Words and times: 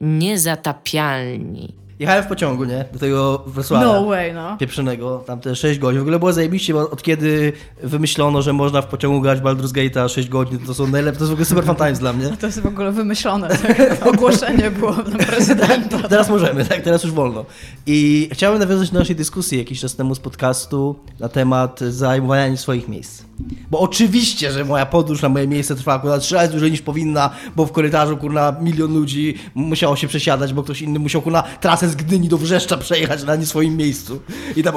niezatapialni. 0.00 1.74
Jechałem 2.00 2.24
w 2.24 2.26
pociągu, 2.26 2.64
nie? 2.64 2.84
Do 2.92 2.98
tego 2.98 3.44
Wrocławia. 3.46 3.86
No 3.86 4.04
way, 4.04 4.34
no. 4.34 4.56
Pieprzonego, 4.56 5.22
tam 5.26 5.40
te 5.40 5.56
6 5.56 5.78
godzin. 5.78 5.98
W 5.98 6.02
ogóle 6.02 6.18
było 6.18 6.32
zajebiście, 6.32 6.72
bo 6.72 6.90
od 6.90 7.02
kiedy 7.02 7.52
wymyślono, 7.82 8.42
że 8.42 8.52
można 8.52 8.82
w 8.82 8.86
pociągu 8.86 9.20
grać 9.20 9.40
Baldur's 9.40 9.72
Gate'a 9.72 10.08
6 10.08 10.28
godzin, 10.28 10.58
to 10.58 10.74
są 10.74 10.86
najlepsze, 10.86 11.18
to 11.18 11.24
jest 11.24 11.30
w 11.30 11.32
ogóle 11.32 11.44
super 11.44 11.64
fun 11.64 11.76
times 11.76 11.98
dla 11.98 12.12
mnie. 12.12 12.30
To 12.40 12.46
jest 12.46 12.60
w 12.60 12.66
ogóle 12.66 12.92
wymyślone. 12.92 13.48
Tak? 13.48 14.06
Ogłoszenie 14.14 14.70
było 14.70 14.92
na 14.92 15.26
prezydenta. 15.26 15.98
Teraz 16.08 16.28
możemy, 16.28 16.64
tak? 16.64 16.80
Teraz 16.80 17.04
już 17.04 17.12
wolno. 17.12 17.44
I 17.86 18.28
chciałem 18.32 18.58
nawiązać 18.58 18.90
do 18.90 18.98
naszej 18.98 19.16
dyskusji 19.16 19.58
jakiś 19.58 19.80
czas 19.80 19.96
temu 19.96 20.14
z 20.14 20.20
podcastu 20.20 20.96
na 21.18 21.28
temat 21.28 21.80
zajmowania 21.80 22.56
swoich 22.56 22.88
miejsc. 22.88 23.22
Bo 23.70 23.80
oczywiście, 23.80 24.52
że 24.52 24.64
moja 24.64 24.86
podróż 24.86 25.22
na 25.22 25.28
moje 25.28 25.48
miejsce 25.48 25.76
trwała 25.76 25.98
akurat 25.98 26.22
trzy 26.22 26.34
razy 26.34 26.50
dłużej 26.50 26.70
niż 26.70 26.82
powinna, 26.82 27.30
bo 27.56 27.66
w 27.66 27.72
korytarzu 27.72 28.16
kurna 28.16 28.56
milion 28.60 28.94
ludzi 28.94 29.34
musiało 29.54 29.96
się 29.96 30.08
przesiadać, 30.08 30.52
bo 30.52 30.62
ktoś 30.62 30.82
inny 30.82 30.98
musiał 30.98 31.22
kurna 31.22 31.42
trasę 31.42 31.89
z 31.90 31.94
Gdyni 31.96 32.28
do 32.28 32.38
Wrzeszcza 32.38 32.76
przejechać 32.76 33.24
na 33.24 33.36
nie 33.36 33.46
swoim 33.46 33.76
miejscu. 33.76 34.20
I 34.56 34.62
tam 34.62 34.74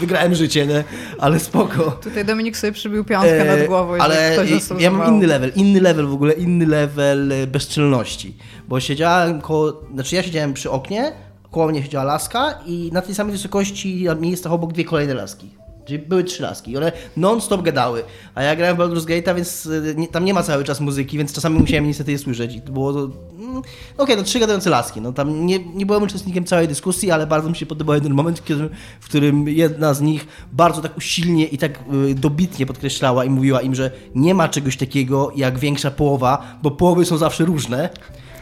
wygrałem 0.00 0.34
życie, 0.34 0.66
nie? 0.66 0.84
Ale 1.18 1.40
spoko. 1.40 1.90
Tutaj 1.90 2.24
Dominik 2.24 2.56
sobie 2.56 2.72
przybił 2.72 3.04
piątkę 3.04 3.44
nad 3.44 3.58
E, 3.58 3.66
głową. 3.68 3.96
i 3.96 4.00
ale 4.00 4.32
ktoś 4.32 4.80
ja 4.80 4.90
mam 4.90 5.14
inny 5.14 5.26
level, 5.26 5.52
inny 5.56 5.80
level 5.80 6.06
w 6.06 6.12
ogóle, 6.12 6.32
inny 6.32 6.66
level 6.66 7.32
e, 7.32 7.46
bezczelności. 7.46 8.36
Bo 8.68 8.80
siedziałem 8.80 9.40
koło, 9.40 9.82
znaczy 9.94 10.16
ja 10.16 10.22
siedziałem 10.22 10.54
przy 10.54 10.70
oknie, 10.70 11.12
koło 11.50 11.68
mnie 11.68 11.82
siedziała 11.82 12.04
laska 12.04 12.58
i 12.66 12.90
na 12.92 13.02
tej 13.02 13.14
samej 13.14 13.32
wysokości 13.32 14.04
na 14.04 14.14
miejscach 14.14 14.52
obok 14.52 14.72
dwie 14.72 14.84
kolejne 14.84 15.14
laski. 15.14 15.48
Czyli 15.86 15.98
były 15.98 16.24
trzy 16.24 16.42
laski 16.42 16.70
i 16.70 16.76
one 16.76 16.92
non-stop 17.16 17.62
gadały. 17.62 18.04
A 18.34 18.42
ja 18.42 18.56
grałem 18.56 18.76
w 18.76 18.80
Baldur's 18.80 19.06
Gate'a, 19.06 19.36
więc 19.36 19.66
e, 19.66 19.94
nie, 19.94 20.08
tam 20.08 20.24
nie 20.24 20.34
ma 20.34 20.42
cały 20.42 20.64
czas 20.64 20.80
muzyki, 20.80 21.18
więc 21.18 21.32
czasami 21.32 21.58
musiałem 21.58 21.86
niestety 21.86 22.12
je 22.12 22.18
słyszeć. 22.18 22.54
I 22.56 22.60
to 22.60 22.72
było 22.72 22.92
to... 22.92 23.10
mm, 23.38 23.62
Okej, 23.98 24.16
no 24.16 24.22
trzy 24.22 24.38
gadające 24.38 24.70
laski. 24.70 25.00
No, 25.00 25.12
tam 25.12 25.46
nie, 25.46 25.58
nie 25.58 25.86
byłem 25.86 26.02
uczestnikiem 26.02 26.44
całej 26.44 26.68
dyskusji, 26.68 27.10
ale 27.10 27.26
bardzo 27.26 27.48
mi 27.50 27.56
się 27.56 27.66
podobał 27.66 27.94
jeden 27.94 28.14
moment, 28.14 28.44
kiedy, 28.44 28.68
w 29.00 29.04
którym 29.04 29.48
jedna 29.48 29.94
z 29.94 30.00
nich 30.00 30.26
bardzo 30.52 30.82
tak 30.82 30.96
usilnie 30.96 31.44
i 31.46 31.58
tak 31.58 31.78
y, 32.10 32.14
dobitnie 32.14 32.66
podkreślała 32.66 33.24
i 33.24 33.30
mówiła 33.30 33.60
im, 33.60 33.74
że 33.74 33.90
nie 34.14 34.34
ma 34.34 34.48
czegoś 34.48 34.76
takiego 34.76 35.32
jak 35.36 35.58
większa 35.58 35.90
połowa, 35.90 36.58
bo 36.62 36.70
połowy 36.70 37.04
są 37.04 37.16
zawsze 37.16 37.44
różne. 37.44 37.90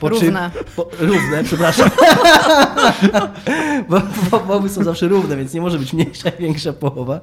Po 0.04 0.08
Równe. 0.08 0.50
Czym, 0.54 0.64
po, 0.76 0.88
równe, 1.00 1.44
przepraszam. 1.44 1.90
bo, 3.88 4.00
bo 4.30 4.40
połowy 4.40 4.68
są 4.68 4.84
zawsze 4.84 5.08
równe, 5.08 5.36
więc 5.36 5.54
nie 5.54 5.60
może 5.60 5.78
być 5.78 5.92
mniejsza 5.92 6.28
i 6.28 6.42
większa 6.42 6.72
połowa. 6.72 7.20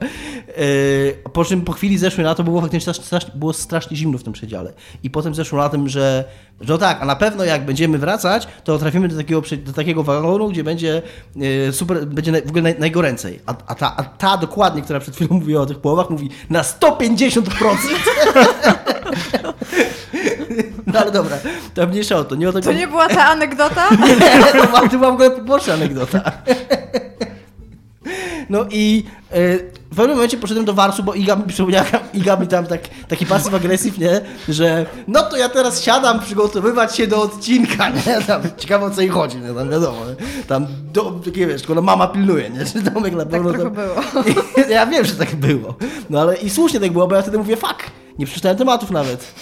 Yy, 0.58 1.18
po 1.34 1.46
czym 1.46 1.62
po 1.62 1.72
chwili 1.72 1.98
zeszły 1.98 2.23
na 2.23 2.36
to, 2.36 2.44
było 2.44 2.62
faktycznie 2.62 2.94
strasznie, 2.94 3.32
było 3.36 3.54
strasznie 3.54 3.98
zimno 3.98 4.18
w 4.18 4.23
tym 4.23 4.34
przedziale. 4.34 4.73
I 5.04 5.10
potem 5.10 5.36
zeszło 5.36 5.60
na 5.60 5.70
tym, 5.70 5.90
że, 5.90 6.23
że 6.62 6.73
no 6.73 6.78
tak, 6.80 7.02
a 7.02 7.06
na 7.06 7.16
pewno 7.16 7.44
jak 7.44 7.66
będziemy 7.66 7.98
wracać, 7.98 8.48
to 8.64 8.78
trafimy 8.78 9.08
do 9.08 9.18
takiego, 9.18 9.42
do 9.58 9.73
takiego 9.73 10.04
wagonu, 10.04 10.50
gdzie 10.50 10.64
będzie 10.64 11.02
yy, 11.36 11.73
super, 11.73 12.06
będzie 12.06 12.32
naj, 12.32 12.42
w 12.42 12.50
ogóle 12.50 12.62
naj, 12.62 12.80
najgoręcej. 12.80 13.40
A, 13.45 13.56
a, 13.68 13.76
ta, 13.76 13.95
a 13.98 14.04
ta 14.04 14.38
dokładnie, 14.38 14.82
która 14.82 15.00
przed 15.00 15.16
chwilą 15.16 15.36
mówiła 15.36 15.62
o 15.62 15.66
tych 15.66 15.80
połowach, 15.80 16.10
mówi 16.10 16.30
na 16.50 16.62
150%. 16.62 17.42
No 20.94 21.00
ale 21.00 21.11
dobra, 21.11 21.38
to 21.73 21.88
mniejsza 21.88 22.16
o 22.17 22.23
to. 22.23 22.36
Nie 22.36 22.50
o 22.50 22.53
to, 22.53 22.61
To 22.61 22.73
nie 22.73 22.88
była 22.88 23.08
ta 23.09 23.25
anegdota? 23.25 23.88
to 24.52 24.67
była- 24.67 24.89
to 24.89 24.98
była 24.98 25.11
w 25.11 25.14
ogóle 25.14 25.31
poboczna 25.31 25.73
anegdota. 25.73 26.22
No 28.50 28.66
i 28.72 29.03
e, 29.31 29.58
w 29.92 29.95
pewnym 29.95 30.16
momencie 30.16 30.38
poszedłem 30.38 30.66
do 30.66 30.73
Warsu, 30.73 31.03
bo 31.03 31.14
Iga 31.14 31.36
mi 31.36 31.44
przypomniała, 31.44 31.86
Iga 32.14 32.36
mi 32.36 32.48
tam 32.48 32.66
tak, 32.67 32.81
taki 33.08 33.25
pasyw 33.25 33.53
agresyw, 33.53 33.98
nie? 33.98 34.22
Że 34.50 34.86
no 35.08 35.22
to 35.23 35.38
ja 35.38 35.50
teraz 35.50 35.81
siadam 35.83 36.20
przygotowywać 36.20 36.95
się 36.95 37.08
do 37.08 37.22
odcinka, 37.22 37.89
nie? 37.89 38.22
Tam, 38.28 38.42
ciekawe 38.58 38.86
o 38.86 38.89
co 38.92 39.02
jej 39.02 39.09
chodzi, 39.09 39.38
nie? 39.38 39.53
Tam 39.53 39.70
wiadomo, 39.70 39.98
nie? 40.05 40.44
Tam, 40.44 40.67
do, 40.94 41.11
takie 41.26 41.48
wiesz, 41.48 41.61
tylko 41.61 41.76
no 41.76 41.81
mama 41.81 42.08
pilnuje, 42.08 42.50
nie? 42.50 42.66
Że 42.66 42.92
Tomek 42.92 43.14
na 43.14 43.20
Tak 43.20 43.30
pewno... 43.30 43.50
trochę 43.53 43.64
tam- 43.64 43.73
było. 43.73 44.23
ja 44.70 44.86
wiem, 44.86 45.05
że 45.05 45.14
tak 45.16 45.36
było. 45.36 45.76
No 46.09 46.22
ale 46.22 46.36
i 46.38 46.50
słusznie 46.50 46.80
tak 46.80 46.92
było, 46.92 47.08
bo 47.08 47.16
ja 47.16 47.21
wtedy 47.21 47.37
mówię, 47.37 47.58
fuck, 47.58 47.83
nie 48.20 48.26
przeczytałem 48.26 48.58
tematów 48.58 48.92
nawet. 48.92 49.33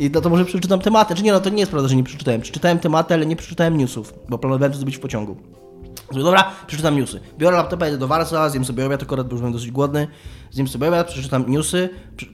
I 0.00 0.10
no 0.10 0.20
to 0.20 0.30
może 0.30 0.44
przeczytam 0.44 0.80
tematy. 0.80 1.14
Czy 1.14 1.22
nie, 1.22 1.32
no 1.32 1.40
to 1.40 1.50
nie 1.50 1.58
jest 1.58 1.70
prawda, 1.70 1.88
że 1.88 1.96
nie 1.96 2.04
przeczytałem. 2.04 2.40
Przeczytałem 2.40 2.78
tematy, 2.78 3.14
ale 3.14 3.26
nie 3.26 3.36
przeczytałem 3.36 3.76
newsów, 3.76 4.14
bo 4.28 4.38
planowałem 4.38 4.72
to 4.72 4.78
zrobić 4.78 4.96
w 4.96 5.00
pociągu. 5.00 5.36
Dobra, 6.12 6.50
przeczytam 6.66 6.96
newsy. 6.96 7.20
Biorę 7.38 7.56
laptopa, 7.56 7.86
jedę 7.86 7.98
do 7.98 8.08
Warsa, 8.08 8.50
zjem 8.50 8.64
sobie 8.64 8.86
obiad, 8.86 9.02
akurat 9.02 9.26
bo 9.26 9.32
już 9.32 9.40
byłem 9.40 9.52
dosyć 9.52 9.70
głodny. 9.70 10.08
Zjem 10.50 10.68
sobie 10.68 10.88
obiad, 10.88 11.08
przeczytam 11.08 11.50
newsy, 11.50 11.88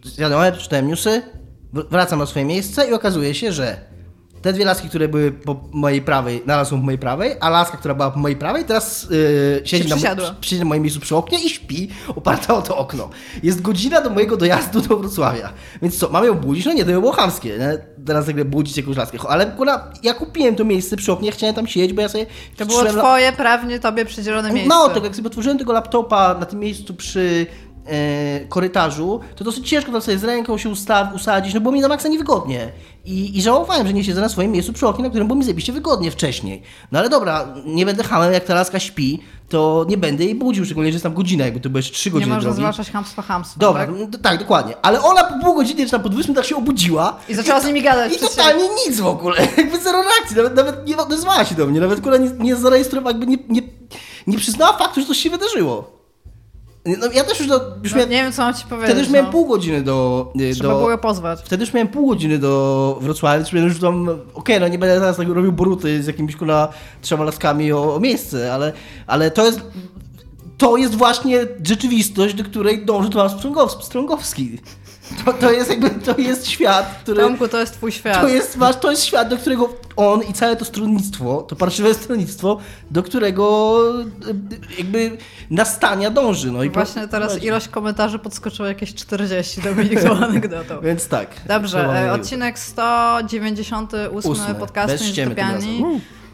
zjadłem 0.05 0.41
obiad, 0.41 0.55
przeczytałem 0.55 0.89
newsy, 0.89 1.23
wr- 1.75 1.87
wracam 1.91 2.19
na 2.19 2.27
swoje 2.27 2.45
miejsce 2.45 2.89
i 2.91 2.93
okazuje 2.93 3.35
się, 3.35 3.53
że 3.53 3.96
te 4.47 4.53
dwie 4.53 4.65
laski, 4.65 4.89
które 4.89 5.09
były 5.09 5.33
po 5.33 5.61
mojej 5.73 6.03
prawej, 6.03 6.43
naraz 6.47 6.69
są 6.69 6.77
po 6.77 6.85
mojej 6.85 6.99
prawej, 6.99 7.37
a 7.41 7.51
laska, 7.51 7.77
która 7.77 7.95
była 7.95 8.11
po 8.11 8.19
mojej 8.19 8.37
prawej, 8.37 8.65
teraz 8.65 9.07
yy, 9.11 9.63
siedzi, 9.65 9.89
na, 9.89 9.97
siedzi 10.41 10.59
na 10.59 10.65
moim 10.65 10.83
miejscu 10.83 11.01
przy 11.01 11.17
oknie 11.17 11.45
i 11.45 11.51
śpi, 11.51 11.89
oparta 12.17 12.55
o 12.55 12.63
to 12.63 12.77
okno. 12.77 13.11
Jest 13.43 13.63
godzina 13.63 14.01
do 14.01 14.11
mojego 14.11 14.37
dojazdu 14.37 14.81
do 14.81 14.97
Wrocławia. 14.97 15.53
Więc 15.83 15.99
co, 15.99 16.09
mam 16.11 16.25
ją 16.25 16.35
budzić? 16.35 16.67
No 16.67 16.73
nie, 16.73 16.85
to 16.85 16.87
by 16.87 17.01
było 17.01 17.13
chamskie, 17.13 17.49
nie? 17.49 17.79
Teraz 18.07 18.27
nagle 18.27 18.45
budzić 18.45 18.77
jakąś 18.77 18.97
laskę. 18.97 19.19
Ale 19.29 19.47
kurwa, 19.47 19.93
ja 20.03 20.15
kupiłem 20.15 20.57
to 20.57 20.65
miejsce 20.65 20.97
przy 20.97 21.13
oknie, 21.13 21.33
chciałem 21.33 21.55
tam 21.55 21.67
siedzieć, 21.67 21.93
bo 21.93 22.03
ja 22.03 22.09
sobie... 22.09 22.27
To 22.57 22.67
było 22.67 22.85
twoje, 22.85 23.33
prawnie 23.33 23.81
tobie 23.81 24.05
przydzielone 24.05 24.53
miejsce. 24.53 24.69
no, 24.69 24.89
tak 24.89 25.05
jak 25.05 25.17
sobie 25.17 25.27
otworzyłem 25.27 25.59
tego 25.59 25.73
laptopa 25.73 26.35
na 26.41 26.47
tym 26.47 26.61
miejscu 26.61 26.95
przy 26.95 27.47
korytarzu, 28.49 29.21
to 29.37 29.45
dosyć 29.45 29.69
ciężko 29.69 29.93
tam 29.93 30.01
sobie 30.03 30.19
z 30.19 30.25
ręką 30.25 30.59
się 30.59 30.69
ustaw, 30.69 31.15
usadzić, 31.15 31.55
no 31.55 31.61
było 31.61 31.73
mi 31.75 31.81
na 31.81 31.89
maksa 31.89 32.09
niewygodnie. 32.09 32.73
I, 33.05 33.39
I 33.39 33.43
żałowałem, 33.43 33.87
że 33.87 33.93
nie 33.93 34.05
siedzę 34.05 34.21
na 34.21 34.29
swoim 34.29 34.53
miejscu 34.53 34.73
przy 34.73 34.87
oknie, 34.87 35.05
na 35.05 35.09
którym 35.11 35.27
było 35.29 35.39
mi 35.39 35.45
zajebiście 35.45 35.73
wygodnie 35.73 36.11
wcześniej. 36.11 36.63
No 36.93 36.99
ale 36.99 37.09
dobra, 37.09 37.47
nie 37.65 37.87
będę 37.87 38.03
hamem, 38.05 38.33
jak 38.33 38.45
ta 38.45 38.55
laska 38.55 38.79
śpi, 38.81 39.23
to 39.49 39.87
nie 39.89 39.97
będę 39.97 40.25
jej 40.25 40.35
budził, 40.35 40.65
szczególnie, 40.65 40.91
że 40.91 40.95
jest 40.95 41.03
tam 41.03 41.15
godzina, 41.15 41.45
jakby 41.45 41.61
to 41.61 41.71
było 41.71 41.79
jeszcze 41.79 41.93
3 41.95 42.09
Nie 42.09 42.13
godziny 42.13 42.35
można 42.35 42.43
drogi. 42.51 42.57
zwalczać 42.61 42.91
hamstwa 42.91 43.23
hamstwa. 43.23 43.61
Dobra, 43.61 43.87
Tak? 43.87 43.95
no, 44.13 44.19
tak, 44.23 44.39
dokładnie. 44.39 44.75
Ale 44.83 45.03
ona 45.03 45.25
po 45.25 45.45
pół 45.45 45.55
godziny, 45.55 45.85
czy 45.85 45.91
tam 45.91 46.03
po 46.03 46.09
20 46.09 46.35
tak 46.35 46.45
się 46.45 46.57
obudziła. 46.57 47.17
I 47.29 47.35
zaczęła 47.35 47.61
z 47.61 47.67
nimi 47.67 47.83
gadać 47.83 48.13
I 48.17 48.19
totalnie 48.19 48.65
nic 48.89 49.01
w 49.01 49.07
ogóle. 49.07 49.37
Jakby 49.59 49.79
zero 49.81 50.03
reakcji. 50.03 50.37
Nawet, 50.37 50.55
nawet 50.57 50.87
nie 50.89 50.97
odezwała 50.97 51.45
się 51.45 51.55
do 51.55 51.67
mnie. 51.67 51.81
Nawet 51.81 52.01
kurwa 52.01 52.17
nie, 52.19 52.31
nie 52.31 52.57
zarejestrowała, 52.57 53.11
jakby 53.11 53.27
nie, 53.27 53.37
nie, 53.49 53.63
nie 54.27 54.39
przyznała 54.39 54.73
faktu, 54.79 55.01
że 55.01 55.07
coś 55.07 55.19
się 55.19 55.31
wydarzyło. 55.31 55.96
No, 56.87 57.07
ja 57.15 57.25
też 57.25 57.39
już, 57.39 57.49
do, 57.49 57.61
już 57.83 57.93
No, 57.93 57.97
miałem, 57.97 58.11
nie 58.11 58.23
wiem, 58.23 58.33
co 58.33 58.43
mam 58.43 58.55
ci 58.55 58.65
powiedzieć. 58.65 58.87
wtedy 58.87 59.01
już 59.01 59.11
miałem 59.11 59.27
no. 59.27 59.33
pół 59.33 59.47
godziny 59.47 59.83
do... 59.83 60.33
Trzeba 60.55 60.69
do 60.69 60.79
było 60.79 60.99
pozwać. 60.99 61.41
Wtedy 61.45 61.65
już 61.65 61.75
miałem 61.75 61.89
pół 61.89 62.09
godziny 62.09 62.39
do 62.39 62.99
Wrocławia, 63.01 63.45
więc 63.53 63.73
już 63.73 63.81
tam, 63.81 64.09
okej, 64.35 64.61
no 64.61 64.69
nie 64.69 64.79
będę 64.79 65.01
teraz 65.01 65.17
tak 65.17 65.29
robił 65.29 65.53
boruty 65.53 66.03
z 66.03 66.07
jakimiś 66.07 66.37
kuna 66.37 66.69
trzema 67.03 67.25
laskami 67.25 67.73
o, 67.73 67.95
o 67.95 68.01
miejsce, 68.01 68.55
ale, 68.55 68.73
ale 69.07 69.31
to 69.31 69.47
jest, 69.47 69.61
to 70.59 70.77
jest 70.77 70.95
właśnie 70.95 71.47
rzeczywistość, 71.65 72.35
do 72.35 72.45
której 72.45 72.85
dąży 72.85 73.11
Tomasz 73.11 73.33
Strągowski. 73.83 74.59
To, 75.25 75.33
to 75.33 75.51
jest 75.53 75.71
jakby, 75.71 75.91
to 75.91 76.19
jest 76.19 76.47
świat, 76.49 76.99
który... 77.03 77.23
Tomku, 77.23 77.49
to 77.49 77.61
jest 77.61 77.73
twój 77.73 77.93
świat. 77.93 78.21
To 78.21 78.29
jest, 78.29 78.57
masz, 78.57 78.77
to 78.77 78.91
jest 78.91 79.05
świat, 79.05 79.29
do 79.29 79.37
którego 79.37 79.69
on 79.97 80.23
i 80.23 80.33
całe 80.33 80.57
to 80.57 80.65
stronnictwo, 80.65 81.43
to 81.43 81.57
parszywe 81.57 81.95
stronnictwo, 81.95 82.59
do 82.91 83.03
którego 83.03 83.83
e, 84.29 84.79
jakby 84.79 85.19
nastania 85.51 86.11
dąży. 86.11 86.51
No 86.51 86.63
i 86.63 86.71
Właśnie 86.71 87.09
teraz 87.09 87.29
prowadzi. 87.29 87.47
ilość 87.47 87.69
komentarzy 87.69 88.19
podskoczyła 88.19 88.69
jakieś 88.69 88.95
40 88.95 89.61
Dominik 89.61 90.03
tą 90.03 90.17
anegdotą. 90.17 90.81
Więc 90.81 91.09
tak. 91.09 91.29
Dobrze, 91.49 92.07
e, 92.07 92.13
odcinek 92.13 92.59
198 92.59 94.31
Ósmy. 94.31 94.55
podcastu 94.55 95.05
Niezatopiani. 95.05 95.85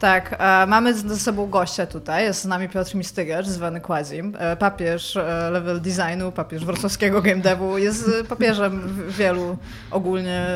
Tak, 0.02 0.36
e, 0.38 0.66
mamy 0.66 0.94
ze 0.94 1.16
sobą 1.16 1.46
gościa 1.46 1.86
tutaj, 1.86 2.24
jest 2.24 2.42
z 2.42 2.44
nami 2.44 2.68
Piotr 2.68 2.94
Mistygacz, 2.94 3.46
zwany 3.46 3.80
Quazim, 3.80 4.36
e, 4.38 4.56
papież 4.56 5.16
e, 5.16 5.50
level 5.50 5.80
designu, 5.80 6.32
papież 6.32 6.64
wrocławskiego 6.64 7.22
game 7.22 7.40
devu, 7.40 7.78
jest 7.78 8.08
e, 8.20 8.24
papieżem 8.24 9.04
wielu 9.08 9.56
ogólnie 9.90 10.46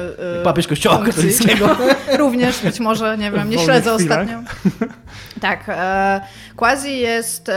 e, 0.41 0.43
Papież 0.45 0.67
Kościoła 0.67 1.05
katolickiego. 1.05 1.77
Również, 2.19 2.63
być 2.63 2.81
może, 2.81 3.19
nie 3.19 3.31
wiem, 3.31 3.51
nie 3.51 3.59
śledzę 3.59 3.93
ostatnio. 3.93 4.39
Tak, 5.41 5.65
e, 5.69 6.21
Quasi 6.57 6.99
jest 6.99 7.51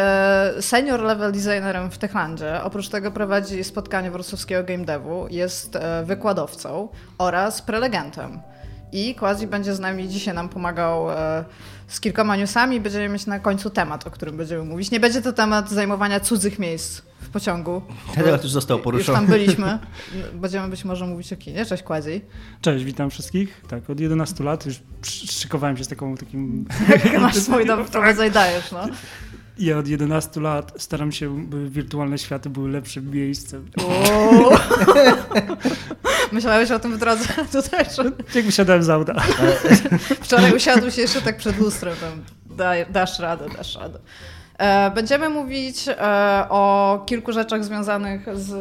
senior 0.59 1.01
level 1.01 1.31
designerem 1.31 1.91
w 1.91 1.97
Techlandzie. 1.97 2.63
Oprócz 2.63 2.89
tego 2.89 3.12
prowadzi 3.12 3.63
spotkanie 3.63 4.12
wrocławskiego 4.12 4.63
game 4.63 4.86
devu, 4.86 5.27
jest 5.30 5.77
wykładowcą 6.03 6.89
oraz 7.18 7.62
prelegentem. 7.62 8.41
I 8.91 9.15
Quasi 9.15 9.47
będzie 9.47 9.75
z 9.75 9.80
nami 9.80 10.09
dzisiaj 10.09 10.36
nam 10.36 10.50
pomagał 10.50 11.12
e, 11.12 11.45
z 11.88 12.00
kilkoma 12.00 12.36
newsami. 12.36 12.80
Będziemy 12.81 13.09
mieć 13.09 13.25
na 13.25 13.39
końcu 13.39 13.69
temat, 13.69 14.07
o 14.07 14.12
którym 14.12 14.38
będziemy 14.38 14.63
mówić. 14.63 14.91
Nie 14.91 15.00
będzie 15.00 15.21
to 15.21 15.33
temat 15.33 15.69
zajmowania 15.69 16.19
cudzych 16.19 16.59
miejsc 16.59 17.01
w 17.21 17.30
pociągu. 17.30 17.81
Ten 18.15 18.24
temat 18.24 18.44
już 18.44 18.51
został 18.51 18.77
Już 18.77 18.83
poruszony. 18.83 19.18
tam 19.18 19.27
byliśmy. 19.27 19.80
Będziemy 20.33 20.68
być 20.68 20.86
może 20.86 21.06
mówić 21.06 21.33
o 21.33 21.38
kinie. 21.38 21.65
Cześć 21.65 21.83
Quasi. 21.83 22.21
Cześć, 22.62 22.86
witam 22.86 23.09
wszystkich. 23.09 23.62
Tak, 23.69 23.89
od 23.89 24.00
11 24.00 24.44
lat 24.44 24.65
już 24.65 24.75
szykowałem 25.31 25.77
się 25.77 25.83
z 25.83 25.88
taką 25.88 26.18
takim. 26.18 26.65
Masz 27.21 27.36
swój 27.36 27.65
dom, 27.68 27.86
wprowadzaj 27.86 28.31
dajesz, 28.31 28.71
no. 28.71 28.88
Ja 29.59 29.77
od 29.77 29.88
11 29.88 30.41
lat 30.41 30.73
staram 30.77 31.11
się, 31.11 31.45
by 31.45 31.69
wirtualne 31.69 32.17
światy 32.17 32.50
były 32.50 32.69
lepszym 32.69 33.11
miejscem. 33.11 33.71
Myślałeś 36.31 36.71
o 36.71 36.79
tym 36.79 36.94
w 36.94 36.97
drodze 36.97 37.25
tutaj? 37.61 37.85
Że... 37.95 38.03
Jak 38.35 38.45
wysiadałem 38.45 38.83
z 38.83 38.89
auta. 38.89 39.13
Wczoraj 40.23 40.56
usiadł 40.56 40.91
się 40.91 41.01
jeszcze 41.01 41.21
tak 41.21 41.38
przed 41.38 41.59
lustrem, 41.59 41.95
tam 42.01 42.23
daj, 42.57 42.85
dasz 42.89 43.19
radę, 43.19 43.45
dasz 43.57 43.75
radę. 43.75 44.00
E, 44.57 44.91
będziemy 44.91 45.29
mówić 45.29 45.85
e, 45.88 45.95
o 46.50 47.03
kilku 47.05 47.31
rzeczach 47.31 47.63
związanych 47.63 48.25
z 48.33 48.53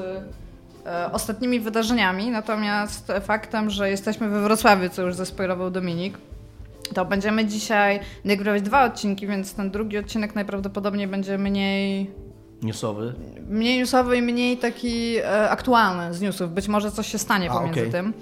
e, 0.86 1.12
ostatnimi 1.12 1.60
wydarzeniami, 1.60 2.30
natomiast 2.30 3.12
faktem, 3.22 3.70
że 3.70 3.90
jesteśmy 3.90 4.28
we 4.28 4.42
Wrocławiu, 4.42 4.88
co 4.88 5.02
już 5.02 5.14
zaspoilował 5.14 5.70
Dominik, 5.70 6.18
to 6.94 7.04
będziemy 7.04 7.46
dzisiaj 7.46 8.00
nagrywać 8.25 8.62
dwa 8.62 8.84
odcinki, 8.84 9.26
więc 9.26 9.54
ten 9.54 9.70
drugi 9.70 9.98
odcinek 9.98 10.34
najprawdopodobniej 10.34 11.06
będzie 11.06 11.38
mniej 11.38 12.10
Newsowy. 12.62 13.14
mniej 13.48 13.78
newsowy 13.78 14.16
i 14.16 14.22
mniej 14.22 14.56
taki 14.56 15.16
e, 15.16 15.50
aktualny 15.50 16.14
z 16.14 16.20
newsów. 16.20 16.52
Być 16.52 16.69
może 16.69 16.90
coś 16.92 17.06
się 17.06 17.19
stanie 17.19 17.50
A, 17.50 17.54
pomiędzy 17.54 17.80
okej. 17.80 17.92
tym. 17.92 18.12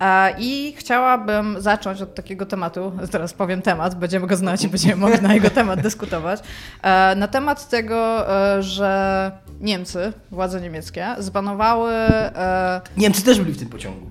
E, 0.00 0.34
I 0.38 0.74
chciałabym 0.78 1.56
zacząć 1.60 2.02
od 2.02 2.14
takiego 2.14 2.46
tematu, 2.46 2.92
teraz 3.12 3.34
powiem 3.34 3.62
temat, 3.62 3.94
będziemy 3.94 4.26
go 4.26 4.36
znać 4.36 4.64
i 4.64 4.68
będziemy 4.68 4.96
mogli 4.96 5.22
na 5.22 5.34
jego 5.34 5.50
temat 5.50 5.80
dyskutować. 5.80 6.40
E, 6.82 7.14
na 7.16 7.28
temat 7.28 7.68
tego, 7.68 8.30
e, 8.56 8.62
że 8.62 9.32
Niemcy, 9.60 10.12
władze 10.30 10.60
niemieckie, 10.60 11.06
zbanowały. 11.18 11.92
E, 11.92 12.80
Niemcy 12.96 13.24
też 13.24 13.40
byli 13.40 13.52
w 13.52 13.58
tym 13.58 13.68
pociągu. 13.68 14.10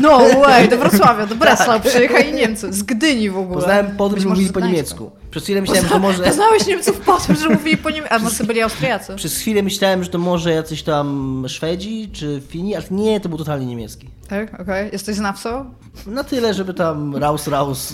No 0.00 0.18
way, 0.46 0.68
do 0.68 0.78
Wrocławia, 0.78 1.26
do 1.26 1.34
Breslau 1.34 1.80
przyjechali 1.80 2.32
Niemcy, 2.32 2.72
z 2.72 2.82
Gdyni 2.82 3.30
w 3.30 3.38
ogóle. 3.38 3.54
Poznałem 3.54 3.96
po 3.96 4.06
tym, 4.06 4.14
Być 4.14 4.22
że 4.22 4.28
mówili 4.28 4.52
po 4.52 4.60
niemiecku. 4.60 5.10
Przez 5.30 5.42
chwilę 5.42 5.60
myślałem, 5.60 5.88
że 5.88 5.98
może... 5.98 6.24
Poznałeś 6.24 6.66
Niemców 6.66 7.00
po 7.00 7.18
że 7.40 7.48
mówili 7.48 7.76
po 7.76 7.90
niemiecku, 7.90 8.14
a 8.14 8.18
może 8.18 8.44
byli 8.44 8.62
Austriacy. 8.62 9.14
Przez 9.16 9.38
chwilę 9.38 9.62
myślałem, 9.62 10.04
że 10.04 10.10
to 10.10 10.18
może 10.18 10.52
jacyś 10.52 10.82
tam 10.82 11.44
Szwedzi 11.48 12.10
czy 12.12 12.42
Fini, 12.48 12.74
ale 12.74 12.84
nie, 12.90 13.20
to 13.20 13.28
był 13.28 13.38
totalnie 13.38 13.66
niemiecki. 13.66 14.10
Tak, 14.28 14.60
okej. 14.60 14.90
Jesteś 14.92 15.16
znawcą? 15.16 15.74
Na 16.06 16.24
tyle, 16.24 16.54
żeby 16.54 16.74
tam 16.74 17.16
raus, 17.16 17.48
raus, 17.48 17.92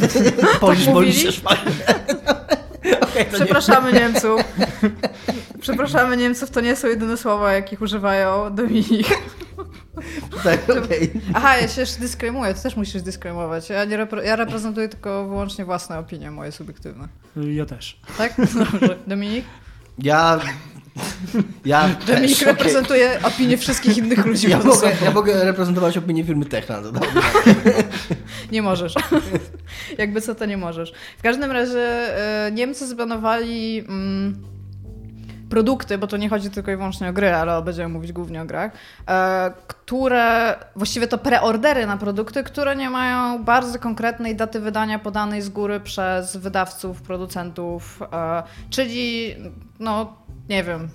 polisz, 0.60 0.84
Tak 0.84 0.94
polisz, 0.94 1.34
szpanie. 1.34 1.60
Okej, 3.00 3.24
to 3.24 3.30
nie- 3.30 3.44
Przepraszamy 3.44 3.92
Niemców. 3.92 4.40
Przepraszamy 5.60 6.16
Niemców, 6.16 6.50
to 6.50 6.60
nie 6.60 6.76
są 6.76 6.88
jedyne 6.88 7.16
słowa, 7.16 7.52
jakich 7.52 7.82
używają 7.82 8.54
Dominik. 8.54 9.18
Tak, 10.44 10.70
okej. 10.70 11.12
Aha, 11.34 11.56
ja 11.56 11.68
się 11.68 11.84
dyskrymuję, 12.00 12.54
ty 12.54 12.62
też 12.62 12.76
musisz 12.76 13.02
dyskrymować. 13.02 13.70
Ja, 13.70 13.84
nie 13.84 13.98
repre- 13.98 14.24
ja 14.24 14.36
reprezentuję 14.36 14.88
tylko 14.88 15.28
wyłącznie 15.28 15.64
własne 15.64 15.98
opinie, 15.98 16.30
moje 16.30 16.52
subiektywne. 16.52 17.08
Ja 17.36 17.66
też. 17.66 18.00
Tak? 18.18 18.34
Dobrze. 18.72 18.96
Dominik? 19.06 19.44
Ja... 19.98 20.40
Ja 21.64 21.88
Dominik 22.06 22.38
też, 22.38 22.46
reprezentuje 22.46 23.18
opinie 23.22 23.58
wszystkich 23.58 23.98
innych 23.98 24.26
ludzi 24.26 24.50
Ja 24.50 24.58
mogę, 24.58 24.92
ja 25.04 25.10
mogę 25.10 25.44
reprezentować 25.44 25.98
opinię 25.98 26.24
firmy 26.24 26.44
Techland. 26.44 26.86
to 26.86 26.92
dobrze. 26.92 27.10
Nie 28.52 28.62
możesz. 28.62 28.94
Jakby 29.98 30.20
co, 30.20 30.34
to 30.34 30.46
nie 30.46 30.56
możesz. 30.56 30.92
W 31.18 31.22
każdym 31.22 31.50
razie 31.50 31.80
e, 32.46 32.52
Niemcy 32.52 32.86
zbanowali 32.86 33.78
mm, 33.88 34.42
produkty, 35.50 35.98
bo 35.98 36.06
to 36.06 36.16
nie 36.16 36.28
chodzi 36.28 36.50
tylko 36.50 36.70
i 36.70 36.76
wyłącznie 36.76 37.08
o 37.08 37.12
gry, 37.12 37.34
ale 37.34 37.62
będziemy 37.62 37.88
mówić 37.88 38.12
głównie 38.12 38.42
o 38.42 38.44
grach, 38.44 38.72
e, 39.08 39.52
które, 39.66 40.56
właściwie 40.76 41.08
to 41.08 41.18
preordery 41.18 41.86
na 41.86 41.96
produkty, 41.96 42.42
które 42.42 42.76
nie 42.76 42.90
mają 42.90 43.44
bardzo 43.44 43.78
konkretnej 43.78 44.36
daty 44.36 44.60
wydania 44.60 44.98
podanej 44.98 45.42
z 45.42 45.48
góry 45.48 45.80
przez 45.80 46.36
wydawców, 46.36 47.02
producentów, 47.02 48.02
e, 48.12 48.42
czyli 48.70 49.34
no, 49.80 50.16
nie 50.48 50.64
wiem, 50.64 50.88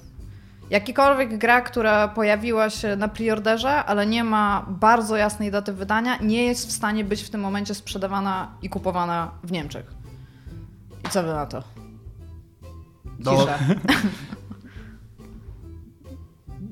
Jakikolwiek 0.69 1.37
gra, 1.37 1.61
która 1.61 2.07
pojawiła 2.07 2.69
się 2.69 2.95
na 2.95 3.07
preorderze, 3.07 3.85
ale 3.85 4.05
nie 4.05 4.23
ma 4.23 4.65
bardzo 4.69 5.17
jasnej 5.17 5.51
daty 5.51 5.73
wydania, 5.73 6.17
nie 6.17 6.45
jest 6.45 6.67
w 6.67 6.71
stanie 6.71 7.03
być 7.03 7.23
w 7.23 7.29
tym 7.29 7.41
momencie 7.41 7.75
sprzedawana 7.75 8.51
i 8.61 8.69
kupowana 8.69 9.31
w 9.43 9.51
Niemczech. 9.51 9.85
I 11.05 11.09
co 11.09 11.23
wy 11.23 11.29
na 11.29 11.45
to? 11.45 11.63
No, 13.19 13.31
Cisza. 13.31 13.57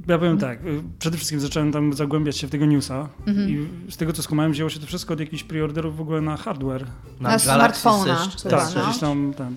Ja 0.07 0.17
powiem 0.17 0.37
tak, 0.37 0.65
y, 0.65 0.81
przede 0.99 1.17
wszystkim 1.17 1.39
zacząłem 1.39 1.71
tam 1.71 1.93
zagłębiać 1.93 2.37
się 2.37 2.47
w 2.47 2.49
tego 2.49 2.65
newsa 2.65 3.09
Mhm. 3.27 3.49
i 3.49 3.67
z 3.91 3.97
tego 3.97 4.13
co 4.13 4.23
skumałem 4.23 4.51
wzięło 4.51 4.69
się 4.69 4.79
to 4.79 4.85
wszystko 4.85 5.13
od 5.13 5.19
jakichś 5.19 5.43
preorderów 5.43 5.97
w 5.97 6.01
ogóle 6.01 6.21
na 6.21 6.37
hardware. 6.37 6.85
Na 7.19 7.29
Galaxy 7.37 7.45
smartfona. 7.45 8.27
tak, 8.49 8.75
no. 8.75 8.83
gdzieś 8.83 8.97
tam, 8.99 9.33
tam. 9.37 9.55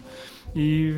I 0.55 0.93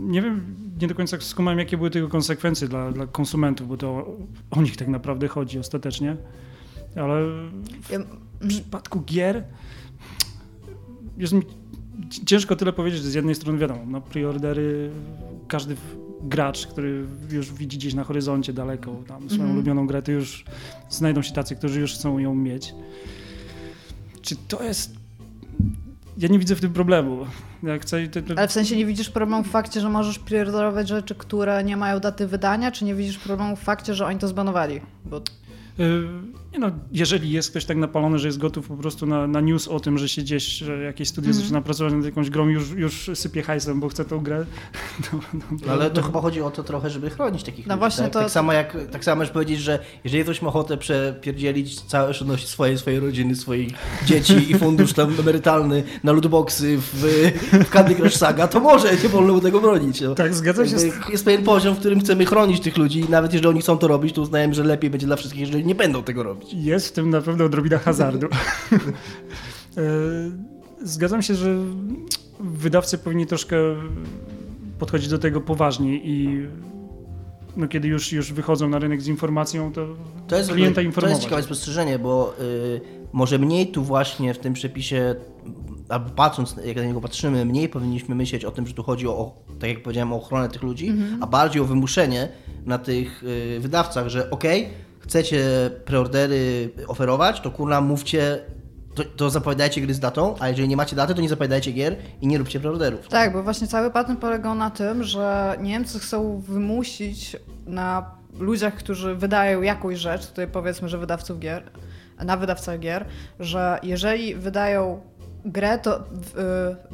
nie 0.00 0.22
wiem, 0.22 0.54
nie 0.80 0.88
do 0.88 0.94
końca 0.94 1.20
skumałem 1.20 1.58
jakie 1.58 1.76
były 1.76 1.90
tego 1.90 2.08
konsekwencje 2.08 2.68
dla, 2.68 2.92
dla 2.92 3.06
konsumentów, 3.06 3.68
bo 3.68 3.76
to 3.76 4.16
o 4.50 4.62
nich 4.62 4.76
tak 4.76 4.88
naprawdę 4.88 5.28
chodzi 5.28 5.58
ostatecznie. 5.58 6.16
Ale 6.96 7.20
Ja- 7.90 7.98
w 8.40 8.48
przypadku 8.48 9.00
gier 9.00 9.44
jest 11.18 11.32
mi 11.32 11.42
ciężko 12.26 12.56
tyle 12.56 12.72
powiedzieć, 12.72 13.02
że 13.02 13.10
z 13.10 13.14
jednej 13.14 13.34
strony 13.34 13.58
wiadomo, 13.58 13.80
no 13.86 14.00
preordery, 14.00 14.90
każdy 15.48 15.76
gracz, 16.24 16.66
który 16.66 17.04
już 17.30 17.52
widzi 17.52 17.78
gdzieś 17.78 17.94
na 17.94 18.04
horyzoncie 18.04 18.52
daleko 18.52 18.90
tam 19.08 19.20
swoją 19.26 19.40
Mhm. 19.42 19.50
ulubioną 19.50 19.86
grę, 19.86 20.02
to 20.02 20.12
już 20.12 20.44
znajdą 20.90 21.22
się 21.22 21.32
tacy, 21.32 21.56
którzy 21.56 21.80
już 21.80 21.94
chcą 21.94 22.18
ją 22.18 22.34
mieć. 22.34 22.74
Czy 24.22 24.36
to 24.48 24.62
jest... 24.62 24.94
Ja 26.18 26.28
nie 26.28 26.38
widzę 26.38 26.56
w 26.56 26.60
tym 26.60 26.72
problemu. 26.72 27.26
Chcę, 27.80 28.08
to, 28.08 28.22
to... 28.22 28.34
Ale 28.38 28.48
w 28.48 28.52
sensie 28.52 28.76
nie 28.76 28.86
widzisz 28.86 29.10
problemu 29.10 29.44
w 29.44 29.48
fakcie, 29.50 29.80
że 29.80 29.88
możesz 29.90 30.18
preorderować 30.18 30.88
rzeczy, 30.88 31.14
które 31.14 31.64
nie 31.64 31.76
mają 31.76 32.00
daty 32.00 32.26
wydania, 32.26 32.70
czy 32.72 32.84
nie 32.84 32.94
widzisz 32.94 33.18
problemu 33.18 33.56
w 33.56 33.60
fakcie, 33.60 33.94
że 33.94 34.06
oni 34.06 34.18
to 34.18 34.28
zbanowali? 34.28 34.80
Bo 35.04 35.20
Nie 36.52 36.60
no, 36.60 36.70
jeżeli 36.92 37.30
jest 37.30 37.50
ktoś 37.50 37.64
tak 37.64 37.76
napalony, 37.76 38.18
że 38.18 38.28
jest 38.28 38.38
gotów 38.38 38.68
po 38.68 38.76
prostu 38.76 39.06
na, 39.06 39.26
na 39.26 39.40
news 39.40 39.68
o 39.68 39.80
tym, 39.80 39.98
że 39.98 40.08
się 40.08 40.22
gdzieś, 40.22 40.44
że 40.44 40.82
jakieś 40.82 41.08
studio 41.08 41.28
Mhm. 41.28 41.42
zaczyna 41.44 41.60
pracować 41.62 41.92
nad 41.92 42.04
jakąś 42.04 42.30
grą, 42.30 42.48
już, 42.48 42.70
już 42.70 43.10
sypie 43.14 43.42
hajsem, 43.42 43.80
bo 43.80 43.88
chce 43.88 44.04
tą 44.04 44.20
grę. 44.20 44.44
To, 45.10 45.16
no, 45.34 45.40
No, 45.66 45.72
ale 45.72 45.90
to 45.90 46.02
chyba 46.02 46.20
chodzi 46.20 46.42
o 46.42 46.50
to 46.50 46.62
trochę, 46.62 46.90
żeby 46.90 47.10
chronić 47.10 47.42
takich 47.42 47.66
No 47.66 47.74
ludzi. 47.74 47.78
właśnie 47.78 48.04
tak? 48.04 48.12
to- 48.12 48.18
tak 48.20 48.30
samo 48.30 48.52
jak 48.52 48.76
tak 48.92 49.04
samo 49.04 49.18
możesz 49.18 49.32
powiedzieć, 49.32 49.58
że 49.60 49.78
jeżeli 50.04 50.22
ktoś 50.22 50.42
ma 50.42 50.48
ochotę 50.48 50.76
przepierdzielić 50.76 51.80
całe 51.80 52.08
oszczędności 52.08 52.46
swojej, 52.46 52.78
swojej 52.78 53.00
rodziny, 53.00 53.34
swoich 53.36 53.68
dzieci 54.06 54.50
i 54.50 54.54
fundusz 54.58 54.92
tam 54.92 55.14
emerytalny 55.20 55.82
na 56.04 56.12
lootboxy 56.12 56.78
w, 56.78 56.92
w 57.66 57.70
Candy 57.70 57.94
Crush 57.94 58.14
Saga, 58.16 58.48
to 58.48 58.60
może, 58.60 58.92
nie 59.02 59.08
wolno 59.08 59.32
mu 59.34 59.40
tego 59.40 59.60
bronić. 59.60 60.00
No. 60.00 60.14
Tak, 60.14 60.34
zgadzam 60.34 60.68
się 60.68 60.78
z 60.78 60.84
Jest 61.12 61.24
pewien 61.24 61.42
poziom, 61.42 61.74
w 61.74 61.78
którym 61.78 62.00
chcemy 62.00 62.26
chronić 62.26 62.60
tych 62.60 62.76
ludzi 62.76 63.00
i 63.00 63.08
nawet 63.08 63.32
jeżeli 63.32 63.48
oni 63.48 63.60
chcą 63.60 63.78
to 63.78 63.88
robić, 63.88 64.14
to 64.14 64.22
uznajemy, 64.22 64.54
że 64.54 64.64
lepiej 64.64 64.90
będzie 64.90 65.06
dla 65.06 65.16
wszystkich, 65.16 65.40
jeżeli 65.40 65.63
nie 65.64 65.74
będą 65.74 66.02
tego 66.02 66.22
robić. 66.22 66.52
Jest 66.52 66.88
w 66.88 66.92
tym 66.92 67.10
na 67.10 67.20
pewno 67.20 67.44
odrobina 67.44 67.78
hazardu. 67.78 68.26
E, 69.76 69.80
Zgadzam 70.82 71.22
się, 71.22 71.34
że 71.34 71.56
wydawcy 72.40 72.98
powinni 72.98 73.26
troszkę 73.26 73.56
podchodzić 74.78 75.08
do 75.08 75.18
tego 75.18 75.40
poważniej 75.40 76.10
i 76.10 76.46
no, 77.56 77.68
kiedy 77.68 77.88
już, 77.88 78.12
już 78.12 78.32
wychodzą 78.32 78.68
na 78.68 78.78
rynek 78.78 79.02
z 79.02 79.08
informacją, 79.08 79.72
to, 79.72 79.86
To 80.28 80.36
jest, 80.36 80.52
klienta 80.52 80.74
to 80.74 80.80
informować. 80.80 81.16
jest 81.16 81.24
ciekawe 81.24 81.42
spostrzeżenie, 81.42 81.98
bo 81.98 82.34
y, 82.40 82.80
może 83.12 83.38
mniej 83.38 83.66
tu 83.66 83.82
właśnie 83.84 84.34
w 84.34 84.38
tym 84.38 84.52
przepisie, 84.54 85.14
albo 85.88 86.10
patrząc, 86.10 86.56
jak 86.64 86.76
na 86.76 86.84
niego 86.84 87.00
patrzymy, 87.00 87.44
mniej 87.44 87.68
powinniśmy 87.68 88.14
myśleć 88.14 88.44
o 88.44 88.50
tym, 88.50 88.66
że 88.66 88.74
tu 88.74 88.82
chodzi 88.82 89.08
o, 89.08 89.10
o 89.10 89.44
tak 89.60 89.70
jak 89.70 89.82
powiedziałem, 89.82 90.12
o 90.12 90.16
ochronę 90.16 90.48
tych 90.48 90.62
ludzi, 90.62 90.92
a 91.20 91.26
bardziej 91.26 91.62
o 91.62 91.64
wymuszenie 91.64 92.28
na 92.66 92.78
tych 92.78 93.24
y, 93.24 93.60
wydawcach, 93.60 94.08
że 94.08 94.30
okej, 94.30 94.68
chcecie 95.04 95.70
preordery 95.84 96.70
oferować, 96.86 97.40
to 97.40 97.50
kurna 97.50 97.80
mówcie, 97.80 98.38
to, 98.94 99.04
to 99.04 99.30
zapowiadajcie 99.30 99.80
gry 99.80 99.94
z 99.94 100.00
datą, 100.00 100.34
a 100.40 100.48
jeżeli 100.48 100.68
nie 100.68 100.76
macie 100.76 100.96
daty, 100.96 101.14
to 101.14 101.20
nie 101.20 101.28
zapowiadajcie 101.28 101.72
gier 101.72 101.96
i 102.20 102.26
nie 102.26 102.38
róbcie 102.38 102.60
preorderów. 102.60 103.08
Tak, 103.08 103.32
bo 103.32 103.42
właśnie 103.42 103.66
cały 103.66 103.90
patent 103.90 104.20
polegał 104.20 104.54
na 104.54 104.70
tym, 104.70 105.04
że 105.04 105.56
Niemcy 105.60 105.98
chcą 105.98 106.40
wymusić 106.40 107.36
na 107.66 108.10
ludziach, 108.38 108.74
którzy 108.74 109.14
wydają 109.14 109.62
jakąś 109.62 109.98
rzecz, 109.98 110.26
tutaj 110.26 110.46
powiedzmy, 110.46 110.88
że 110.88 110.98
wydawców 110.98 111.38
gier, 111.38 111.62
na 112.24 112.36
wydawcach 112.36 112.78
gier, 112.78 113.04
że 113.40 113.78
jeżeli 113.82 114.34
wydają 114.34 115.00
grę, 115.44 115.78
to 115.78 115.98
y, 115.98 116.02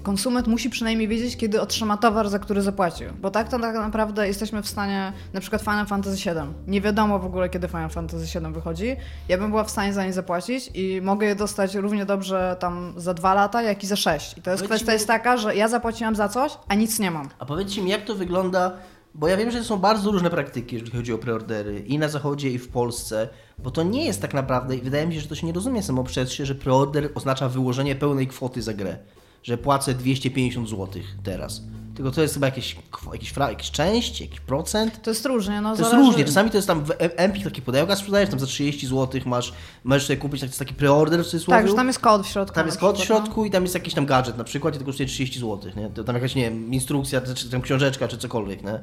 konsument 0.03 0.47
musi 0.47 0.71
przynajmniej 0.71 1.09
wiedzieć, 1.09 1.37
kiedy 1.37 1.61
otrzyma 1.61 1.97
towar, 1.97 2.29
za 2.29 2.39
który 2.39 2.63
zapłacił. 2.63 3.07
Bo 3.21 3.31
tak 3.31 3.49
to 3.49 3.59
tak 3.59 3.75
naprawdę 3.75 4.27
jesteśmy 4.29 4.63
w 4.63 4.69
stanie, 4.69 5.13
na 5.33 5.41
przykład 5.41 5.63
Final 5.63 5.87
Fantasy 5.87 6.17
VII. 6.17 6.35
Nie 6.67 6.81
wiadomo 6.81 7.19
w 7.19 7.25
ogóle, 7.25 7.49
kiedy 7.49 7.69
Final 7.69 7.91
Fantasy 7.91 8.41
VII 8.41 8.53
wychodzi. 8.53 8.97
Ja 9.29 9.39
bym 9.39 9.51
była 9.51 9.65
w 9.65 9.71
stanie 9.71 9.93
za 9.93 10.05
nie 10.05 10.13
zapłacić 10.13 10.71
i 10.75 11.01
mogę 11.03 11.27
je 11.27 11.35
dostać 11.35 11.75
równie 11.75 12.07
dobrze 12.07 12.57
tam 12.61 12.93
za 12.97 13.15
dwa 13.15 13.35
lata, 13.35 13.63
jak 13.63 13.85
i 13.85 13.87
za 13.87 13.97
sześć. 13.97 14.39
I 14.39 14.43
to 14.43 14.51
jest 14.51 14.63
kwestia 14.63 14.87
mi- 14.87 14.93
jest 14.93 15.07
taka, 15.07 15.37
że 15.37 15.57
ja 15.57 15.69
zapłaciłam 15.69 16.17
za 16.17 16.29
coś, 16.29 16.53
a 16.69 16.75
nic 16.75 16.99
nie 16.99 17.11
mam. 17.11 17.29
A 17.39 17.47
powiedzcie 17.47 17.83
mi, 17.83 17.91
jak 17.91 18.05
to 18.05 18.15
wygląda, 18.15 18.73
bo 19.15 19.29
ja 19.29 19.37
wiem, 19.37 19.51
że 19.51 19.65
są 19.65 19.77
bardzo 19.77 20.11
różne 20.11 20.31
praktyki, 20.31 20.75
jeżeli 20.77 20.93
chodzi 20.97 21.13
o 21.13 21.19
preordery 21.19 21.79
i 21.81 21.99
na 21.99 22.09
zachodzie, 22.09 22.51
i 22.51 22.59
w 22.59 22.69
Polsce, 22.69 23.29
bo 23.63 23.71
to 23.71 23.83
nie 23.83 24.05
jest 24.05 24.23
tak 24.23 24.35
naprawdę, 24.35 24.77
i 24.77 24.81
wydaje 24.81 25.07
mi 25.07 25.15
się, 25.15 25.21
że 25.21 25.27
to 25.29 25.35
się 25.35 25.47
nie 25.47 25.53
rozumie 25.53 25.83
samo 25.83 26.05
przez 26.05 26.33
się, 26.33 26.47
że 26.47 26.55
preorder 26.55 27.11
oznacza 27.15 27.49
wyłożenie 27.49 27.95
pełnej 27.97 28.27
kwoty 28.27 28.63
za 28.63 28.75
grę, 28.75 28.99
że 29.43 29.59
płacę 29.59 29.95
250 29.95 30.69
zł 30.69 30.89
teraz. 31.23 31.63
tylko 31.95 32.11
to 32.11 32.23
jest 32.23 32.35
chyba 32.35 32.47
jakieś, 32.47 32.77
jakieś, 33.13 33.33
jakieś 33.37 33.71
część, 33.71 34.21
jakiś 34.21 34.41
procent. 34.41 35.03
To 35.03 35.11
jest 35.11 35.27
różnie, 35.27 35.61
no 35.61 35.73
To 35.73 35.79
jest 35.79 35.91
zależy- 35.91 36.07
różnie, 36.09 36.25
czasami 36.25 36.51
to 36.51 36.57
jest 36.59 36.69
tam 36.69 36.85
w 36.85 36.91
Empik 36.99 37.45
takie 37.45 37.63
pudełka 37.63 37.97
sprzedajesz, 37.97 38.31
tam 38.31 38.41
za 38.41 38.47
30 38.47 38.87
zł 38.87 39.21
masz, 39.27 39.53
możesz 39.85 40.07
sobie 40.07 40.17
kupić 40.17 40.41
taki, 40.41 40.59
taki 40.59 40.75
preorder 40.75 41.21
w 41.21 41.25
cudzysłowie. 41.25 41.61
Tak, 41.61 41.69
że 41.69 41.75
tam 41.75 41.87
jest 41.87 41.99
kod 41.99 42.27
w 42.27 42.29
środku. 42.29 42.55
Tam 42.55 42.67
jest 42.67 42.79
kod 42.79 42.97
w 42.97 42.99
przykład, 42.99 43.19
no. 43.19 43.25
środku 43.25 43.45
i 43.45 43.51
tam 43.51 43.63
jest 43.63 43.75
jakiś 43.75 43.95
tam 43.95 44.07
gadżet 44.07 44.39
na 44.39 44.45
przykład 44.45 44.77
i 44.77 44.79
to 44.79 44.85
kosztuje 44.85 45.09
30 45.09 45.41
zł, 45.41 45.73
nie? 45.77 45.89
To 45.89 46.05
tam 46.05 46.15
jakaś, 46.15 46.35
nie 46.35 46.43
wiem, 46.43 46.75
instrukcja, 46.75 47.21
czy 47.21 47.51
tam 47.51 47.63
książeczka, 47.63 48.09
czy 48.09 48.19
cokolwiek, 48.19 48.63
nie? 48.65 48.81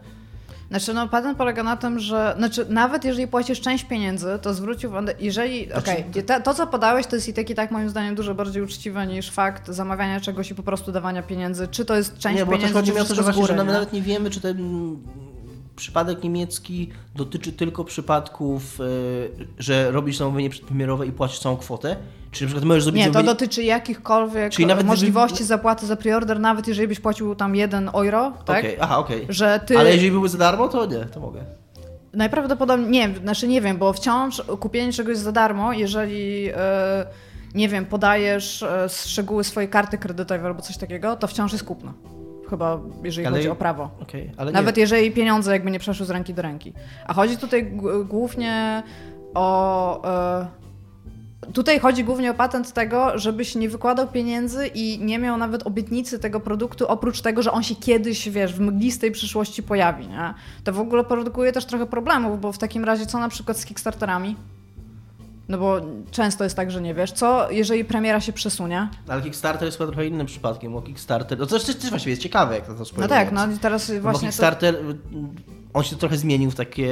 Znaczy, 0.70 0.94
no 0.94 1.08
patent 1.08 1.38
polega 1.38 1.64
na 1.64 1.78
tym, 1.78 2.00
że 2.00 2.34
znaczy, 2.38 2.66
nawet 2.70 3.06
jeżeli 3.06 3.28
płacisz 3.28 3.62
część 3.62 3.84
pieniędzy, 3.84 4.40
to 4.42 4.54
uwagę, 4.88 5.14
jeżeli, 5.20 5.68
Znaczy, 5.68 5.92
okej, 5.92 6.24
to... 6.24 6.42
to 6.42 6.54
co 6.54 6.68
podałeś 6.68 7.08
to 7.08 7.16
jest 7.16 7.28
i 7.28 7.34
tak 7.34 7.50
i 7.50 7.56
tak 7.56 7.72
moim 7.72 7.90
zdaniem 7.90 8.16
dużo 8.16 8.36
bardziej 8.36 8.64
uczciwe 8.64 9.08
niż 9.08 9.32
fakt 9.32 9.68
zamawiania 9.68 10.20
czegoś 10.20 10.52
i 10.52 10.56
po 10.56 10.64
prostu 10.64 10.92
dawania 10.92 11.24
pieniędzy, 11.24 11.68
czy 11.68 11.86
to 11.86 11.96
jest 11.96 12.18
część 12.18 12.40
nie, 12.40 12.46
bo 12.46 12.52
też 12.52 12.60
pieniędzy, 12.60 12.74
chodzi 12.74 12.92
mi 12.92 13.00
o 13.00 13.06
to, 13.06 13.16
że 13.16 13.24
właśnie, 13.24 13.46
że 13.46 13.56
nawet, 13.56 13.94
nie? 13.94 14.02
wiemy, 14.02 14.30
czy 14.30 14.42
ten 14.42 14.58
przypadek 15.78 16.24
niemiecki 16.24 16.90
dotyczy 17.16 17.52
tylko 17.54 17.84
przypadków, 17.84 18.80
y, 18.80 18.84
że 19.60 19.92
robisz 19.92 20.18
zamówienie 20.18 20.50
przedpremierowe 20.50 21.08
i 21.08 21.12
płacisz 21.12 21.40
całą 21.40 21.58
kwotę, 21.58 21.96
czy 22.32 22.44
na 22.44 22.48
przykład 22.48 22.66
możesz 22.66 22.84
zrobić 22.84 23.00
Nie, 23.00 23.08
to 23.08 23.14
zamówienie... 23.14 23.34
dotyczy 23.34 23.64
jakichkolwiek 23.64 24.52
Czyli 24.52 24.66
nawet 24.66 24.86
możliwości 24.88 25.36
gdyby- 25.36 25.48
zapłaty 25.48 25.86
za 25.86 25.96
preorder, 25.96 26.40
nawet 26.40 26.68
jeżeli 26.68 26.88
byś 26.88 27.00
płacił 27.00 27.36
tam 27.36 27.56
jeden 27.56 27.90
euro, 27.94 28.34
tak? 28.46 28.60
Okej, 28.60 28.78
aha, 28.82 28.98
okej. 28.98 29.26
Że 29.30 29.60
ty... 29.66 29.80
Ale 29.80 29.92
jeżeli 29.92 30.12
byłby 30.12 30.30
za 30.30 30.38
darmo, 30.38 30.68
to 30.68 30.86
nie, 30.86 31.06
to 31.06 31.20
mogę. 31.20 31.44
Najprawdopodobniej, 32.14 32.90
nie, 32.90 33.18
znaczy 33.20 33.48
nie 33.48 33.62
wiem, 33.62 33.78
bo 33.78 33.94
wciąż 33.94 34.42
kupienie 34.60 34.94
czegoś 34.94 35.18
za 35.18 35.32
darmo, 35.32 35.74
jeżeli, 35.74 36.50
e, 36.56 37.06
nie 37.56 37.70
wiem, 37.70 37.86
podajesz 37.86 38.64
e, 38.64 38.90
szczegóły 38.90 39.44
swojej 39.44 39.70
karty 39.70 39.98
kredytowej 39.98 40.46
albo 40.46 40.62
coś 40.62 40.78
takiego, 40.78 41.16
to 41.16 41.28
wciąż 41.28 41.52
jest 41.52 41.64
kupno. 41.66 41.94
Chyba, 42.50 42.80
jeżeli 43.04 43.28
Ale- 43.28 43.38
chodzi 43.38 43.50
o 43.50 43.56
prawo. 43.56 43.90
Okej, 44.02 44.32
ale 44.38 44.52
Nawet 44.52 44.76
nie. 44.78 44.82
jeżeli 44.82 45.12
pieniądze 45.12 45.52
jakby 45.52 45.72
nie 45.72 45.80
przeszły 45.80 46.06
z 46.06 46.10
ręki 46.10 46.34
do 46.34 46.42
ręki. 46.42 46.74
A 47.08 47.14
chodzi 47.14 47.38
tutaj 47.38 47.72
głównie 48.06 48.84
o... 49.36 50.04
E, 50.34 50.48
Tutaj 51.54 51.80
chodzi 51.80 52.04
głównie 52.04 52.32
o 52.32 52.34
patent 52.34 52.74
tego, 52.74 53.20
żebyś 53.20 53.56
nie 53.56 53.70
wykładał 53.70 54.08
pieniędzy 54.08 54.68
i 54.68 55.00
nie 55.00 55.20
miał 55.20 55.38
nawet 55.38 55.68
obietnicy 55.68 56.20
tego 56.20 56.40
produktu, 56.40 56.88
oprócz 56.88 57.22
tego, 57.22 57.42
że 57.42 57.52
on 57.52 57.64
się 57.64 57.76
kiedyś, 57.76 58.30
wiesz, 58.30 58.54
w 58.54 58.60
mglistej 58.60 59.12
przyszłości 59.12 59.64
pojawi, 59.64 60.08
nie? 60.08 60.34
To 60.64 60.74
w 60.74 60.80
ogóle 60.80 61.04
produkuje 61.04 61.52
też 61.52 61.66
trochę 61.66 61.86
problemów, 61.86 62.42
bo 62.42 62.52
w 62.52 62.58
takim 62.58 62.84
razie 62.86 63.06
co 63.06 63.20
na 63.20 63.30
przykład 63.30 63.58
z 63.58 63.66
Kickstarterami? 63.66 64.36
No 65.50 65.58
bo 65.58 65.82
często 66.12 66.44
jest 66.44 66.56
tak, 66.56 66.72
że 66.72 66.82
nie 66.82 66.94
wiesz, 66.94 67.12
co 67.12 67.52
jeżeli 67.52 67.86
premiera 67.86 68.22
się 68.22 68.34
przesunie? 68.34 68.90
Ale 69.08 69.22
Kickstarter 69.22 69.66
jest 69.66 69.78
chyba 69.78 69.88
trochę 69.92 70.08
innym 70.08 70.28
przypadkiem, 70.28 70.74
bo 70.74 70.82
Kickstarter... 70.82 71.40
No 71.40 71.46
to 71.46 71.60
też, 71.60 71.66
też 71.76 71.90
właściwie 71.90 72.10
jest 72.12 72.22
ciekawe, 72.22 72.56
jak 72.56 72.68
na 72.68 72.74
to 72.74 72.80
No 72.80 72.86
spojrzeć. 72.86 73.10
tak, 73.10 73.32
no 73.32 73.48
i 73.52 73.58
teraz 73.58 73.92
Bo 73.92 74.02
właśnie 74.02 74.20
to, 74.20 74.26
Kickstarter, 74.28 74.76
y, 74.76 74.80
on 75.74 75.84
się 75.84 75.96
trochę 75.96 76.18
zmienił 76.18 76.52
w 76.52 76.56
takie 76.56 76.90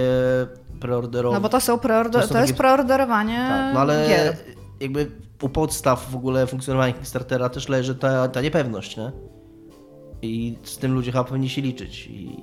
preorderowe. 0.80 1.36
No 1.36 1.42
bo 1.42 1.50
to 1.50 1.62
są 1.62 1.80
preorder, 1.80 2.22
To 2.22 2.28
to 2.28 2.38
jest 2.38 2.50
takie- 2.50 2.58
preorderowanie 2.58 3.46
Tak, 3.50 3.74
no 3.74 3.80
ale 3.80 4.08
gier. 4.08 4.36
jakby 4.80 5.12
u 5.42 5.50
podstaw 5.50 6.12
w 6.12 6.16
ogóle 6.16 6.48
funkcjonowania 6.48 6.94
Kickstartera 6.94 7.50
też 7.50 7.70
leży 7.70 7.96
ta, 7.96 8.28
ta 8.28 8.42
niepewność, 8.42 8.98
nie? 8.98 9.12
I 10.22 10.58
z 10.64 10.78
tym 10.78 10.94
ludzie 10.94 11.12
chyba 11.12 11.24
powinni 11.24 11.50
się 11.50 11.62
liczyć. 11.62 12.08
I 12.08 12.38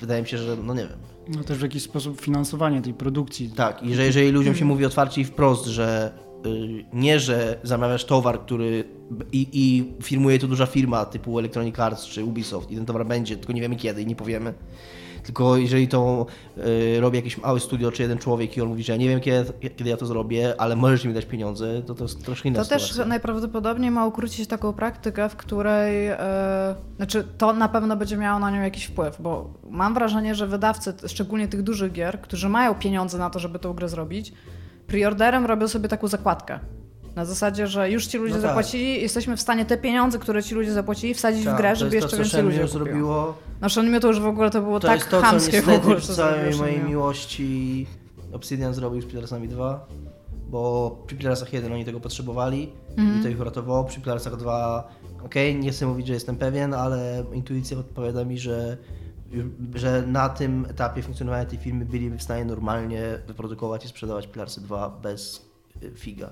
wydaje 0.00 0.22
mi 0.22 0.28
się, 0.28 0.38
że 0.38 0.56
no 0.56 0.74
nie 0.74 0.82
wiem. 0.88 0.98
No 1.36 1.44
też 1.44 1.58
w 1.58 1.62
jakiś 1.62 1.82
sposób 1.82 2.20
finansowanie 2.20 2.82
tej 2.82 2.94
produkcji. 2.94 3.50
Tak, 3.50 3.82
i 3.82 3.94
że 3.94 4.04
jeżeli 4.04 4.30
ludziom 4.30 4.54
się 4.54 4.64
mówi 4.64 4.84
otwarcie 4.84 5.20
i 5.20 5.24
wprost, 5.24 5.66
że 5.66 6.12
y, 6.46 6.84
nie, 6.92 7.20
że 7.20 7.58
zamawiasz 7.62 8.04
towar, 8.04 8.40
który 8.40 8.84
i, 9.32 9.48
i 9.52 9.92
firmuje 10.02 10.38
to 10.38 10.48
duża 10.48 10.66
firma 10.66 11.04
typu 11.04 11.38
Electronic 11.38 11.78
Arts 11.78 12.06
czy 12.06 12.24
Ubisoft 12.24 12.70
i 12.70 12.76
ten 12.76 12.86
towar 12.86 13.06
będzie, 13.06 13.36
tylko 13.36 13.52
nie 13.52 13.60
wiemy 13.60 13.76
kiedy 13.76 14.02
i 14.02 14.06
nie 14.06 14.16
powiemy. 14.16 14.54
Tylko 15.24 15.56
jeżeli 15.56 15.88
to 15.88 16.26
y, 16.58 17.00
robi 17.00 17.16
jakiś 17.16 17.38
mały 17.38 17.60
studio 17.60 17.92
czy 17.92 18.02
jeden 18.02 18.18
człowiek 18.18 18.56
i 18.56 18.60
on 18.60 18.68
mówi, 18.68 18.82
że 18.82 18.92
ja 18.92 18.96
nie 18.98 19.08
wiem 19.08 19.20
kiedy, 19.20 19.52
kiedy 19.76 19.90
ja 19.90 19.96
to 19.96 20.06
zrobię, 20.06 20.54
ale 20.58 20.76
możesz 20.76 21.04
mi 21.04 21.14
dać 21.14 21.26
pieniądze, 21.26 21.82
to 21.82 21.94
to 21.94 22.04
jest 22.04 22.24
troszkę 22.24 22.48
inna 22.48 22.62
To 22.62 22.68
też 22.68 22.82
sytuacja. 22.82 23.04
najprawdopodobniej 23.04 23.90
ma 23.90 24.06
ukrócić 24.06 24.48
taką 24.48 24.72
praktykę, 24.72 25.28
w 25.28 25.36
której, 25.36 26.06
e, 26.06 26.74
znaczy 26.96 27.24
to 27.38 27.52
na 27.52 27.68
pewno 27.68 27.96
będzie 27.96 28.16
miało 28.16 28.38
na 28.38 28.50
nią 28.50 28.62
jakiś 28.62 28.84
wpływ, 28.84 29.16
bo 29.22 29.50
mam 29.70 29.94
wrażenie, 29.94 30.34
że 30.34 30.46
wydawcy, 30.46 30.94
szczególnie 31.06 31.48
tych 31.48 31.62
dużych 31.62 31.92
gier, 31.92 32.20
którzy 32.20 32.48
mają 32.48 32.74
pieniądze 32.74 33.18
na 33.18 33.30
to, 33.30 33.38
żeby 33.38 33.58
tą 33.58 33.72
grę 33.72 33.88
zrobić, 33.88 34.32
preorderem 34.86 35.46
robią 35.46 35.68
sobie 35.68 35.88
taką 35.88 36.08
zakładkę. 36.08 36.58
Na 37.16 37.24
zasadzie, 37.24 37.66
że 37.66 37.90
już 37.90 38.06
ci 38.06 38.18
ludzie 38.18 38.34
No 38.34 38.40
tak. 38.40 38.48
zapłacili, 38.50 39.02
jesteśmy 39.02 39.36
w 39.36 39.40
stanie 39.40 39.64
te 39.64 39.78
pieniądze, 39.78 40.18
które 40.18 40.42
ci 40.42 40.54
ludzie 40.54 40.72
zapłacili, 40.72 41.14
wsadzić 41.14 41.44
Tak, 41.44 41.54
w 41.54 41.58
grę, 41.58 41.70
to 41.70 41.76
żeby 41.76 41.94
jeszcze 41.96 42.10
to, 42.10 42.16
co 42.16 42.22
więcej 42.22 42.42
ludzi 42.42 42.58
kupiło. 42.58 42.68
zrobiło. 42.84 43.34
No 43.60 43.68
Shenmue 43.68 44.00
to 44.00 44.08
już 44.08 44.20
w 44.20 44.26
ogóle 44.26 44.50
to 44.50 44.62
było 44.62 44.80
To 44.80 44.86
tak 44.88 44.98
jest 44.98 45.10
to, 45.10 45.20
co 45.20 45.26
chamskie 45.26 45.50
w 45.50 45.54
niestety 45.66 45.76
ogóle. 45.86 46.00
co 46.00 46.14
całej 46.14 46.54
mojej 46.56 46.80
miłości 46.84 47.86
Obsidian 48.32 48.74
zrobił 48.74 49.02
z 49.02 49.06
Pilarsami 49.06 49.48
2, 49.48 49.86
bo 50.50 50.90
przy 51.06 51.16
Pilarsach 51.16 51.52
1 51.52 51.72
oni 51.72 51.84
tego 51.84 52.00
potrzebowali 52.00 52.72
Mhm. 52.96 53.20
i 53.20 53.22
to 53.22 53.28
ich 53.28 53.40
uratowało. 53.40 53.84
Przy 53.84 54.00
Pilarsach 54.00 54.36
2, 54.36 54.88
okej, 55.24 55.56
nie 55.56 55.70
chcę 55.70 55.86
mówić, 55.86 56.06
że 56.06 56.12
jestem 56.12 56.36
pewien, 56.36 56.74
ale 56.74 57.24
intuicja 57.32 57.76
podpowiada 57.76 58.24
mi, 58.24 58.38
że 58.38 58.76
że 59.74 60.02
na 60.06 60.28
tym 60.28 60.66
etapie 60.70 61.02
funkcjonowania 61.02 61.44
tej 61.44 61.58
firmy 61.58 61.84
byliby 61.84 62.18
w 62.18 62.22
stanie 62.22 62.44
normalnie 62.44 63.02
wyprodukować 63.26 63.84
i 63.84 63.88
sprzedawać 63.88 64.26
Pilarsy 64.26 64.60
2 64.60 64.90
bez 65.02 65.46
figa. 65.94 66.30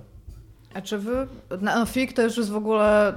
A 0.74 0.80
czy 0.82 0.98
wy. 0.98 1.26
No, 1.60 1.86
FIG 1.86 2.12
to 2.12 2.22
już 2.22 2.36
jest 2.36 2.50
w 2.50 2.56
ogóle. 2.56 3.12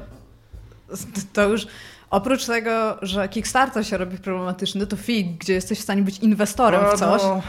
To 1.34 1.48
już. 1.50 1.68
Oprócz 2.10 2.46
tego, 2.46 2.98
że 3.02 3.30
Kickstarter 3.30 3.88
się 3.88 3.98
robi 3.98 4.18
problematyczny, 4.18 4.88
to 4.88 4.96
FIG, 4.98 5.38
gdzie 5.38 5.54
jesteś 5.54 5.80
w 5.80 5.82
stanie 5.82 6.02
być 6.02 6.20
inwestorem 6.20 6.82
w 6.96 7.00
coś, 7.00 7.22
No, 7.22 7.42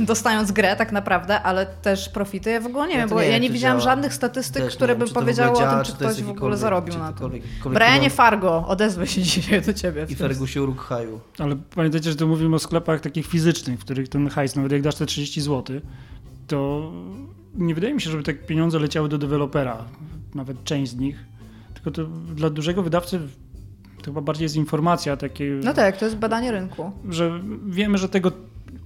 dostając 0.00 0.52
grę 0.52 0.76
tak 0.76 0.92
naprawdę, 0.92 1.42
ale 1.42 1.66
też 1.66 2.08
profity. 2.08 2.50
Ja 2.50 2.60
w 2.60 2.66
ogóle 2.66 2.86
nie 2.88 2.94
Ja 2.94 3.00
wiem, 3.00 3.08
bo 3.08 3.20
nie 3.20 3.28
ja 3.28 3.38
nie 3.38 3.50
widziałam 3.50 3.80
działa. 3.80 3.90
żadnych 3.90 4.14
statystyk, 4.14 4.64
Też 4.64 4.76
które 4.76 4.96
wiem, 4.96 5.08
by 5.08 5.14
powiedziały 5.14 5.58
o 5.58 5.70
tym, 5.70 5.84
czy 5.84 5.90
czy 5.92 5.96
ktoś 5.98 6.22
w 6.22 6.30
ogóle 6.30 6.56
zarobił 6.56 6.98
na 6.98 7.12
tym. 7.12 7.30
Brianie. 7.72 8.10
Fargo, 8.10 8.64
odezwę 8.68 9.06
się 9.06 9.22
dzisiaj 9.22 9.62
do 9.62 9.74
ciebie. 9.74 10.06
I 10.08 10.14
Fergusie 10.14 10.62
Urukhaju. 10.62 11.20
Ale 11.38 11.56
pamiętajcie, 11.74 12.10
że 12.10 12.16
tu 12.16 12.28
mówimy 12.28 12.56
o 12.56 12.58
sklepach 12.58 13.00
takich 13.00 13.26
fizycznych, 13.26 13.80
w 13.80 13.84
których 13.84 14.08
ten 14.08 14.28
hajs, 14.28 14.56
nawet 14.56 14.72
jak 14.72 14.82
dasz 14.82 14.94
te 14.94 15.06
30 15.06 15.40
zł, 15.40 15.80
to 16.46 16.90
nie 17.54 17.74
wydaje 17.74 17.94
mi 17.94 18.00
się, 18.00 18.10
żeby 18.10 18.22
te 18.22 18.34
pieniądze 18.34 18.78
leciały 18.78 19.08
do 19.08 19.18
dewelopera, 19.18 19.84
nawet 20.34 20.64
część 20.64 20.92
z 20.92 20.96
nich. 20.96 21.24
Tylko 21.74 21.90
to 21.90 22.04
dla 22.34 22.50
dużego 22.50 22.82
wydawcy 22.82 23.20
to 23.98 24.04
chyba 24.04 24.20
bardziej 24.20 24.42
jest 24.44 24.56
informacja 24.56 25.16
takie, 25.16 25.60
No 25.64 25.74
tak, 25.74 25.96
to 25.96 26.04
jest 26.04 26.16
badanie 26.16 26.52
rynku. 26.52 26.92
że 27.10 27.40
wiemy, 27.66 27.98
że 27.98 28.08
tego 28.08 28.32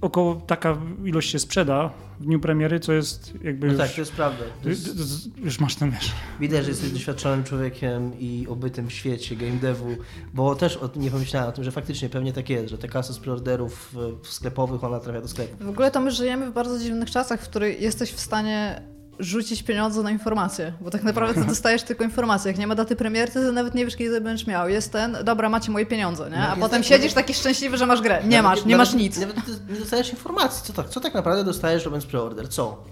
około 0.05 0.35
taka 0.35 0.77
ilość 1.05 1.31
się 1.31 1.39
sprzeda 1.39 1.89
w 2.19 2.25
dniu 2.25 2.39
premiery, 2.39 2.79
co 2.79 2.93
jest 2.93 3.33
jakby 3.43 3.67
No 3.67 3.73
już, 3.73 3.81
tak, 3.81 3.91
to 3.91 4.01
jest 4.01 4.11
prawda. 4.11 4.43
To 4.63 4.69
jest, 4.69 4.89
już 5.37 5.59
masz 5.59 5.75
ten 5.75 5.91
wiesz. 5.91 6.11
Widać, 6.39 6.63
że 6.63 6.69
jesteś 6.69 6.91
doświadczonym 6.91 7.43
człowiekiem 7.43 8.19
i 8.19 8.47
obytym 8.49 8.87
w 8.87 8.93
świecie 8.93 9.35
game 9.35 9.51
devu, 9.51 9.95
bo 10.33 10.55
też 10.55 10.77
o 10.77 10.89
nie 10.95 11.11
pomyślałem 11.11 11.49
o 11.49 11.51
tym, 11.51 11.63
że 11.63 11.71
faktycznie 11.71 12.09
pewnie 12.09 12.33
tak 12.33 12.49
jest, 12.49 12.69
że 12.69 12.77
te 12.77 12.87
kasy 12.87 13.13
z 13.13 13.19
preorderów 13.19 13.95
e, 14.23 14.25
sklepowych, 14.25 14.83
ona 14.83 14.99
trafia 14.99 15.21
do 15.21 15.27
sklepu. 15.27 15.65
W 15.65 15.69
ogóle 15.69 15.91
to 15.91 16.01
my 16.01 16.11
żyjemy 16.11 16.49
w 16.49 16.53
bardzo 16.53 16.79
dziwnych 16.79 17.11
czasach, 17.11 17.41
w 17.41 17.49
których 17.49 17.81
jesteś 17.81 18.11
w 18.11 18.19
stanie 18.19 18.81
rzucić 19.19 19.63
pieniądze 19.63 20.03
na 20.03 20.11
informacje, 20.11 20.73
bo 20.81 20.91
tak 20.91 21.03
naprawdę 21.03 21.41
ty 21.41 21.47
dostajesz 21.47 21.83
tylko 21.83 22.03
informacje. 22.03 22.51
Jak 22.51 22.59
nie 22.59 22.67
ma 22.67 22.75
daty 22.75 22.95
premiery, 22.95 23.31
to 23.31 23.51
nawet 23.51 23.75
nie 23.75 23.85
wiesz, 23.85 23.95
kiedy 23.95 24.21
będziesz 24.21 24.47
miał. 24.47 24.69
Jest 24.69 24.91
ten, 24.91 25.17
dobra, 25.23 25.49
macie 25.49 25.71
moje 25.71 25.85
pieniądze, 25.85 26.29
nie? 26.29 26.37
A 26.37 26.39
Nawet 26.39 26.59
potem 26.59 26.83
siedzisz 26.83 27.13
taki 27.13 27.33
szczęśliwy, 27.33 27.77
że 27.77 27.85
masz 27.85 28.01
grę. 28.01 28.21
Nie 28.27 28.41
masz, 28.41 28.51
Nawet- 28.57 28.65
nie 28.65 28.77
masz 28.77 28.93
nic. 28.93 29.19
Nawet 29.19 29.37
nie 29.69 29.75
dostajesz 29.79 30.09
informacji, 30.11 30.63
co 30.63 30.73
tak, 30.73 30.89
co 30.89 30.99
tak 30.99 31.13
naprawdę 31.13 31.43
dostajesz 31.43 31.85
robiąc 31.85 32.05
preorder, 32.05 32.49
co? 32.49 32.83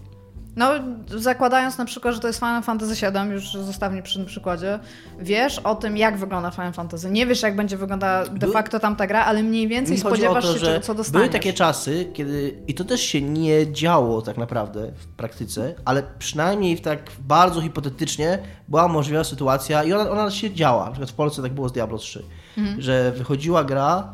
No, 0.55 0.69
zakładając 1.07 1.77
na 1.77 1.85
przykład, 1.85 2.13
że 2.13 2.19
to 2.19 2.27
jest 2.27 2.39
Final 2.39 2.63
Fantasy 2.63 2.95
VII, 2.95 3.31
już 3.31 3.51
zostawnie 3.53 4.01
przy 4.03 4.17
tym 4.17 4.25
przykładzie, 4.25 4.79
wiesz 5.19 5.59
o 5.59 5.75
tym, 5.75 5.97
jak 5.97 6.17
wygląda 6.17 6.51
Final 6.51 6.73
Fantasy. 6.73 7.11
Nie 7.11 7.25
wiesz, 7.25 7.41
jak 7.41 7.55
będzie 7.55 7.77
wyglądała 7.77 8.25
de 8.25 8.47
facto 8.47 8.79
tamta 8.79 9.07
gra, 9.07 9.25
ale 9.25 9.43
mniej 9.43 9.67
więcej 9.67 9.95
Mi 9.95 9.99
spodziewasz 10.01 10.45
to, 10.45 10.53
się, 10.53 10.59
że 10.59 10.79
co 10.81 10.93
dostaniesz. 10.95 11.27
Były 11.27 11.33
takie 11.39 11.53
czasy, 11.53 12.07
kiedy, 12.13 12.63
i 12.67 12.73
to 12.73 12.83
też 12.83 13.01
się 13.01 13.21
nie 13.21 13.71
działo 13.71 14.21
tak 14.21 14.37
naprawdę 14.37 14.91
w 14.97 15.07
praktyce, 15.07 15.75
ale 15.85 16.03
przynajmniej 16.19 16.79
tak 16.79 17.11
bardzo 17.19 17.61
hipotetycznie 17.61 18.39
była 18.67 18.87
możliwa 18.87 19.23
sytuacja 19.23 19.83
i 19.83 19.93
ona, 19.93 20.11
ona 20.11 20.31
się 20.31 20.51
działa. 20.53 20.85
Na 20.85 20.91
przykład 20.91 21.09
w 21.11 21.13
Polsce 21.15 21.41
tak 21.41 21.53
było 21.53 21.69
z 21.69 21.71
Diablo 21.73 21.97
3, 21.97 22.23
Mhm. 22.57 22.81
że 22.81 23.11
wychodziła 23.11 23.63
gra 23.63 24.13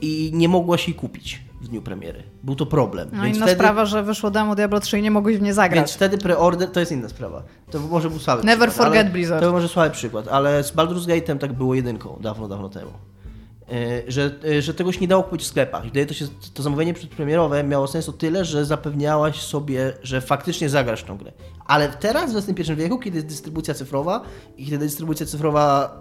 i 0.00 0.30
nie 0.34 0.48
mogła 0.48 0.78
się 0.78 0.90
jej 0.90 1.00
kupić 1.00 1.42
w 1.62 1.68
dniu 1.68 1.82
premiery. 1.82 2.22
Był 2.42 2.56
to 2.56 2.66
problem. 2.66 3.08
No 3.12 3.22
Więc 3.22 3.36
inna 3.36 3.46
wtedy, 3.46 3.58
sprawa, 3.58 3.86
że 3.86 4.02
wyszło 4.02 4.30
demo 4.30 4.54
Diablo 4.54 4.80
3 4.80 4.98
i 4.98 5.02
nie 5.02 5.10
mogłeś 5.10 5.36
w 5.36 5.42
nie 5.42 5.54
zagrać. 5.54 5.80
Więc 5.80 5.92
wtedy 5.92 6.18
preorder 6.18 6.70
to 6.70 6.80
jest 6.80 6.92
inna 6.92 7.08
sprawa. 7.08 7.42
To 7.70 7.80
może 7.80 8.10
był 8.10 8.18
słaby 8.18 8.44
Never 8.44 8.68
przykład, 8.68 8.86
forget 8.86 9.04
ale, 9.06 9.12
Blizzard. 9.12 9.42
To 9.42 9.52
może 9.52 9.68
słaby 9.68 9.90
przykład, 9.90 10.28
ale 10.28 10.64
z 10.64 10.72
Baldur's 10.72 11.06
Gate'em 11.06 11.38
tak 11.38 11.52
było 11.52 11.74
jedynką 11.74 12.18
dawno, 12.20 12.48
dawno 12.48 12.68
temu. 12.68 12.90
Yy, 13.68 14.04
Że, 14.08 14.30
yy, 14.44 14.62
że 14.62 14.74
tego 14.74 14.92
się 14.92 15.00
nie 15.00 15.08
dało 15.08 15.22
kupić 15.22 15.42
w 15.42 15.46
sklepach. 15.46 15.84
I 15.84 15.90
Wtedy 15.90 16.06
to, 16.06 16.14
się, 16.14 16.24
to 16.54 16.62
zamówienie 16.62 16.94
przedpremierowe 16.94 17.64
miało 17.64 17.86
sens 17.86 18.08
o 18.08 18.12
tyle, 18.12 18.44
że 18.44 18.64
zapewniałaś 18.64 19.42
sobie, 19.42 19.92
że 20.02 20.20
faktycznie 20.20 20.68
zagrasz 20.68 21.02
tą 21.04 21.16
grę. 21.16 21.32
Ale 21.66 21.88
teraz 21.88 22.32
w 22.32 22.36
XXI 22.36 22.72
wieku, 22.74 22.98
kiedy 22.98 23.16
jest 23.16 23.28
dystrybucja 23.28 23.74
cyfrowa 23.74 24.22
i 24.56 24.64
kiedy 24.66 24.78
dystrybucja 24.78 25.26
cyfrowa 25.26 25.96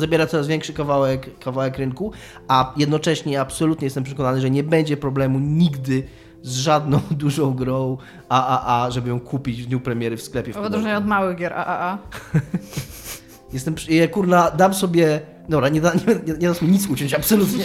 zabiera 0.00 0.26
coraz 0.26 0.46
większy 0.46 0.72
kawałek, 0.72 1.38
kawałek 1.38 1.78
rynku, 1.78 2.12
a 2.48 2.74
jednocześnie 2.76 3.40
absolutnie 3.40 3.86
jestem 3.86 4.04
przekonany, 4.04 4.40
że 4.40 4.50
nie 4.50 4.62
będzie 4.62 4.96
problemu 4.96 5.38
nigdy 5.38 6.02
z 6.42 6.56
żadną 6.56 7.00
dużą 7.10 7.54
grą 7.54 7.96
AAA, 8.28 8.90
żeby 8.90 9.08
ją 9.08 9.20
kupić 9.20 9.62
w 9.62 9.66
dniu 9.66 9.80
premiery 9.80 10.16
w 10.16 10.22
sklepie. 10.22 10.52
W 10.52 10.56
odróżnieniu 10.56 10.98
od 10.98 11.06
małych 11.06 11.36
gier 11.36 11.52
AAA. 11.52 11.98
Jestem, 13.52 13.74
ja, 13.88 14.08
kurna, 14.08 14.50
dam 14.50 14.74
sobie, 14.74 15.20
dobra, 15.48 15.68
nie, 15.68 15.80
da, 15.80 15.94
nie, 15.94 16.14
nie, 16.26 16.32
nie 16.32 16.46
dam 16.46 16.54
sobie 16.54 16.72
nic 16.72 16.88
uciąć, 16.88 17.14
absolutnie. 17.14 17.64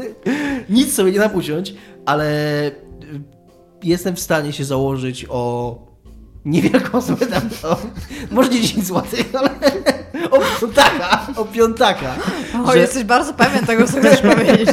nic 0.70 0.94
sobie 0.94 1.12
nie 1.12 1.18
dam 1.18 1.34
uciąć, 1.34 1.74
ale 2.06 2.26
y, 2.66 2.72
jestem 3.82 4.16
w 4.16 4.20
stanie 4.20 4.52
się 4.52 4.64
założyć 4.64 5.26
o 5.28 5.87
niewielką 6.50 7.02
sumę, 7.02 7.26
tam, 7.26 7.42
o, 7.62 7.76
może 8.30 8.48
nie 8.50 8.60
10 8.60 8.86
zł, 8.86 9.02
ale 9.38 9.50
o 10.30 10.38
piątaka, 10.60 11.26
o 11.36 11.44
piątaka, 11.44 12.14
O, 12.64 12.72
że, 12.72 12.78
jesteś 12.78 13.04
bardzo 13.04 13.34
pewien 13.34 13.66
tego, 13.66 13.86
co 13.86 13.98
chcesz 14.00 14.20
powiedzieć. 14.20 14.68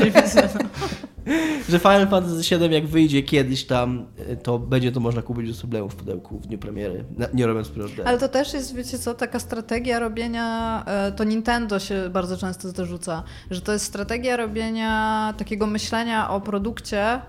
że 1.69 1.79
Final 1.79 2.07
Fantasy 2.07 2.57
VII 2.57 2.73
jak 2.73 2.87
wyjdzie 2.87 3.23
kiedyś 3.23 3.65
tam, 3.65 4.05
to 4.43 4.59
będzie 4.59 4.91
to 4.91 4.99
można 4.99 5.21
kupić 5.21 5.47
bez 5.47 5.59
problemu 5.59 5.89
w 5.89 5.95
pudełku 5.95 6.39
w 6.39 6.47
dniu 6.47 6.57
premiery, 6.57 7.05
nie 7.33 7.47
robiąc 7.47 7.69
preorderu. 7.69 8.09
Ale 8.09 8.17
to 8.17 8.29
też 8.29 8.53
jest, 8.53 8.75
wiecie 8.75 8.99
co, 8.99 9.13
taka 9.13 9.39
strategia 9.39 9.99
robienia, 9.99 10.83
e, 10.87 11.11
to 11.11 11.23
Nintendo 11.23 11.79
się 11.79 12.09
bardzo 12.09 12.37
często 12.37 12.69
zarzuca, 12.69 13.23
że 13.51 13.61
to 13.61 13.73
jest 13.73 13.85
strategia 13.85 14.37
robienia 14.37 15.33
takiego 15.37 15.67
myślenia 15.67 16.29
o 16.29 16.41
produkcie 16.41 17.21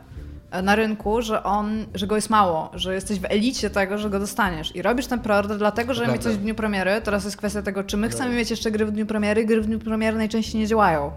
na 0.63 0.77
rynku, 0.77 1.23
że 1.23 1.43
on, 1.43 1.87
że 1.95 2.07
go 2.07 2.17
jest 2.17 2.31
mało, 2.31 2.71
że 2.75 2.95
jesteś 2.95 3.21
w 3.21 3.25
elicie 3.25 3.71
tego, 3.71 3.99
że 3.99 4.11
go 4.11 4.19
dostaniesz. 4.19 4.77
I 4.77 4.83
robisz 4.83 5.07
ten 5.07 5.21
preorder 5.21 5.59
dlatego, 5.59 5.95
że 5.95 6.09
mieć 6.09 6.23
coś 6.23 6.35
w 6.35 6.43
dniu 6.43 6.55
premiery, 6.55 7.01
teraz 7.05 7.25
jest 7.25 7.37
kwestia 7.37 7.63
tego, 7.63 7.85
czy 7.85 7.97
my 7.97 8.09
chcemy 8.09 8.35
mieć 8.35 8.51
jeszcze 8.51 8.71
gry 8.71 8.87
w 8.87 8.91
dniu 8.91 9.07
premiery, 9.07 9.45
gry 9.45 9.61
w 9.61 9.67
dniu 9.67 9.79
premiery 9.79 10.17
najczęściej 10.17 10.61
nie 10.61 10.67
działają. 10.67 11.13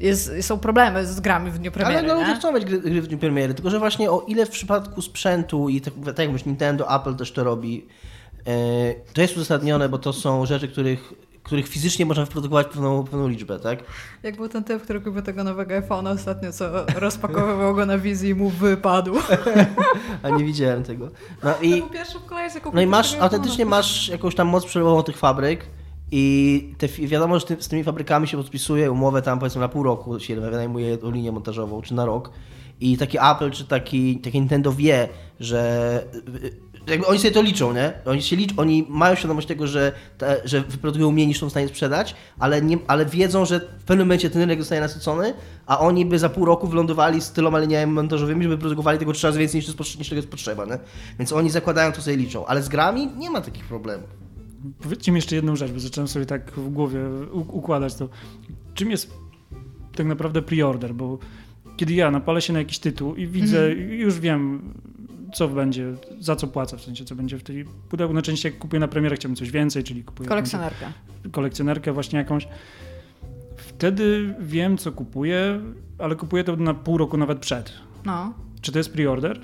Jest, 0.00 0.32
są 0.40 0.58
problemy 0.58 1.06
z 1.06 1.20
grami 1.20 1.50
w 1.50 1.58
dniu 1.58 1.72
premiery, 1.72 1.98
Ale 1.98 2.08
no, 2.08 2.20
ludzie 2.20 2.34
chcą 2.34 2.52
mieć 2.52 2.64
gry, 2.64 2.78
gry 2.78 3.02
w 3.02 3.06
dniu 3.06 3.18
premiery, 3.18 3.54
tylko 3.54 3.70
że 3.70 3.78
właśnie 3.78 4.10
o 4.10 4.24
ile 4.28 4.46
w 4.46 4.50
przypadku 4.50 5.02
sprzętu 5.02 5.68
i 5.68 5.80
tak, 5.80 5.94
tak 6.04 6.18
jak 6.18 6.28
mówisz, 6.28 6.44
Nintendo, 6.44 7.00
Apple 7.00 7.14
też 7.14 7.32
to 7.32 7.44
robi, 7.44 7.86
e, 8.46 8.94
to 9.12 9.20
jest 9.20 9.36
uzasadnione, 9.36 9.88
bo 9.88 9.98
to 9.98 10.12
są 10.12 10.46
rzeczy, 10.46 10.68
których, 10.68 11.12
których 11.42 11.68
fizycznie 11.68 12.06
można 12.06 12.24
wyprodukować 12.24 12.66
pewną, 12.66 13.04
pewną 13.04 13.28
liczbę, 13.28 13.58
tak? 13.58 13.78
Jak 14.22 14.36
był 14.36 14.48
ten 14.48 14.64
typ, 14.64 14.82
który 14.82 15.00
kupił 15.00 15.22
tego 15.22 15.44
nowego 15.44 15.74
iPhone'a 15.74 16.14
ostatnio, 16.14 16.52
co 16.52 16.86
rozpakowywał 16.94 17.74
go 17.74 17.86
na 17.86 17.98
wizji 17.98 18.30
i 18.30 18.34
mu 18.34 18.50
wypadł. 18.50 19.14
A 20.22 20.30
nie 20.30 20.44
widziałem 20.44 20.82
tego. 20.82 21.08
No 21.44 21.54
i, 21.62 21.82
no 22.72 22.80
i 22.80 22.86
masz, 22.86 23.14
autentycznie 23.14 23.66
masz 23.66 24.08
jakąś 24.08 24.34
tam 24.34 24.48
moc 24.48 24.66
przelewową 24.66 25.02
tych 25.02 25.16
fabryk 25.16 25.66
i 26.12 26.74
te, 26.78 26.88
wiadomo, 26.88 27.38
że 27.38 27.46
z 27.60 27.68
tymi 27.68 27.84
fabrykami 27.84 28.28
się 28.28 28.36
podpisuje 28.36 28.92
umowę 28.92 29.22
tam 29.22 29.38
powiedzmy 29.38 29.60
na 29.60 29.68
pół 29.68 29.82
roku 29.82 30.20
się 30.20 30.40
wynajmuje 30.40 30.98
linię 31.02 31.32
montażową, 31.32 31.82
czy 31.82 31.94
na 31.94 32.04
rok. 32.04 32.30
I 32.80 32.96
taki 32.96 33.18
Apple, 33.18 33.50
czy 33.50 33.64
taki, 33.64 34.18
taki 34.18 34.40
Nintendo 34.40 34.72
wie, 34.72 35.08
że 35.40 36.04
jakby 36.86 37.06
oni 37.06 37.18
sobie 37.18 37.30
to 37.30 37.42
liczą, 37.42 37.72
nie? 37.72 37.92
Oni, 38.04 38.22
się 38.22 38.36
licz, 38.36 38.52
oni 38.56 38.86
mają 38.88 39.14
świadomość 39.14 39.46
tego, 39.48 39.66
że, 39.66 39.92
te, 40.18 40.40
że 40.44 40.60
wyprodukują 40.60 41.12
mniej 41.12 41.26
niż 41.26 41.38
są 41.38 41.46
w 41.46 41.50
stanie 41.50 41.68
sprzedać, 41.68 42.14
ale, 42.38 42.62
nie, 42.62 42.78
ale 42.86 43.06
wiedzą, 43.06 43.44
że 43.44 43.60
w 43.60 43.84
pewnym 43.84 44.06
momencie 44.06 44.30
ten 44.30 44.42
rynek 44.42 44.58
zostaje 44.58 44.80
nasycony, 44.80 45.34
a 45.66 45.78
oni 45.78 46.06
by 46.06 46.18
za 46.18 46.28
pół 46.28 46.44
roku 46.44 46.68
wylądowali 46.68 47.20
z 47.20 47.30
tyloma 47.30 47.58
liniami 47.58 47.92
montażowymi, 47.92 48.42
żeby 48.42 48.58
produkowali 48.58 48.98
tego 48.98 49.12
trzy 49.12 49.26
razy 49.26 49.38
więcej 49.38 49.60
niż, 49.60 49.98
niż 49.98 50.08
tego 50.08 50.16
jest 50.16 50.28
potrzeba, 50.28 50.64
nie? 50.64 50.78
Więc 51.18 51.32
oni 51.32 51.50
zakładają 51.50 51.92
to 51.92 52.02
sobie 52.02 52.16
liczą, 52.16 52.46
ale 52.46 52.62
z 52.62 52.68
grami 52.68 53.08
nie 53.16 53.30
ma 53.30 53.40
takich 53.40 53.64
problemów. 53.64 54.10
Powiedzcie 54.82 55.12
mi 55.12 55.18
jeszcze 55.18 55.36
jedną 55.36 55.56
rzecz, 55.56 55.72
bo 55.72 55.80
zacząłem 55.80 56.08
sobie 56.08 56.26
tak 56.26 56.52
w 56.52 56.68
głowie 56.68 57.00
układać 57.32 57.94
to. 57.94 58.08
Czym 58.74 58.90
jest 58.90 59.10
tak 59.96 60.06
naprawdę 60.06 60.42
preorder? 60.42 60.94
Bo 60.94 61.18
kiedy 61.76 61.94
ja 61.94 62.10
napalę 62.10 62.42
się 62.42 62.52
na 62.52 62.58
jakiś 62.58 62.78
tytuł 62.78 63.14
i 63.14 63.26
widzę, 63.26 63.72
już 63.74 64.20
wiem, 64.20 64.72
co 65.34 65.48
będzie, 65.48 65.92
za 66.20 66.36
co 66.36 66.46
płacę, 66.46 66.76
w 66.76 66.80
sensie, 66.82 67.04
co 67.04 67.14
będzie 67.14 67.38
w 67.38 67.42
tej 67.42 67.64
pudełku. 67.64 68.14
Na 68.14 68.22
części 68.22 68.46
jak 68.46 68.58
kupuję 68.58 68.80
na 68.80 68.88
premierę, 68.88 69.16
chciałbym 69.16 69.36
coś 69.36 69.50
więcej, 69.50 69.84
czyli 69.84 70.04
kupuję 70.04 70.24
jakąś 70.30 70.50
Kolekcjonerka. 70.50 70.92
kolekcjonerkę 71.32 71.92
właśnie 71.92 72.18
jakąś. 72.18 72.48
Wtedy 73.56 74.34
wiem, 74.40 74.78
co 74.78 74.92
kupuję, 74.92 75.60
ale 75.98 76.16
kupuję 76.16 76.44
to 76.44 76.56
na 76.56 76.74
pół 76.74 76.98
roku 76.98 77.16
nawet 77.16 77.38
przed. 77.38 77.72
No, 78.04 78.34
Czy 78.60 78.72
to 78.72 78.78
jest 78.78 78.92
preorder? 78.92 79.40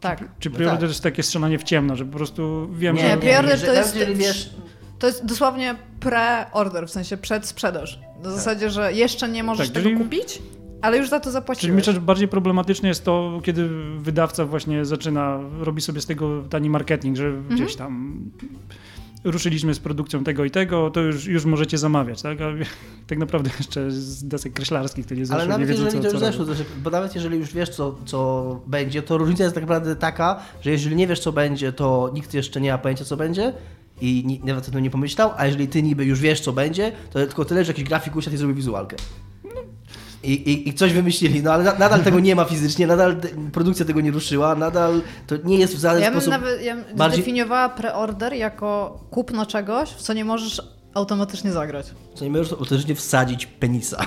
tak. 0.00 0.24
Czy 0.38 0.50
No 0.50 0.56
preorder 0.56 0.80
tak. 0.80 0.88
jest 0.88 1.02
takie 1.02 1.22
strzelanie 1.22 1.58
w 1.58 1.62
ciemno, 1.62 1.96
że 1.96 2.04
po 2.04 2.12
prostu 2.16 2.68
wiem, 2.72 2.96
Nie, 2.96 3.10
że... 3.10 3.16
preorder 3.16 3.58
jeżeli- 3.60 4.16
to 4.16 4.22
jest- 4.22 4.50
To 4.98 5.06
jest 5.06 5.26
dosłownie 5.26 5.74
pre-order, 6.00 6.86
w 6.86 6.90
sensie 6.90 7.16
przedsprzedaż. 7.16 8.00
Na 8.22 8.30
zasadzie, 8.30 8.70
że 8.70 8.92
jeszcze 8.92 9.28
nie 9.28 9.42
możesz 9.44 9.66
Tak, 9.68 9.74
tego 9.74 9.88
czyli- 9.88 9.96
kupić, 10.04 10.42
ale 10.82 10.98
już 10.98 11.08
za 11.08 11.18
to 11.20 11.24
Czyli 11.24 11.32
zapłaciłeś. 11.32 11.76
myślę, 11.76 11.92
że 11.92 12.00
bardziej 12.00 12.28
problematyczne 12.28 12.88
jest 12.88 13.04
to, 13.04 13.40
kiedy 13.44 13.68
wydawca 13.98 14.44
właśnie 14.44 14.84
zaczyna, 14.84 15.40
robi 15.60 15.80
sobie 15.82 16.00
z 16.00 16.06
tego 16.06 16.42
tani 16.50 16.70
marketing, 16.70 17.16
że 17.16 17.26
Mhm. 17.26 17.54
gdzieś 17.56 17.76
tam 17.76 18.20
ruszyliśmy 19.24 19.74
z 19.74 19.78
produkcją 19.78 20.24
tego 20.24 20.44
i 20.44 20.50
tego, 20.50 20.90
to 20.90 21.00
już, 21.00 21.26
już 21.26 21.44
możecie 21.44 21.78
zamawiać, 21.78 22.22
tak? 22.22 22.38
A 22.40 22.44
tak 23.08 23.18
naprawdę 23.18 23.50
jeszcze 23.58 23.90
z 23.90 24.24
desek 24.24 24.52
kreślarskich 24.52 25.06
to 25.06 25.14
nie 25.14 25.26
zeszło, 25.26 25.34
Ale 25.34 25.44
nie 25.44 25.50
nawet 25.52 25.68
wiedzą, 25.68 25.84
jeżeli 25.84 26.02
co, 26.02 26.08
to 26.08 26.14
już 26.14 26.20
zeszło, 26.20 26.44
to 26.44 26.54
znaczy, 26.54 26.70
bo 26.84 26.90
nawet 26.90 27.14
jeżeli 27.14 27.38
już 27.38 27.52
wiesz, 27.54 27.68
co, 27.68 27.94
co 28.06 28.60
będzie, 28.66 29.02
to 29.02 29.18
różnica 29.18 29.42
jest 29.44 29.54
tak 29.54 29.62
naprawdę 29.64 29.96
taka, 29.96 30.40
że 30.60 30.70
jeżeli 30.70 30.96
nie 30.96 31.06
wiesz, 31.06 31.20
co 31.20 31.32
będzie, 31.32 31.72
to 31.72 32.10
nikt 32.14 32.34
jeszcze 32.34 32.60
nie 32.60 32.72
ma 32.72 32.78
pojęcia, 32.78 33.04
co 33.04 33.16
będzie 33.16 33.52
i 34.00 34.40
nawet 34.44 34.68
o 34.68 34.70
tym 34.70 34.82
nie 34.82 34.90
pomyślał, 34.90 35.30
a 35.36 35.46
jeżeli 35.46 35.68
ty 35.68 35.82
niby 35.82 36.04
już 36.04 36.20
wiesz, 36.20 36.40
co 36.40 36.52
będzie, 36.52 36.92
to 37.12 37.18
tylko 37.18 37.44
tyle, 37.44 37.64
że 37.64 37.70
jakiś 37.72 37.84
grafik 37.84 38.16
usiadł 38.16 38.34
i 38.34 38.38
zrobił 38.38 38.56
wizualkę. 38.56 38.96
I, 40.22 40.32
i, 40.32 40.68
I 40.68 40.74
coś 40.74 40.92
wymyślili, 40.92 41.42
no 41.42 41.52
ale 41.52 41.64
na, 41.64 41.74
nadal 41.74 42.02
tego 42.02 42.20
nie 42.20 42.34
ma 42.36 42.44
fizycznie, 42.44 42.86
nadal 42.86 43.16
te, 43.16 43.28
produkcja 43.52 43.84
tego 43.86 44.00
nie 44.00 44.10
ruszyła, 44.10 44.54
nadal 44.54 45.02
to 45.26 45.34
nie 45.44 45.56
jest 45.58 45.76
w 45.76 45.80
żaden 45.80 46.02
Ja 46.02 46.10
bym 46.10 46.20
sposób... 46.20 46.30
nawet 46.40 46.62
ja 46.62 46.76
bym 46.76 46.96
bardziej- 46.96 47.16
zdefiniowała 47.22 47.68
preorder 47.68 48.32
jako 48.34 49.00
kupno 49.10 49.46
czegoś, 49.46 49.90
w 49.90 50.02
co 50.02 50.12
nie 50.12 50.24
możesz 50.24 50.62
automatycznie 50.94 51.52
zagrać. 51.52 51.86
Co 52.14 52.24
nie 52.24 52.30
możesz 52.30 52.52
autentycznie 52.52 52.94
wsadzić 52.94 53.46
penisa. 53.46 54.06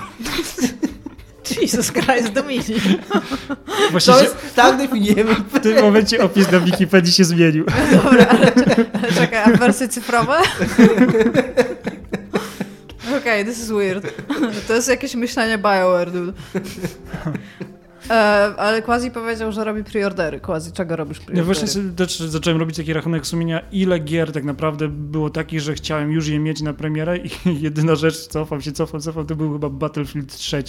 Jesus 1.62 1.92
Christ, 1.92 2.32
Dominik. 2.32 2.66
Właśnie 3.90 4.12
To 4.14 4.22
jest, 4.22 4.36
tak 4.56 4.76
definiujemy 4.78 5.34
w 5.54 5.60
tym 5.60 5.82
momencie 5.84 6.24
opis 6.24 6.52
na 6.52 6.60
Wikipedii 6.60 7.12
się 7.12 7.24
zmienił. 7.24 7.64
Dobra, 7.90 8.26
ale, 8.26 8.52
ale 9.02 9.12
czekaj, 9.12 9.42
a 9.54 9.56
wersje 9.56 9.88
cyfrowe? 9.88 10.36
Okej, 13.26 13.44
this 13.44 13.58
is 13.58 13.68
weird. 13.70 14.06
To 14.68 14.74
jest 14.74 14.88
jakieś 14.88 15.14
myślenie 15.14 15.58
BioWare, 15.58 16.10
dude. 16.12 16.32
E, 18.10 18.14
ale 18.56 18.82
Quasi 18.82 19.10
powiedział, 19.10 19.52
że 19.52 19.64
robi 19.64 19.84
preordery. 19.84 20.40
Quasi, 20.40 20.72
czego 20.72 20.96
robisz 20.96 21.18
Ja 21.18 21.24
preordery? 21.24 21.44
właśnie 21.44 21.68
sobie 21.68 21.90
też 21.90 22.18
zacząłem 22.18 22.60
robić 22.60 22.76
taki 22.76 22.92
rachunek 22.92 23.26
sumienia, 23.26 23.60
ile 23.72 23.98
gier 23.98 24.32
tak 24.32 24.44
naprawdę 24.44 24.88
było 24.88 25.30
takich, 25.30 25.60
że 25.60 25.74
chciałem 25.74 26.12
już 26.12 26.28
je 26.28 26.38
mieć 26.38 26.62
na 26.62 26.72
premierę 26.72 27.18
i 27.18 27.30
jedyna 27.66 27.94
rzecz, 27.94 28.16
cofam 28.26 28.60
się, 28.62 28.72
cofam, 28.72 29.00
cofam, 29.00 29.26
to 29.26 29.36
był 29.36 29.52
chyba 29.52 29.68
Battlefield 29.68 30.34
3. 30.36 30.64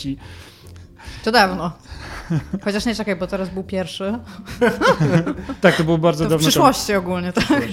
To 1.24 1.32
dawno. 1.32 1.72
Chociaż 2.64 2.86
nie 2.86 2.96
czekaj, 2.96 3.16
bo 3.16 3.28
teraz 3.28 3.50
był 3.50 3.64
pierwszy. 3.64 4.14
Tak, 5.62 5.76
to 5.76 5.84
było 5.84 5.98
bardzo 5.98 6.24
To 6.24 6.28
w 6.28 6.32
dawno 6.32 6.40
temu. 6.40 6.50
przyszłości 6.50 6.94
ogólnie, 6.94 7.34
tak? 7.34 7.64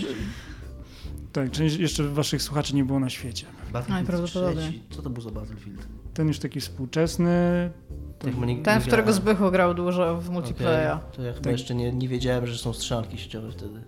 Tak, 1.35 1.51
część 1.51 1.77
jeszcze 1.77 2.05
waszych 2.05 2.43
słuchaczy 2.43 2.75
nie 2.75 2.85
było 2.85 3.01
na 3.01 3.11
świecie. 3.11 3.47
Battlefield 3.73 3.89
Najprawdopodobniej. 3.89 4.69
trzeci. 4.71 4.85
Co 4.91 5.03
to 5.03 5.11
był 5.11 5.23
za 5.23 5.31
Battlefield? 5.31 5.89
Ten 6.15 6.29
już 6.29 6.39
taki 6.39 6.61
współczesny. 6.61 7.71
Ten, 8.19 8.47
nie 8.47 8.81
w 8.81 8.87
którego. 8.87 9.13
Zbychu 9.13 9.51
grał 9.51 9.75
dużo 9.75 10.17
w 10.17 10.19
Okej, 10.19 10.31
multiplayera. 10.33 10.99
To 10.99 11.23
ja 11.23 11.33
chyba 11.33 11.45
Tak. 11.45 11.53
jeszcze 11.53 11.75
nie, 11.75 11.93
nie 11.93 12.09
wiedziałem, 12.09 12.47
że 12.47 12.59
są 12.59 12.73
strzelanki 12.73 13.19
sieciowe 13.19 13.53
wtedy. 13.53 13.81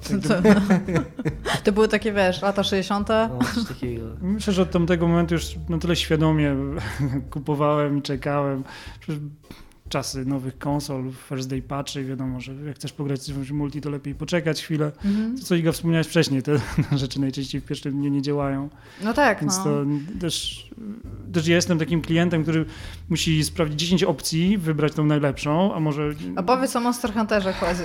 To, 0.28 0.34
to 1.64 1.72
były 1.72 1.88
takie, 1.88 2.12
wiesz, 2.12 2.42
lata 2.42 2.64
60. 2.64 3.08
No. 3.08 3.38
Myślę, 4.20 4.52
że 4.52 4.62
od 4.62 4.70
tamtego 4.70 5.08
momentu 5.08 5.34
już 5.34 5.56
na 5.68 5.78
tyle 5.78 5.96
świadomie 5.96 6.56
kupowałem 7.30 7.98
i 7.98 8.02
czekałem. 8.02 8.64
Przecież 9.00 9.20
czasy 9.90 10.24
nowych 10.24 10.58
konsol, 10.58 11.10
first 11.28 11.48
day 11.48 11.62
patchy, 11.62 12.04
wiadomo, 12.04 12.40
że 12.40 12.54
jak 12.54 12.76
chcesz 12.76 12.92
pograć 12.92 13.32
w 13.32 13.52
multi, 13.52 13.80
to 13.80 13.90
lepiej 13.90 14.14
poczekać 14.14 14.62
chwilę. 14.62 14.92
Mhm. 15.04 15.38
To, 15.38 15.44
co 15.44 15.54
Iga 15.54 15.72
wspomniałeś 15.72 16.06
wcześniej, 16.06 16.42
te 16.42 16.52
rzeczy 16.98 17.20
najczęściej 17.20 17.60
w 17.60 17.64
pierwszym 17.64 17.92
dniu 17.92 18.10
nie 18.10 18.22
działają. 18.22 18.68
No 19.02 19.14
tak, 19.14 19.40
Więc 19.40 19.58
no. 19.58 19.64
to 19.64 19.84
też, 20.20 20.66
też 21.32 21.46
ja 21.46 21.56
jestem 21.56 21.78
takim 21.78 22.02
klientem, 22.02 22.42
który 22.42 22.64
musi 23.08 23.44
sprawdzić 23.44 23.80
10 23.80 24.04
opcji, 24.04 24.58
wybrać 24.58 24.92
tą 24.92 25.04
najlepszą, 25.04 25.74
a 25.74 25.80
może... 25.80 26.10
A 26.36 26.42
powiedz 26.42 26.76
o 26.76 26.80
Monster 26.80 27.12
Hunterze 27.12 27.52
Quasi. 27.52 27.82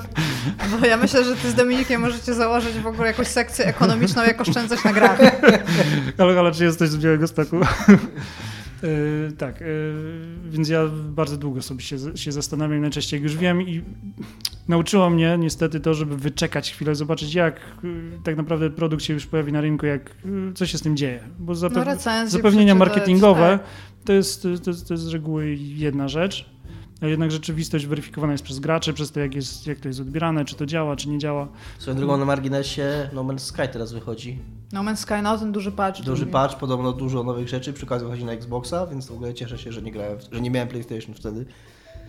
Bo 0.80 0.86
ja 0.86 0.96
myślę, 0.96 1.24
że 1.24 1.36
ty 1.36 1.50
z 1.50 1.54
Dominikiem 1.54 2.00
możecie 2.00 2.34
założyć 2.34 2.74
w 2.74 2.86
ogóle 2.86 3.06
jakąś 3.06 3.26
sekcję 3.26 3.66
ekonomiczną, 3.66 4.22
jak 4.22 4.40
oszczędzać 4.40 4.84
na 4.84 4.92
grach. 4.92 5.20
Ale, 6.18 6.40
ale 6.40 6.52
czy 6.52 6.64
jesteś 6.64 6.88
z 6.88 6.96
Białego 6.96 7.28
Stoku? 7.28 7.56
Yy, 8.82 9.32
tak, 9.32 9.60
yy, 9.60 9.66
więc 10.50 10.68
ja 10.68 10.88
bardzo 11.08 11.36
długo 11.36 11.62
sobie 11.62 11.82
się, 11.82 11.96
się 12.14 12.32
zastanawiam, 12.32 12.80
najczęściej 12.80 13.18
jak 13.18 13.22
już 13.22 13.36
wiem 13.36 13.62
i 13.62 13.82
nauczyło 14.68 15.10
mnie 15.10 15.36
niestety 15.38 15.80
to, 15.80 15.94
żeby 15.94 16.16
wyczekać 16.16 16.72
chwilę, 16.72 16.94
zobaczyć 16.94 17.34
jak 17.34 17.60
y, 17.84 18.18
tak 18.24 18.36
naprawdę 18.36 18.70
produkt 18.70 19.02
się 19.02 19.14
już 19.14 19.26
pojawi 19.26 19.52
na 19.52 19.60
rynku, 19.60 19.86
jak 19.86 20.10
y, 20.10 20.52
co 20.54 20.66
się 20.66 20.78
z 20.78 20.82
tym 20.82 20.96
dzieje. 20.96 21.20
Bo 21.38 21.54
zapew... 21.54 21.86
No 21.86 22.26
zapewnienia 22.26 22.74
marketingowe 22.74 23.58
tak. 23.58 23.68
to, 24.04 24.12
jest, 24.12 24.42
to, 24.42 24.48
jest, 24.48 24.64
to 24.64 24.94
jest 24.94 25.04
z 25.04 25.12
reguły 25.12 25.54
jedna 25.58 26.08
rzecz, 26.08 26.51
jednak 27.06 27.30
rzeczywistość 27.30 27.86
weryfikowana 27.86 28.32
jest 28.32 28.44
przez 28.44 28.60
graczy, 28.60 28.92
przez 28.92 29.12
to 29.12 29.20
jak, 29.20 29.34
jest, 29.34 29.66
jak 29.66 29.80
to 29.80 29.88
jest 29.88 30.00
odbierane, 30.00 30.44
czy 30.44 30.54
to 30.56 30.66
działa, 30.66 30.96
czy 30.96 31.08
nie 31.08 31.18
działa. 31.18 31.48
Swoją 31.78 31.96
drogą 31.96 32.16
na 32.16 32.24
marginesie 32.24 33.08
No 33.12 33.24
Man's 33.24 33.38
Sky 33.38 33.68
teraz 33.72 33.92
wychodzi. 33.92 34.38
No 34.72 34.80
Man's 34.80 34.96
Sky, 34.96 35.22
no 35.22 35.38
ten 35.38 35.52
duży 35.52 35.72
patch. 35.72 36.02
Duży 36.02 36.26
patch, 36.26 36.56
podobno 36.56 36.92
dużo 36.92 37.22
nowych 37.22 37.48
rzeczy, 37.48 37.72
przy 37.72 37.86
okazji 37.86 38.06
wychodzi 38.06 38.24
na 38.24 38.32
Xboxa, 38.32 38.86
więc 38.86 39.06
w 39.06 39.12
ogóle 39.12 39.34
cieszę 39.34 39.58
się, 39.58 39.72
że 39.72 39.82
nie 39.82 39.92
grałem, 39.92 40.18
że 40.32 40.40
nie 40.40 40.50
miałem 40.50 40.68
PlayStation 40.68 41.14
wtedy. 41.14 41.46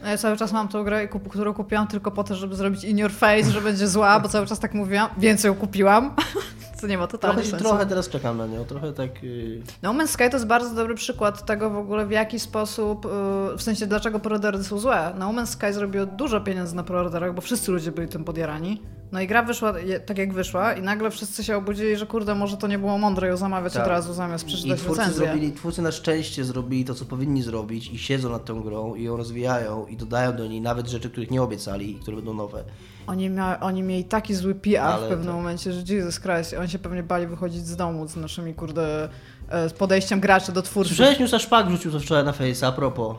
Ja 0.05 0.17
cały 0.17 0.37
czas 0.37 0.53
mam 0.53 0.67
tą 0.67 0.83
grę, 0.83 1.07
którą 1.29 1.53
kupiłam 1.53 1.87
tylko 1.87 2.11
po 2.11 2.23
to, 2.23 2.35
żeby 2.35 2.55
zrobić 2.55 2.83
in 2.83 2.97
your 2.97 3.11
face, 3.11 3.51
że 3.51 3.61
będzie 3.61 3.87
zła, 3.87 4.19
bo 4.19 4.29
cały 4.29 4.47
czas 4.47 4.59
tak 4.59 4.73
mówiłam, 4.73 5.09
więc 5.17 5.43
ją 5.43 5.55
kupiłam. 5.55 6.15
Co 6.83 6.87
nie 6.87 6.97
ma 6.97 7.07
totalnie 7.07 7.35
Trochę, 7.41 7.49
sensu. 7.51 7.65
trochę 7.65 7.85
teraz 7.85 8.09
czekam 8.09 8.37
na 8.37 8.47
nią, 8.47 8.65
trochę 8.65 8.93
tak... 8.93 9.23
Yy... 9.23 9.61
No 9.81 9.93
Man's 9.93 10.07
Sky 10.07 10.29
to 10.29 10.35
jest 10.37 10.45
bardzo 10.47 10.75
dobry 10.75 10.95
przykład 10.95 11.45
tego 11.45 11.69
w 11.69 11.77
ogóle, 11.77 12.05
w 12.05 12.11
jaki 12.11 12.39
sposób, 12.39 13.05
yy, 13.51 13.57
w 13.57 13.61
sensie 13.63 13.87
dlaczego 13.87 14.19
preordery 14.19 14.63
są 14.63 14.79
złe. 14.79 15.13
No 15.19 15.33
Man's 15.33 15.45
Sky 15.45 15.73
zrobiło 15.73 16.05
dużo 16.05 16.41
pieniędzy 16.41 16.75
na 16.75 16.83
preorderach, 16.83 17.33
bo 17.35 17.41
wszyscy 17.41 17.71
ludzie 17.71 17.91
byli 17.91 18.07
tym 18.07 18.23
podjarani. 18.23 18.81
No 19.11 19.21
i 19.21 19.27
gra 19.27 19.43
wyszła 19.43 19.79
je- 19.79 19.99
tak 19.99 20.17
jak 20.17 20.33
wyszła 20.33 20.73
i 20.73 20.81
nagle 20.81 21.11
wszyscy 21.11 21.43
się 21.43 21.57
obudzili, 21.57 21.97
że 21.97 22.05
kurde, 22.05 22.35
może 22.35 22.57
to 22.57 22.67
nie 22.67 22.79
było 22.79 22.97
mądre 22.97 23.27
ją 23.27 23.37
zamawiać 23.37 23.73
Tak. 23.73 23.81
od 23.83 23.89
razu 23.89 24.13
zamiast 24.13 24.43
I 24.43 24.47
przeczytać 24.47 24.79
twórcy, 24.79 24.99
recenzję. 25.01 25.25
zrobili, 25.27 25.51
twórcy 25.53 25.81
na 25.81 25.91
szczęście 25.91 26.43
zrobili 26.45 26.85
to, 26.85 26.93
co 26.93 27.05
powinni 27.05 27.41
zrobić 27.43 27.89
i 27.91 27.97
siedzą 27.97 28.29
nad 28.29 28.45
tą 28.45 28.61
grą 28.61 28.95
i 28.95 29.03
ją 29.03 29.17
rozwijają 29.17 29.85
i 29.85 29.97
dodają 29.97 30.35
do 30.35 30.47
niej 30.47 30.61
nawet 30.61 30.87
rzeczy, 30.87 31.09
których 31.09 31.31
nie 31.31 31.41
obiecali 31.41 31.91
i 31.91 31.95
które 31.99 32.15
będą 32.17 32.33
nowe. 32.33 32.63
Oni, 33.07 33.29
mia- 33.29 33.57
oni 33.61 33.83
mieli 33.83 34.03
taki 34.05 34.35
zły 34.35 34.55
PR 34.55 34.77
Ale 34.79 35.05
w 35.05 35.09
pewnym 35.09 35.27
to- 35.27 35.33
momencie, 35.33 35.73
że 35.73 35.95
Jesus 35.95 36.19
Christ, 36.19 36.55
oni 36.59 36.69
się 36.69 36.79
pewnie 36.79 37.03
bali 37.03 37.27
wychodzić 37.27 37.67
z 37.67 37.75
domu 37.75 38.07
z 38.07 38.15
naszymi, 38.15 38.53
kurde, 38.53 39.09
e, 39.49 39.69
z 39.69 39.73
podejściem 39.73 40.19
graczy 40.19 40.51
do 40.51 40.61
twórców. 40.61 40.95
Słyszałeś 40.97 41.19
już, 41.19 41.33
a 41.33 41.39
Szpak 41.39 41.67
wrzucił 41.67 41.91
to 41.91 41.99
wczoraj 41.99 42.23
na 42.23 42.31
Face'a, 42.31 42.65
a 42.65 42.71
propos. 42.71 43.17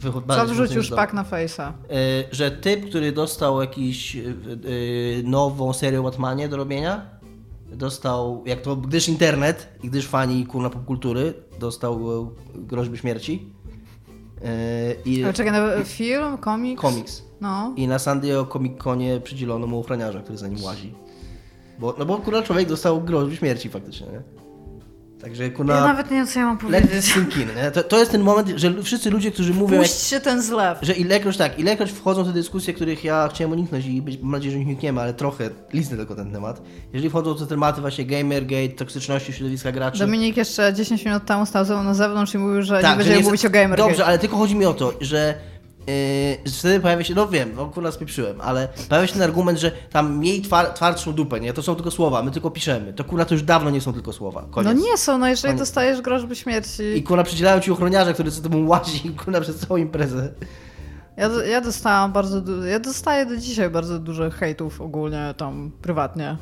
Wycho- 0.00 0.22
Co 0.36 0.46
wrzucił 0.46 0.82
szpak 0.82 1.12
na 1.12 1.24
face'a? 1.24 1.70
Y, 1.70 1.74
że 2.32 2.50
typ, 2.50 2.88
który 2.88 3.12
dostał 3.12 3.60
jakiś 3.60 4.16
y, 4.16 4.34
nową 5.24 5.72
serię 5.72 6.02
Batmanie 6.02 6.48
do 6.48 6.56
robienia, 6.56 7.06
dostał, 7.72 8.42
jak 8.46 8.60
to, 8.60 8.76
gdyż 8.76 9.08
internet 9.08 9.68
i 9.82 9.88
gdyż 9.88 10.06
fani 10.06 10.46
kurna 10.46 10.70
popkultury, 10.70 11.34
dostał 11.60 12.00
groźby 12.54 12.98
śmierci. 12.98 13.52
Y, 14.42 14.96
I 15.04 15.24
Ale 15.24 15.32
czekaj, 15.32 15.52
no, 15.52 15.84
film, 15.84 16.38
komiks? 16.38 16.82
komiks. 16.82 17.22
No. 17.40 17.72
I 17.76 17.88
na 17.88 17.98
San 17.98 18.20
Diego 18.20 18.46
Comic 18.46 18.78
Conie 18.78 19.20
przydzielono 19.20 19.66
mu 19.66 19.80
ochroniarza, 19.80 20.20
który 20.20 20.38
za 20.38 20.48
nim 20.48 20.64
łazi. 20.64 20.94
Bo, 21.78 21.94
no 21.98 22.06
bo 22.06 22.18
kurna 22.18 22.42
człowiek 22.42 22.68
dostał 22.68 23.00
groźby 23.00 23.36
śmierci 23.36 23.68
faktycznie, 23.68 24.06
nie? 24.06 24.22
Także 25.26 25.50
kurna... 25.50 25.74
Ja 25.74 25.80
nawet 25.80 26.10
nie 26.10 26.16
wiem, 26.16 26.26
co 26.26 26.38
ja 26.38 26.46
mam 26.46 26.58
powiedzieć. 26.58 27.16
nie? 27.56 27.70
To, 27.70 27.82
to 27.82 27.98
jest 27.98 28.10
ten 28.12 28.22
moment, 28.22 28.48
że 28.56 28.82
wszyscy 28.82 29.10
ludzie, 29.10 29.30
którzy 29.30 29.54
mówią... 29.54 29.74
Jak, 29.74 29.82
Puśćcie 29.82 30.20
ten 30.20 30.42
zlew. 30.42 30.78
że 30.82 30.92
ilekroć 30.92 31.36
tak, 31.36 31.58
ilekroć 31.58 31.92
wchodzą 31.92 32.24
te 32.24 32.32
dyskusje, 32.32 32.74
których 32.74 33.04
ja 33.04 33.28
chciałem 33.34 33.52
uniknąć 33.52 33.86
i 33.86 34.02
być, 34.02 34.18
mam 34.22 34.30
nadzieję, 34.30 34.52
że 34.52 34.58
ich 34.58 34.66
unikniemy, 34.66 35.00
ale 35.00 35.14
trochę 35.14 35.50
liznę 35.72 35.96
tylko 35.96 36.14
ten 36.14 36.32
temat. 36.32 36.62
Jeżeli 36.92 37.10
wchodzą 37.10 37.36
te 37.36 37.46
tematy 37.46 37.80
właśnie 37.80 38.04
Gamergate, 38.04 38.68
toksyczności 38.68 39.32
środowiska 39.32 39.72
graczy... 39.72 39.98
Dominik 39.98 40.36
jeszcze 40.36 40.74
10 40.74 41.04
minut 41.04 41.24
temu 41.24 41.46
stał 41.46 41.64
ze 41.64 41.74
mną 41.74 41.84
na 41.84 41.94
zewnątrz 41.94 42.34
i 42.34 42.38
mówił, 42.38 42.62
że 42.62 42.76
nie 42.76 42.82
Tak, 42.82 42.90
że 42.90 42.96
będziemy 42.96 43.22
mówić 43.22 43.46
o 43.46 43.50
Gamergate. 43.50 43.88
Dobrze, 43.88 44.06
ale 44.06 44.18
tylko 44.18 44.36
chodzi 44.36 44.54
mi 44.54 44.66
o 44.66 44.74
to, 44.74 44.92
że 45.00 45.34
yy, 45.86 46.52
wtedy 46.52 46.80
pojawia 46.80 47.04
się, 47.04 47.14
no 47.14 47.28
wiem, 47.28 47.52
no 47.56 47.66
kurwa 47.66 47.92
spieprzyłem, 47.92 48.40
ale 48.40 48.68
pojawia 48.88 49.06
się 49.06 49.12
ten 49.12 49.22
argument, 49.22 49.58
że 49.58 49.72
tam 49.90 50.18
miej 50.18 50.42
twar, 50.42 50.66
twardszą 50.66 51.12
dupę, 51.12 51.40
nie? 51.40 51.52
To 51.52 51.62
są 51.62 51.74
tylko 51.74 51.90
słowa, 51.90 52.22
my 52.22 52.30
tylko 52.30 52.50
piszemy. 52.50 52.92
To 52.92 53.04
kurwa 53.04 53.24
to 53.24 53.34
już 53.34 53.42
dawno 53.42 53.70
nie 53.70 53.80
są 53.80 53.92
tylko 53.92 54.12
słowa. 54.12 54.44
Koniec. 54.50 54.74
No 54.74 54.80
nie 54.86 54.96
są, 54.96 55.18
no 55.18 55.28
jeżeli 55.28 55.52
Koniec. 55.52 55.60
dostajesz 55.60 56.00
groźby 56.00 56.36
śmierci. 56.36 56.82
I 56.82 57.02
kurwa 57.02 57.24
przydzielają 57.24 57.60
ci 57.60 57.70
ochroniarza, 57.70 58.12
który 58.12 58.30
za 58.30 58.42
tobą 58.42 58.66
łazi 58.66 59.10
kurwa 59.24 59.40
przez 59.40 59.56
całą 59.56 59.76
imprezę. 59.76 60.32
Ja, 61.16 61.28
ja 61.50 61.60
dostałam 61.60 62.12
bardzo, 62.12 62.40
du- 62.40 62.64
ja 62.64 62.78
dostaję 62.78 63.26
do 63.26 63.36
dzisiaj 63.36 63.70
bardzo 63.70 63.98
dużo 63.98 64.30
hejtów 64.30 64.80
ogólnie 64.80 65.34
tam 65.36 65.70
prywatnie. 65.82 66.36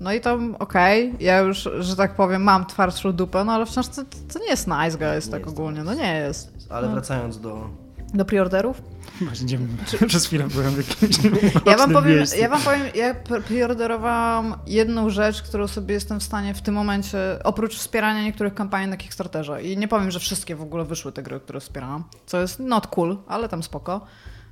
No 0.00 0.12
i 0.12 0.20
tam 0.20 0.56
okej, 0.58 1.14
ja 1.20 1.38
już, 1.38 1.68
że 1.78 1.96
tak 1.96 2.14
powiem, 2.14 2.42
mam 2.42 2.66
twardszą 2.66 3.12
dupę, 3.12 3.44
no 3.44 3.52
ale 3.52 3.66
wciąż 3.66 3.88
to, 3.88 4.02
to 4.32 4.38
nie 4.38 4.46
jest 4.50 4.66
nice 4.66 4.98
guys 4.98 5.26
Nie 5.26 5.32
tak 5.32 5.48
ogólnie, 5.48 5.84
no 5.84 5.94
nie 5.94 6.14
jest. 6.14 6.52
Ale 6.70 6.88
wracając 6.88 7.40
do... 7.40 7.68
Do 8.14 8.24
preorderów? 8.24 8.82
Właśnie 9.20 9.58
przez 10.08 10.26
chwilę 10.26 10.44
byłem 10.54 10.74
w 10.74 10.76
jakimś 10.88 11.16
Ja 11.66 11.76
wam, 11.76 11.92
powiem, 11.92 12.16
miejscu. 12.16 12.38
ja 12.38 12.48
wam 12.48 12.60
powiem, 12.60 12.82
ja 12.94 13.14
pre- 13.14 13.42
preorderowałam 13.42 14.54
jedną 14.66 15.10
rzecz, 15.10 15.42
którą 15.42 15.66
sobie 15.68 15.94
jestem 15.94 16.20
w 16.20 16.22
stanie 16.22 16.54
w 16.54 16.62
tym 16.62 16.74
momencie, 16.74 17.18
oprócz 17.44 17.76
wspierania 17.76 18.22
niektórych 18.22 18.54
kampanii 18.54 18.88
na 18.88 18.96
Kickstarterze 18.96 19.62
i 19.62 19.76
nie 19.76 19.88
powiem, 19.88 20.10
że 20.10 20.20
wszystkie 20.20 20.56
w 20.56 20.62
ogóle 20.62 20.84
wyszły 20.84 21.12
te 21.12 21.22
gry, 21.22 21.40
które 21.40 21.60
wspierałam, 21.60 22.04
co 22.26 22.40
jest 22.40 22.60
not 22.60 22.86
cool, 22.86 23.18
ale 23.28 23.48
tam 23.48 23.62
spoko. 23.62 24.00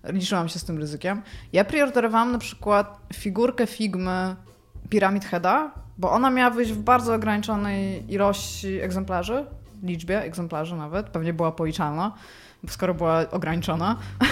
Liczyłam 0.04 0.48
się 0.48 0.58
z 0.58 0.64
tym 0.64 0.78
ryzykiem. 0.78 1.22
Ja 1.52 1.64
preorderowałam 1.64 2.32
na 2.32 2.38
przykład 2.38 3.00
figurkę 3.14 3.66
Figmy 3.66 4.36
Pyramid 4.90 5.24
Heada, 5.24 5.70
bo 5.98 6.12
ona 6.12 6.30
miała 6.30 6.50
wyjść 6.50 6.72
w 6.72 6.78
bardzo 6.78 7.14
ograniczonej 7.14 8.12
ilości 8.12 8.80
egzemplarzy, 8.80 9.46
liczbie 9.82 10.22
egzemplarzy 10.22 10.76
nawet, 10.76 11.06
pewnie 11.08 11.32
była 11.32 11.52
policzalna, 11.52 12.12
skoro 12.68 12.94
była 12.94 13.30
ograniczona. 13.30 13.96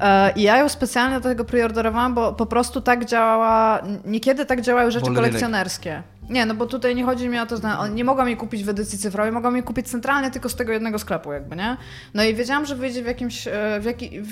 E, 0.00 0.32
I 0.36 0.42
ja 0.42 0.56
ją 0.58 0.68
specjalnie 0.68 1.16
do 1.20 1.28
tego 1.28 1.44
preorderowałam, 1.44 2.14
bo 2.14 2.32
po 2.32 2.46
prostu 2.46 2.80
tak 2.80 3.04
działała, 3.04 3.82
niekiedy 4.04 4.46
tak 4.46 4.60
działały 4.60 4.90
rzeczy 4.90 5.04
Wolny 5.04 5.16
rynek. 5.20 5.30
kolekcjonerskie. 5.30 6.02
Nie, 6.30 6.46
no 6.46 6.54
bo 6.54 6.66
tutaj 6.66 6.94
nie 6.94 7.04
chodzi 7.04 7.28
mi 7.28 7.38
o 7.38 7.46
to, 7.46 7.56
że 7.56 7.62
nie 7.94 8.04
mogłam 8.04 8.28
jej 8.28 8.36
kupić 8.36 8.64
w 8.64 8.68
edycji 8.68 8.98
cyfrowej, 8.98 9.32
mogłam 9.32 9.54
jej 9.54 9.62
kupić 9.62 9.88
centralnie 9.88 10.30
tylko 10.30 10.48
z 10.48 10.56
tego 10.56 10.72
jednego 10.72 10.98
sklepu 10.98 11.32
jakby, 11.32 11.56
nie? 11.56 11.76
No 12.14 12.24
i 12.24 12.34
wiedziałam, 12.34 12.66
że 12.66 12.76
wyjdzie 12.76 13.02
w 13.02 13.06
jakimś, 13.06 13.48
e, 13.48 13.80
w 13.80 13.84
jaki, 13.84 14.20
w, 14.22 14.30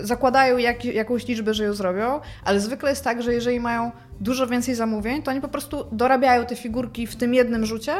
zakładają 0.00 0.56
jak, 0.58 0.84
jakąś 0.84 1.28
liczbę, 1.28 1.54
że 1.54 1.64
ją 1.64 1.72
zrobią, 1.72 2.20
ale 2.44 2.60
zwykle 2.60 2.90
jest 2.90 3.04
tak, 3.04 3.22
że 3.22 3.34
jeżeli 3.34 3.60
mają 3.60 3.90
dużo 4.20 4.46
więcej 4.46 4.74
zamówień, 4.74 5.22
to 5.22 5.30
oni 5.30 5.40
po 5.40 5.48
prostu 5.48 5.84
dorabiają 5.92 6.46
te 6.46 6.56
figurki 6.56 7.06
w 7.06 7.16
tym 7.16 7.34
jednym 7.34 7.66
rzucie, 7.66 7.94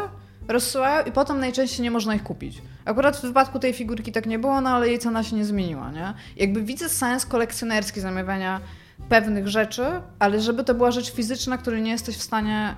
rozsyłają 0.52 1.04
i 1.06 1.12
potem 1.12 1.40
najczęściej 1.40 1.82
nie 1.82 1.90
można 1.90 2.14
ich 2.14 2.22
kupić. 2.22 2.62
Akurat 2.84 3.16
w 3.16 3.22
wypadku 3.22 3.58
tej 3.58 3.72
figurki 3.72 4.12
tak 4.12 4.26
nie 4.26 4.38
było, 4.38 4.60
no 4.60 4.70
ale 4.70 4.88
jej 4.88 4.98
cena 4.98 5.22
się 5.22 5.36
nie 5.36 5.44
zmieniła, 5.44 5.90
nie? 5.92 6.14
Jakby 6.36 6.62
widzę 6.62 6.88
sens 6.88 7.26
kolekcjonerski 7.26 8.00
zamawiania 8.00 8.60
pewnych 9.08 9.48
rzeczy, 9.48 9.82
ale 10.18 10.40
żeby 10.40 10.64
to 10.64 10.74
była 10.74 10.90
rzecz 10.90 11.12
fizyczna, 11.12 11.58
której 11.58 11.82
nie 11.82 11.90
jesteś 11.90 12.16
w 12.16 12.22
stanie 12.22 12.76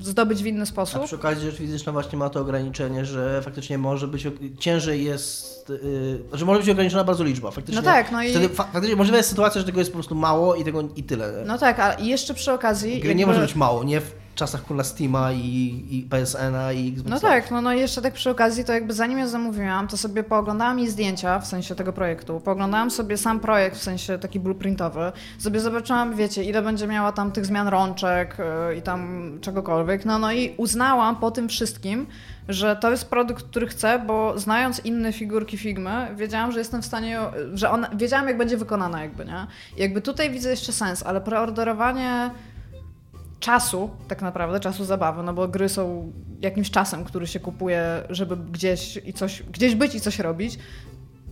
zdobyć 0.00 0.42
w 0.42 0.46
inny 0.46 0.62
A 0.62 0.66
sposób. 0.66 1.04
przy 1.04 1.16
okazji 1.16 1.44
rzecz 1.50 1.56
fizyczna 1.58 1.92
właśnie 1.92 2.18
ma 2.18 2.30
to 2.30 2.40
ograniczenie, 2.40 3.04
że 3.04 3.42
faktycznie 3.42 3.78
może 3.78 4.08
być, 4.08 4.26
ciężej 4.58 5.04
jest, 5.04 5.68
yy, 5.68 6.38
że 6.38 6.44
może 6.44 6.60
być 6.60 6.68
ograniczona 6.68 7.04
bardzo 7.04 7.24
liczba. 7.24 7.50
Faktycznie, 7.50 7.80
No 7.82 7.84
tak, 7.90 8.12
no 8.12 8.22
i- 8.22 8.30
Wtedy 8.30 8.48
fa- 8.48 8.64
faktycznie 8.72 8.96
możliwa 8.96 9.16
jest 9.16 9.28
sytuacja, 9.28 9.60
że 9.60 9.66
tego 9.66 9.78
jest 9.78 9.90
po 9.90 9.94
prostu 9.96 10.14
mało 10.14 10.54
i 10.54 10.64
tego 10.64 10.82
i 10.96 11.02
tyle. 11.02 11.44
No 11.46 11.58
tak, 11.58 11.78
a 11.80 11.94
jeszcze 12.00 12.34
przy 12.34 12.52
okazji. 12.52 13.00
Gry 13.00 13.14
nie 13.14 13.26
może 13.26 13.40
być 13.40 13.54
mało, 13.54 13.84
nie 13.84 14.00
w 14.00 14.12
czasach 14.38 14.62
kurna 14.62 14.84
Steama 14.84 15.32
i, 15.32 15.84
i 15.90 16.06
PSN-a 16.10 16.72
i 16.72 16.88
Xboxa. 16.88 17.14
No 17.14 17.20
tak, 17.20 17.50
no, 17.50 17.62
no 17.62 17.72
i 17.74 17.80
jeszcze 17.80 18.02
tak 18.02 18.14
przy 18.14 18.30
okazji, 18.30 18.64
to 18.64 18.72
jakby 18.72 18.92
zanim 18.92 19.18
ją 19.18 19.28
zamówiłam, 19.28 19.88
to 19.88 19.96
sobie 19.96 20.22
pooglądałam 20.22 20.78
jej 20.78 20.88
zdjęcia, 20.88 21.38
w 21.38 21.46
sensie 21.46 21.74
tego 21.74 21.92
projektu, 21.92 22.40
pooglądałam 22.40 22.90
sobie 22.90 23.16
sam 23.16 23.40
projekt, 23.40 23.76
w 23.76 23.82
sensie 23.82 24.18
taki 24.18 24.40
blueprintowy, 24.40 25.12
sobie 25.38 25.60
zobaczyłam, 25.60 26.16
wiecie, 26.16 26.44
ile 26.44 26.62
będzie 26.62 26.86
miała 26.86 27.12
tam 27.12 27.32
tych 27.32 27.46
zmian 27.46 27.68
rączek 27.68 28.36
yy, 28.68 28.76
i 28.76 28.82
tam 28.82 29.30
czegokolwiek, 29.40 30.04
no 30.04 30.18
no 30.18 30.32
i 30.32 30.54
uznałam 30.56 31.16
po 31.16 31.30
tym 31.30 31.48
wszystkim, 31.48 32.06
że 32.48 32.76
to 32.76 32.90
jest 32.90 33.10
produkt, 33.10 33.44
który 33.44 33.66
chcę, 33.66 33.98
bo 34.06 34.38
znając 34.38 34.84
inne 34.84 35.12
figurki 35.12 35.58
Figmy, 35.58 36.14
wiedziałam, 36.16 36.52
że 36.52 36.58
jestem 36.58 36.82
w 36.82 36.86
stanie, 36.86 37.20
że 37.54 37.70
ona, 37.70 37.90
wiedziałam 37.94 38.28
jak 38.28 38.38
będzie 38.38 38.56
wykonana 38.56 39.02
jakby, 39.02 39.24
nie? 39.24 39.46
I 39.76 39.80
jakby 39.80 40.00
tutaj 40.00 40.30
widzę 40.30 40.50
jeszcze 40.50 40.72
sens, 40.72 41.02
ale 41.02 41.20
preorderowanie 41.20 42.30
czasu, 43.40 43.90
tak 44.08 44.22
naprawdę, 44.22 44.60
czasu 44.60 44.84
zabawy, 44.84 45.22
no 45.22 45.34
bo 45.34 45.48
gry 45.48 45.68
są 45.68 46.12
jakimś 46.40 46.70
czasem, 46.70 47.04
który 47.04 47.26
się 47.26 47.40
kupuje, 47.40 47.82
żeby 48.10 48.36
gdzieś 48.36 48.98
i 49.04 49.12
coś, 49.12 49.42
gdzieś 49.42 49.74
być 49.74 49.94
i 49.94 50.00
coś 50.00 50.18
robić. 50.18 50.58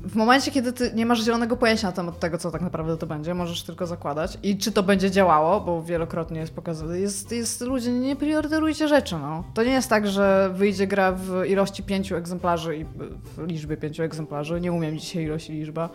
W 0.07 0.17
momencie, 0.17 0.51
kiedy 0.51 0.73
ty 0.73 0.93
nie 0.95 1.07
masz 1.07 1.25
zielonego 1.25 1.57
pojęcia 1.57 1.87
na 1.87 1.93
temat 1.93 2.19
tego, 2.21 2.39
co 2.39 2.51
tak 2.51 2.63
naprawdę 2.63 2.97
to 2.97 3.07
będzie, 3.07 3.35
możesz 3.35 3.63
tylko 3.63 3.87
zakładać. 3.87 4.39
I 4.43 4.59
czy 4.59 4.73
to 4.73 4.83
będzie 4.83 5.11
działało, 5.11 5.61
bo 5.61 5.83
wielokrotnie 5.83 6.41
jest 6.41 6.55
pokazane. 6.55 7.01
Jest, 7.01 7.33
jest 7.33 7.61
ludzie, 7.61 7.93
nie 7.93 8.17
preorderujcie 8.17 8.89
rzeczy, 8.89 9.19
no. 9.19 9.45
To 9.55 9.65
nie 9.65 9.73
jest 9.73 9.91
tak, 9.91 10.07
że 10.07 10.51
wyjdzie 10.55 10.87
gra 10.87 11.13
w 11.13 11.45
ilości 11.49 11.83
pięciu 11.83 12.17
egzemplarzy 12.17 12.77
i 12.77 12.85
w 12.85 13.47
liczbie 13.47 13.77
pięciu 13.77 14.03
egzemplarzy. 14.03 14.61
Nie 14.61 14.73
umiem 14.73 14.99
dzisiaj 14.99 15.25
ilość 15.25 15.51
i 15.51 15.53
liczba. 15.53 15.89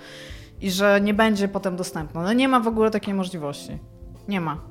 I 0.61 0.71
że 0.71 0.99
nie 1.01 1.13
będzie 1.13 1.47
potem 1.47 1.75
dostępna. 1.75 2.23
No 2.23 2.33
nie 2.33 2.47
ma 2.47 2.59
w 2.59 2.67
ogóle 2.67 2.91
takiej 2.91 3.13
możliwości. 3.13 3.79
Nie 4.27 4.41
ma. 4.41 4.70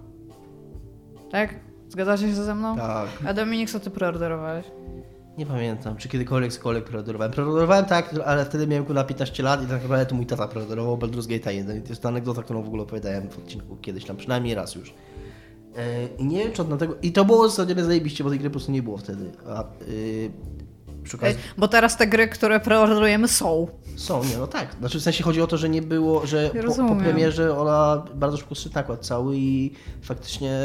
Tak? 1.31 1.55
Zgadzacie 1.89 2.29
się 2.29 2.35
ze 2.35 2.55
mną? 2.55 2.77
Tak. 2.77 3.09
A 3.27 3.35
Dominik, 3.35 3.71
co 3.71 3.81
ty 3.81 3.91
preorderowałeś? 3.91 4.67
Nie 5.39 5.47
pamiętam, 5.47 5.97
czy 5.97 6.09
kiedykolwiek 6.09 6.53
cokolwiek 6.53 6.85
preorderowałem. 6.85 7.33
Preorderowałem 7.33 7.85
tak, 7.85 8.15
ale 8.27 8.45
wtedy 8.45 8.67
miałem 8.67 8.93
na 8.95 9.05
15 9.05 9.43
lat 9.43 9.63
i 9.63 9.67
tak 9.67 9.83
naprawdę 9.83 10.07
to 10.07 10.15
mój 10.15 10.27
tata 10.27 10.49
preorderował 10.49 10.97
Baldur's 10.97 11.29
Gate 11.29 11.55
1. 11.55 11.79
I 11.79 11.83
to 11.83 11.89
jest 11.89 12.03
ta 12.03 12.09
anegdota, 12.09 12.43
którą 12.43 12.63
w 12.63 12.67
ogóle 12.67 12.83
opowiadałem 12.83 13.31
w 13.31 13.39
odcinku 13.39 13.77
kiedyś 13.77 14.05
tam, 14.05 14.17
przynajmniej 14.17 14.55
raz 14.55 14.75
już. 14.75 14.95
E, 15.77 16.07
I 16.19 16.25
nie 16.25 16.39
wiem, 16.39 16.53
czy 16.53 16.63
od 16.63 16.79
tego... 16.79 16.97
I 17.03 17.13
to 17.13 17.25
było 17.25 17.49
zasadzie 17.49 17.85
zajebiście, 17.85 18.25
bo 18.25 18.31
tej 18.31 18.39
gry 18.39 18.51
po 18.51 18.53
prostu 18.53 18.73
nie 18.73 18.83
było 18.83 18.99
wtedy. 18.99 19.31
A, 19.47 19.65
yy, 19.89 20.31
przy 21.03 21.17
okazji... 21.17 21.39
Bo 21.59 21.69
teraz 21.69 21.97
te 21.97 22.07
gry, 22.07 22.29
które 22.29 22.61
preorderujemy 22.61 23.29
są. 23.29 23.69
Są, 23.97 24.25
nie, 24.25 24.39
no 24.39 24.47
tak. 24.47 24.75
Znaczy 24.79 24.99
w 25.01 25.03
sensie 25.03 25.25
chodzi 25.25 25.43
o 25.43 25.47
to, 25.47 25.57
że 25.57 25.69
nie 25.69 25.83
było, 25.83 26.27
że 26.27 26.51
po, 26.67 26.89
po 26.89 26.97
premierze 26.97 27.59
ona 27.59 28.05
bardzo 28.15 28.37
szybko 28.37 28.55
nakład 28.75 29.07
cały 29.07 29.37
i 29.37 29.73
faktycznie 30.03 30.61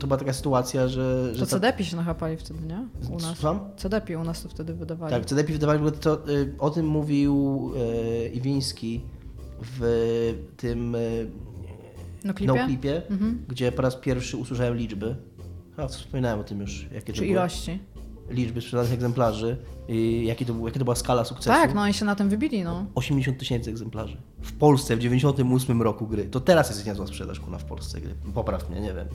to 0.00 0.06
była 0.06 0.18
taka 0.18 0.32
sytuacja, 0.32 0.88
że... 0.88 1.34
że 1.34 1.40
To 1.40 1.46
ta- 1.46 1.50
CDP 1.50 1.84
się 1.84 1.96
nachapali 1.96 2.36
wtedy, 2.36 2.60
nie? 2.66 2.88
U 3.10 3.12
nas. 3.12 3.22
Słucham? 3.38 3.60
CDP 3.76 4.18
u 4.18 4.24
nas 4.24 4.42
to 4.42 4.48
wtedy 4.48 4.74
wydawali. 4.74 5.14
Tak, 5.14 5.26
CDP 5.26 5.52
wydawali, 5.52 5.80
bo 5.80 5.90
to, 5.90 6.28
y, 6.28 6.54
o 6.58 6.70
tym 6.70 6.86
mówił 6.86 7.72
y, 8.24 8.28
Iwiński 8.28 9.00
w 9.62 10.34
tym 10.56 10.96
No 12.24 12.34
klipie? 12.34 12.52
no 12.54 12.66
klipie, 12.66 13.02
Mhm. 13.10 13.44
gdzie 13.48 13.72
po 13.72 13.82
raz 13.82 13.96
pierwszy 13.96 14.36
usłyszałem 14.36 14.76
liczby. 14.76 15.16
A, 15.76 15.86
wspominałem 15.88 16.40
o 16.40 16.44
tym 16.44 16.60
już, 16.60 16.86
jakie 16.94 17.12
to 17.12 17.18
Czy 17.18 17.26
ilości? 17.26 17.78
liczby 18.30 18.60
sprzedanych 18.60 18.92
egzemplarzy 18.92 19.56
i 19.88 20.24
jaki 20.26 20.46
to 20.46 20.54
jaka 20.66 20.78
to 20.78 20.84
była 20.84 20.96
skala 20.96 21.24
sukcesu. 21.24 21.48
Tak, 21.50 21.74
no 21.74 21.88
i 21.88 21.92
się 21.92 22.04
na 22.04 22.14
tym 22.14 22.28
wybili, 22.28 22.64
no. 22.64 22.86
80 22.94 23.38
tysięcy 23.38 23.70
egzemplarzy. 23.70 24.16
W 24.42 24.52
Polsce 24.52 24.96
w 24.96 25.00
98 25.00 25.82
roku 25.82 26.06
gry. 26.06 26.24
To 26.24 26.40
teraz 26.40 26.68
jest 26.70 26.86
niezła 26.86 27.06
sprzedaż 27.06 27.40
kuna 27.40 27.58
w 27.58 27.64
Polsce 27.64 28.00
gry. 28.00 28.14
Popraw 28.34 28.70
mnie, 28.70 28.80
nie 28.80 28.94
wiem. 28.94 29.06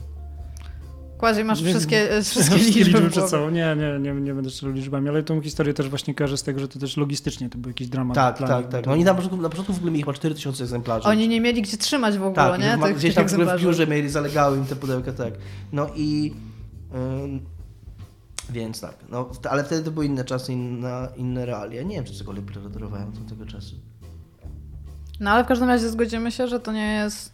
Quasi 1.18 1.44
masz 1.44 1.62
Nie- 1.62 1.70
wszystkie, 1.70 2.10
e, 2.12 2.22
wszystkie 2.22 2.56
liczby 2.56 3.00
w 3.00 3.02
przed 3.02 3.12
głowie. 3.14 3.28
sobą. 3.28 3.50
Nie, 3.50 3.76
nie, 3.78 3.98
nie, 4.12 4.20
nie 4.20 4.34
będę 4.34 4.50
strzelał 4.50 4.74
liczbami, 4.74 5.08
ale 5.08 5.22
tą 5.22 5.40
historię 5.42 5.74
też 5.74 5.88
właśnie 5.88 6.14
kojarzę 6.14 6.36
z 6.36 6.42
tego, 6.42 6.60
że 6.60 6.68
to 6.68 6.78
też 6.78 6.96
logistycznie 6.96 7.50
to 7.50 7.58
był 7.58 7.70
jakiś 7.70 7.88
dramat. 7.88 8.14
Tak, 8.14 8.38
dla 8.38 8.48
tak, 8.48 8.58
nich. 8.64 8.72
tak. 8.72 8.86
No 8.86 8.92
oni 8.92 9.04
na 9.04 9.14
początku, 9.14 9.36
na 9.36 9.48
początku 9.48 9.72
w 9.72 9.76
ogóle 9.76 9.92
mieli 9.92 10.02
chyba 10.02 10.12
4000 10.12 10.64
egzemplarzy. 10.64 11.08
Oni 11.08 11.28
nie 11.28 11.40
mieli 11.40 11.62
gdzie 11.62 11.76
trzymać 11.76 12.18
w 12.18 12.22
ogóle, 12.22 12.34
tak, 12.34 12.60
nie? 12.60 12.78
Tych, 12.88 12.96
gdzieś 12.96 13.14
tam 13.14 13.24
w 13.28 13.32
ogóle 13.32 13.44
w 13.46 13.48
egzemplarzy. 13.48 13.64
biurze 13.66 13.86
mieli, 13.86 14.08
zalegały 14.08 14.56
im 14.58 14.64
te 14.66 14.76
pudełka, 14.76 15.12
tak. 15.12 15.34
No 15.72 15.86
i... 15.96 16.34
ym, 17.24 17.40
więc 18.50 18.80
tak, 18.80 18.94
no, 19.08 19.30
ale 19.50 19.64
wtedy 19.64 19.82
to 19.82 19.90
były 19.90 20.06
inne 20.06 20.24
czasy, 20.24 20.52
inna, 20.52 21.08
inne 21.16 21.46
realia. 21.46 21.82
Nie 21.82 21.96
wiem, 21.96 22.04
czy 22.04 22.14
cokolwiek 22.14 22.44
preorderowałem 22.44 23.12
do 23.12 23.20
tego 23.30 23.46
czasu. 23.46 23.74
No 25.20 25.30
ale 25.30 25.44
w 25.44 25.46
każdym 25.46 25.68
razie 25.68 25.88
zgodzimy 25.88 26.32
się, 26.32 26.48
że 26.48 26.60
to 26.60 26.72
nie 26.72 26.92
jest 26.94 27.32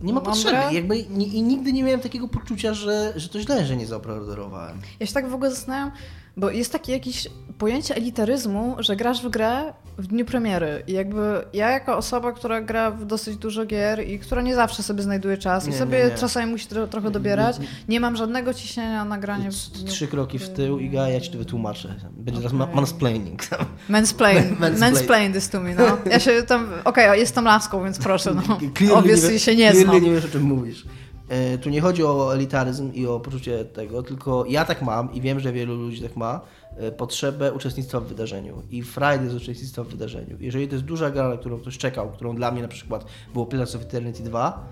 Nie 0.00 0.12
ma 0.12 0.20
potrzeby. 0.20 0.74
Jakby, 0.74 0.98
I 0.98 1.42
nigdy 1.42 1.72
nie 1.72 1.82
miałem 1.82 2.00
takiego 2.00 2.28
poczucia, 2.28 2.74
że, 2.74 3.12
że 3.16 3.28
to 3.28 3.40
źle, 3.40 3.66
że 3.66 3.76
nie 3.76 3.86
zapreorderowałem. 3.86 4.78
Ja 5.00 5.06
się 5.06 5.12
tak 5.12 5.28
w 5.28 5.34
ogóle 5.34 5.50
zastanawiam, 5.50 5.90
bo 6.38 6.50
jest 6.50 6.72
takie 6.72 6.92
jakieś 6.92 7.28
pojęcie 7.58 7.96
elitaryzmu, 7.96 8.76
że 8.78 8.96
grasz 8.96 9.22
w 9.22 9.28
grę 9.28 9.72
w 9.98 10.06
dniu 10.06 10.24
premiery. 10.24 10.82
I 10.86 10.92
jakby 10.92 11.44
ja 11.52 11.70
jako 11.70 11.96
osoba, 11.96 12.32
która 12.32 12.60
gra 12.60 12.90
w 12.90 13.04
dosyć 13.04 13.36
dużo 13.36 13.66
gier 13.66 14.06
i 14.08 14.18
która 14.18 14.42
nie 14.42 14.54
zawsze 14.54 14.82
sobie 14.82 15.02
znajduje 15.02 15.38
czas 15.38 15.64
Nie, 15.64 15.70
i 15.70 15.72
nie, 15.72 15.78
sobie 15.78 16.04
nie. 16.04 16.10
czasami 16.18 16.52
musi 16.52 16.66
tro, 16.66 16.86
trochę 16.86 17.10
dobierać, 17.10 17.56
nie 17.88 18.00
mam 18.00 18.16
żadnego 18.16 18.54
ciśnienia 18.54 19.04
na 19.04 19.18
granie 19.18 19.50
w 19.50 19.54
Trzy- 19.54 20.08
kroki 20.08 20.38
w 20.38 20.48
tył 20.48 20.78
i 20.78 20.92
ja 20.92 21.20
ci 21.20 21.30
to 21.30 21.38
wytłumaczę. 21.38 21.94
Będzie 22.12 22.40
teraz 22.40 22.52
ma- 22.52 22.64
Okej. 22.64 22.76
mansplaining. 22.76 23.42
Mansplain. 23.88 24.56
Mansplain. 24.80 25.32
This 25.32 25.48
to 25.50 25.60
me, 25.60 25.74
no. 25.74 25.98
Ja 26.10 26.20
się 26.20 26.42
tam... 26.42 26.68
Okej, 26.84 27.20
jestem 27.20 27.44
laską, 27.44 27.84
więc 27.84 27.98
proszę, 27.98 28.34
no. 28.34 28.58
Wie- 29.04 29.38
się 29.38 29.56
nie 29.56 29.74
znam. 29.74 30.02
nie 30.02 30.10
wiesz, 30.10 30.24
o 30.24 30.28
czym 30.28 30.42
mówisz. 30.42 30.86
E, 31.28 31.58
Tu 31.58 31.70
nie 31.70 31.80
chodzi 31.80 32.04
o 32.04 32.34
elitaryzm 32.34 32.92
i 32.92 33.06
o 33.06 33.20
poczucie 33.20 33.64
tego, 33.64 34.02
tylko 34.02 34.44
ja 34.48 34.64
tak 34.64 34.82
mam 34.82 35.12
i 35.12 35.20
wiem, 35.20 35.40
że 35.40 35.52
wielu 35.52 35.74
ludzi 35.74 36.02
tak 36.02 36.16
ma, 36.16 36.40
e, 36.76 36.92
potrzebę 36.92 37.52
uczestnictwa 37.52 38.00
w 38.00 38.04
wydarzeniu 38.04 38.62
i 38.70 38.82
frajdy 38.82 39.30
z 39.30 39.34
uczestnictwa 39.34 39.84
w 39.84 39.88
wydarzeniu. 39.88 40.36
Jeżeli 40.40 40.68
to 40.68 40.74
jest 40.74 40.84
duża 40.84 41.10
gra, 41.10 41.28
na 41.28 41.36
którą 41.36 41.58
ktoś 41.58 41.78
czekał, 41.78 42.12
którą 42.12 42.36
dla 42.36 42.50
mnie 42.50 42.62
na 42.62 42.68
przykład 42.68 43.04
było 43.32 43.46
Pillars 43.46 43.74
of 43.74 43.82
Eternity 43.82 44.22
2, 44.22 44.68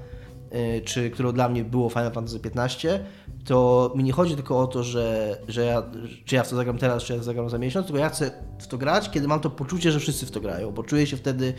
e, 0.50 0.80
czy 0.80 1.10
którą 1.10 1.32
dla 1.32 1.48
mnie 1.48 1.64
było 1.64 1.88
Final 1.88 2.12
Fantasy 2.12 2.40
15, 2.40 3.04
to 3.44 3.92
mi 3.96 4.04
nie 4.04 4.12
chodzi 4.12 4.34
tylko 4.34 4.60
o 4.60 4.66
to, 4.66 4.82
że, 4.82 5.38
że 5.48 5.64
ja, 5.64 5.82
czy 6.24 6.34
ja 6.34 6.42
w 6.42 6.48
to 6.48 6.56
zagram 6.56 6.78
teraz, 6.78 7.02
czy 7.02 7.12
ja 7.12 7.22
zagram 7.22 7.50
za 7.50 7.58
miesiąc, 7.58 7.86
tylko 7.86 7.98
ja 7.98 8.08
chcę 8.08 8.30
w 8.58 8.66
to 8.66 8.78
grać, 8.78 9.10
kiedy 9.10 9.28
mam 9.28 9.40
to 9.40 9.50
poczucie, 9.50 9.92
że 9.92 10.00
wszyscy 10.00 10.26
w 10.26 10.30
to 10.30 10.40
grają, 10.40 10.72
bo 10.72 10.82
czuję 10.82 11.06
się 11.06 11.16
wtedy 11.16 11.54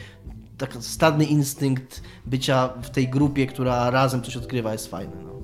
taki 0.57 0.81
stadny 0.81 1.25
instynkt 1.25 2.01
bycia 2.25 2.69
w 2.81 2.89
tej 2.89 3.07
grupie, 3.09 3.47
która 3.47 3.89
razem 3.89 4.21
coś 4.21 4.37
odkrywa, 4.37 4.71
jest 4.71 4.87
fajny. 4.87 5.15
No. 5.23 5.37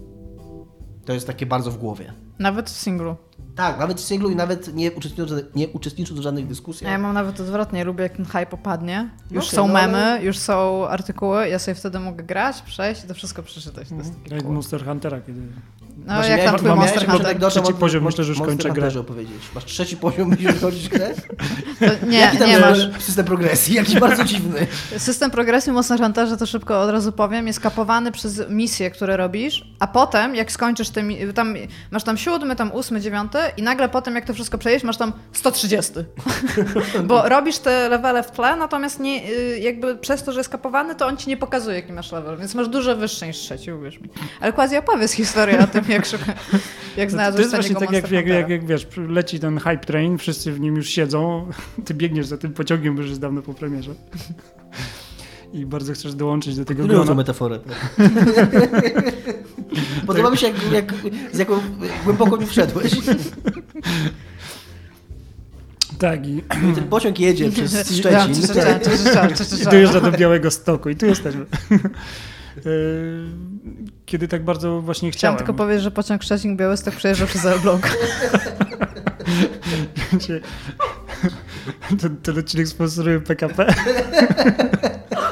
To 1.06 1.14
jest 1.14 1.28
takie 1.28 1.46
bardzo 1.46 1.72
w 1.72 1.78
głowie. 1.78 2.14
Nawet 2.40 2.70
w 2.70 2.78
singlu. 2.78 3.16
Tak, 3.56 3.80
nawet 3.80 4.02
w 4.02 4.04
singlu 4.04 4.30
i 4.30 4.36
nawet 4.36 4.74
nie 4.76 4.92
uczestnicząc, 4.92 5.42
nie 5.56 5.68
uczestnicząc 5.68 6.20
w 6.20 6.24
żadnych 6.24 6.46
A 6.46 6.48
dyskusjach. 6.48 6.92
ja 6.92 6.98
mam 6.98 7.14
nawet 7.14 7.40
odwrotnie, 7.40 7.84
lubię 7.84 8.04
jak 8.04 8.16
ten 8.18 8.26
hype 8.26 8.52
opadnie. 8.52 9.10
Już 9.32 9.46
Okej, 9.48 9.56
są 9.58 9.68
no 9.68 9.74
memy, 9.74 9.98
ale- 10.06 10.24
już 10.24 10.38
są 10.38 10.88
artykuły, 10.88 11.50
ja 11.50 11.60
sobie 11.60 11.76
wtedy 11.76 12.00
mogę 12.00 12.24
grać, 12.24 12.62
przejść 12.62 13.04
i 13.04 13.08
to 13.08 13.14
wszystko 13.14 13.44
przeczytać. 13.44 13.90
To 13.90 13.96
jest 13.96 14.14
Jak 14.32 14.44
cool. 14.44 14.54
Monster 14.54 14.86
Huntera, 14.86 15.22
kiedy... 15.22 15.42
No 15.98 16.14
Właśnie 16.14 16.32
jak 16.32 16.40
miałem- 16.40 16.56
tam 16.56 16.66
twój 16.66 16.76
Monster 16.80 17.08
Hunter? 17.08 17.50
Trzeci 17.50 17.72
mo- 17.72 17.78
poziom, 17.78 18.04
myślę, 18.04 18.24
że 18.24 18.30
już 18.34 18.42
kończę 18.42 18.72
grę. 18.72 18.90
Opowiedzieć. 19.00 19.42
Masz 19.56 19.66
trzeci 19.66 19.98
poziom, 19.98 20.30
musisz 20.30 20.62
kończyć 20.62 20.90
grę? 20.90 21.14
To 21.80 22.06
nie, 22.08 22.18
Jaki 22.20 22.38
tam 22.38 22.50
nie 22.50 22.60
masz. 22.60 22.78
system 23.00 23.26
progresji, 23.26 23.76
jakiś 23.76 24.00
bardzo 24.00 24.24
dziwny. 24.24 24.68
System 24.98 25.32
progresji 25.32 25.72
w 25.72 25.76
Monster 25.76 26.00
Hunterze, 26.00 26.38
to 26.38 26.46
szybko 26.46 26.82
od 26.82 26.90
razu 26.90 27.12
powiem, 27.12 27.48
jest 27.48 27.60
kapowany 27.60 28.12
przez 28.12 28.42
misje, 28.50 28.92
które 28.92 29.18
robisz, 29.18 29.66
a 29.80 29.88
potem 29.88 30.36
jak 30.36 30.52
skończysz 30.52 30.90
te, 30.90 31.04
mi- 31.04 31.34
tam, 31.34 31.56
masz 31.92 32.04
tam 32.04 32.18
siódmy, 32.18 32.56
tam 32.56 32.72
ósmy, 32.72 33.02
dziewiąty 33.02 33.38
i 33.58 33.64
nagle 33.64 33.90
potem 33.90 34.16
jak 34.16 34.26
to 34.26 34.34
wszystko 34.34 34.58
przejdziesz, 34.58 34.84
masz 34.84 34.98
tam 34.98 35.14
130. 35.34 35.94
Bo 37.04 37.30
robisz 37.30 37.58
te 37.58 37.90
levele 37.90 38.24
w 38.24 38.32
tle, 38.32 38.56
natomiast 38.56 39.00
nie, 39.00 39.30
y, 39.30 39.60
jakby 39.60 39.96
przez 39.96 40.24
to, 40.24 40.32
że 40.32 40.40
jest 40.40 40.50
kapowany, 40.50 40.96
to 40.96 41.08
on 41.08 41.18
ci 41.18 41.30
nie 41.30 41.38
pokazuje, 41.38 41.76
jaki 41.76 41.94
masz 41.94 42.12
level, 42.12 42.38
więc 42.38 42.56
masz 42.56 42.68
dużo 42.68 42.96
wyższy 42.96 43.28
niż 43.28 43.38
trzeci, 43.38 43.72
uwierz 43.72 44.00
mi. 44.00 44.10
Ale 44.42 44.54
quasi 44.54 44.78
opowiedz 44.78 45.12
historię 45.12 45.60
o 45.60 45.68
tym, 45.68 45.83
jak, 45.90 46.06
szuka, 46.06 46.34
jak 46.98 47.08
To 47.10 47.12
znalazłeś 47.14 47.40
jest 47.44 47.56
właśnie 47.56 47.76
tak, 47.76 47.92
jak, 47.92 48.12
jak, 48.12 48.28
jak, 48.28 48.50
jak 48.50 48.66
wiesz, 48.66 48.88
leci 49.08 49.40
ten 49.40 49.58
hype 49.58 49.78
train, 49.78 50.18
wszyscy 50.18 50.52
w 50.52 50.60
nim 50.60 50.76
już 50.76 50.90
siedzą, 50.90 51.48
ty 51.86 51.94
biegniesz 51.94 52.28
za 52.28 52.38
tym 52.38 52.54
pociągiem, 52.54 52.96
bo 52.96 53.02
już 53.02 53.10
jest 53.10 53.22
dawno 53.22 53.42
po 53.42 53.54
premierze. 53.54 53.92
I 55.54 55.66
bardzo 55.66 55.94
chcesz 55.94 56.14
dołączyć 56.16 56.56
do 56.56 56.66
tego 56.66 56.88
grona. 56.88 57.14
metaforę. 57.14 57.60
Podoba 60.08 60.30
mi 60.30 60.38
się, 60.38 60.48
jak, 60.48 60.72
jak, 60.72 60.94
z 61.34 61.38
jaką 61.38 61.60
głęboko 62.04 62.38
mi 62.38 62.46
wszedłeś. 62.46 62.92
Tak, 66.00 66.28
i, 66.28 66.38
I 66.38 66.74
ten 66.76 66.84
pociąg 66.90 67.20
jedzie 67.20 67.52
przez 67.52 67.74
Ja, 67.74 67.84
Szczecin. 67.84 68.36
czy- 68.36 68.42
czy- 68.42 68.54
czy- 68.54 69.36
czy- 69.38 69.46
czy- 69.46 69.58
czy- 69.58 69.62
i 69.64 69.66
dojeżdża 69.66 70.02
do 70.02 70.12
Białego 70.12 70.52
Stoku 70.52 70.90
i 70.90 70.96
tu 70.96 71.06
jesteśmy. 71.06 71.46
Yy, 72.66 72.72
Kiedy 74.06 74.28
tak 74.28 74.44
bardzo 74.44 74.82
właśnie 74.82 75.12
Chciałam 75.12 75.36
chciałem. 75.36 75.38
tylko 75.48 75.64
powiedzieć, 75.64 75.84
że 75.84 75.92
pociąg 75.92 76.24
Szczecin 76.24 76.58
Białystok 76.58 76.96
przejeżdża 76.96 77.26
przez 77.26 77.46
Elbląg. 77.46 77.90
ten, 82.02 82.18
ten 82.18 82.40
odcinek 82.40 82.68
sponsoruje 82.68 83.20
PKP. 83.20 83.66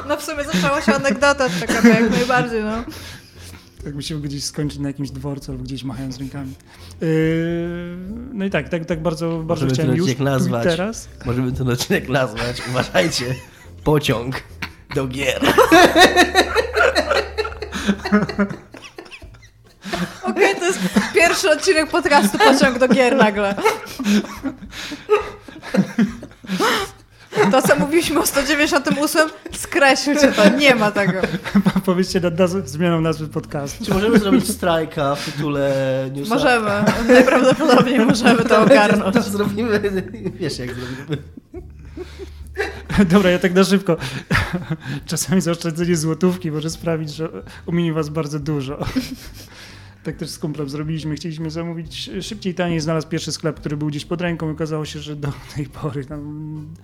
No 0.08 0.16
w 0.16 0.24
sumie 0.24 0.44
zaczęła 0.44 0.82
się 0.82 0.94
anegdota 0.94 1.44
od 1.46 1.52
PKP 1.52 1.88
jak 1.88 2.10
najbardziej, 2.10 2.62
no. 2.64 2.84
Tak 3.84 3.94
musimy 3.94 4.20
gdzieś 4.20 4.44
skończyć 4.44 4.78
na 4.78 4.88
jakimś 4.88 5.10
dworcu 5.10 5.52
albo 5.52 5.64
gdzieś 5.64 5.84
machając 5.84 6.18
rękami. 6.18 6.52
Yy, 7.00 7.08
no 8.32 8.44
i 8.44 8.50
tak, 8.50 8.68
tak, 8.68 8.84
tak 8.84 9.02
bardzo, 9.02 9.28
bardzo 9.38 9.46
Możemy 9.66 9.68
ten 9.68 9.74
chciałem 9.74 9.96
już 9.96 10.10
odcinek 10.10 10.18
tu 10.18 10.22
i 10.22 10.24
nazwać. 10.24 10.64
teraz. 10.64 11.08
Możemy 11.24 11.52
ten 11.52 11.68
odcinek 11.68 12.08
nazwać. 12.08 12.62
Uważajcie. 12.70 13.24
Pociąg 13.84 14.42
do 14.94 15.06
gier. 15.06 15.40
Okej, 20.22 20.54
to 20.56 20.64
jest 20.66 20.78
pierwszy 21.14 21.50
odcinek 21.50 21.90
podcastu 21.90 22.38
Pociąg 22.38 22.78
do 22.78 22.88
gier 22.88 23.16
nagle. 23.16 23.54
To, 27.50 27.62
co 27.62 27.76
mówiliśmy 27.76 28.20
o 28.20 28.26
198, 28.26 29.28
skreślcie 29.52 30.32
to, 30.32 30.48
nie 30.48 30.74
ma 30.74 30.90
tego. 30.90 31.12
Powiedzcie 31.84 32.20
nad 32.20 32.34
nazw- 32.34 32.66
zmianą 32.66 33.00
nazwy 33.00 33.28
podcastu. 33.28 33.84
Czy 33.84 33.94
możemy 33.94 34.18
zrobić 34.18 34.48
strajka 34.50 35.14
w 35.14 35.24
tytule 35.24 35.74
newsa? 36.12 36.34
Możemy, 36.34 36.70
najprawdopodobniej 37.08 37.98
możemy 37.98 38.44
to 38.44 38.60
ogarnąć. 38.62 39.14
To 39.14 39.22
zrobimy, 39.22 39.80
wiesz 40.34 40.58
jak 40.58 40.68
zrobimy. 40.74 41.22
Dobra, 43.12 43.30
ja 43.30 43.38
tak 43.38 43.54
na 43.54 43.64
szybko. 43.64 43.96
Czasami 45.06 45.40
zaoszczędzenie 45.40 45.96
złotówki 45.96 46.50
może 46.50 46.70
sprawić, 46.70 47.10
że 47.14 47.28
umieni 47.66 47.92
was 47.92 48.08
bardzo 48.08 48.38
dużo. 48.38 48.78
Tak 50.04 50.16
też 50.16 50.30
z 50.30 50.38
kumplem 50.38 50.68
zrobiliśmy. 50.68 51.14
Chcieliśmy 51.14 51.50
zamówić 51.50 52.10
szybciej, 52.20 52.54
taniej. 52.54 52.80
Znalazł 52.80 53.08
pierwszy 53.08 53.32
sklep, 53.32 53.60
który 53.60 53.76
był 53.76 53.88
gdzieś 53.88 54.04
pod 54.04 54.20
ręką. 54.20 54.50
Okazało 54.50 54.84
się, 54.84 54.98
że 55.00 55.16
do 55.16 55.32
tej 55.56 55.66
pory 55.66 56.04
tam 56.04 56.74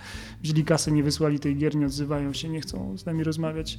wzięli 0.42 0.64
kasę, 0.64 0.90
nie 0.92 1.02
wysłali 1.02 1.38
tej 1.38 1.56
gier, 1.56 1.76
nie 1.76 1.86
odzywają 1.86 2.32
się, 2.32 2.48
nie 2.48 2.60
chcą 2.60 2.98
z 2.98 3.06
nami 3.06 3.24
rozmawiać. 3.24 3.78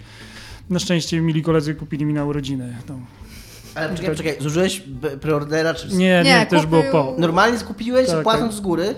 Na 0.69 0.79
szczęście 0.79 1.21
mili 1.21 1.41
koledzy 1.41 1.75
kupili 1.75 2.05
mi 2.05 2.13
na 2.13 2.25
urodziny. 2.25 2.77
No. 2.89 2.99
Ale 3.75 3.95
czekaj, 3.95 4.15
czekaj, 4.15 4.35
zużyłeś 4.39 4.83
preordera? 5.21 5.73
Czy... 5.73 5.87
Nie, 5.87 5.97
nie, 5.97 6.23
Nie, 6.23 6.45
to 6.45 6.55
już 6.55 6.65
było 6.65 6.81
kupił- 6.81 6.91
po. 6.91 7.15
Normalnie 7.17 7.59
skupiłeś, 7.59 8.07
Tak, 8.07 8.23
płacąc 8.23 8.53
z 8.53 8.59
góry 8.59 8.95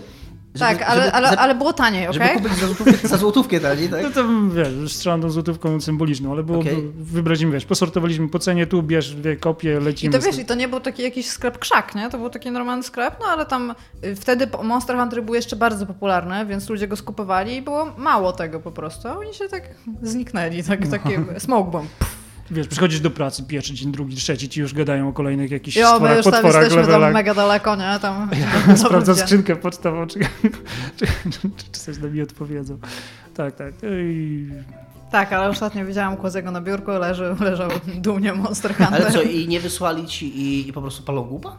Tak, 0.59 0.77
Żeby- 0.77 0.85
ale, 0.85 1.03
żeby- 1.05 1.15
ale, 1.15 1.29
ale 1.37 1.55
było 1.55 1.73
taniej, 1.73 2.07
okej? 2.07 2.29
Żeby 2.33 2.43
kupić 2.43 2.57
za 2.59 2.67
złotówkę, 2.67 3.07
za 3.07 3.17
złotówkę 3.17 3.59
taniej, 3.59 3.89
tak? 3.89 4.03
No 4.03 4.09
to 4.09 4.23
wiesz, 4.55 4.93
strzelam 4.93 5.21
tą 5.21 5.29
złotówką 5.29 5.81
symboliczną, 5.81 6.31
ale 6.31 6.43
było, 6.43 6.59
Okej. 6.59 6.91
wybraliśmy, 6.95 7.51
wiesz, 7.51 7.65
posortowaliśmy 7.65 8.29
po 8.29 8.39
cenie, 8.39 8.67
tu 8.67 8.83
bierz 8.83 9.15
dwie 9.15 9.35
kopie, 9.35 9.77
I 9.81 9.83
lecimy. 9.83 10.13
to 10.13 10.21
z 10.21 10.25
wiesz, 10.25 10.37
i 10.39 10.45
to 10.45 10.55
nie 10.55 10.67
był 10.67 10.79
taki 10.79 11.03
jakiś 11.03 11.29
sklep 11.29 11.59
krzak, 11.59 11.95
nie? 11.95 12.09
To 12.09 12.17
był 12.17 12.29
taki 12.29 12.51
normalny 12.51 12.83
sklep, 12.83 13.15
no 13.19 13.25
ale 13.25 13.45
tam 13.45 13.75
y, 14.05 14.15
wtedy 14.15 14.47
Monster 14.63 14.97
Hunter 14.97 15.23
był 15.23 15.35
jeszcze 15.35 15.55
bardzo 15.55 15.85
popularny, 15.85 16.45
więc 16.45 16.69
ludzie 16.69 16.87
go 16.87 16.95
skupowali 16.95 17.55
i 17.55 17.61
było 17.61 17.85
mało 17.97 18.31
tego 18.33 18.59
po 18.59 18.71
prostu. 18.71 19.07
A 19.07 19.17
oni 19.17 19.33
się 19.33 19.47
tak 19.49 19.63
zniknęli, 20.01 20.63
tak, 20.63 20.87
takie 20.87 21.19
smoke 21.39 21.71
bomb. 21.71 21.89
Wiesz, 22.51 22.67
przychodzisz 22.67 22.99
do 22.99 23.09
pracy, 23.11 23.43
pierwszy 23.43 23.73
dzień, 23.73 23.91
drugi, 23.91 24.15
trzeci, 24.15 24.49
ci 24.49 24.59
już 24.59 24.73
gadają 24.73 25.09
o 25.09 25.13
kolejnych 25.13 25.51
jakichś 25.51 25.77
Jo, 25.77 25.87
my 25.87 25.93
stworach, 25.95 26.17
już 26.17 26.23
tam 26.23 26.33
potworach, 26.33 26.61
jesteśmy 26.61 26.81
tam 26.81 26.91
levelach. 26.91 27.13
mega 27.13 27.33
daleko, 27.33 27.75
nie? 27.75 27.99
Tam 28.01 28.29
Sprawdza 28.77 29.11
Dobry 29.11 29.15
skrzynkę 29.23 29.55
pocztową, 29.55 30.07
czy, 30.07 30.19
czy, 30.97 31.05
czy, 31.31 31.49
czy 31.71 31.79
coś 31.79 31.97
na 31.97 32.07
mi 32.07 32.21
odpowiedzą. 32.21 32.77
Tak, 33.35 33.55
tak. 33.55 33.73
I 33.83 34.47
Tak, 35.11 35.33
ale 35.33 35.49
ostatnio 35.49 35.85
widziałam 35.85 36.17
Kłazego 36.17 36.51
na 36.51 36.61
biurku, 36.61 36.91
leży, 36.91 37.35
leżał 37.39 37.69
dumnie 37.95 38.33
Monster 38.33 38.75
Hunter. 38.75 39.01
Ale 39.01 39.11
co, 39.11 39.21
i 39.21 39.47
nie 39.47 39.59
wysłali 39.59 40.07
ci 40.07 40.39
i, 40.39 40.69
i 40.69 40.73
po 40.73 40.81
prostu 40.81 41.03
palą 41.03 41.23
głupa? 41.23 41.57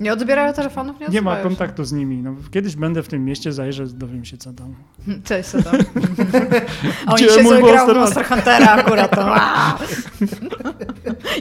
Nie 0.00 0.12
odbierają 0.12 0.52
telefonów, 0.52 1.00
nie 1.00 1.06
nie 1.08 1.22
ma 1.22 1.36
się. 1.36 1.42
kontaktu 1.42 1.84
z 1.84 1.92
nimi. 1.92 2.16
No, 2.16 2.34
kiedyś 2.50 2.76
będę 2.76 3.02
w 3.02 3.08
tym 3.08 3.24
mieście, 3.24 3.52
zajrzę, 3.52 3.86
dowiem 3.86 4.24
się 4.24 4.36
co 4.36 4.52
tam. 4.52 4.74
Cześć, 5.28 5.48
co 5.48 5.62
tam? 5.62 5.74
Oni 7.06 7.24
Gdzie 7.24 7.34
się 7.34 7.44
sobie 7.44 7.62
grał 7.62 7.94
Monster 7.94 8.24
Huntera 8.26 8.72
akurat. 8.82 9.10
To, 9.10 9.34
aaa! 9.34 9.78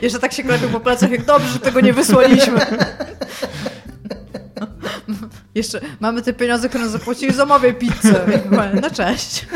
Jeszcze 0.01 0.19
tak 0.19 0.33
się 0.33 0.43
klepił 0.43 0.69
po 0.69 0.79
plecach, 0.79 1.11
jak 1.11 1.25
dobrze, 1.25 1.47
że 1.47 1.59
tego 1.59 1.81
nie 1.81 1.93
wysłaliśmy. 1.93 2.59
Jeszcze 5.55 5.81
mamy 5.99 6.21
te 6.21 6.33
pieniądze, 6.33 6.69
które 6.69 6.83
nam 6.83 6.93
zapłacili, 6.93 7.33
zamawiaj 7.33 7.73
pizzę. 7.75 8.25
No 8.81 8.89
cześć. 8.89 9.47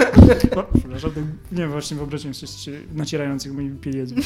O, 0.55 0.63
przepraszam, 0.79 1.11
nie 1.51 1.67
właśnie 1.67 1.97
wyobraźcie 1.97 2.33
sobie 2.33 2.47
coś 2.47 2.69
nacierających 2.93 3.53
moimi 3.53 3.77
pieniędzmi. 3.77 4.21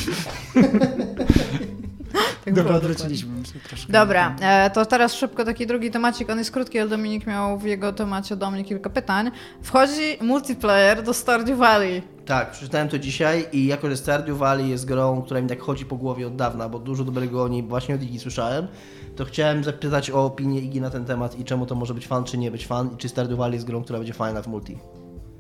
Tak 2.46 2.54
Dobra, 2.54 2.76
odleciliśmy. 2.76 3.32
myślę, 3.40 3.62
troszkę. 3.68 3.94
Dobra, 3.94 4.36
e, 4.42 4.70
to 4.70 4.86
teraz 4.86 5.14
szybko 5.14 5.46
taki 5.46 5.68
drugi 5.68 5.92
temacik, 5.92 6.30
on 6.30 6.38
jest 6.38 6.52
krótki, 6.52 6.80
ale 6.80 6.90
Dominik 6.90 7.28
miał 7.28 7.58
w 7.58 7.64
jego 7.64 7.94
temacie 7.94 8.36
do 8.36 8.52
mnie 8.52 8.64
kilka 8.64 8.90
pytań. 8.90 9.32
Wchodzi 9.62 10.18
multiplayer 10.22 11.04
do 11.04 11.14
Stardew 11.14 11.58
Valley. 11.58 12.02
Tak, 12.26 12.52
przeczytałem 12.52 12.90
to 12.90 13.00
dzisiaj 13.00 13.48
i 13.52 13.66
jako, 13.66 13.90
że 13.90 13.98
Stardew 13.98 14.38
Valley 14.38 14.70
jest 14.70 14.86
grą, 14.86 15.22
która 15.22 15.42
mi 15.42 15.50
tak 15.50 15.60
chodzi 15.60 15.86
po 15.86 15.96
głowie 15.96 16.28
od 16.28 16.36
dawna, 16.36 16.70
bo 16.70 16.80
dużo 16.80 17.04
dobrego 17.04 17.44
o 17.44 17.48
niej 17.48 17.64
właśnie 17.64 17.96
od 17.96 18.04
Igi 18.04 18.20
słyszałem, 18.20 18.68
to 19.16 19.26
chciałem 19.26 19.64
zapytać 19.64 20.12
o 20.12 20.26
opinię 20.26 20.60
Igi 20.62 20.82
na 20.82 20.90
ten 20.90 21.06
temat 21.06 21.40
i 21.40 21.44
czemu 21.44 21.66
to 21.66 21.76
może 21.76 21.94
być 21.94 22.08
fan, 22.08 22.24
czy 22.24 22.38
nie 22.38 22.52
być 22.52 22.68
fan 22.68 22.90
i 22.94 22.98
czy 22.98 23.10
Stardew 23.10 23.38
Valley 23.38 23.54
jest 23.54 23.66
grą, 23.68 23.84
która 23.84 24.00
będzie 24.00 24.14
fajna 24.14 24.42
w 24.42 24.48
multi. 24.48 24.78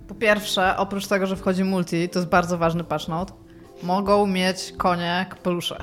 Po 0.07 0.15
pierwsze, 0.15 0.77
oprócz 0.77 1.07
tego, 1.07 1.25
że 1.27 1.35
wchodzi 1.35 1.63
multi, 1.63 2.09
to 2.09 2.19
jest 2.19 2.31
bardzo 2.31 2.57
ważny 2.57 2.83
patch 2.83 3.07
note, 3.07 3.33
mogą 3.83 4.27
mieć 4.27 4.73
konie 4.77 5.25
pelusze. 5.43 5.77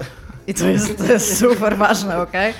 I 0.46 0.54
to 0.54 0.68
jest, 0.68 0.98
to 0.98 1.04
jest 1.04 1.38
super 1.38 1.76
ważne, 1.76 2.18
okej? 2.22 2.54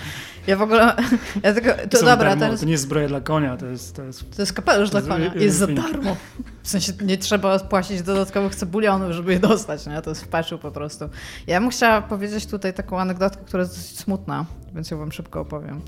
Ja 0.47 0.57
w 0.57 0.63
ogóle, 0.63 0.97
ja 1.43 1.55
tylko, 1.55 1.71
to 1.91 1.99
Są 1.99 2.05
dobra, 2.07 2.17
darmo, 2.31 2.41
teraz, 2.41 2.61
To 2.61 2.67
nie 2.67 2.73
jest 2.73 2.85
zbroja 2.85 3.09
dla 3.09 3.21
konia, 3.21 3.57
to 3.57 3.67
jest... 3.67 3.97
To 3.97 4.03
jest 4.05 4.37
to 4.37 4.43
jest 4.43 4.53
kapelusz 4.53 4.91
dla 4.91 5.03
To 5.03 5.09
konia, 5.09 5.25
jest- 5.25 5.37
jest 5.37 5.57
za 5.59 5.67
darmo. 5.67 6.17
W 6.63 6.69
sensie 6.69 6.93
nie 7.05 7.17
trzeba 7.19 7.59
płacić 7.59 8.03
dodatkowych 8.03 8.55
cebulionów, 8.55 9.13
żeby 9.13 9.33
je 9.33 9.39
dostać, 9.39 9.87
nie? 9.87 10.03
To 10.03 10.11
jest 10.11 10.25
w 10.25 10.29
patchu 10.29 10.59
po 10.59 10.71
prostu. 10.71 11.09
Ja 11.47 11.61
bym 11.61 11.71
chciała 11.71 12.03
powiedzieć 12.03 12.47
tutaj 12.47 12.75
taką 12.75 13.01
anegdotkę, 13.01 13.45
która 13.45 13.63
jest 13.63 13.77
dosyć 13.77 13.99
smutna, 13.99 14.45
więc 14.75 14.91
ją 14.91 14.99
wam 14.99 15.13
szybko 15.13 15.41
opowiem. 15.41 15.81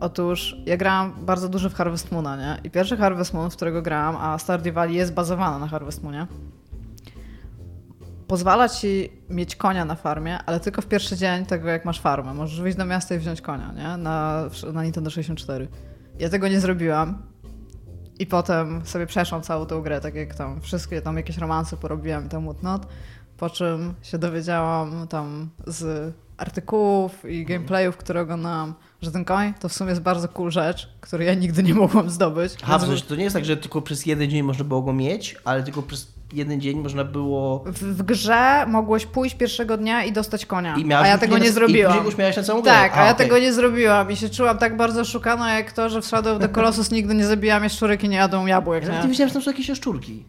Otóż 0.00 0.56
ja 0.66 0.76
grałam 0.76 1.12
bardzo 1.24 1.48
dużo 1.48 1.70
w 1.70 1.74
Harvest 1.74 2.12
Moona, 2.12 2.36
nie? 2.36 2.58
I 2.64 2.70
pierwszy 2.70 2.96
Harvest 2.96 3.34
Moon, 3.34 3.50
w 3.50 3.56
którego 3.56 3.82
grałam, 3.82 4.16
a 4.16 4.38
Stardew 4.38 4.74
Valley 4.74 4.94
jest 4.94 5.12
bazowana 5.12 5.58
na 5.58 5.68
Harvest 5.68 6.02
Moonie, 6.02 6.26
pozwala 8.26 8.68
ci 8.68 9.12
mieć 9.30 9.56
konia 9.56 9.84
na 9.84 9.94
farmie, 9.94 10.38
ale 10.46 10.60
tylko 10.60 10.82
w 10.82 10.86
pierwszy 10.86 11.16
dzień 11.16 11.46
tego, 11.46 11.68
jak 11.68 11.84
masz 11.84 12.00
farmę. 12.00 12.34
Możesz 12.34 12.60
wyjść 12.60 12.78
do 12.78 12.84
miasta 12.84 13.14
i 13.14 13.18
wziąć 13.18 13.40
konia, 13.40 13.72
nie? 13.72 13.96
Na, 13.96 14.44
na 14.72 14.84
Nintendo 14.84 15.10
64. 15.10 15.68
Ja 16.18 16.28
tego 16.28 16.48
nie 16.48 16.60
zrobiłam. 16.60 17.22
I 18.18 18.26
potem 18.26 18.86
sobie 18.86 19.06
przeszłam 19.06 19.42
całą 19.42 19.66
tą 19.66 19.82
grę, 19.82 20.00
tak 20.00 20.14
jak 20.14 20.34
tam 20.34 20.60
wszystkie 20.60 21.02
tam 21.02 21.16
jakieś 21.16 21.38
romanse 21.38 21.76
porobiłam 21.76 22.26
i 22.26 22.28
tam 22.28 22.44
whatnot. 22.44 22.86
Po 23.36 23.50
czym 23.50 23.94
się 24.02 24.18
dowiedziałam 24.18 25.08
tam 25.08 25.50
z 25.66 26.14
artykułów 26.36 27.24
i 27.24 27.44
gameplayów, 27.44 27.96
które 27.96 28.20
oglądałam, 28.20 28.74
że 29.02 29.10
ten 29.10 29.24
koń 29.24 29.54
to 29.60 29.68
w 29.68 29.72
sumie 29.72 29.90
jest 29.90 30.02
bardzo 30.02 30.28
cool 30.28 30.50
rzecz, 30.50 30.88
której 31.00 31.26
ja 31.26 31.34
nigdy 31.34 31.62
nie 31.62 31.74
mogłam 31.74 32.10
zdobyć. 32.10 32.52
W 32.52 32.62
Więc- 32.90 33.06
to 33.06 33.16
nie 33.16 33.24
jest 33.24 33.34
tak, 33.36 33.44
że 33.44 33.56
tylko 33.56 33.82
przez 33.82 34.06
jeden 34.06 34.30
dzień 34.30 34.42
można 34.42 34.64
było 34.64 34.82
go 34.82 34.92
mieć, 34.92 35.36
ale 35.44 35.62
tylko 35.62 35.82
przez 35.82 36.11
jeden 36.32 36.60
dzień 36.60 36.80
można 36.80 37.04
było... 37.04 37.64
w, 37.66 37.78
w 37.78 38.02
grze 38.02 38.66
mogłeś 38.66 39.06
pójść 39.06 39.34
pierwszego 39.34 39.76
dnia 39.76 40.04
i 40.04 40.12
dostać 40.12 40.46
konia, 40.46 40.76
I 40.76 40.84
miałaś 40.84 41.06
a 41.06 41.10
ja 41.10 41.18
tego 41.18 41.38
nie 41.38 41.46
I 41.46 41.50
zrobiłam. 41.50 41.98
miałeś 42.18 42.36
na 42.36 42.42
całą 42.42 42.62
grę. 42.62 42.72
Tak, 42.72 42.96
a 42.96 43.04
ja 43.04 43.12
okej. 43.12 43.26
tego 43.26 43.38
nie 43.38 43.52
zrobiłam 43.52 44.10
i 44.10 44.16
się 44.16 44.28
czułam 44.30 44.58
tak 44.58 44.76
bardzo 44.76 45.04
szukana, 45.04 45.54
jak 45.54 45.72
to, 45.72 45.88
że 45.88 46.02
w 46.02 46.06
Shadow 46.06 46.36
of 46.36 46.42
the 46.42 46.48
Colossus 46.48 46.90
nigdy 46.90 47.14
nie 47.14 47.26
zabijam 47.26 47.62
jaszczurek 47.62 48.04
i 48.04 48.08
nie 48.08 48.16
jadą 48.16 48.46
jabłek, 48.46 48.84
Ja 48.84 48.90
nie 48.96 49.02
nie? 49.02 49.08
wiedziałem, 49.08 49.28
że 49.28 49.32
tam 49.34 49.42
są 49.42 49.50
jakieś 49.50 49.68
jaszczurki. 49.68 50.24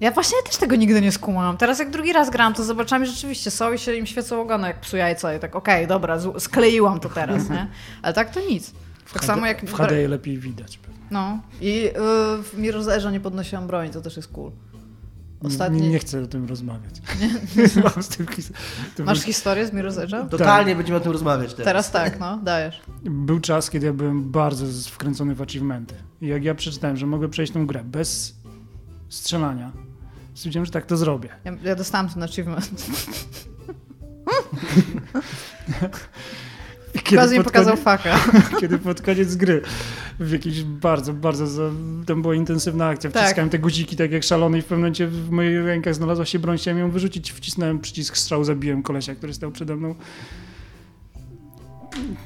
Ja 0.00 0.10
właśnie 0.10 0.38
też 0.46 0.56
tego 0.56 0.76
nigdy 0.76 1.00
nie 1.00 1.12
skumałam. 1.12 1.56
Teraz 1.56 1.78
jak 1.78 1.90
drugi 1.90 2.12
raz 2.12 2.30
gram, 2.30 2.54
to 2.54 2.64
zobaczyłam, 2.64 3.04
że 3.04 3.12
rzeczywiście 3.12 3.50
są 3.50 3.72
i 3.72 3.78
się 3.78 3.94
im 3.94 4.06
świecą 4.06 4.40
ogony 4.40 4.66
jak 4.68 4.80
psu 4.80 4.96
jajca 4.96 5.34
i 5.34 5.38
tak 5.40 5.56
okej, 5.56 5.86
dobra, 5.86 6.18
z- 6.18 6.42
skleiłam 6.42 7.00
to 7.00 7.08
teraz, 7.08 7.50
nie? 7.50 7.66
Ale 8.02 8.14
tak 8.14 8.30
to 8.30 8.40
nic. 8.40 8.72
Tak 9.12 9.24
samo 9.24 9.46
jak... 9.46 9.64
W 9.66 9.74
HD 9.74 10.08
lepiej 10.08 10.38
widać. 10.38 10.78
pewnie. 10.78 11.00
No. 11.10 11.38
I 11.60 11.74
yy, 11.82 11.92
w 12.42 12.54
Mirror's 12.58 12.98
Edge'a 12.98 13.12
nie 13.12 13.20
podnosiłam 13.20 13.66
broni, 13.66 13.90
to 13.90 14.00
też 14.00 14.16
jest 14.16 14.28
cool. 14.32 14.50
Ostatni... 15.40 15.80
Nie, 15.80 15.88
nie 15.88 15.98
chcę 15.98 16.22
o 16.22 16.26
tym 16.26 16.46
rozmawiać. 16.48 16.94
Mam 17.94 18.02
z 18.02 18.08
tym 18.08 18.26
his- 18.26 18.52
Masz 19.04 19.18
był, 19.18 19.26
historię 19.26 19.66
z 19.66 19.70
Mirror's 19.72 20.06
Edge'a? 20.06 20.28
Totalnie 20.28 20.76
będziemy 20.76 20.96
o 20.96 21.00
tym 21.00 21.12
rozmawiać 21.12 21.50
teraz. 21.54 21.64
Teraz 21.64 21.90
tak, 21.90 22.20
no, 22.20 22.36
dajesz. 22.42 22.82
był 23.04 23.40
czas, 23.40 23.70
kiedy 23.70 23.86
ja 23.86 23.92
byłem 23.92 24.30
bardzo 24.30 24.66
wkręcony 24.90 25.34
w 25.34 25.42
achievementy. 25.42 25.94
I 26.20 26.26
jak 26.26 26.44
ja 26.44 26.54
przeczytałem, 26.54 26.96
że 26.96 27.06
mogę 27.06 27.28
przejść 27.28 27.52
tą 27.52 27.66
grę 27.66 27.84
bez 27.84 28.34
strzelania, 29.08 29.72
stwierdziłem, 30.34 30.66
że 30.66 30.72
tak 30.72 30.86
to 30.86 30.96
zrobię. 30.96 31.28
Ja, 31.44 31.52
ja 31.64 31.76
dostałam 31.76 32.08
ten 32.08 32.22
achievement. 32.22 32.86
Kiedy 37.06 37.36
pod 37.36 37.44
pokazał 37.44 37.74
koniec- 37.74 37.82
faka. 37.82 38.18
kiedy 38.60 38.78
pod 38.78 39.02
koniec 39.02 39.36
gry 39.36 39.62
w 40.20 40.32
jakiejś 40.32 40.62
bardzo, 40.62 41.12
bardzo, 41.12 41.46
za, 41.46 41.70
tam 42.06 42.22
była 42.22 42.34
intensywna 42.34 42.86
akcja, 42.86 43.10
Tak. 43.10 43.24
wciskałem 43.24 43.50
te 43.50 43.58
guziki 43.58 43.96
tak 43.96 44.12
jak 44.12 44.22
szalony 44.22 44.58
i 44.58 44.62
w 44.62 44.64
pewnym 44.64 44.80
momencie 44.80 45.06
w 45.06 45.30
moich 45.30 45.64
rękach 45.64 45.94
znalazła 45.94 46.24
się 46.24 46.38
broń, 46.38 46.58
chciałem 46.58 46.78
ją 46.78 46.90
wyrzucić, 46.90 47.32
wcisnąłem 47.32 47.78
przycisk 47.78 48.16
strzał, 48.16 48.44
zabiłem 48.44 48.82
kolesia, 48.82 49.14
który 49.14 49.34
stał 49.34 49.52
przede 49.52 49.76
mną. 49.76 49.94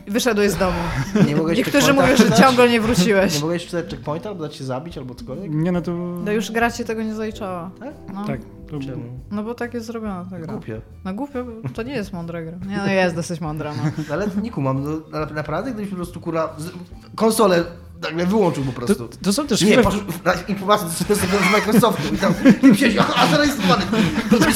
Wyszedłeś 0.08 0.50
z 0.50 0.56
domu. 0.56 0.78
Nie 1.26 1.36
mogłeś 1.36 1.58
Niektórzy 1.58 1.92
mówią, 1.92 2.16
że 2.16 2.32
ciągle 2.32 2.68
nie 2.68 2.80
wróciłeś. 2.80 3.34
Nie 3.34 3.40
mogłeś 3.40 3.64
wtedy 3.64 3.90
checkpointa, 3.90 4.28
albo 4.28 4.42
dać 4.42 4.56
się 4.56 4.64
zabić, 4.64 4.98
albo 4.98 5.14
cokolwiek? 5.14 5.50
Nie 5.50 5.72
no 5.72 5.82
to... 5.82 5.92
No 6.24 6.32
już 6.32 6.50
gra 6.52 6.70
ci 6.70 6.84
tego 6.84 7.02
nie 7.02 7.14
zaliczała. 7.14 7.70
Tak? 7.80 7.94
No. 8.14 8.24
Tak. 8.26 8.40
To, 8.70 8.78
Czemu? 8.78 9.20
No 9.30 9.42
bo 9.42 9.54
tak 9.54 9.74
jest 9.74 9.86
zrobiona 9.86 10.26
ta 10.30 10.38
gra. 10.38 10.52
Głupie. 10.52 10.80
No 11.04 11.14
głupio, 11.14 11.44
bo 11.62 11.68
to 11.68 11.82
nie 11.82 11.92
jest 11.92 12.12
mądra 12.12 12.42
gra. 12.42 12.58
Nie, 12.68 12.76
no 12.76 12.86
jest 12.86 13.14
dosyć 13.14 13.40
mądra, 13.40 13.72
no. 13.74 13.82
No, 13.98 14.04
Ale 14.14 14.28
nie 14.42 14.50
kumam, 14.50 14.84
no, 14.84 15.18
na- 15.20 15.26
naprawdę 15.34 15.70
gdybyś 15.72 15.90
po 15.90 15.96
prostu 15.96 16.20
kurwa 16.20 16.54
z- 16.58 16.70
konsolę 17.14 17.64
nagle 18.02 18.26
wyłączył 18.26 18.64
po 18.64 18.72
to, 18.72 18.86
prostu. 18.86 19.08
to 19.22 19.32
są 19.32 19.46
też 19.46 19.62
Nie, 19.62 19.78
poszedł 19.78 20.04
na 20.24 20.32
do, 20.34 21.16
do 21.44 21.50
Microsoftu 21.52 22.14
i 22.14 22.18
tam 22.18 22.34
i 22.72 22.76
siedzi, 22.76 22.98
aha, 22.98 23.26
zarejestrowany, 23.30 23.82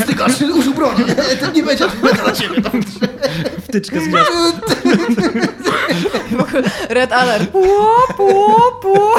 stykasz, 0.04 0.40
użył 0.58 0.74
broni, 0.74 1.04
to 1.40 1.50
nie 1.52 1.62
będzie 1.62 1.84
beta 2.02 2.22
dla 2.22 2.32
ciebie. 2.32 2.62
Tam. 2.62 2.82
wtyczkę 3.60 4.00
z 4.00 4.08
Red 6.88 7.12
alert. 7.12 7.50
Puo, 7.50 7.88
puo, 8.16 8.78
puo. 8.82 9.14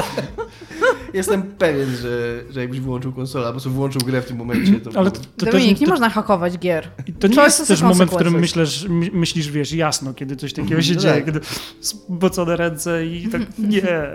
Jestem 1.13 1.43
pewien, 1.43 1.95
że, 1.95 2.43
że 2.49 2.59
jakbyś 2.61 2.79
wyłączył 2.79 3.13
konsolę, 3.13 3.47
albo 3.47 3.59
sobie 3.59 3.75
włączył 3.75 4.01
grę 4.01 4.21
w 4.21 4.25
tym 4.25 4.37
momencie, 4.37 4.79
to 4.79 4.99
Ale 4.99 5.11
to, 5.11 5.19
to, 5.37 5.45
Dominik, 5.45 5.71
też, 5.71 5.81
nie 5.81 5.87
to, 5.87 5.91
można 5.93 6.09
hakować 6.09 6.57
gier. 6.57 6.87
to 7.19 7.27
nie 7.27 7.35
Choices 7.35 7.59
jest 7.59 7.67
też 7.67 7.81
moment, 7.81 8.11
w 8.11 8.15
którym 8.15 8.39
myślisz, 8.39 8.85
my- 8.89 9.09
myślisz, 9.13 9.51
wiesz, 9.51 9.71
jasno, 9.73 10.13
kiedy 10.13 10.35
coś 10.35 10.53
takiego 10.53 10.81
się 10.81 10.93
No 10.93 10.99
dzieje, 11.01 11.13
tak. 11.15 11.25
kiedy 11.25 11.39
spocone 11.79 12.55
ręce 12.55 13.05
i 13.05 13.27
tak 13.29 13.41
nie. 13.57 14.07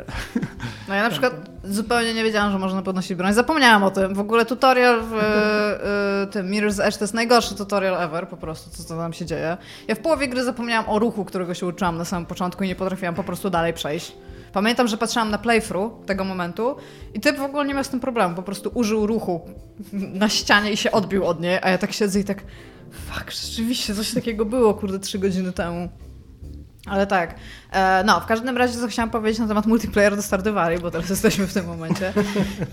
No 0.89 0.95
ja 0.95 1.03
na 1.03 1.11
przykład 1.11 1.51
zupełnie 1.65 2.15
nie 2.15 2.25
wiedziałam, 2.25 2.53
że 2.53 2.59
można 2.59 2.83
podnosić 2.83 3.15
broń. 3.15 3.33
Zapomniałam 3.35 3.83
o 3.83 3.91
tym. 3.91 4.15
W 4.15 4.21
ogóle 4.21 4.45
tutorial 4.47 5.01
w 5.03 5.13
y, 5.13 5.17
y, 6.25 6.33
tym 6.33 6.51
Mirror's 6.51 6.83
Edge 6.85 6.97
to 6.97 7.05
jest 7.05 7.15
najgorszy 7.15 7.55
tutorial 7.55 8.03
ever, 8.03 8.29
po 8.29 8.37
prostu, 8.37 8.71
co, 8.71 8.85
co 8.85 8.97
tam 8.97 9.13
się 9.13 9.27
dzieje. 9.27 9.57
Ja 9.89 9.95
w 9.95 9.99
połowie 9.99 10.29
gry 10.29 10.45
zapomniałam 10.45 10.89
o 10.89 10.99
ruchu, 10.99 11.25
którego 11.25 11.55
się 11.55 11.67
uczyłam 11.67 11.99
na 11.99 12.05
samym 12.05 12.27
początku 12.27 12.65
i 12.65 12.69
nie 12.69 12.75
potrafiłam 12.77 13.15
po 13.15 13.25
prostu 13.25 13.51
dalej 13.51 13.73
przejść. 13.75 14.13
Pamiętam, 14.53 14.89
że 14.89 14.97
patrzyłam 14.97 15.31
na 15.31 15.39
playthrough 15.39 16.07
tego 16.07 16.25
momentu 16.25 16.77
i 17.15 17.21
typ 17.21 17.39
w 17.39 17.43
ogóle 17.43 17.65
nie 17.65 17.75
miał 17.75 17.85
z 17.85 17.89
tym 17.89 18.01
problemu. 18.01 18.35
Po 18.35 18.43
prostu 18.43 18.71
użył 18.75 19.07
ruchu 19.07 19.41
na 19.93 20.29
ścianie 20.29 20.73
i 20.73 20.77
się 20.77 20.91
odbił 20.91 21.27
od 21.27 21.41
niej, 21.41 21.59
a 21.63 21.71
ja 21.71 21.79
tak 21.79 21.93
siedzę 21.93 22.21
i 22.21 22.25
tak 22.25 22.43
fuck, 22.91 23.31
rzeczywiście 23.31 23.95
coś 23.95 24.15
takiego 24.15 24.45
było, 24.45 24.75
kurde, 24.75 24.99
trzy 24.99 25.19
godziny 25.19 25.53
temu. 25.53 25.89
Ale 26.87 27.07
tak. 27.07 27.35
E, 27.73 28.05
no, 28.05 28.21
w 28.21 28.27
każdym 28.27 28.57
razie 28.57 28.79
co 28.79 28.89
chciałam 28.89 29.11
powiedzieć 29.11 29.39
na 29.39 29.47
temat 29.47 29.67
multiplayer 29.67 30.17
do 30.17 30.23
Stardew 30.23 30.55
bo 30.83 30.91
teraz 30.91 31.11
jesteśmy 31.11 31.47
w 31.47 31.55
tym 31.55 31.67
momencie. 31.67 32.13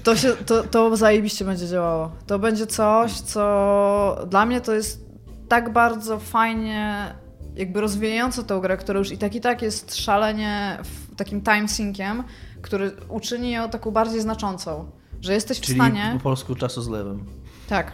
To, 0.03 0.15
się, 0.15 0.30
to, 0.45 0.63
to 0.63 0.95
zajebiście 0.95 1.45
będzie 1.45 1.67
działało. 1.67 2.11
To 2.28 2.39
będzie 2.39 2.67
coś, 2.67 3.11
co 3.11 4.25
dla 4.30 4.45
mnie 4.45 4.61
to 4.61 4.73
jest 4.73 5.05
tak 5.47 5.73
bardzo 5.73 6.19
fajnie 6.19 7.13
jakby 7.55 7.82
rozwijające 7.82 8.43
tę 8.43 8.59
grę, 8.61 8.78
która 8.78 8.99
już 8.99 9.11
i 9.11 9.17
tak 9.17 9.36
i 9.36 9.41
tak 9.41 9.61
jest 9.61 9.95
szalenie 9.95 10.78
takim 11.18 11.41
time 11.41 11.68
sinkiem, 11.68 12.24
który 12.61 12.91
uczyni 13.09 13.51
ją 13.51 13.70
taką 13.70 13.91
bardziej 13.91 14.22
znaczącą. 14.22 14.91
Że 15.22 15.34
jesteś 15.34 15.61
Czyli 15.61 15.74
w 15.74 15.84
stanie. 15.84 16.11
po 16.13 16.24
polsku 16.24 16.55
czasozlewem. 16.55 17.26
Tak. 17.70 17.91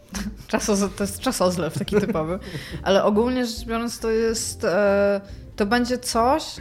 Czasoz, 0.46 0.80
to 0.96 1.04
jest 1.04 1.20
czasozlew 1.20 1.78
taki 1.78 1.96
typowy. 1.96 2.38
Ale 2.82 3.04
ogólnie 3.04 3.46
rzecz 3.46 3.66
biorąc, 3.66 3.98
to 3.98 4.10
jest. 4.10 4.64
E, 4.64 5.20
to 5.56 5.66
będzie 5.66 5.98
coś, 5.98 6.56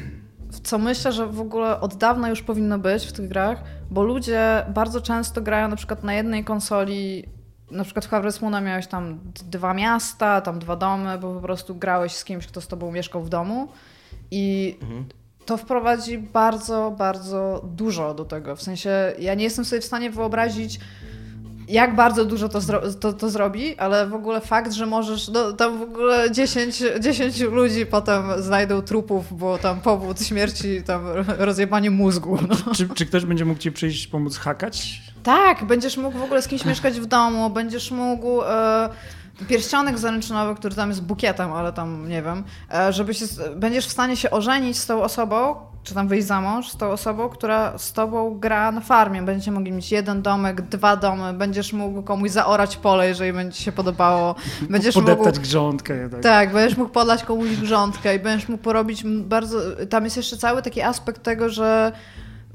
co 0.63 0.77
myślę, 0.77 1.11
że 1.11 1.27
w 1.27 1.41
ogóle 1.41 1.79
od 1.79 1.95
dawna 1.95 2.29
już 2.29 2.41
powinno 2.41 2.79
być 2.79 3.05
w 3.05 3.11
tych 3.11 3.27
grach, 3.27 3.63
bo 3.91 4.03
ludzie 4.03 4.65
bardzo 4.73 5.01
często 5.01 5.41
grają 5.41 5.67
na 5.67 5.75
przykład 5.75 6.03
na 6.03 6.13
jednej 6.13 6.43
konsoli. 6.43 7.25
Na 7.71 7.83
przykład 7.83 8.05
w 8.05 8.09
Harvest 8.09 8.41
Moona 8.41 8.61
miałeś 8.61 8.87
tam 8.87 9.19
dwa 9.49 9.73
miasta, 9.73 10.41
tam 10.41 10.59
dwa 10.59 10.75
domy, 10.75 11.17
bo 11.17 11.33
po 11.33 11.41
prostu 11.41 11.75
grałeś 11.75 12.11
z 12.11 12.23
kimś, 12.23 12.47
kto 12.47 12.61
z 12.61 12.67
tobą 12.67 12.91
mieszkał 12.91 13.23
w 13.23 13.29
domu. 13.29 13.67
I 14.31 14.77
mhm 14.81 15.05
to 15.45 15.57
wprowadzi 15.57 16.17
bardzo, 16.17 16.95
bardzo 16.97 17.61
dużo 17.63 18.13
do 18.13 18.25
tego. 18.25 18.55
W 18.55 18.61
sensie, 18.61 18.89
ja 19.19 19.33
nie 19.33 19.43
jestem 19.43 19.65
sobie 19.65 19.81
w 19.81 19.85
stanie 19.85 20.09
wyobrazić, 20.09 20.79
jak 21.67 21.95
bardzo 21.95 22.25
dużo 22.25 22.49
to, 22.49 22.61
zro 22.61 22.81
to, 22.93 23.13
to, 23.13 23.29
zrobi, 23.29 23.77
ale 23.77 24.07
w 24.07 24.13
ogóle 24.13 24.41
fakt, 24.41 24.71
że 24.73 24.85
możesz, 24.85 25.27
no, 25.27 25.53
tam 25.53 25.79
w 25.79 25.81
ogóle 25.81 26.31
10, 26.31 26.83
10 26.99 27.39
ludzi 27.39 27.85
potem 27.85 28.23
znajdą 28.37 28.81
trupów, 28.81 29.37
bo 29.37 29.57
tam 29.57 29.81
powód 29.81 30.21
śmierci, 30.21 30.83
tam 30.83 31.05
rozjebanie 31.37 31.91
mózgu. 31.91 32.37
No. 32.49 32.73
Czy, 32.73 32.89
czy, 32.89 33.05
ktoś 33.05 33.25
będzie 33.25 33.45
mógł 33.45 33.59
ci 33.59 33.71
przyjść 33.71 34.07
pomóc 34.07 34.37
hakać? 34.37 35.01
Tak, 35.23 35.65
będziesz 35.65 35.97
mógł 35.97 36.17
w 36.17 36.23
ogóle 36.23 36.41
z 36.41 36.47
kimś 36.47 36.65
mieszkać 36.65 36.99
w 36.99 37.05
domu, 37.05 37.49
będziesz 37.49 37.91
mógł... 37.91 38.41
E, 38.41 38.89
pierścionek 39.47 39.97
zaręczynowy, 39.97 40.55
który 40.55 40.75
tam 40.75 40.89
jest 40.89 41.03
bukietem, 41.03 41.53
ale 41.53 41.73
tam 41.73 42.09
nie 42.09 42.21
wiem, 42.21 42.43
e, 42.73 42.93
żeby 42.93 43.13
się, 43.13 43.25
będziesz 43.55 43.87
w 43.87 43.91
stanie 43.91 44.17
się 44.17 44.31
ożenić 44.31 44.77
z 44.77 44.85
tą 44.85 45.03
osobą, 45.03 45.55
czy 45.83 45.93
tam 45.93 46.07
wyjść 46.07 46.27
za 46.27 46.41
mąż 46.41 46.69
z 46.69 46.77
tą 46.77 46.91
osobą, 46.91 47.29
która 47.29 47.77
z 47.77 47.93
tobą 47.93 48.39
gra 48.39 48.71
na 48.71 48.81
farmie. 48.81 49.21
Będziecie 49.21 49.51
mogli 49.51 49.71
mieć 49.71 49.91
jeden 49.91 50.21
domek, 50.21 50.61
dwa 50.61 50.95
domy, 50.95 51.33
będziesz 51.33 51.73
mógł 51.73 52.03
komuś 52.03 52.31
zaorać 52.31 52.77
pole, 52.77 53.07
jeżeli 53.07 53.33
będzie 53.33 53.63
się 53.63 53.71
podobało. 53.71 54.35
Będziesz 54.69 54.95
Podeptać 54.95 55.35
mógł... 55.35 55.47
grządkę. 55.47 56.09
Tak. 56.09 56.21
tak, 56.21 56.53
będziesz 56.53 56.77
mógł 56.77 56.91
podlać 56.91 57.23
komuś 57.23 57.49
grządkę 57.49 58.15
i 58.15 58.19
będziesz 58.19 58.49
mógł 58.49 58.63
porobić 58.63 59.03
bardzo... 59.03 59.59
Tam 59.89 60.03
jest 60.03 60.17
jeszcze 60.17 60.37
cały 60.37 60.61
taki 60.61 60.81
aspekt 60.81 61.23
tego, 61.23 61.49
że 61.49 61.91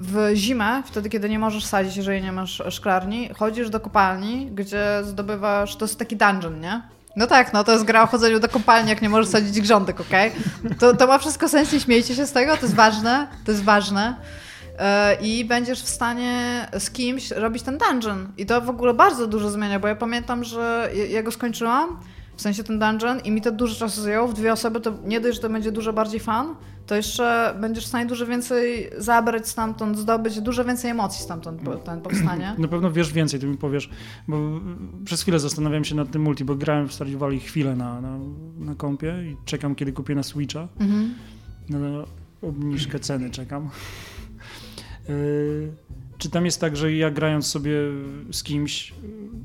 w 0.00 0.30
zimę, 0.34 0.82
wtedy 0.86 1.08
kiedy 1.08 1.28
nie 1.28 1.38
możesz 1.38 1.64
sadzić, 1.64 1.96
jeżeli 1.96 2.22
nie 2.22 2.32
masz 2.32 2.62
szklarni, 2.70 3.30
chodzisz 3.38 3.70
do 3.70 3.80
kopalni, 3.80 4.46
gdzie 4.46 4.84
zdobywasz, 5.02 5.76
to 5.76 5.84
jest 5.84 5.98
taki 5.98 6.16
dungeon, 6.16 6.60
nie? 6.60 6.82
No 7.16 7.26
tak, 7.26 7.52
no 7.52 7.64
to 7.64 7.72
jest 7.72 7.84
gra 7.84 8.02
o 8.02 8.06
chodzeniu 8.06 8.40
do 8.40 8.48
kopalni, 8.48 8.90
jak 8.90 9.02
nie 9.02 9.08
możesz 9.08 9.28
sadzić 9.28 9.60
grządek, 9.60 10.00
okej? 10.00 10.32
To, 10.78 10.96
to 10.96 11.06
ma 11.06 11.18
wszystko 11.18 11.48
sens, 11.48 11.72
nie 11.72 11.80
śmiejcie 11.80 12.14
się 12.14 12.26
z 12.26 12.32
tego, 12.32 12.56
to 12.56 12.62
jest 12.62 12.74
ważne, 12.74 13.26
to 13.44 13.52
jest 13.52 13.64
ważne. 13.64 14.16
E, 14.78 15.14
I 15.14 15.44
będziesz 15.44 15.82
w 15.82 15.88
stanie 15.88 16.66
z 16.78 16.90
kimś 16.90 17.30
robić 17.30 17.62
ten 17.62 17.78
dungeon. 17.78 18.32
I 18.36 18.46
to 18.46 18.60
w 18.60 18.70
ogóle 18.70 18.94
bardzo 18.94 19.26
dużo 19.26 19.50
zmienia, 19.50 19.80
bo 19.80 19.88
ja 19.88 19.96
pamiętam, 19.96 20.44
że 20.44 20.90
ja 21.10 21.22
go 21.22 21.30
skończyłam, 21.30 22.00
w 22.40 22.42
sensie 22.42 22.64
ten 22.64 22.78
dungeon 22.78 23.20
i 23.24 23.30
mi 23.30 23.40
to 23.40 23.52
dużo 23.52 23.74
czasu 23.74 24.02
zajęło. 24.02 24.28
W 24.28 24.34
dwie 24.34 24.52
osoby 24.52 24.80
to 24.80 24.92
nie 25.04 25.20
dość, 25.20 25.36
że 25.36 25.42
to 25.42 25.48
będzie 25.48 25.72
dużo 25.72 25.92
bardziej 25.92 26.20
fan, 26.20 26.54
to 26.86 26.94
jeszcze 26.94 27.56
będziesz 27.60 27.84
w 27.84 27.88
stanie 27.88 28.06
dużo 28.06 28.26
więcej 28.26 28.90
zabrać 28.98 29.48
stamtąd, 29.48 29.98
zdobyć 29.98 30.40
dużo 30.40 30.64
więcej 30.64 30.90
emocji 30.90 31.22
stamtąd 31.22 31.84
ten 31.84 32.00
powstanie. 32.00 32.54
Na 32.58 32.68
pewno 32.68 32.90
wiesz 32.90 33.12
więcej, 33.12 33.40
ty 33.40 33.46
mi 33.46 33.56
powiesz, 33.56 33.90
bo 34.28 34.36
przez 35.04 35.22
chwilę 35.22 35.38
zastanawiam 35.38 35.84
się 35.84 35.94
nad 35.94 36.10
tym 36.10 36.22
multi, 36.22 36.44
bo 36.44 36.54
grałem 36.54 36.88
w 36.88 36.94
Stardew 36.94 37.18
Valley 37.18 37.40
chwilę 37.40 37.76
na, 37.76 38.00
na, 38.00 38.18
na 38.58 38.74
kompie 38.74 39.14
i 39.24 39.36
czekam, 39.44 39.74
kiedy 39.74 39.92
kupię 39.92 40.14
na 40.14 40.22
Switcha. 40.22 40.68
Mhm. 40.80 41.14
Na 41.68 42.04
obniżkę 42.42 42.98
ceny 42.98 43.30
czekam. 43.30 43.70
Yy, 45.08 45.72
czy 46.20 46.30
tam 46.30 46.44
jest 46.44 46.60
tak, 46.60 46.76
że 46.76 46.92
ja 46.92 47.10
grając 47.10 47.46
sobie 47.46 47.72
z 48.32 48.42
kimś, 48.42 48.94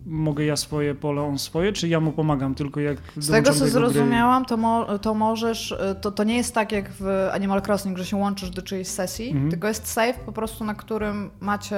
mogę 0.05 0.45
ja 0.45 0.55
swoje 0.55 0.95
pole, 0.95 1.21
on 1.21 1.39
swoje, 1.39 1.73
czy 1.73 1.87
ja 1.87 1.99
mu 1.99 2.11
pomagam 2.11 2.55
tylko 2.55 2.79
jak 2.79 2.97
Z 3.17 3.31
tego 3.31 3.53
co 3.53 3.67
zrozumiałam, 3.67 4.45
to, 4.45 4.57
mo 4.57 4.99
to 4.99 5.13
możesz, 5.13 5.75
to, 6.01 6.11
to 6.11 6.23
nie 6.23 6.37
jest 6.37 6.53
tak 6.53 6.71
jak 6.71 6.91
w 6.99 7.29
Animal 7.33 7.61
Crossing, 7.67 7.97
że 7.97 8.05
się 8.05 8.17
łączysz 8.17 8.49
do 8.49 8.61
czyjejś 8.61 8.87
sesji, 8.87 9.29
mhm. 9.29 9.49
tylko 9.49 9.67
jest 9.67 9.87
save 9.87 10.19
po 10.19 10.31
prostu, 10.31 10.63
na 10.63 10.75
którym 10.75 11.29
macie 11.39 11.77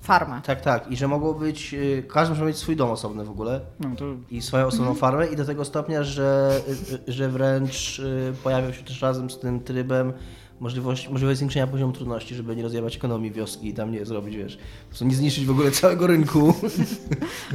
farmę. 0.00 0.40
Tak, 0.44 0.60
tak. 0.60 0.90
I 0.90 0.96
że 0.96 1.08
mogło 1.08 1.34
być, 1.34 1.74
y, 1.74 2.04
każdy 2.08 2.34
może 2.34 2.46
mieć 2.46 2.56
swój 2.56 2.76
dom 2.76 2.90
osobny 2.90 3.24
w 3.24 3.30
ogóle 3.30 3.60
no 3.80 3.96
to... 3.96 4.04
i 4.30 4.42
swoją 4.42 4.66
osobną 4.66 4.90
mhm. 4.90 5.00
farmę 5.00 5.26
i 5.26 5.36
do 5.36 5.44
tego 5.44 5.64
stopnia, 5.64 6.02
że, 6.02 6.60
y, 6.68 7.10
y, 7.10 7.12
że 7.12 7.28
wręcz 7.28 8.02
pojawiał 8.42 8.72
się 8.72 8.82
też 8.82 9.02
razem 9.02 9.30
z 9.30 9.38
tym 9.38 9.60
trybem 9.60 10.12
możliwość, 10.60 11.08
możliwość 11.08 11.38
zwiększenia 11.38 11.66
poziomu 11.66 11.92
trudności, 11.92 12.34
żeby 12.34 12.56
nie 12.56 12.62
rozjebać 12.62 12.96
ekonomii 12.96 13.30
wioski 13.30 13.68
i 13.68 13.74
tam 13.74 13.92
nie 13.92 14.04
zrobić, 14.04 14.36
wiesz, 14.36 14.56
po 14.56 14.88
prostu 14.88 15.04
nie 15.04 15.14
zniszczyć 15.14 15.46
w 15.46 15.50
ogóle 15.50 15.70
całego 15.70 16.06
rynku. 16.06 16.54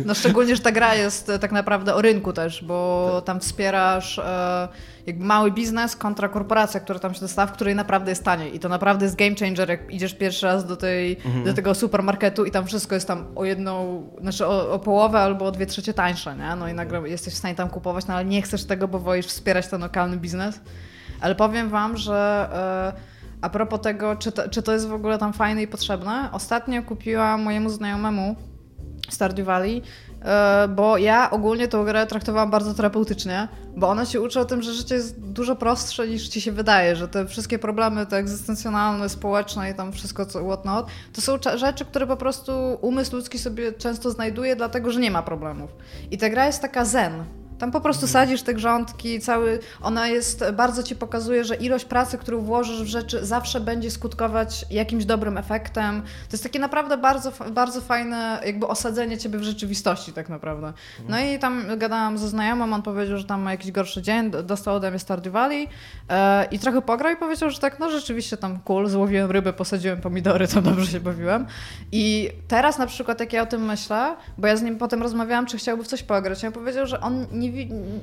No 0.05 0.13
szczególnie, 0.13 0.55
że 0.55 0.61
ta 0.61 0.71
gra 0.71 0.95
jest 0.95 1.29
e, 1.29 1.39
tak 1.39 1.51
naprawdę 1.51 1.95
o 1.95 2.01
rynku 2.01 2.33
też, 2.33 2.63
bo 2.63 3.11
tak. 3.15 3.25
tam 3.25 3.39
wspierasz 3.39 4.19
e, 4.19 4.67
jakby 5.05 5.25
mały 5.25 5.51
biznes 5.51 5.95
kontra 5.95 6.29
korporacja, 6.29 6.79
która 6.79 6.99
tam 6.99 7.13
się 7.13 7.19
dostała, 7.19 7.47
w 7.47 7.51
której 7.51 7.75
naprawdę 7.75 8.11
jest 8.11 8.23
taniej 8.23 8.55
i 8.55 8.59
to 8.59 8.69
naprawdę 8.69 9.05
jest 9.05 9.17
game 9.17 9.35
changer, 9.35 9.69
jak 9.69 9.93
idziesz 9.93 10.13
pierwszy 10.13 10.45
raz 10.45 10.65
do, 10.65 10.75
tej, 10.75 11.17
mhm. 11.25 11.43
do 11.43 11.53
tego 11.53 11.75
supermarketu 11.75 12.45
i 12.45 12.51
tam 12.51 12.65
wszystko 12.65 12.95
jest 12.95 13.07
tam 13.07 13.25
o 13.35 13.45
jedną, 13.45 14.03
znaczy 14.21 14.47
o, 14.47 14.71
o 14.71 14.79
połowę 14.79 15.19
albo 15.19 15.45
o 15.45 15.51
dwie 15.51 15.65
trzecie 15.65 15.93
tańsze, 15.93 16.35
nie? 16.35 16.55
No 16.55 16.67
i 16.67 16.73
nagle 16.73 17.09
jesteś 17.09 17.33
w 17.33 17.37
stanie 17.37 17.55
tam 17.55 17.69
kupować, 17.69 18.07
no 18.07 18.13
ale 18.13 18.25
nie 18.25 18.41
chcesz 18.41 18.63
tego, 18.63 18.87
bo 18.87 18.99
wolisz 18.99 19.25
wspierać 19.25 19.67
ten 19.67 19.81
lokalny 19.81 20.17
biznes. 20.17 20.59
Ale 21.23 21.35
powiem 21.35 21.69
Wam, 21.69 21.97
że 21.97 22.49
e, 22.97 23.13
a 23.41 23.49
propos 23.49 23.81
tego, 23.81 24.15
czy 24.15 24.31
to, 24.31 24.49
czy 24.49 24.61
to 24.63 24.73
jest 24.73 24.87
w 24.87 24.93
ogóle 24.93 25.17
tam 25.17 25.33
fajne 25.33 25.61
i 25.61 25.67
potrzebne, 25.67 26.29
ostatnio 26.31 26.83
kupiłam 26.83 27.41
mojemu 27.41 27.69
znajomemu 27.69 28.35
Stardew 29.09 29.45
Valley, 29.45 29.81
e, 30.21 30.67
bo 30.67 30.97
ja 30.97 31.31
ogólnie 31.31 31.67
tę 31.67 31.83
grę 31.85 32.07
traktowałam 32.07 32.51
bardzo 32.51 32.73
terapeutycznie, 32.73 33.47
bo 33.77 33.89
ona 33.89 34.05
się 34.05 34.21
uczy 34.21 34.39
o 34.39 34.45
tym, 34.45 34.61
że 34.61 34.73
życie 34.73 34.95
jest 34.95 35.19
dużo 35.19 35.55
prostsze 35.55 36.07
niż 36.07 36.27
ci 36.27 36.41
się 36.41 36.51
wydaje, 36.51 36.95
że 36.95 37.07
te 37.07 37.27
wszystkie 37.27 37.59
problemy 37.59 38.05
te 38.05 38.17
egzystencjonalne, 38.17 39.09
społeczne 39.09 39.71
i 39.71 39.73
tam 39.73 39.91
wszystko 39.91 40.25
co 40.25 40.43
whatnot, 40.43 40.87
to 41.13 41.21
są 41.21 41.37
rzeczy, 41.55 41.85
które 41.85 42.07
po 42.07 42.17
prostu 42.17 42.77
umysł 42.81 43.15
ludzki 43.15 43.39
sobie 43.39 43.73
często 43.73 44.11
znajduje, 44.11 44.55
dlatego 44.55 44.91
że 44.91 44.99
nie 44.99 45.11
ma 45.11 45.21
problemów. 45.21 45.75
I 46.11 46.17
ta 46.17 46.29
gra 46.29 46.45
jest 46.45 46.61
taka 46.61 46.85
zen, 46.85 47.23
tam 47.63 47.71
po 47.71 47.81
prostu 47.81 48.07
sadzisz 48.07 48.41
te 48.41 48.53
grządki, 48.53 49.19
cały, 49.19 49.59
ona 49.81 50.07
jest, 50.07 50.43
bardzo 50.53 50.83
ci 50.83 50.95
pokazuje, 50.95 51.43
że 51.43 51.55
ilość 51.55 51.85
pracy, 51.85 52.17
którą 52.17 52.41
włożysz 52.41 52.83
w 52.83 52.85
rzeczy 52.85 53.25
zawsze 53.25 53.59
będzie 53.59 53.91
skutkować 53.91 54.65
jakimś 54.69 55.05
dobrym 55.05 55.37
efektem. 55.37 56.01
To 56.01 56.31
jest 56.31 56.43
takie 56.43 56.59
naprawdę 56.59 56.97
bardzo, 56.97 57.31
bardzo 57.51 57.81
fajne 57.81 58.41
jakby 58.45 58.67
osadzenie 58.67 59.17
ciebie 59.17 59.39
w 59.39 59.43
rzeczywistości 59.43 60.13
tak 60.13 60.29
naprawdę. 60.29 60.73
No 61.09 61.19
i 61.19 61.39
tam 61.39 61.63
gadałam 61.77 62.17
ze 62.17 62.27
znajomym, 62.27 62.73
on 62.73 62.81
powiedział, 62.81 63.17
że 63.17 63.23
tam 63.23 63.41
ma 63.41 63.51
jakiś 63.51 63.71
gorszy 63.71 64.01
dzień, 64.01 64.31
dostał 64.31 64.75
ode 64.75 64.89
mnie 64.89 64.99
Stardew 64.99 65.33
Valley 65.33 65.67
e, 66.09 66.45
i 66.51 66.59
trochę 66.59 66.81
pograł 66.81 67.13
i 67.13 67.15
powiedział, 67.15 67.49
że 67.49 67.59
tak, 67.59 67.79
no 67.79 67.89
rzeczywiście 67.89 68.37
tam 68.37 68.59
cool, 68.59 68.89
złowiłem 68.89 69.31
rybę, 69.31 69.53
posadziłem 69.53 70.01
pomidory, 70.01 70.47
to 70.47 70.61
dobrze 70.61 70.91
się 70.91 70.99
bawiłem. 70.99 71.45
I 71.91 72.29
teraz 72.47 72.77
na 72.77 72.87
przykład 72.87 73.19
jak 73.19 73.33
ja 73.33 73.41
o 73.41 73.45
tym 73.45 73.65
myślę, 73.65 74.15
bo 74.37 74.47
ja 74.47 74.57
z 74.57 74.61
nim 74.61 74.77
potem 74.77 75.03
rozmawiałam, 75.03 75.45
czy 75.45 75.57
chciałby 75.57 75.83
w 75.83 75.87
coś 75.87 76.03
pograć, 76.03 76.43
ja 76.43 76.51
powiedział, 76.51 76.87
że 76.87 76.99
on 77.01 77.25
nie 77.31 77.52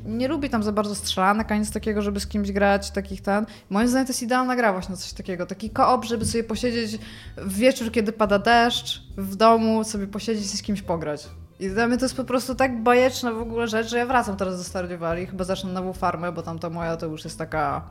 nie 0.06 0.28
lubi 0.28 0.50
tam 0.50 0.62
za 0.62 0.72
bardzo 0.72 0.94
strzelanek, 0.94 1.52
ani 1.52 1.64
z 1.64 1.70
takiego, 1.70 2.02
żeby 2.02 2.20
z 2.20 2.26
kimś 2.26 2.52
grać, 2.52 2.90
takich 2.90 3.22
ten. 3.22 3.46
Moim 3.70 3.88
zdaniem 3.88 4.06
to 4.06 4.10
jest 4.10 4.22
idealna 4.22 4.56
gra 4.56 4.72
właśnie 4.72 4.96
coś 4.96 5.12
takiego. 5.12 5.46
Taki 5.46 5.70
koop, 5.70 6.04
żeby 6.04 6.24
sobie 6.24 6.44
posiedzieć 6.44 6.98
w 7.36 7.56
wieczór, 7.56 7.92
kiedy 7.92 8.12
pada 8.12 8.38
deszcz, 8.38 9.02
w 9.16 9.36
domu, 9.36 9.84
sobie 9.84 10.06
posiedzieć 10.06 10.54
i 10.54 10.56
z 10.56 10.62
kimś 10.62 10.82
pograć. 10.82 11.28
I 11.60 11.68
dla 11.68 11.86
mnie 11.86 11.98
to 11.98 12.04
jest 12.04 12.16
po 12.16 12.24
prostu 12.24 12.54
tak 12.54 12.82
bajeczna 12.82 13.32
w 13.32 13.38
ogóle 13.38 13.68
rzecz, 13.68 13.88
że 13.88 13.98
ja 13.98 14.06
wracam 14.06 14.36
teraz 14.36 14.58
do 14.58 14.64
Stardew 14.64 15.00
Valley, 15.00 15.26
chyba 15.26 15.44
zacznę 15.44 15.72
nową 15.72 15.92
farmę, 15.92 16.32
bo 16.32 16.42
tam 16.42 16.58
ta 16.58 16.70
moja 16.70 16.96
to 16.96 17.06
już 17.06 17.24
jest 17.24 17.38
taka 17.38 17.90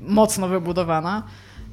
mocno 0.00 0.48
wybudowana. 0.48 1.22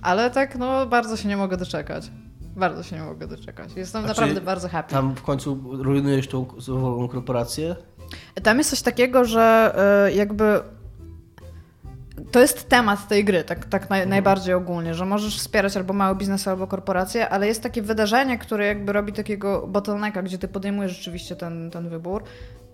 Ale 0.01 0.31
tak, 0.31 0.57
no, 0.57 0.85
bardzo 0.85 1.17
się 1.17 1.29
nie 1.29 1.37
mogę 1.37 1.57
doczekać. 1.57 2.11
Bardzo 2.55 2.83
się 2.83 2.95
nie 2.95 3.03
mogę 3.03 3.27
doczekać. 3.27 3.71
Jestem 3.75 4.05
A 4.05 4.07
naprawdę 4.07 4.41
bardzo 4.41 4.69
happy. 4.69 4.91
Tam 4.91 5.15
w 5.15 5.21
końcu 5.21 5.59
rujnujesz 5.83 6.27
tą 6.27 6.45
korporację? 7.11 7.75
Tam 8.43 8.57
jest 8.57 8.69
coś 8.69 8.81
takiego, 8.81 9.25
że 9.25 9.75
e, 10.07 10.11
jakby 10.11 10.59
to 12.31 12.39
jest 12.39 12.69
temat 12.69 13.07
tej 13.07 13.25
gry, 13.25 13.43
tak, 13.43 13.65
tak 13.65 13.89
naj, 13.89 13.99
mhm. 13.99 14.09
najbardziej 14.09 14.53
ogólnie, 14.53 14.93
że 14.93 15.05
możesz 15.05 15.37
wspierać 15.37 15.77
albo 15.77 15.93
mały 15.93 16.15
biznes, 16.15 16.47
albo 16.47 16.67
korporację, 16.67 17.29
ale 17.29 17.47
jest 17.47 17.63
takie 17.63 17.81
wydarzenie, 17.81 18.37
które 18.37 18.65
jakby 18.65 18.93
robi 18.93 19.13
takiego 19.13 19.67
bottlenecka, 19.67 20.23
gdzie 20.23 20.37
ty 20.37 20.47
podejmujesz 20.47 20.97
rzeczywiście 20.97 21.35
ten, 21.35 21.71
ten 21.71 21.89
wybór. 21.89 22.23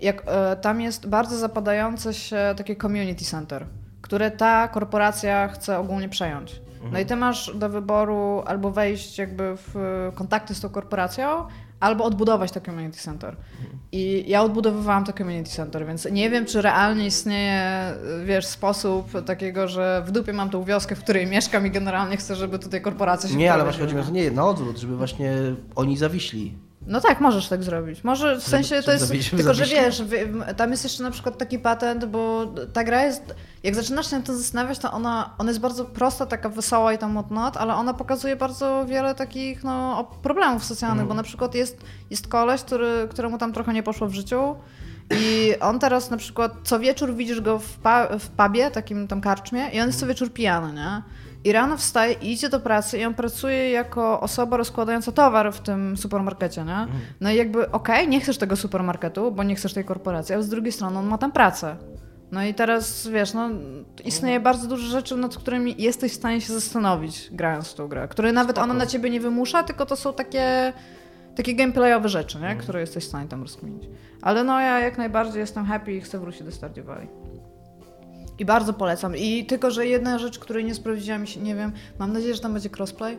Jak, 0.02 0.24
e, 0.28 0.56
tam 0.56 0.82
jest 0.82 1.08
bardzo 1.08 1.38
zapadające 1.38 2.14
się 2.14 2.38
takie 2.58 2.76
community 2.76 3.26
center 3.26 3.66
które 4.06 4.32
ta 4.32 4.68
korporacja 4.68 5.48
chce 5.48 5.80
ogólnie 5.80 6.10
przejąć. 6.10 6.62
No 6.92 7.00
i 7.00 7.06
ty 7.06 7.16
masz 7.16 7.52
do 7.56 7.70
wyboru 7.70 8.44
albo 8.46 8.72
wejść 8.72 9.18
jakby 9.18 9.54
w 9.58 9.76
kontakty 10.16 10.56
z 10.56 10.62
tą 10.62 10.70
korporacją, 10.70 11.48
albo 11.80 12.04
odbudować 12.04 12.52
to 12.52 12.62
community 12.62 12.98
center. 13.00 13.36
I 13.92 14.24
ja 14.28 14.42
odbudowywałam 14.42 15.06
to 15.06 15.14
community 15.14 15.50
center, 15.50 15.86
więc 15.86 16.06
nie 16.12 16.30
wiem, 16.30 16.46
czy 16.46 16.62
realnie 16.62 17.06
istnieje, 17.06 17.94
wiesz, 18.26 18.46
sposób 18.46 19.26
takiego, 19.26 19.68
że 19.68 20.04
w 20.06 20.12
dupie 20.12 20.34
mam 20.34 20.50
tą 20.50 20.64
wioskę, 20.64 20.96
w 20.96 21.04
której 21.04 21.28
mieszkam 21.28 21.68
i 21.68 21.72
generalnie 21.72 22.18
chcę, 22.18 22.36
żeby 22.36 22.60
tutaj 22.60 22.82
korporacja 22.82 23.30
się 23.30 23.36
Nie, 23.36 23.54
ale 23.54 23.64
właśnie 23.64 23.82
chodzi 23.82 23.96
mi 23.96 24.02
o 24.02 24.04
to, 24.04 24.12
nie, 24.12 24.32
na 24.32 24.46
odwrót, 24.46 24.78
żeby 24.78 24.98
właśnie 24.98 25.34
oni 25.76 25.98
zawiśli. 25.98 26.58
No 26.88 27.02
tak, 27.02 27.22
możesz 27.22 27.48
tak 27.48 27.64
zrobić. 27.64 28.04
Może 28.04 28.36
w 28.40 28.44
sensie 28.44 28.70
to 28.84 28.92
jest. 28.92 29.12
Tylko, 29.38 29.54
że 29.54 29.66
wiesz, 29.86 30.02
tam 30.58 30.72
jest 30.72 30.84
jeszcze 30.84 31.04
na 31.04 31.12
przykład 31.12 31.38
taki 31.38 31.60
patent, 31.60 32.06
bo 32.06 32.46
ta 32.74 32.84
gra 32.84 33.04
jest. 33.04 33.36
Jak 33.64 33.76
zaczynasz 33.76 34.10
się 34.10 34.16
nad 34.16 34.26
tym 34.26 34.38
zastanawiać, 34.38 34.80
to 34.80 34.92
ona, 34.92 35.34
ona 35.38 35.50
jest 35.50 35.60
bardzo 35.62 35.86
prosta, 35.86 36.26
taka 36.26 36.50
wesoła 36.50 36.94
i 36.94 36.98
tam 36.98 37.12
whatnot, 37.14 37.58
ale 37.58 37.74
ona 37.76 37.94
pokazuje 37.94 38.36
bardzo 38.36 38.86
wiele 38.90 39.16
takich 39.16 39.64
no, 39.64 40.08
problemów 40.24 40.64
socjalnych, 40.64 41.08
bo 41.08 41.14
na 41.14 41.24
przykład 41.24 41.56
jest, 41.56 41.78
jest 42.10 42.28
koleś, 42.28 42.62
który, 42.62 43.08
któremu 43.10 43.38
tam 43.38 43.54
trochę 43.54 43.74
nie 43.74 43.84
poszło 43.84 44.08
w 44.08 44.14
życiu. 44.14 44.56
I 45.12 45.54
on 45.60 45.80
teraz 45.80 46.10
na 46.10 46.18
przykład 46.18 46.52
co 46.64 46.80
wieczór 46.80 47.16
widzisz 47.16 47.42
go 47.42 47.60
w, 47.60 47.78
pa- 47.78 48.08
w 48.20 48.28
pubie, 48.30 48.72
takim 48.72 49.08
tam 49.08 49.22
karczmie, 49.22 49.70
i 49.74 49.82
on 49.82 49.88
jest 49.88 50.00
co 50.00 50.08
wieczór 50.08 50.34
pijany, 50.34 50.74
nie? 50.74 51.02
I 51.46 51.52
rano 51.52 51.78
wstaje 51.78 52.14
i 52.14 52.32
idzie 52.32 52.50
do 52.50 52.60
pracy 52.60 52.98
i 53.00 53.06
on 53.06 53.14
pracuje 53.14 53.70
jako 53.70 54.22
osoba 54.22 54.58
rozkładająca 54.58 55.12
towar 55.12 55.54
w 55.54 55.60
tym 55.60 55.98
supermarkecie, 55.98 56.64
nie? 56.64 56.88
No 57.22 57.32
i 57.32 57.36
jakby 57.36 57.72
okej, 57.72 58.08
nie 58.08 58.22
chcesz 58.22 58.38
tego 58.38 58.56
supermarketu, 58.56 59.32
bo 59.32 59.44
nie 59.44 59.56
chcesz 59.56 59.74
tej 59.74 59.86
korporacji, 59.86 60.36
ale 60.36 60.44
z 60.44 60.50
drugiej 60.50 60.72
strony 60.72 61.00
on 61.00 61.08
ma 61.08 61.18
tam 61.18 61.32
pracę. 61.32 61.76
No 62.32 62.44
i 62.44 62.54
teraz, 62.54 63.08
wiesz, 63.08 63.34
no, 63.34 63.50
istnieje 64.06 64.40
bardzo 64.40 64.68
dużo 64.68 64.88
rzeczy, 64.88 65.18
nad 65.18 65.38
którymi 65.38 65.76
jesteś 65.78 66.12
w 66.12 66.16
stanie 66.16 66.42
się 66.42 66.54
zastanowić, 66.54 67.30
grając 67.32 67.72
w 67.72 67.74
tą 67.74 67.88
grę, 67.88 68.08
które 68.08 68.32
nawet 68.32 68.58
ona 68.58 68.74
na 68.74 68.86
ciebie 68.86 69.10
nie 69.10 69.20
wymusza, 69.20 69.64
tylko 69.64 69.86
to 69.86 69.96
są 69.96 70.14
takie, 70.14 70.74
takie 71.36 71.56
gameplayowe 71.56 72.10
rzeczy, 72.10 72.40
nie? 72.40 72.56
które 72.56 72.82
jesteś 72.82 73.04
w 73.04 73.08
stanie 73.08 73.28
tam 73.28 73.42
rozkminić. 73.42 73.84
Ale 74.22 74.44
no 74.44 74.60
ja 74.60 74.80
jak 74.80 74.98
najbardziej 74.98 75.40
jestem 75.40 75.66
happy 75.66 75.94
i 75.94 76.02
chcę 76.02 76.20
wrócić 76.20 76.44
do 76.44 76.52
Stardew 76.52 76.86
Valley. 76.86 77.25
I 78.40 78.46
bardzo 78.46 78.74
polecam. 78.74 79.16
I 79.18 79.46
tylko, 79.46 79.72
że 79.72 79.88
jedna 79.88 80.20
rzecz, 80.20 80.40
której 80.40 80.66
nie 80.66 80.76
sprawdziłam, 80.76 81.24
i 81.24 81.28
się- 81.28 81.40
nie 81.40 81.56
wiem, 81.56 81.72
mam 82.00 82.14
nadzieję, 82.14 82.36
że 82.36 82.42
tam 82.42 82.54
będzie 82.54 82.70
crossplay. 82.78 83.18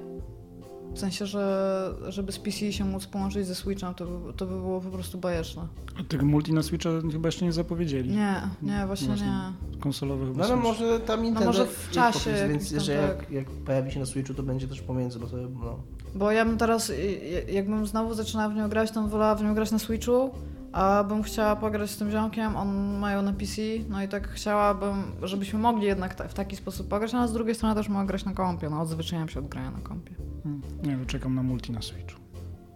W 0.94 0.98
sensie, 0.98 1.26
że 1.26 1.94
żeby 2.08 2.32
z 2.32 2.38
PC 2.38 2.72
się 2.72 2.84
móc 2.84 3.06
połączyć 3.06 3.46
ze 3.46 3.54
Switchem, 3.54 3.94
to, 3.94 4.06
by- 4.06 4.32
to 4.32 4.46
by 4.46 4.52
było 4.54 4.80
po 4.80 4.90
prostu 4.90 5.18
bajeczne. 5.18 5.62
A 6.00 6.04
Tego 6.04 6.26
multi 6.26 6.52
na 6.52 6.62
Switcha 6.62 6.90
chyba 7.12 7.28
jeszcze 7.28 7.44
nie 7.44 7.52
zapowiedzieli. 7.52 8.10
Nie, 8.10 8.40
nie, 8.62 8.86
właśnie 8.86 9.06
Właśnie. 9.08 9.26
nie. 9.26 9.78
Konsolowe 9.80 10.26
chyba 10.26 10.38
No 10.38 10.44
ale 10.44 10.56
może 10.62 11.00
tam 11.00 11.22
Nintendo 11.22 11.46
może 11.46 11.66
w 11.66 11.90
czasie 11.90 12.30
popis, 12.30 12.48
więc 12.72 12.84
że 12.84 12.96
tak. 12.96 13.18
jak, 13.18 13.30
jak 13.30 13.50
pojawi 13.50 13.92
się 13.92 14.00
na 14.00 14.06
Switchu, 14.06 14.34
to 14.34 14.42
będzie 14.42 14.68
też 14.68 14.80
pomiędzy, 14.80 15.18
bo 15.18 15.26
to 15.26 15.36
no. 15.36 15.78
Bo 16.14 16.30
ja 16.32 16.44
bym 16.44 16.56
teraz, 16.58 16.90
y, 16.90 16.94
y, 16.94 17.52
jakbym 17.52 17.86
znowu 17.86 18.14
zaczynała 18.14 18.48
w 18.48 18.54
nią 18.54 18.68
grać, 18.68 18.90
to 18.90 19.00
bym 19.00 19.10
wolała 19.10 19.34
w 19.34 19.42
nią 19.44 19.54
grać 19.54 19.70
na 19.72 19.78
Switchu, 19.78 20.30
a 20.76 21.04
bym 21.04 21.22
chciała 21.22 21.56
pograć 21.56 21.90
z 21.90 21.96
tym 21.96 22.10
ziomkiem, 22.10 22.56
on 22.56 22.98
mają 22.98 23.22
na 23.22 23.32
PC, 23.32 23.62
no 23.88 24.02
i 24.02 24.08
tak 24.08 24.28
chciałabym, 24.28 25.12
żebyśmy 25.22 25.58
mogli 25.58 25.86
jednak 25.86 26.14
ta, 26.14 26.28
w 26.28 26.34
taki 26.34 26.56
sposób 26.56 26.88
pograć, 26.88 27.12
no, 27.12 27.18
a 27.20 27.26
z 27.26 27.32
drugiej 27.32 27.54
strony 27.54 27.74
też 27.74 27.88
mogę 27.88 28.06
grać 28.06 28.24
na 28.24 28.32
kompie, 28.34 28.70
no 28.70 28.80
odzwyczaiłam 28.80 29.28
się 29.28 29.40
od 29.40 29.48
grania 29.48 29.70
na 29.70 29.80
kompie. 29.80 30.14
Hmm, 30.42 30.62
Nie 30.82 30.90
wiem, 30.90 31.06
czekam 31.06 31.34
na 31.34 31.42
multi 31.42 31.72
na 31.72 31.82
Switchu. 31.82 32.20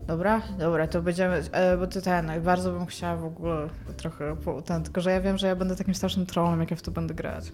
Dobra, 0.07 0.43
dobra, 0.59 0.87
to 0.89 1.03
będziemy, 1.03 1.43
e, 1.53 1.77
bo 1.77 1.87
ty 1.87 2.03
ten, 2.03 2.31
bardzo 2.45 2.73
bym 2.73 2.87
chciała 2.87 3.17
w 3.17 3.25
ogóle 3.25 3.69
trochę, 3.97 4.37
po, 4.37 4.63
ten, 4.63 4.83
tylko 4.83 5.01
że 5.01 5.11
ja 5.11 5.21
wiem, 5.21 5.39
że 5.39 5.47
ja 5.47 5.57
będę 5.57 5.77
takim 5.77 5.95
strasznym 5.95 6.27
trollem, 6.27 6.61
jak 6.61 6.71
ja 6.71 6.77
w 6.77 6.83
to 6.83 6.91
będę 6.91 7.15
grać. 7.15 7.53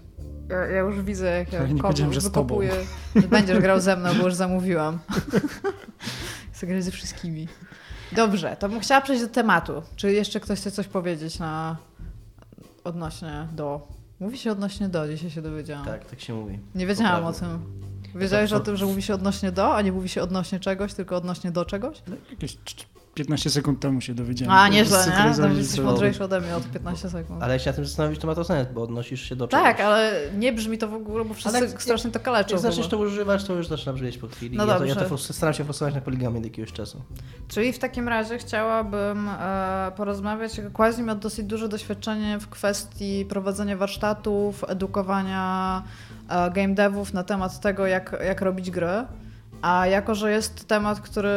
Ja, 0.49 0.57
ja 0.57 0.79
już 0.79 1.01
widzę, 1.01 1.25
jak 1.39 1.53
ja 1.53 1.59
Ale 1.59 1.69
nie 1.73 2.13
że 2.13 2.21
z 2.21 2.31
tobą. 2.31 2.55
wykopuję, 2.59 2.71
że 3.15 3.27
będziesz 3.27 3.59
grał 3.59 3.79
ze 3.79 3.95
mną, 3.97 4.09
bo 4.19 4.23
już 4.25 4.33
zamówiłam. 4.45 4.99
Chcę 6.53 6.67
grać 6.67 6.83
ze 6.83 6.91
wszystkimi. 6.91 7.47
Dobrze, 8.11 8.55
to 8.59 8.69
bym 8.69 8.79
chciała 8.79 9.01
przejść 9.01 9.21
do 9.21 9.29
tematu. 9.29 9.81
Czy 9.95 10.11
jeszcze 10.13 10.39
ktoś 10.39 10.59
chce 10.59 10.71
coś 10.71 10.87
powiedzieć 10.87 11.39
na 11.39 11.77
odnośnie 12.83 13.47
do... 13.51 13.87
Mówi 14.19 14.37
się 14.37 14.51
odnośnie 14.51 14.89
do, 14.89 15.07
dzisiaj 15.07 15.29
się 15.29 15.41
dowiedziałam. 15.41 15.85
Tak, 15.85 16.05
tak 16.05 16.19
się 16.21 16.33
mówi. 16.33 16.59
Nie 16.75 16.87
wiedziałam 16.87 17.25
o 17.25 17.31
Poprawnie. 17.33 17.57
tym. 18.13 18.21
Wiedziałeś 18.21 18.53
o 18.53 18.59
tym, 18.59 18.77
że 18.77 18.85
mówi 18.85 19.01
się 19.01 19.13
odnośnie 19.13 19.51
do, 19.51 19.75
a 19.75 19.81
nie 19.81 19.91
mówi 19.91 20.09
się 20.09 20.21
odnośnie 20.21 20.59
czegoś, 20.59 20.93
tylko 20.93 21.15
odnośnie 21.15 21.51
do 21.51 21.65
czegoś? 21.65 22.01
Jakieś 22.31 22.57
cz- 22.57 22.85
15 23.17 23.49
sekund 23.49 23.79
temu 23.79 24.01
się 24.01 24.13
dowiedziałem. 24.13 24.53
A, 24.53 24.67
nieźle, 24.67 24.97
nie? 24.97 25.03
synchronizowanie 25.03 25.53
To 25.53 25.59
jesteś 25.59 25.77
to- 25.77 25.85
mądrzejszy 25.85 26.23
ode 26.23 26.41
mnie 26.41 26.55
od 26.55 26.71
15 26.71 27.09
sekund. 27.09 27.43
Ale 27.43 27.59
się 27.59 27.69
na 27.69 27.75
tym 27.75 27.85
zastanowić, 27.85 28.19
to 28.21 28.27
ma 28.27 28.35
to 28.35 28.43
sens, 28.43 28.67
bo 28.73 28.81
odnosisz 28.81 29.21
się 29.21 29.35
do 29.35 29.47
czegoś. 29.47 29.63
Tak, 29.65 29.79
ale 29.79 30.21
nie 30.37 30.53
brzmi 30.53 30.77
to 30.77 30.87
w 30.87 30.93
ogóle, 30.93 31.25
bo 31.25 31.33
wszyscy 31.33 31.57
Ale 31.57 31.69
strasznie 31.69 32.11
to 32.11 32.19
kaleczą. 32.19 32.51
Jak 32.51 32.59
zaczniesz 32.61 32.87
to 32.87 32.97
używać, 32.97 33.43
to 33.43 33.53
już 33.53 33.67
zaczyna 33.67 33.93
brzmieć 33.93 34.17
po 34.17 34.27
chwili. 34.27 34.57
No 34.57 34.65
ja, 34.65 34.77
to, 34.77 34.85
ja 34.85 34.95
dobrze. 34.95 35.09
to 35.09 35.17
staram 35.17 35.53
się 35.53 35.63
frustować 35.63 35.95
na 35.95 36.01
poligamie 36.01 36.37
od 36.37 36.43
jakiegoś 36.43 36.71
czasu. 36.73 37.01
Czyli 37.47 37.73
w 37.73 37.79
takim 37.79 38.07
razie 38.07 38.37
chciałabym 38.37 39.29
e, 39.29 39.91
porozmawiać. 39.95 40.61
Quasi 40.73 41.03
miał 41.03 41.15
dosyć 41.15 41.45
duże 41.45 41.69
doświadczenie 41.69 42.39
w 42.39 42.47
kwestii 42.49 43.25
prowadzenia 43.29 43.77
warsztatów, 43.77 44.63
edukowania 44.67 45.83
e, 46.29 46.51
game 46.51 46.73
devów 46.75 47.13
na 47.13 47.23
temat 47.23 47.59
tego, 47.59 47.87
jak, 47.87 48.15
jak 48.25 48.41
robić 48.41 48.71
gry. 48.71 49.05
A 49.61 49.87
jako, 49.87 50.15
że 50.15 50.31
jest 50.31 50.67
temat, 50.67 51.01
który 51.01 51.29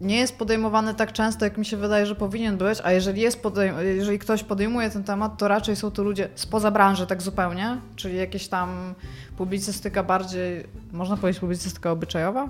nie 0.00 0.16
jest 0.16 0.38
podejmowany 0.38 0.94
tak 0.94 1.12
często, 1.12 1.44
jak 1.44 1.58
mi 1.58 1.66
się 1.66 1.76
wydaje, 1.76 2.06
że 2.06 2.14
powinien 2.14 2.56
być, 2.56 2.78
a 2.84 2.92
jeżeli, 2.92 3.20
jest 3.20 3.42
podejm- 3.42 3.78
jeżeli 3.78 4.18
ktoś 4.18 4.44
podejmuje 4.44 4.90
ten 4.90 5.04
temat, 5.04 5.38
to 5.38 5.48
raczej 5.48 5.76
są 5.76 5.90
to 5.90 6.02
ludzie 6.02 6.28
spoza 6.34 6.70
branży 6.70 7.06
tak 7.06 7.22
zupełnie, 7.22 7.78
czyli 7.96 8.16
jakieś 8.16 8.48
tam 8.48 8.94
publicystyka 9.36 10.02
bardziej, 10.02 10.66
można 10.92 11.16
powiedzieć 11.16 11.40
publicystyka 11.40 11.90
obyczajowa? 11.90 12.48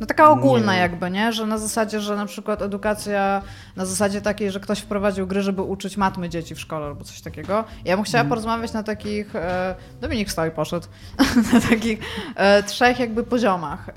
No 0.00 0.06
taka 0.06 0.30
ogólna 0.30 0.72
Nie. 0.72 0.78
jakby, 0.78 1.10
nie? 1.10 1.32
Że 1.32 1.46
na 1.46 1.58
zasadzie, 1.58 2.00
że 2.00 2.16
na 2.16 2.26
przykład 2.26 2.62
edukacja 2.62 3.42
na 3.76 3.84
zasadzie 3.86 4.20
takiej, 4.20 4.50
że 4.50 4.60
ktoś 4.60 4.78
wprowadził 4.80 5.26
gry, 5.26 5.42
żeby 5.42 5.62
uczyć 5.62 5.96
matmy 5.96 6.28
dzieci 6.28 6.54
w 6.54 6.60
szkole 6.60 6.86
albo 6.86 7.04
coś 7.04 7.20
takiego. 7.20 7.64
Ja 7.84 7.96
bym 7.96 8.04
chciała 8.04 8.24
porozmawiać 8.24 8.72
na 8.72 8.82
takich, 8.82 9.36
e, 9.36 9.74
Dominik 10.00 10.30
stał 10.30 10.46
i 10.46 10.50
poszedł, 10.50 10.86
na 11.52 11.60
takich 11.60 11.98
e, 12.36 12.62
trzech 12.62 12.98
jakby 13.00 13.22
poziomach. 13.24 13.88
E, 13.88 13.92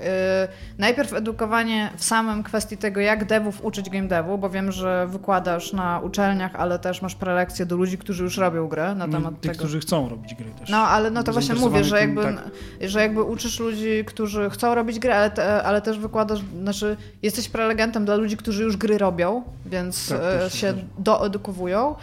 najpierw 0.78 1.12
edukowanie 1.12 1.90
w 1.96 2.04
samym 2.04 2.42
kwestii 2.42 2.76
tego, 2.76 3.00
jak 3.00 3.24
devów 3.24 3.64
uczyć 3.64 3.90
game 3.90 4.08
devu, 4.08 4.38
bo 4.38 4.50
wiem, 4.50 4.72
że 4.72 5.06
wykładasz 5.06 5.72
na 5.72 6.00
uczelniach, 6.00 6.54
ale 6.54 6.78
też 6.78 7.02
masz 7.02 7.14
prelekcje 7.14 7.66
do 7.66 7.76
ludzi, 7.76 7.98
którzy 7.98 8.24
już 8.24 8.36
robią 8.36 8.68
grę 8.68 8.94
na 8.94 9.08
temat 9.08 9.22
No, 9.24 9.30
Tych, 9.30 9.40
tego. 9.40 9.58
którzy 9.58 9.80
chcą 9.80 10.08
robić 10.08 10.34
gry 10.34 10.50
też. 10.58 10.68
No, 10.68 10.76
ale 10.78 11.10
no 11.10 11.22
to 11.22 11.32
właśnie 11.32 11.54
mówię, 11.54 11.84
że 11.84 12.00
jakby, 12.00 12.22
tym, 12.22 12.40
że 12.80 13.00
jakby 13.00 13.22
uczysz 13.22 13.60
ludzi, 13.60 14.04
którzy 14.06 14.50
chcą 14.50 14.74
robić 14.74 14.98
gry, 14.98 15.12
ale, 15.12 15.30
te, 15.30 15.62
ale 15.62 15.82
też 15.82 15.91
wykładasz, 15.98 16.40
znaczy 16.62 16.96
jesteś 17.22 17.48
prelegentem 17.48 18.04
dla 18.04 18.14
ludzi, 18.16 18.36
którzy 18.36 18.62
już 18.62 18.76
gry 18.76 18.98
robią, 18.98 19.42
więc 19.66 20.08
Tak, 20.08 20.18
e, 20.18 20.38
też, 20.38 20.54
się 20.54 20.72
też. 20.74 20.84
doedukowują. 20.98 21.94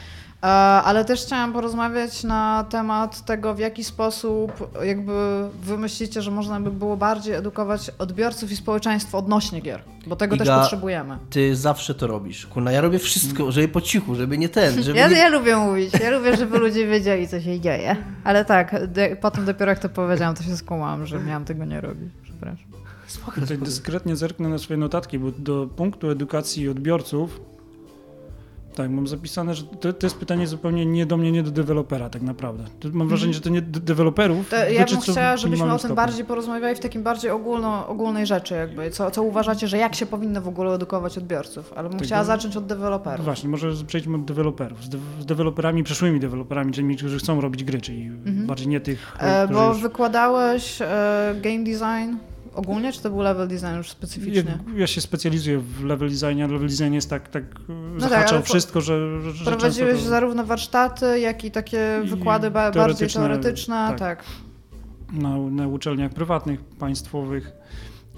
E, 0.43 0.45
Ale 0.83 1.05
też 1.05 1.21
chciałam 1.21 1.53
porozmawiać 1.53 2.23
na 2.23 2.65
temat 2.69 3.25
tego, 3.25 3.53
w 3.53 3.59
jaki 3.59 3.83
sposób 3.83 4.69
jakby 4.83 5.13
wy 5.63 5.77
myślicie, 5.77 6.21
że 6.21 6.31
można 6.31 6.59
by 6.59 6.71
było 6.71 6.97
bardziej 6.97 7.33
edukować 7.33 7.91
odbiorców 7.99 8.51
i 8.51 8.55
społeczeństwo 8.55 9.17
odnośnie 9.17 9.61
gier, 9.61 9.81
bo 10.07 10.15
tego 10.15 10.37
też 10.37 10.47
Iga, 10.47 10.59
potrzebujemy. 10.59 11.17
Ty 11.29 11.55
zawsze 11.55 11.95
to 11.95 12.07
robisz. 12.07 12.45
Kurna, 12.45 12.71
ja 12.71 12.81
robię 12.81 12.99
wszystko, 12.99 13.51
żeby 13.51 13.67
po 13.67 13.81
cichu, 13.81 14.15
żeby 14.15 14.37
nie 14.37 14.49
ten, 14.49 14.83
żeby 14.83 14.97
Ja, 14.97 15.07
nie... 15.07 15.17
ja 15.17 15.29
lubię 15.29 15.55
mówić, 15.57 15.93
ja 16.03 16.09
lubię, 16.09 16.37
żeby 16.37 16.57
ludzie 16.57 16.87
wiedzieli, 16.87 17.27
co 17.27 17.41
się 17.41 17.59
dzieje. 17.59 17.95
Ale 18.23 18.45
tak, 18.45 18.75
potem 19.21 19.45
dopiero 19.45 19.69
jak 19.71 19.79
to 19.79 19.89
powiedziałam, 19.89 20.35
to 20.35 20.43
się 20.43 20.57
skumałam, 20.57 21.05
że 21.05 21.19
miałam 21.19 21.45
tego 21.45 21.65
nie 21.65 21.81
robić. 21.81 22.09
Przepraszam. 22.23 22.65
Spoko, 23.09 23.31
Tutaj 23.41 23.47
spoko. 23.47 23.65
dyskretnie 23.65 24.15
zerknę 24.15 24.49
na 24.49 24.57
swoje 24.57 24.77
notatki, 24.77 25.19
bo 25.19 25.31
do 25.31 25.67
punktu 25.75 26.09
edukacji 26.09 26.69
odbiorców 26.69 27.41
tak, 28.75 28.91
mam 28.91 29.07
zapisane, 29.07 29.55
że 29.55 29.63
to, 29.63 29.93
to 29.93 30.05
jest 30.05 30.17
pytanie 30.17 30.47
zupełnie 30.47 30.85
nie 30.85 31.05
do 31.05 31.17
mnie, 31.17 31.31
nie 31.31 31.43
do 31.43 31.51
dewelopera 31.51 32.09
tak 32.09 32.21
naprawdę. 32.21 32.63
To 32.79 32.89
mam 32.93 33.07
wrażenie, 33.07 33.33
że 33.33 33.41
to 33.41 33.49
nie 33.49 33.61
do 33.61 33.79
deweloperów. 33.79 34.49
To 34.49 34.55
ja 34.55 34.85
bym 34.85 34.99
chciała, 35.01 35.37
żebyśmy 35.37 35.73
o 35.73 35.77
tym 35.79 35.95
bardziej 35.95 36.25
porozmawiali 36.25 36.75
w 36.75 36.79
takim 36.79 37.03
bardziej 37.03 37.31
ogólno, 37.31 37.87
ogólnej 37.87 38.25
rzeczy 38.25 38.53
jakby. 38.53 38.91
Co, 38.91 39.11
co 39.11 39.23
uważacie, 39.23 39.67
że 39.67 39.77
jak 39.77 39.95
się 39.95 40.05
powinno 40.05 40.41
w 40.41 40.47
ogóle 40.47 40.73
edukować 40.73 41.17
odbiorców? 41.17 41.73
Ale 41.73 41.89
bym 41.89 41.97
Tego- 41.97 42.05
chciała 42.05 42.23
zacząć 42.23 42.57
od 42.57 42.65
deweloperów. 42.65 43.25
Właśnie, 43.25 43.49
może 43.49 43.71
przejdźmy 43.87 44.15
od 44.17 44.25
deweloperów. 44.25 44.83
Z, 44.83 44.89
de 44.89 44.97
z 45.19 45.25
deweloperami, 45.25 45.83
przyszłymi 45.83 46.19
deweloperami, 46.19 46.73
czyli 46.73 46.95
którzy 46.95 47.19
chcą 47.19 47.41
robić 47.41 47.63
gry, 47.63 47.81
czyli 47.81 48.09
bardziej 48.25 48.67
nie 48.67 48.79
tych, 48.79 49.15
E, 49.19 49.47
bo 49.47 49.67
już... 49.69 49.81
wykładałeś 49.81 50.81
e, 50.81 51.35
game 51.41 51.63
design 51.63 52.17
ogólnie, 52.59 52.93
czy 52.93 53.01
to 53.01 53.09
był 53.09 53.21
level 53.21 53.47
design 53.47 53.75
już 53.77 53.89
specyficznie? 53.89 54.59
Ja, 54.73 54.79
ja 54.79 54.87
się 54.87 55.01
specjalizuję 55.01 55.59
w 55.59 55.83
level 55.83 56.09
designie, 56.09 56.43
a 56.43 56.47
level 56.47 56.69
design 56.69 56.93
jest 56.93 57.09
tak, 57.09 57.27
tak 57.29 57.43
tak, 57.53 57.65
zahacza 57.97 58.29
ale 58.29 58.39
o 58.39 58.41
wszystko, 58.41 58.81
że, 58.81 59.21
że, 59.33 59.45
Prowadziłeś 59.45 59.93
często 59.93 60.09
zarówno 60.09 60.45
warsztaty, 60.45 61.19
jak 61.19 61.43
i 61.45 61.51
takie 61.51 62.01
wykłady 62.05 62.51
ba- 62.51 62.53
bardziej 62.71 62.73
teoretyczne, 62.81 63.21
teoretyczne. 63.21 63.75
tak. 63.75 63.99
Tak. 63.99 64.23
na, 65.13 65.37
na 65.37 65.67
uczelniach 65.67 66.13
prywatnych, 66.13 66.63
państwowych 66.63 67.51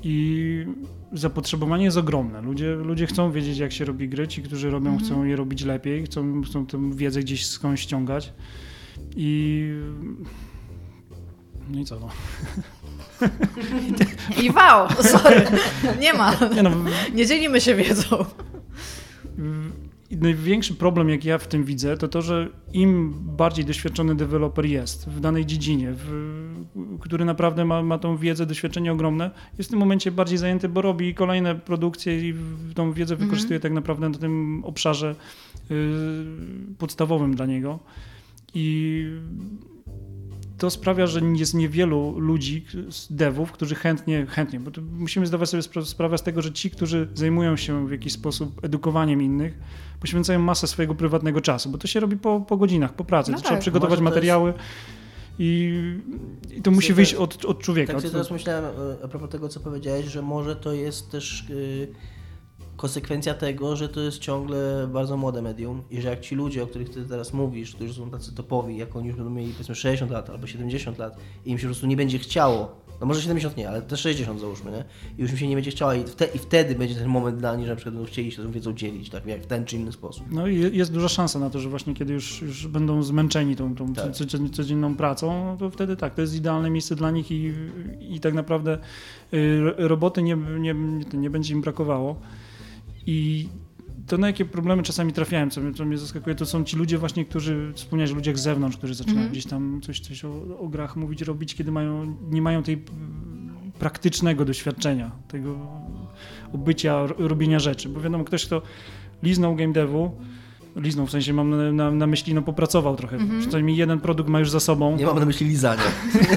i 0.03 0.65
zapotrzebowanie 1.13 1.85
jest 1.85 1.97
ogromne. 1.97 2.41
Ludzie, 2.41 2.75
ludzie 2.75 3.07
chcą 3.07 3.31
wiedzieć, 3.31 3.57
jak 3.57 3.71
się 3.71 3.85
robi 3.85 4.09
gry. 4.09 4.27
Ci, 4.27 4.41
którzy 4.43 4.69
robią, 4.69 4.89
Mhm. 4.91 5.05
chcą 5.09 5.23
je 5.23 5.35
robić 5.35 5.63
lepiej, 5.63 6.03
chcą, 6.05 6.41
chcą 6.41 6.65
tę 6.65 6.91
wiedzę 6.95 7.19
gdzieś 7.19 7.45
skądś 7.47 7.81
ściągać 7.81 8.33
i 9.15 9.67
No 11.69 11.79
i 11.79 11.85
co? 11.85 11.99
No. 11.99 12.09
I 14.43 14.51
wow, 14.51 14.87
sorry, 15.01 15.45
nie 15.99 16.13
ma. 16.13 16.33
Nie, 16.55 16.63
no, 16.63 16.71
Nie 17.13 17.25
dzielimy 17.25 17.61
się 17.61 17.75
wiedzą. 17.75 18.25
największy 20.11 20.75
problem, 20.75 21.09
jak 21.09 21.25
ja 21.25 21.37
w 21.37 21.47
tym 21.47 21.63
widzę, 21.63 21.97
to 21.97 22.07
to, 22.07 22.21
że 22.21 22.49
im 22.73 23.13
bardziej 23.17 23.65
doświadczony 23.65 24.15
deweloper 24.15 24.65
jest 24.65 25.09
w 25.09 25.19
danej 25.19 25.45
dziedzinie, 25.45 25.93
w, 25.95 26.07
który 26.99 27.25
naprawdę 27.25 27.65
ma, 27.65 27.83
ma 27.83 27.97
tą 27.97 28.17
wiedzę, 28.17 28.45
doświadczenie 28.45 28.91
ogromne, 28.91 29.31
jest 29.57 29.69
w 29.69 29.71
tym 29.71 29.79
momencie 29.79 30.11
bardziej 30.11 30.37
zajęty, 30.37 30.69
bo 30.69 30.81
robi 30.81 31.15
kolejne 31.15 31.55
produkcje 31.55 32.29
i 32.29 32.35
tą 32.75 32.93
wiedzę 32.93 33.15
wykorzystuje 33.15 33.59
tak 33.59 33.71
naprawdę 33.71 34.09
na 34.09 34.17
tym 34.17 34.61
obszarze 34.65 35.15
y, 35.71 35.75
podstawowym 36.77 37.35
dla 37.35 37.45
niego. 37.45 37.79
I 38.53 39.05
to 40.61 40.69
sprawia, 40.69 41.07
że 41.07 41.21
jest 41.35 41.53
niewielu 41.53 42.19
ludzi, 42.19 42.65
z 42.89 43.13
devów, 43.13 43.51
którzy 43.51 43.75
chętnie, 43.75 44.25
chętnie, 44.25 44.59
bo 44.59 44.71
musimy 44.91 45.25
zdawać 45.25 45.49
sobie 45.49 45.63
spra- 45.63 45.85
sprawę 45.85 46.17
z 46.17 46.23
tego, 46.23 46.41
że 46.41 46.51
ci, 46.51 46.71
którzy 46.71 47.07
zajmują 47.13 47.57
się 47.57 47.87
w 47.87 47.91
jakiś 47.91 48.13
sposób 48.13 48.65
edukowaniem 48.65 49.21
innych, 49.21 49.57
poświęcają 49.99 50.39
masę 50.39 50.67
swojego 50.67 50.95
prywatnego 50.95 51.41
czasu, 51.41 51.69
bo 51.69 51.77
to 51.77 51.87
się 51.87 51.99
robi 51.99 52.17
po, 52.17 52.41
po 52.41 52.57
godzinach, 52.57 52.93
po 52.93 53.05
pracy. 53.05 53.31
No 53.31 53.37
tak. 53.37 53.45
Trzeba 53.45 53.59
przygotować 53.61 53.99
materiały 53.99 54.53
i, 55.39 55.79
i 56.57 56.61
to 56.61 56.71
musi 56.71 56.93
wyjść 56.93 57.13
od, 57.13 57.45
od 57.45 57.59
człowieka. 57.59 57.93
Tak 57.93 58.01
sobie 58.01 58.07
Od- 58.07 58.13
teraz 58.13 58.31
myślałem 58.31 58.65
e, 58.65 59.03
a 59.03 59.07
propos 59.07 59.29
tego, 59.29 59.49
co 59.49 59.59
powiedziałeś, 59.59 60.05
że 60.05 60.21
może 60.21 60.55
to 60.55 60.73
jest 60.73 61.11
też 61.11 61.49
y, 61.49 61.87
konsekwencja 62.81 63.33
tego, 63.33 63.75
że 63.75 63.89
to 63.89 64.01
jest 64.01 64.19
ciągle 64.19 64.87
bardzo 64.93 65.17
młode 65.17 65.41
medium 65.41 65.81
i 65.91 66.01
że 66.01 66.09
jak 66.09 66.19
ci 66.21 66.35
ludzie, 66.35 66.63
o 66.63 66.67
których 66.67 66.89
ty 66.89 67.03
teraz 67.05 67.33
mówisz, 67.33 67.75
którzy 67.75 67.93
są 67.93 68.09
tacy 68.09 68.35
topowi, 68.35 68.77
jak 68.77 68.95
oni 68.95 69.07
już 69.07 69.15
będą 69.17 69.31
mieli 69.31 69.51
powiedzmy 69.53 69.75
60 69.75 70.11
lat 70.11 70.29
albo 70.29 70.47
70 70.47 70.97
lat 70.97 71.17
i 71.45 71.51
im 71.51 71.57
się 71.57 71.61
po 71.63 71.67
prostu 71.67 71.87
nie 71.87 71.97
będzie 71.97 72.19
chciało, 72.19 72.75
no 73.01 73.07
może 73.07 73.21
70 73.21 73.57
nie, 73.57 73.69
ale 73.69 73.81
też 73.81 73.99
60 73.99 74.39
załóżmy, 74.39 74.71
nie? 74.71 74.83
I 75.17 75.21
już 75.21 75.31
im 75.31 75.37
się 75.37 75.47
nie 75.47 75.55
będzie 75.55 75.71
chciało 75.71 75.93
i, 75.93 76.03
wte, 76.03 76.25
i 76.25 76.37
wtedy 76.39 76.75
będzie 76.75 76.95
ten 76.95 77.07
moment 77.07 77.37
dla 77.37 77.55
nich, 77.55 77.65
że 77.65 77.71
na 77.71 77.75
przykład 77.75 77.95
będą 77.95 78.07
chcieli 78.09 78.31
się 78.31 78.43
tą 78.43 78.51
wiedzą 78.51 78.73
dzielić, 78.73 79.09
tak 79.09 79.25
jak 79.25 79.41
w 79.41 79.45
ten 79.47 79.65
czy 79.65 79.75
inny 79.75 79.91
sposób. 79.91 80.25
No 80.31 80.47
i 80.47 80.59
je- 80.59 80.69
jest 80.69 80.93
duża 80.93 81.09
szansa 81.09 81.39
na 81.39 81.49
to, 81.49 81.59
że 81.59 81.69
właśnie 81.69 81.93
kiedy 81.93 82.13
już, 82.13 82.41
już 82.41 82.67
będą 82.67 83.03
zmęczeni 83.03 83.55
tą, 83.55 83.75
tą 83.75 83.93
Tak. 83.93 84.11
co- 84.11 84.25
co- 84.25 84.49
codzienną 84.51 84.95
pracą, 84.95 85.45
no 85.45 85.57
to 85.57 85.69
wtedy 85.69 85.95
tak, 85.95 86.15
to 86.15 86.21
jest 86.21 86.35
idealne 86.35 86.69
miejsce 86.69 86.95
dla 86.95 87.11
nich 87.11 87.31
i, 87.31 87.53
i 88.09 88.19
tak 88.19 88.33
naprawdę 88.33 88.77
y, 89.33 89.61
roboty 89.77 90.23
nie, 90.23 90.35
nie, 90.59 90.75
nie 91.13 91.29
będzie 91.29 91.53
im 91.53 91.61
brakowało. 91.61 92.15
I 93.07 93.47
to 94.07 94.17
na 94.17 94.27
jakie 94.27 94.45
problemy 94.45 94.83
czasami 94.83 95.13
trafiałem, 95.13 95.49
co, 95.49 95.61
mnie- 95.61 95.73
co 95.73 95.85
mnie 95.85 95.97
zaskakuje, 95.97 96.35
to 96.35 96.45
są 96.45 96.63
ci 96.63 96.77
ludzie 96.77 96.97
właśnie, 96.97 97.25
którzy, 97.25 97.71
wspomniałeś 97.75 98.11
o 98.11 98.15
ludziach 98.15 98.37
z 98.37 98.41
zewnątrz, 98.41 98.77
którzy 98.77 98.93
zaczynają 98.95 99.19
Mhm. 99.19 99.31
gdzieś 99.31 99.45
tam 99.45 99.81
coś, 99.83 99.99
coś 99.99 100.25
o, 100.25 100.59
o 100.59 100.67
grach 100.67 100.95
mówić, 100.95 101.21
robić, 101.21 101.55
kiedy 101.55 101.71
mają, 101.71 102.15
nie 102.31 102.41
mają 102.41 102.63
tej 102.63 102.83
praktycznego 103.79 104.45
doświadczenia, 104.45 105.11
tego 105.27 105.55
bycia, 106.53 107.05
robienia 107.17 107.59
rzeczy, 107.59 107.89
bo 107.89 108.01
wiadomo, 108.01 108.23
ktoś, 108.23 108.45
kto 108.45 108.61
liznął 109.23 109.55
game 109.55 109.73
devu, 109.73 110.11
liznął, 110.75 111.07
w 111.07 111.11
sensie 111.11 111.33
mam 111.33 111.49
na, 111.49 111.71
na, 111.71 111.91
na 111.91 112.07
myśli, 112.07 112.33
no 112.33 112.41
popracował 112.41 112.95
trochę, 112.95 113.15
Mhm. 113.17 113.41
przynajmniej 113.41 113.77
jeden 113.77 113.99
produkt 113.99 114.29
ma 114.29 114.39
już 114.39 114.49
za 114.49 114.59
sobą, 114.59 114.97
Nie 114.97 115.05
mam 115.05 115.19
na 115.19 115.25
myśli 115.25 115.47
lizania. 115.47 115.83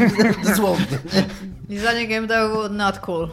Dosłownie. 0.49 0.87
Lizanie 1.69 2.09
game 2.09 2.27
devu 2.27 2.69
not 2.75 2.99
cool. 2.99 3.29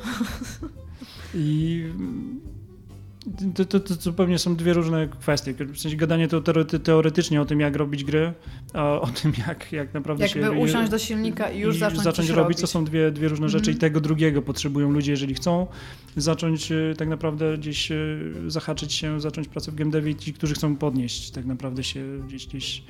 I 1.33 1.83
to, 3.55 3.65
to, 3.65 3.79
to 3.79 3.93
zupełnie 3.93 4.39
są 4.39 4.55
dwie 4.55 4.73
różne 4.73 5.07
kwestie. 5.07 5.53
W 5.53 5.79
sensie 5.79 5.97
gadanie 5.97 6.27
to 6.27 6.41
teore- 6.41 6.79
teoretycznie 6.79 7.41
o 7.41 7.45
tym, 7.45 7.59
jak 7.59 7.75
robić 7.75 8.03
gry, 8.03 8.33
a 8.73 9.01
o 9.01 9.07
tym, 9.07 9.33
jak, 9.47 9.71
jak 9.71 9.93
naprawdę 9.93 10.23
Jakby 10.23 10.41
się... 10.41 10.51
usiąść 10.51 10.91
do 10.91 10.99
silnika 10.99 11.51
i 11.51 11.59
już 11.59 11.75
i 11.75 11.79
zacząć, 11.79 12.01
zacząć 12.01 12.27
coś 12.27 12.37
robić, 12.37 12.61
to 12.61 12.67
są 12.67 12.85
dwie, 12.85 13.11
dwie 13.11 13.27
różne 13.27 13.49
rzeczy 13.49 13.71
i 13.71 13.75
tego 13.75 14.01
drugiego 14.01 14.41
potrzebują 14.41 14.91
ludzie, 14.91 15.11
jeżeli 15.11 15.33
chcą. 15.33 15.67
Zacząć 16.17 16.71
e, 16.71 16.75
tak 16.97 17.07
naprawdę 17.07 17.57
gdzieś 17.57 17.91
e, 17.91 17.97
zahaczyć 18.47 18.93
się, 18.93 19.21
zacząć 19.21 19.47
pracę 19.47 19.71
w 19.71 19.75
game 19.75 19.91
devie, 19.91 20.15
ci, 20.15 20.33
którzy 20.33 20.53
chcą 20.53 20.75
podnieść 20.75 21.31
tak 21.31 21.45
naprawdę 21.45 21.83
się 21.83 22.19
gdzieś, 22.27 22.47
gdzieś 22.47 22.83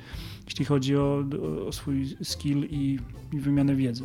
jeśli 0.46 0.64
chodzi 0.64 0.96
o, 0.96 1.24
o 1.66 1.72
swój 1.72 2.16
skill 2.22 2.66
i, 2.70 2.98
i 3.32 3.40
wymianę 3.40 3.76
wiedzy. 3.76 4.04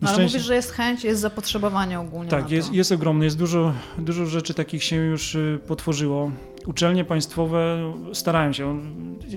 Na 0.00 0.08
Ale 0.08 0.24
mówisz, 0.24 0.42
że 0.42 0.54
jest 0.54 0.70
chęć, 0.70 1.04
jest 1.04 1.20
zapotrzebowanie 1.20 2.00
ogólnie 2.00 2.30
tak, 2.30 2.50
jest, 2.50 2.72
jest 2.72 2.92
ogromny, 2.92 3.24
jest 3.24 3.38
dużo, 3.38 3.74
dużo 3.98 4.26
rzeczy 4.26 4.54
takich 4.54 4.84
się 4.84 4.96
już 4.96 5.34
y, 5.34 5.60
potworzyło. 5.66 6.30
Uczelnie 6.66 7.04
państwowe 7.04 7.92
starają 8.12 8.52
się. 8.52 8.80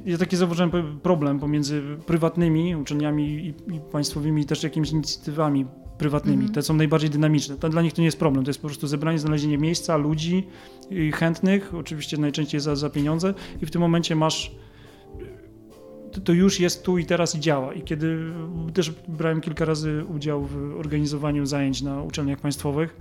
Ja 0.06 0.18
taki 0.18 0.38
zauważyłem 0.38 1.00
problem 1.04 1.40
pomiędzy 1.40 1.84
prywatnymi 2.06 2.76
uczelniami 2.76 3.24
i, 3.24 3.76
i 3.76 3.80
państwowymi 3.92 4.46
też 4.46 4.64
jakimiś 4.64 4.92
inicjatywami 4.92 5.66
prywatnymi. 5.98 6.38
Mhm. 6.38 6.54
Te 6.54 6.62
są 6.62 6.74
najbardziej 6.74 7.10
dynamiczne. 7.10 7.56
To 7.58 7.70
dla 7.70 7.82
nich 7.82 7.94
to 7.94 8.02
nie 8.02 8.06
jest 8.06 8.20
problem. 8.20 8.46
To 8.46 8.50
jest 8.50 8.62
po 8.62 8.68
prostu 8.68 8.88
zebranie, 8.88 9.20
znalezienie 9.20 9.58
miejsca, 9.58 9.98
ludzi 9.98 10.48
i 10.90 11.12
chętnych, 11.12 11.76
oczywiście 11.76 12.18
najczęściej 12.18 12.62
za, 12.62 12.76
za 12.76 12.90
pieniądze 12.90 13.34
i 13.62 13.66
w 13.66 13.72
tym 13.72 13.82
momencie 13.82 14.16
masz 14.16 14.52
to, 16.20 16.34
już 16.34 16.60
jest 16.60 16.84
tu 16.84 16.98
i 16.98 17.06
teraz 17.06 17.36
i 17.36 17.40
działa. 17.40 17.74
I 17.74 17.82
kiedy 17.82 18.20
też 18.74 18.92
brałem 19.08 19.42
kilka 19.42 19.66
razy 19.66 20.06
udział 20.16 20.46
w 20.46 20.76
organizowaniu 20.80 21.46
zajęć 21.46 21.82
na 21.82 22.02
uczelniach 22.02 22.40
państwowych, 22.40 22.96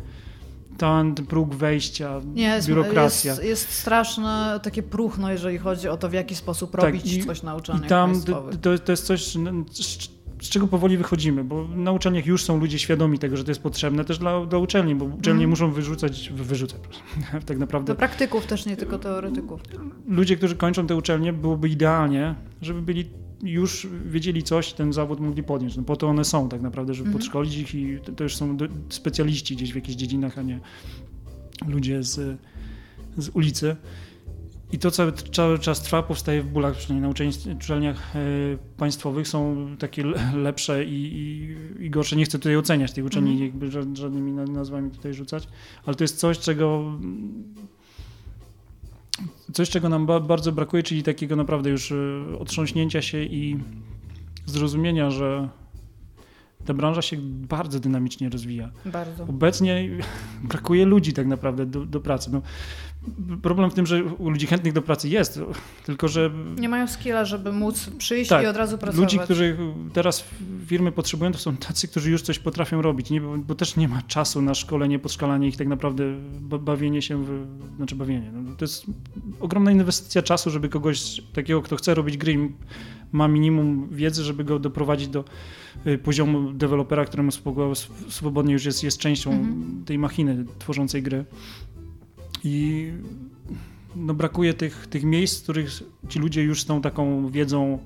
ten 0.78 1.14
próg 1.14 1.54
wejścia, 1.54 2.20
jest, 2.34 2.68
biurokracja. 2.68 3.32
Jest, 3.32 3.44
jest 3.44 3.68
straszne 3.72 4.60
takie 4.62 4.82
próchno, 4.82 5.32
jeżeli 5.32 5.58
chodzi 5.58 5.88
o 5.88 5.96
to, 5.96 6.08
w 6.08 6.12
jaki 6.12 6.34
sposób 6.34 6.70
Tak, 6.72 6.80
robić 6.80 7.12
i- 7.12 7.24
coś 7.26 7.42
na 7.42 7.54
I 7.54 7.58
uczelniach 7.58 7.88
tam 7.88 8.10
państwowych. 8.12 8.60
to, 8.60 8.78
to 8.78 8.92
jest 8.92 9.06
coś, 9.06 9.34
z, 10.40 10.48
czego 10.48 10.66
powoli 10.66 10.96
wychodzimy, 10.96 11.44
bo 11.44 11.68
na 11.68 11.92
uczelniach 11.92 12.26
już 12.26 12.44
są 12.44 12.58
ludzie 12.60 12.78
świadomi 12.78 13.18
tego, 13.18 13.36
że 13.36 13.44
to 13.44 13.50
jest 13.50 13.62
potrzebne 13.62 14.04
też 14.04 14.18
dla, 14.18 14.46
dla 14.46 14.58
uczelni, 14.58 14.94
bo 14.94 15.04
uczelnie 15.04 15.30
Mhm. 15.44 15.50
muszą 15.50 15.70
wyrzucać, 15.72 16.30
wy- 16.34 16.44
wyrzucać, 16.44 16.80
tak 17.46 17.58
naprawdę 17.58 17.92
Do 17.92 17.96
praktyków 17.98 18.46
też, 18.46 18.66
nie 18.66 18.76
tylko 18.76 18.98
teoretyków. 18.98 19.60
ludzie, 20.08 20.36
którzy 20.36 20.56
kończą 20.56 20.86
te 20.86 20.96
uczelnie, 20.96 21.32
byłoby 21.32 21.68
idealnie, 21.68 22.34
żeby 22.62 22.82
byli 22.82 23.04
już 23.42 23.86
wiedzieli 24.06 24.42
coś, 24.42 24.72
ten 24.72 24.92
zawód 24.92 25.20
mogli 25.20 25.42
podjąć. 25.42 25.76
No 25.76 25.82
po 25.82 25.96
to 25.96 26.08
one 26.08 26.24
są 26.24 26.48
tak 26.48 26.60
naprawdę, 26.62 26.94
żeby 26.94 27.06
Mhm. 27.08 27.18
podszkolić 27.18 27.56
ich 27.56 27.74
i 27.74 27.98
to, 28.16 28.22
już 28.24 28.36
są 28.36 28.56
specjaliści 28.88 29.56
gdzieś 29.56 29.72
w 29.72 29.74
jakichś 29.76 29.96
dziedzinach, 29.96 30.38
a 30.38 30.42
nie 30.42 30.60
ludzie 31.68 32.02
z, 32.02 32.38
z 33.16 33.28
ulicy. 33.28 33.76
I 34.72 34.78
to 34.78 34.90
cały, 34.90 35.12
cały 35.12 35.58
czas 35.58 35.82
trwa, 35.82 36.02
powstaje 36.02 36.42
w 36.42 36.46
bólach, 36.46 36.76
przynajmniej 36.76 37.02
na 37.02 37.14
uczelni- 37.14 37.56
uczelniach 37.56 38.16
e, 38.16 38.20
państwowych 38.76 39.28
są 39.28 39.66
takie 39.78 40.04
le- 40.04 40.32
lepsze 40.36 40.84
i, 40.84 40.94
i, 41.04 41.84
i 41.84 41.90
gorsze. 41.90 42.16
Nie 42.16 42.24
chcę 42.24 42.38
tutaj 42.38 42.56
oceniać 42.56 42.92
tej 42.92 43.04
uczelni, 43.04 43.30
Mhm. 43.30 43.46
jakby 43.50 43.68
ża- 43.68 43.96
żadnymi 43.96 44.32
na- 44.32 44.44
nazwami 44.44 44.90
tutaj 44.90 45.14
rzucać, 45.14 45.48
ale 45.86 45.96
to 45.96 46.04
jest 46.04 46.18
coś, 46.18 46.38
czego 46.38 46.92
coś, 49.52 49.70
czego 49.70 49.88
nam 49.88 50.06
ba 50.06 50.20
bardzo 50.20 50.52
brakuje, 50.52 50.82
czyli 50.82 51.02
takiego 51.02 51.36
naprawdę 51.36 51.70
już 51.70 51.90
y, 51.90 52.22
otrząśnięcia 52.38 53.02
się 53.02 53.22
i 53.24 53.58
zrozumienia, 54.46 55.10
że 55.10 55.48
ta 56.64 56.74
branża 56.74 57.02
się 57.02 57.16
bardzo 57.48 57.80
dynamicznie 57.80 58.28
rozwija. 58.28 58.70
Bardzo. 58.84 59.24
Obecnie 59.24 59.88
brakuje 60.50 60.84
ludzi 60.86 61.12
tak 61.12 61.26
naprawdę 61.26 61.66
do, 61.66 61.86
do 61.86 62.00
pracy. 62.00 62.30
No, 62.32 62.42
problem 63.42 63.70
w 63.70 63.74
tym, 63.74 63.86
że 63.86 64.04
u 64.04 64.30
ludzi 64.30 64.46
chętnych 64.46 64.72
do 64.72 64.82
pracy 64.82 65.08
jest, 65.08 65.40
tylko 65.84 66.08
że 66.08 66.30
Nie 66.58 66.68
mają 66.68 66.88
skilla, 66.88 67.24
żeby 67.24 67.52
móc 67.52 67.90
przyjść 67.98 68.28
Tak, 68.30 68.44
i 68.44 68.46
od 68.46 68.56
razu 68.56 68.78
pracować. 68.78 69.00
ludzi, 69.12 69.18
którzy 69.24 69.56
teraz 69.92 70.24
firmy 70.66 70.92
potrzebują, 70.92 71.32
to 71.32 71.38
są 71.38 71.56
tacy, 71.56 71.88
którzy 71.88 72.10
już 72.10 72.22
coś 72.22 72.38
potrafią 72.38 72.82
robić, 72.82 73.10
nie? 73.10 73.20
Bo, 73.20 73.54
też 73.54 73.76
nie 73.76 73.88
ma 73.88 74.02
czasu 74.02 74.42
na 74.42 74.54
szkolenie, 74.54 74.98
podszkalanie 74.98 75.48
ich, 75.48 75.56
tak 75.56 75.68
naprawdę 75.68 76.04
ba- 76.40 76.58
bawienie 76.58 77.02
się 77.02 77.24
w, 77.24 77.46
znaczy 77.76 77.96
bawienie. 77.96 78.32
No, 78.34 78.56
to 78.56 78.64
jest 78.64 78.84
ogromna 79.40 79.70
inwestycja 79.70 80.22
czasu, 80.22 80.50
żeby 80.50 80.68
kogoś 80.68 81.20
takiego, 81.32 81.62
kto 81.62 81.76
chce 81.76 81.94
robić 81.94 82.16
gry, 82.16 82.50
ma 83.12 83.28
minimum 83.28 83.88
wiedzy, 83.90 84.24
żeby 84.24 84.44
go 84.44 84.58
doprowadzić 84.58 85.08
do 85.08 85.24
y, 85.86 85.98
poziomu 85.98 86.52
dewelopera, 86.52 87.04
któremu 87.04 87.30
swobodnie 88.08 88.52
już 88.52 88.64
jest, 88.64 88.84
jest 88.84 88.98
częścią 88.98 89.30
Mhm. 89.30 89.84
tej 89.84 89.98
machiny 89.98 90.44
tworzącej 90.58 91.02
gry. 91.02 91.24
I 92.44 92.86
no, 93.96 94.14
brakuje 94.14 94.54
tych, 94.54 94.86
tych 94.86 95.04
miejsc, 95.04 95.40
w 95.40 95.42
których 95.42 95.70
ci 96.08 96.18
ludzie 96.18 96.42
już 96.42 96.62
z 96.62 96.66
tą 96.66 96.80
taką 96.80 97.28
wiedzą 97.30 97.78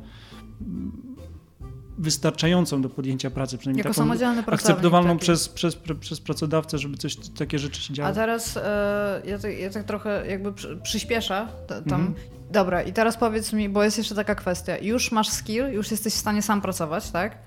wystarczającą 1.99 2.83
do 2.83 2.89
podjęcia 2.89 3.31
pracy, 3.31 3.59
przynajmniej 3.59 3.85
Jako 3.87 3.95
taką 4.35 4.53
akceptowalną 4.53 5.19
przez, 5.19 5.49
przez, 5.49 5.77
przez 6.01 6.21
pracodawcę, 6.21 6.79
żeby 6.79 6.97
coś, 6.97 7.17
takie 7.39 7.59
rzeczy 7.59 7.81
się 7.81 7.93
A 7.93 7.95
działy. 7.97 8.15
teraz 8.15 8.57
e, 8.57 9.23
ja, 9.27 9.39
tak, 9.39 9.59
ja 9.59 9.71
tak 9.71 9.85
trochę 9.85 10.27
jakby 10.29 10.53
przy, 10.53 10.77
przyspieszę 10.83 11.49
tam. 11.69 12.01
Mhm. 12.01 12.15
Dobra, 12.51 12.83
i 12.83 12.93
teraz 12.93 13.17
powiedz 13.17 13.53
mi, 13.53 13.69
bo 13.69 13.85
jest 13.85 13.99
jeszcze 13.99 14.15
taka 14.15 14.35
kwestia. 14.35 14.79
Już 14.79 15.13
masz 15.13 15.29
skill, 15.29 15.65
już 15.73 15.91
jesteś 15.91 16.13
w 16.13 16.17
stanie 16.17 16.43
sam 16.43 16.61
pracować, 16.61 17.11
tak? 17.11 17.39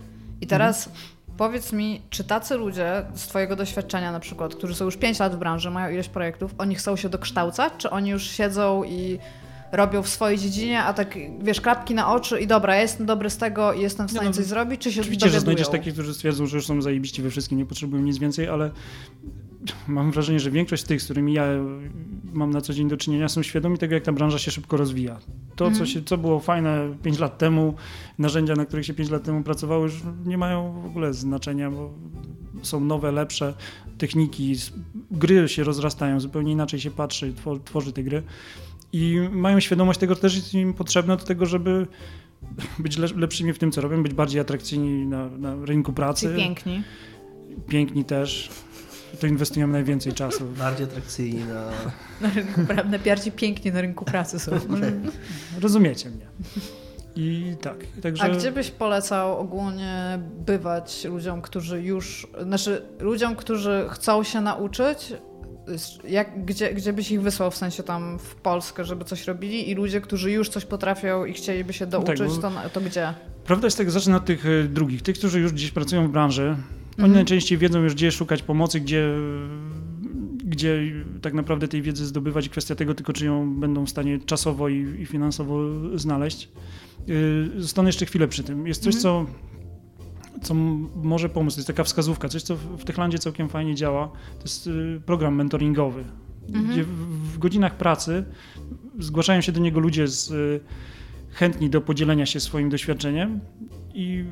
I 0.41 0.47
teraz 0.47 0.87
Mhm. 0.87 1.05
powiedz 1.37 1.73
mi, 1.73 2.01
czy 2.09 2.23
tacy 2.23 2.55
ludzie 2.55 3.05
z 3.15 3.27
twojego 3.27 3.55
doświadczenia 3.55 4.11
na 4.11 4.19
przykład, 4.19 4.55
którzy 4.55 4.75
są 4.75 4.85
już 4.85 4.97
5 4.97 5.19
lat 5.19 5.35
w 5.35 5.37
branży, 5.37 5.69
mają 5.71 5.93
ileś 5.93 6.07
projektów, 6.09 6.55
oni 6.57 6.75
chcą 6.75 6.95
się 6.95 7.09
dokształcać, 7.09 7.73
czy 7.77 7.89
oni 7.89 8.09
już 8.09 8.23
siedzą 8.23 8.83
i 8.83 9.19
robią 9.71 10.01
w 10.01 10.09
swojej 10.09 10.37
dziedzinie, 10.37 10.83
a 10.83 10.93
tak, 10.93 11.17
wiesz, 11.41 11.61
klapki 11.61 11.95
na 11.95 12.13
oczy 12.13 12.39
i 12.39 12.47
dobra, 12.47 12.75
ja 12.75 12.81
jestem 12.81 13.05
dobry 13.05 13.29
z 13.29 13.37
tego 13.37 13.73
i 13.73 13.81
jestem 13.81 14.07
w 14.07 14.11
stanie 14.11 14.27
no, 14.27 14.33
coś 14.33 14.45
zrobić, 14.45 14.81
czy 14.81 14.91
się 14.91 15.01
Oczywiście, 15.01 15.29
że 15.29 15.39
znajdziesz 15.39 15.69
takich, 15.69 15.93
którzy 15.93 16.13
stwierdzą, 16.13 16.45
że 16.45 16.57
już 16.57 16.65
są 16.65 16.81
zajebiści 16.81 17.21
we 17.21 17.29
wszystkim, 17.29 17.57
nie 17.57 17.65
potrzebują 17.65 18.03
nic 18.03 18.17
więcej, 18.17 18.47
ale 18.47 18.71
mam 19.87 20.11
wrażenie, 20.11 20.39
że 20.39 20.51
większość 20.51 20.83
z 20.83 20.85
tych, 20.85 21.01
z 21.01 21.05
którymi 21.05 21.33
ja 21.33 21.45
mam 22.33 22.51
na 22.51 22.61
co 22.61 22.73
dzień 22.73 22.89
do 22.89 22.97
czynienia, 22.97 23.29
są 23.29 23.43
świadomi 23.43 23.77
tego, 23.77 23.95
jak 23.95 24.03
ta 24.03 24.11
branża 24.11 24.39
się 24.39 24.51
szybko 24.51 24.77
rozwija. 24.77 25.19
To, 25.55 25.65
co, 25.65 25.67
mhm. 25.67 25.85
się, 25.85 26.03
co 26.03 26.17
było 26.17 26.39
fajne 26.39 26.95
5 27.03 27.19
lat 27.19 27.37
temu, 27.37 27.73
narzędzia, 28.19 28.55
na 28.55 28.65
których 28.65 28.85
się 28.85 28.93
5 28.93 29.09
lat 29.09 29.23
temu 29.23 29.43
pracowało, 29.43 29.83
już 29.83 30.03
nie 30.25 30.37
mają 30.37 30.81
w 30.81 30.85
ogóle 30.85 31.13
znaczenia, 31.13 31.71
bo 31.71 31.93
są 32.61 32.79
nowe, 32.79 33.11
lepsze 33.11 33.53
techniki, 33.97 34.55
gry 35.11 35.49
się 35.49 35.63
rozrastają, 35.63 36.19
zupełnie 36.19 36.51
inaczej 36.51 36.79
się 36.79 36.91
patrzy, 36.91 37.33
tworzy 37.65 37.93
te 37.93 38.03
gry. 38.03 38.23
I 38.93 39.29
mają 39.31 39.59
świadomość 39.59 39.99
tego, 39.99 40.15
że 40.15 40.21
też 40.21 40.35
jest 40.35 40.53
im 40.53 40.73
potrzebne 40.73 41.17
do 41.17 41.25
tego, 41.25 41.45
żeby 41.45 41.87
być 42.79 42.97
lepszymi 42.97 43.53
w 43.53 43.59
tym, 43.59 43.71
co 43.71 43.81
robią, 43.81 44.03
być 44.03 44.13
bardziej 44.13 44.41
atrakcyjni 44.41 45.05
na, 45.05 45.29
na 45.29 45.65
rynku 45.65 45.93
pracy. 45.93 46.33
I 46.33 46.37
piękni. 46.37 46.83
Piękni 47.67 48.05
też. 48.05 48.49
To 49.19 49.27
inwestujemy 49.27 49.73
najwięcej 49.73 50.13
czasu. 50.13 50.45
Bardziej 50.45 50.85
atrakcyjni 50.85 51.43
na... 51.43 51.69
Na 52.21 52.33
rynku 52.33 52.65
pracy, 52.65 52.99
bardziej 53.05 53.31
piękni 53.31 53.71
na 53.71 53.81
rynku 53.81 54.05
pracy 54.05 54.39
są. 54.39 54.51
Rozumiecie 55.61 56.09
mnie. 56.09 56.27
I 57.15 57.55
tak. 57.61 57.77
Także... 58.01 58.23
A 58.23 58.29
gdzie 58.29 58.51
byś 58.51 58.71
polecał 58.71 59.39
ogólnie 59.39 60.19
bywać 60.45 61.05
ludziom, 61.05 61.41
którzy 61.41 61.81
już, 61.81 62.27
znaczy 62.43 62.81
ludziom, 62.99 63.35
którzy 63.35 63.87
chcą 63.89 64.23
się 64.23 64.41
nauczyć, 64.41 65.13
jak, 66.09 66.45
gdzie, 66.45 66.73
gdzie 66.73 66.93
byś 66.93 67.11
ich 67.11 67.21
wysłał, 67.21 67.51
w 67.51 67.55
sensie 67.55 67.83
tam 67.83 68.19
w 68.19 68.35
Polskę, 68.35 68.85
żeby 68.85 69.05
coś 69.05 69.27
robili 69.27 69.69
i 69.71 69.75
ludzie, 69.75 70.01
którzy 70.01 70.31
już 70.31 70.49
coś 70.49 70.65
potrafią 70.65 71.25
i 71.25 71.33
chcieliby 71.33 71.73
się 71.73 71.85
douczyć, 71.85 72.19
no 72.19 72.51
tak, 72.51 72.63
to, 72.63 72.69
to 72.69 72.81
gdzie? 72.81 73.13
Prawda 73.45 73.67
jest 73.67 73.77
tak, 73.77 73.91
zacznę 73.91 74.15
od 74.15 74.25
tych 74.25 74.45
e, 74.45 74.63
drugich, 74.63 75.01
tych, 75.01 75.17
którzy 75.17 75.39
już 75.39 75.51
gdzieś 75.51 75.71
pracują 75.71 76.07
w 76.07 76.11
branży. 76.11 76.43
Oni 76.43 77.05
mhm. 77.05 77.13
najczęściej 77.13 77.57
wiedzą 77.57 77.83
już, 77.83 77.93
gdzie 77.93 78.11
szukać 78.11 78.43
pomocy, 78.43 78.79
gdzie, 78.79 79.09
gdzie 80.43 80.81
tak 81.21 81.33
naprawdę 81.33 81.67
tej 81.67 81.81
wiedzy 81.81 82.05
zdobywać. 82.05 82.49
Kwestia 82.49 82.75
tego 82.75 82.93
tylko, 82.93 83.13
czy 83.13 83.25
ją 83.25 83.59
będą 83.59 83.85
w 83.85 83.89
stanie 83.89 84.19
czasowo 84.19 84.69
i, 84.69 84.75
i 84.99 85.05
finansowo 85.05 85.59
znaleźć. 85.95 86.49
E, 87.57 87.61
zostanę 87.61 87.89
jeszcze 87.89 88.05
chwilę 88.05 88.27
przy 88.27 88.43
tym. 88.43 88.67
Jest 88.67 88.83
coś, 88.83 88.95
mhm. 88.95 89.03
co 89.03 89.25
co 90.41 90.53
może 91.03 91.29
pomóc. 91.29 91.53
To 91.53 91.59
jest 91.59 91.67
taka 91.67 91.83
wskazówka, 91.83 92.29
coś, 92.29 92.43
co 92.43 92.55
w 92.55 92.83
Techlandzie 92.83 93.19
całkiem 93.19 93.49
fajnie 93.49 93.75
działa. 93.75 94.07
To 94.37 94.43
jest 94.43 94.67
y, 94.67 95.01
program 95.05 95.35
mentoringowy, 95.35 96.03
mhm. 96.47 96.67
gdzie 96.67 96.83
w 97.33 97.37
godzinach 97.37 97.77
pracy 97.77 98.25
zgłaszają 98.99 99.41
się 99.41 99.51
do 99.51 99.59
niego 99.59 99.79
ludzie 99.79 100.07
z, 100.07 100.31
y, 100.31 100.59
chętni 101.31 101.69
do 101.69 101.81
podzielenia 101.81 102.25
się 102.25 102.39
swoim 102.39 102.69
doświadczeniem 102.69 103.39
i 103.93 104.25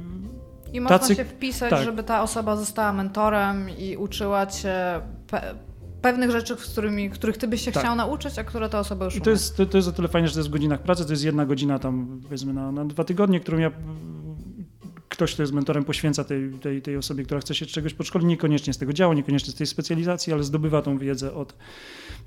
i 0.74 0.82
można 0.82 1.00
tacy, 1.00 1.16
się 1.16 1.26
wpisać, 1.26 1.70
tak. 1.70 1.84
żeby 1.84 2.04
ta 2.04 2.24
osoba 2.24 2.56
została 2.56 2.94
mentorem 2.94 3.70
i 3.70 3.98
uczyła 3.98 4.46
cię 4.46 5.02
pe 5.28 5.56
pewnych 6.02 6.32
rzeczy, 6.32 6.56
z 6.56 6.72
którymi, 6.72 7.10
których 7.10 7.38
ty 7.38 7.48
byś 7.48 7.62
się 7.62 7.72
tak. 7.72 7.84
chciał 7.84 7.96
nauczyć, 7.96 8.40
a 8.40 8.44
które 8.44 8.70
ta 8.70 8.80
osoba 8.80 9.06
już 9.06 9.16
I 9.16 9.22
to 9.22 9.30
jest, 9.30 9.58
to, 9.58 9.66
to, 9.66 9.78
jest 9.78 9.90
o 9.90 9.92
tyle 9.92 10.08
fajne, 10.08 10.28
że 10.28 10.34
to 10.34 10.40
jest 10.40 10.50
w 10.50 10.52
godzinach 10.52 10.82
pracy, 10.82 11.06
to 11.06 11.12
jest 11.12 11.24
jedna 11.24 11.46
godzina 11.46 11.80
tam 11.80 12.22
powiedzmy 12.24 12.54
na, 12.54 12.72
na 12.72 12.86
dwa 12.86 13.04
tygodnie, 13.04 13.40
którą 13.40 13.58
ja 13.58 13.72
ktoś, 15.16 15.34
kto 15.34 15.44
jest 15.44 15.54
mentorem, 15.54 15.84
poświęca 15.84 16.24
tej, 16.24 16.52
tej, 16.52 16.82
tej 16.82 16.98
osobie, 16.98 17.24
która 17.24 17.40
chce 17.40 17.56
się 17.56 17.66
czegoś 17.66 17.94
podszkolić, 17.94 18.28
niekoniecznie 18.28 18.74
z 18.74 18.78
tego 18.78 18.94
działu, 18.94 19.14
niekoniecznie 19.14 19.54
z 19.54 19.56
tej 19.56 19.68
specjalizacji, 19.68 20.34
ale 20.34 20.44
zdobywa 20.44 20.82
tą 20.82 20.98
wiedzę 20.98 21.34
od 21.34 21.56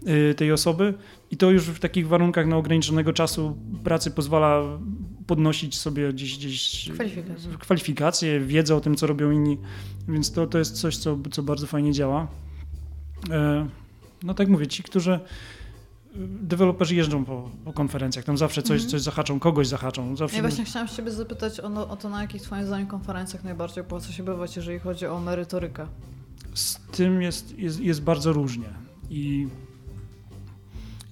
y, 0.07 0.35
tej 0.35 0.53
osoby 0.53 0.95
i 1.31 1.37
to 1.37 1.51
już 1.51 1.65
w 1.65 1.79
takich 1.79 2.09
warunkach 2.09 2.47
na 2.47 2.57
ograniczonego 2.57 3.13
czasu 3.13 3.57
pracy 3.85 4.11
pozwala 4.11 4.79
podnosić 5.27 5.79
sobie 5.79 6.13
gdzieś, 6.13 6.39
gdzieś 6.39 6.91
kwalifikacje. 6.95 7.51
kwalifikacje, 7.59 8.41
wiedzę 8.41 8.77
o 8.77 8.81
tym, 8.81 8.97
co 8.97 9.07
robią 9.07 9.31
inni, 9.31 9.59
więc 10.09 10.33
to, 10.33 10.47
to 10.47 10.59
jest 10.59 10.81
coś, 10.81 10.97
co, 10.97 11.19
co 11.31 11.43
bardzo 11.43 11.67
fajnie 11.67 11.93
działa. 11.93 12.29
E, 13.31 13.69
no 14.23 14.35
tak 14.35 14.49
mówię, 14.49 14.67
ci, 14.67 14.83
którzy 14.83 15.21
deweloperzy 16.43 16.95
jeżdżą 16.95 17.25
po, 17.25 17.51
po, 17.65 17.73
konferencjach, 17.73 18.25
tam 18.25 18.39
zawsze 18.39 18.63
coś, 18.63 18.85
coś 18.85 19.01
zahaczą, 19.01 19.41
kogoś 19.41 19.67
zahaczą. 19.67 20.17
Zawsze... 20.17 20.37
Ja 20.37 20.43
właśnie 20.43 20.65
chciałam 20.65 20.89
ciebie 20.89 21.11
zapytać 21.11 21.61
o, 21.61 21.69
no, 21.69 21.89
o 21.89 21.97
to, 21.97 22.09
na 22.09 22.23
jakich 22.23 22.43
twoim 22.43 22.67
zdaniem 22.67 22.87
konferencjach 22.87 23.45
najbardziej 23.45 23.85
opłaca 23.85 24.13
się 24.13 24.23
bywać, 24.23 24.57
jeżeli 24.57 24.79
chodzi 24.79 25.07
o 25.07 25.21
merytorykę. 25.21 25.87
Z 26.55 26.81
tym 26.93 27.23
jest, 27.23 27.59
jest, 27.59 27.81
jest 27.81 28.03
bardzo 28.03 28.33
różnie 28.33 28.69
i 29.11 29.49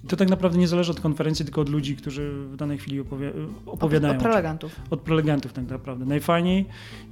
to 0.07 0.15
tak 0.15 0.29
naprawdę 0.29 0.57
nie 0.57 0.67
zależy 0.67 0.91
od 0.91 0.99
konferencji, 0.99 1.45
tylko 1.45 1.61
od 1.61 1.69
ludzi, 1.69 1.95
którzy 1.95 2.31
w 2.31 2.55
danej 2.55 2.77
chwili 2.77 2.99
opowi 2.99 3.25
opowiadają. 3.65 4.13
Od, 4.13 4.17
od 4.17 4.23
prelegentów. 4.23 4.75
Od 4.89 5.01
prelegentów 5.01 5.53
tak 5.53 5.69
naprawdę. 5.69 6.05
Najfajniej 6.05 6.65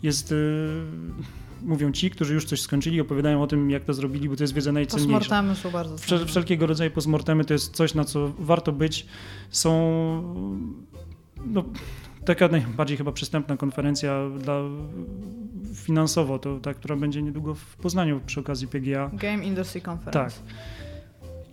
jest... 0.04 0.32
Yy 0.32 1.45
mówią 1.66 1.92
ci, 1.92 2.10
którzy 2.10 2.34
już 2.34 2.46
coś 2.46 2.62
skończyli, 2.62 3.02
opowiadają 3.02 3.42
o 3.42 3.48
tym, 3.48 3.70
jak 3.70 3.84
to 3.84 3.94
zrobili, 3.94 4.30
bo 4.30 4.36
to 4.36 4.44
jest 4.44 4.54
wiedza 4.54 4.72
najcenniejsza. 4.72 5.20
Postmortemy 5.20 5.56
są 5.56 5.72
bardzo 5.72 5.98
Wszel 5.98 6.26
Wszelkiego 6.26 6.68
rodzaju 6.68 6.92
postmortemy 6.92 7.46
to 7.46 7.54
jest 7.54 7.76
coś, 7.76 7.94
na 7.94 8.04
co 8.04 8.32
warto 8.40 8.72
być. 8.72 9.06
Są 9.50 9.72
no, 11.46 11.64
taka 12.26 12.48
najbardziej 12.48 12.98
chyba 12.98 13.12
przystępna 13.12 13.58
konferencja 13.58 14.30
dla 14.40 14.62
finansowo, 15.76 16.40
to 16.40 16.60
ta, 16.60 16.74
która 16.74 16.96
będzie 16.96 17.22
niedługo 17.22 17.56
w 17.56 17.76
Poznaniu 17.76 18.22
przy 18.26 18.40
okazji 18.40 18.68
PGA. 18.68 19.12
Game 19.14 19.46
Industry 19.46 19.82
Conference. 19.88 20.12
Tak. 20.12 20.34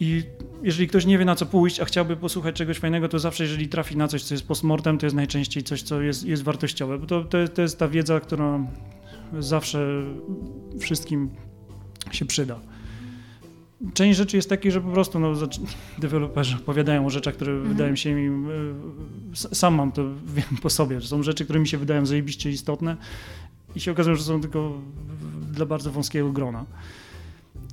I 0.00 0.22
jeżeli 0.62 0.88
ktoś 0.88 1.06
nie 1.06 1.18
wie 1.18 1.24
na 1.24 1.34
co 1.34 1.46
pójść, 1.46 1.80
a 1.80 1.84
chciałby 1.84 2.16
posłuchać 2.16 2.56
czegoś 2.56 2.78
fajnego, 2.78 3.08
to 3.08 3.18
zawsze 3.18 3.44
jeżeli 3.44 3.68
trafi 3.68 3.96
na 3.96 4.08
coś, 4.08 4.22
co 4.22 4.34
jest 4.34 4.46
postmortem, 4.46 4.98
to 4.98 5.06
jest 5.06 5.16
najczęściej 5.16 5.62
coś, 5.62 5.82
co 5.82 6.00
jest, 6.00 6.24
jest 6.24 6.42
wartościowe. 6.42 6.98
Bo 6.98 7.06
to, 7.06 7.24
to, 7.24 7.48
to 7.48 7.62
jest 7.62 7.78
ta 7.78 7.88
wiedza, 7.88 8.20
która 8.20 8.66
zawsze 9.39 10.03
wszystkim 10.80 11.30
się 12.12 12.24
przyda. 12.24 12.61
Część 13.95 14.18
rzeczy 14.18 14.37
jest 14.37 14.49
takiej, 14.49 14.72
że 14.72 14.80
po 14.80 14.91
prostu 14.91 15.20
no, 15.20 15.33
deweloperzy 15.99 16.57
opowiadają 16.57 17.07
o 17.07 17.11
rzeczach, 17.11 17.35
które 17.35 17.53
mhm. 17.53 17.72
wydają 17.72 17.97
się 17.97 18.14
mi, 18.14 18.53
e, 18.53 19.55
sam 19.55 19.74
mam 19.74 19.93
to 19.93 20.05
wiem 20.37 20.59
po 20.62 20.70
sobie, 20.70 21.01
że 21.01 21.09
są 21.09 21.22
rzeczy, 21.22 21.45
które 21.45 21.61
mi 21.61 21.68
się 21.68 21.78
wydają 21.78 22.07
zajebiście 22.07 22.51
istotne 22.51 22.97
i 23.76 23.80
się 23.80 23.93
okazują, 23.93 24.16
że 24.16 24.22
są 24.22 24.41
tylko 24.41 24.78
dla 25.53 25.66
bardzo 25.66 25.93
wąskiego 25.93 26.33
grona. 26.33 26.64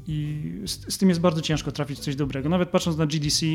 I 0.07 0.41
z, 0.65 0.93
z 0.93 0.97
tym 0.97 1.09
jest 1.09 1.21
bardzo 1.21 1.41
ciężko 1.41 1.71
trafić 1.71 1.99
coś 1.99 2.15
dobrego. 2.15 2.49
Nawet 2.49 2.69
patrząc 2.69 2.97
na 2.97 3.05
GDC, 3.05 3.45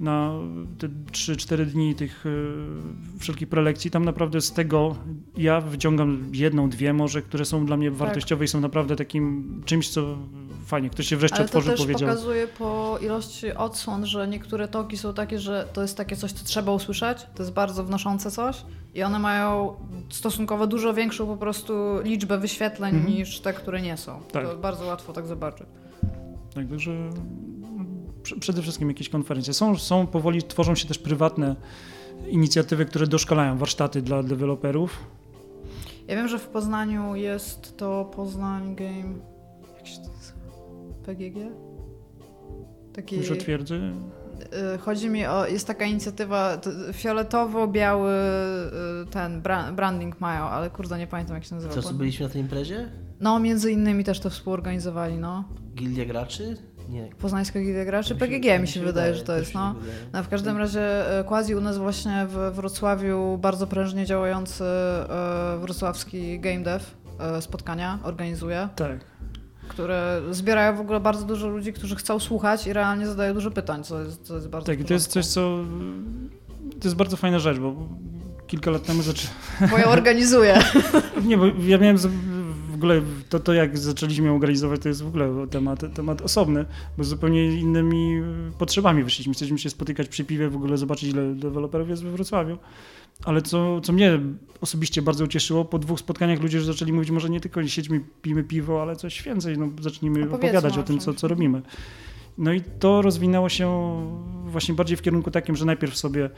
na 0.00 0.32
te 0.78 0.88
3-4 0.88 1.64
dni 1.64 1.94
tych 1.94 2.26
y, 2.26 2.54
wszelkich 3.18 3.48
prelekcji, 3.48 3.90
tam 3.90 4.04
naprawdę 4.04 4.40
z 4.40 4.52
tego 4.52 4.96
ja 5.36 5.60
wyciągam 5.60 6.30
jedną, 6.32 6.68
dwie 6.70 6.92
może, 6.92 7.22
które 7.22 7.44
są 7.44 7.66
dla 7.66 7.76
mnie 7.76 7.88
tak. 7.88 7.98
wartościowe 7.98 8.44
i 8.44 8.48
są 8.48 8.60
naprawdę 8.60 8.96
takim 8.96 9.62
czymś, 9.64 9.88
co 9.88 10.16
fajnie, 10.66 10.90
ktoś 10.90 11.06
się 11.06 11.16
wreszcie 11.16 11.36
Ale 11.36 11.44
otworzył, 11.44 11.76
powiedział. 11.76 12.00
to 12.00 12.06
też 12.06 12.14
pokazuje 12.14 12.46
po 12.46 12.98
ilości 13.02 13.52
odsłon, 13.52 14.06
że 14.06 14.28
niektóre 14.28 14.68
toki 14.68 14.96
są 14.96 15.14
takie, 15.14 15.38
że 15.38 15.68
to 15.72 15.82
jest 15.82 15.96
takie 15.96 16.16
coś, 16.16 16.32
co 16.32 16.44
trzeba 16.44 16.72
usłyszeć, 16.72 17.18
to 17.34 17.42
jest 17.42 17.52
bardzo 17.52 17.84
wnoszące 17.84 18.30
coś 18.30 18.62
i 18.94 19.02
one 19.02 19.18
mają 19.18 19.76
stosunkowo 20.10 20.66
dużo 20.66 20.94
większą 20.94 21.26
po 21.26 21.36
prostu 21.36 21.74
liczbę 22.04 22.38
wyświetleń 22.38 22.94
mhm. 22.94 23.14
niż 23.14 23.40
te, 23.40 23.52
które 23.52 23.82
nie 23.82 23.96
są. 23.96 24.20
Tak. 24.32 24.48
To 24.48 24.56
bardzo 24.56 24.86
łatwo 24.86 25.12
tak 25.12 25.26
zobaczyć. 25.26 25.66
Tak, 26.54 26.68
także 26.68 27.10
przede 28.40 28.62
wszystkim 28.62 28.88
jakieś 28.88 29.08
konferencje. 29.08 29.54
Są, 29.54 29.76
są 29.76 30.06
powoli, 30.06 30.42
tworzą 30.42 30.74
się 30.74 30.88
też 30.88 30.98
prywatne 30.98 31.56
inicjatywy, 32.28 32.86
które 32.86 33.06
doszkalają 33.06 33.58
warsztaty 33.58 34.02
dla 34.02 34.22
deweloperów. 34.22 34.98
Ja 36.08 36.16
wiem, 36.16 36.28
że 36.28 36.38
w 36.38 36.48
Poznaniu 36.48 37.14
jest 37.14 37.76
to 37.76 38.04
Poznań 38.04 38.76
Game. 38.76 39.14
Jak 39.76 39.86
się 39.86 39.96
to 39.96 40.08
nazywa? 40.12 40.38
PGG? 41.06 41.36
Taki... 42.92 43.16
Już 43.16 43.38
twierdzy? 43.38 43.80
Chodzi 44.80 45.08
mi 45.08 45.26
o, 45.26 45.46
jest 45.46 45.66
taka 45.66 45.84
inicjatywa, 45.84 46.58
fioletowo-biały 46.92 48.10
y, 49.02 49.06
ten 49.10 49.42
branding 49.76 50.20
mają, 50.20 50.42
ale 50.42 50.70
kurde 50.70 50.98
nie 50.98 51.06
pamiętam 51.06 51.34
jak 51.34 51.44
się 51.44 51.54
nazywa. 51.54 51.74
Co, 51.74 51.82
co 51.82 51.94
byliśmy 51.94 52.26
na 52.26 52.32
tej 52.32 52.42
imprezie? 52.42 52.88
No, 53.20 53.38
między 53.38 53.72
innymi 53.72 54.04
też 54.04 54.20
to 54.20 54.30
współorganizowali, 54.30 55.18
no. 55.18 55.44
Gildia 55.74 56.04
graczy? 56.04 56.56
Nie. 56.88 57.08
Poznańska 57.18 57.60
Gildia 57.60 57.84
Graczy? 57.84 58.14
PGG 58.14 58.60
mi 58.60 58.68
się, 58.68 58.80
wydaje, 58.80 58.86
wydaje, 58.86 59.14
że 59.14 59.22
to 59.22 59.36
jest. 59.36 59.54
No. 59.54 59.74
no. 60.12 60.22
w 60.22 60.28
każdym 60.28 60.56
razie 60.56 61.18
e, 61.18 61.24
Quasi 61.24 61.54
u 61.54 61.60
nas 61.60 61.78
właśnie 61.78 62.26
w 62.28 62.54
Wrocławiu 62.54 63.38
bardzo 63.38 63.66
prężnie 63.66 64.06
działający 64.06 64.64
e, 64.64 65.58
wrocławski 65.60 66.40
game 66.40 66.60
dev 66.60 66.84
e, 67.18 67.42
spotkania 67.42 67.98
organizuje. 68.02 68.68
Tak. 68.76 69.00
Które 69.68 70.22
zbierają 70.30 70.76
w 70.76 70.80
ogóle 70.80 71.00
bardzo 71.00 71.26
dużo 71.26 71.48
ludzi, 71.48 71.72
którzy 71.72 71.96
chcą 71.96 72.18
słuchać 72.18 72.66
i 72.66 72.72
realnie 72.72 73.06
zadają 73.06 73.34
dużo 73.34 73.50
pytań, 73.50 73.84
co 73.84 74.02
jest, 74.02 74.22
co 74.22 74.34
jest 74.34 74.48
bardzo 74.48 74.66
Tak, 74.66 74.84
to 74.84 74.94
jest 74.94 75.10
coś, 75.10 75.26
co. 75.26 75.58
To 76.80 76.88
jest 76.88 76.96
bardzo 76.96 77.16
fajna 77.16 77.38
rzecz, 77.38 77.58
bo 77.58 77.74
kilka 78.46 78.70
lat 78.70 78.82
temu 78.82 79.02
zacząłem. 79.02 79.36
Bo 79.70 79.78
ja 79.78 79.88
organizuję. 79.88 80.58
Nie, 81.26 81.36
bo 81.36 81.46
ja 81.46 81.78
miałem 81.78 81.98
ogóle 82.76 83.02
to, 83.28 83.40
to 83.40 83.52
jak 83.52 83.78
zaczęliśmy 83.78 84.26
ją 84.26 84.34
organizować, 84.34 84.80
to 84.80 84.88
jest 84.88 85.02
w 85.02 85.06
ogóle 85.06 85.46
temat, 85.50 85.94
temat 85.94 86.22
osobny, 86.22 86.64
bo 86.98 87.04
z 87.04 87.08
zupełnie 87.08 87.60
innymi 87.60 88.22
potrzebami 88.58 89.04
wyszliśmy. 89.04 89.32
Chcieliśmy 89.32 89.58
się 89.58 89.70
spotykać 89.70 90.08
przy 90.08 90.24
piwie, 90.24 90.48
w 90.48 90.56
ogóle 90.56 90.78
zobaczyć, 90.78 91.10
ile 91.10 91.34
deweloperów 91.34 91.88
jest 91.88 92.02
we 92.02 92.10
Wrocławiu. 92.10 92.58
Ale 93.24 93.42
co, 93.42 93.80
co 93.80 93.92
mnie 93.92 94.20
osobiście 94.60 95.02
bardzo 95.02 95.24
ucieszyło, 95.24 95.64
po 95.64 95.78
dwóch 95.78 96.00
spotkaniach 96.00 96.42
ludzie 96.42 96.56
już 96.56 96.66
zaczęli 96.66 96.92
mówić, 96.92 97.10
może 97.10 97.30
nie 97.30 97.40
tylko 97.40 97.66
siedźmy, 97.66 98.00
pijmy 98.22 98.44
piwo, 98.44 98.82
ale 98.82 98.96
coś 98.96 99.22
więcej, 99.22 99.58
no 99.58 99.68
zacznijmy 99.80 100.30
opowiadać 100.30 100.78
o 100.78 100.82
tym, 100.82 100.98
co, 100.98 101.14
co 101.14 101.28
robimy. 101.28 101.62
No 102.38 102.52
i 102.52 102.60
to 102.78 103.02
rozwinęło 103.02 103.48
się 103.48 103.96
właśnie 104.44 104.74
bardziej 104.74 104.96
w 104.96 105.02
kierunku 105.02 105.30
takim, 105.30 105.56
że 105.56 105.64
najpierw 105.64 105.96
sobie 105.96 106.30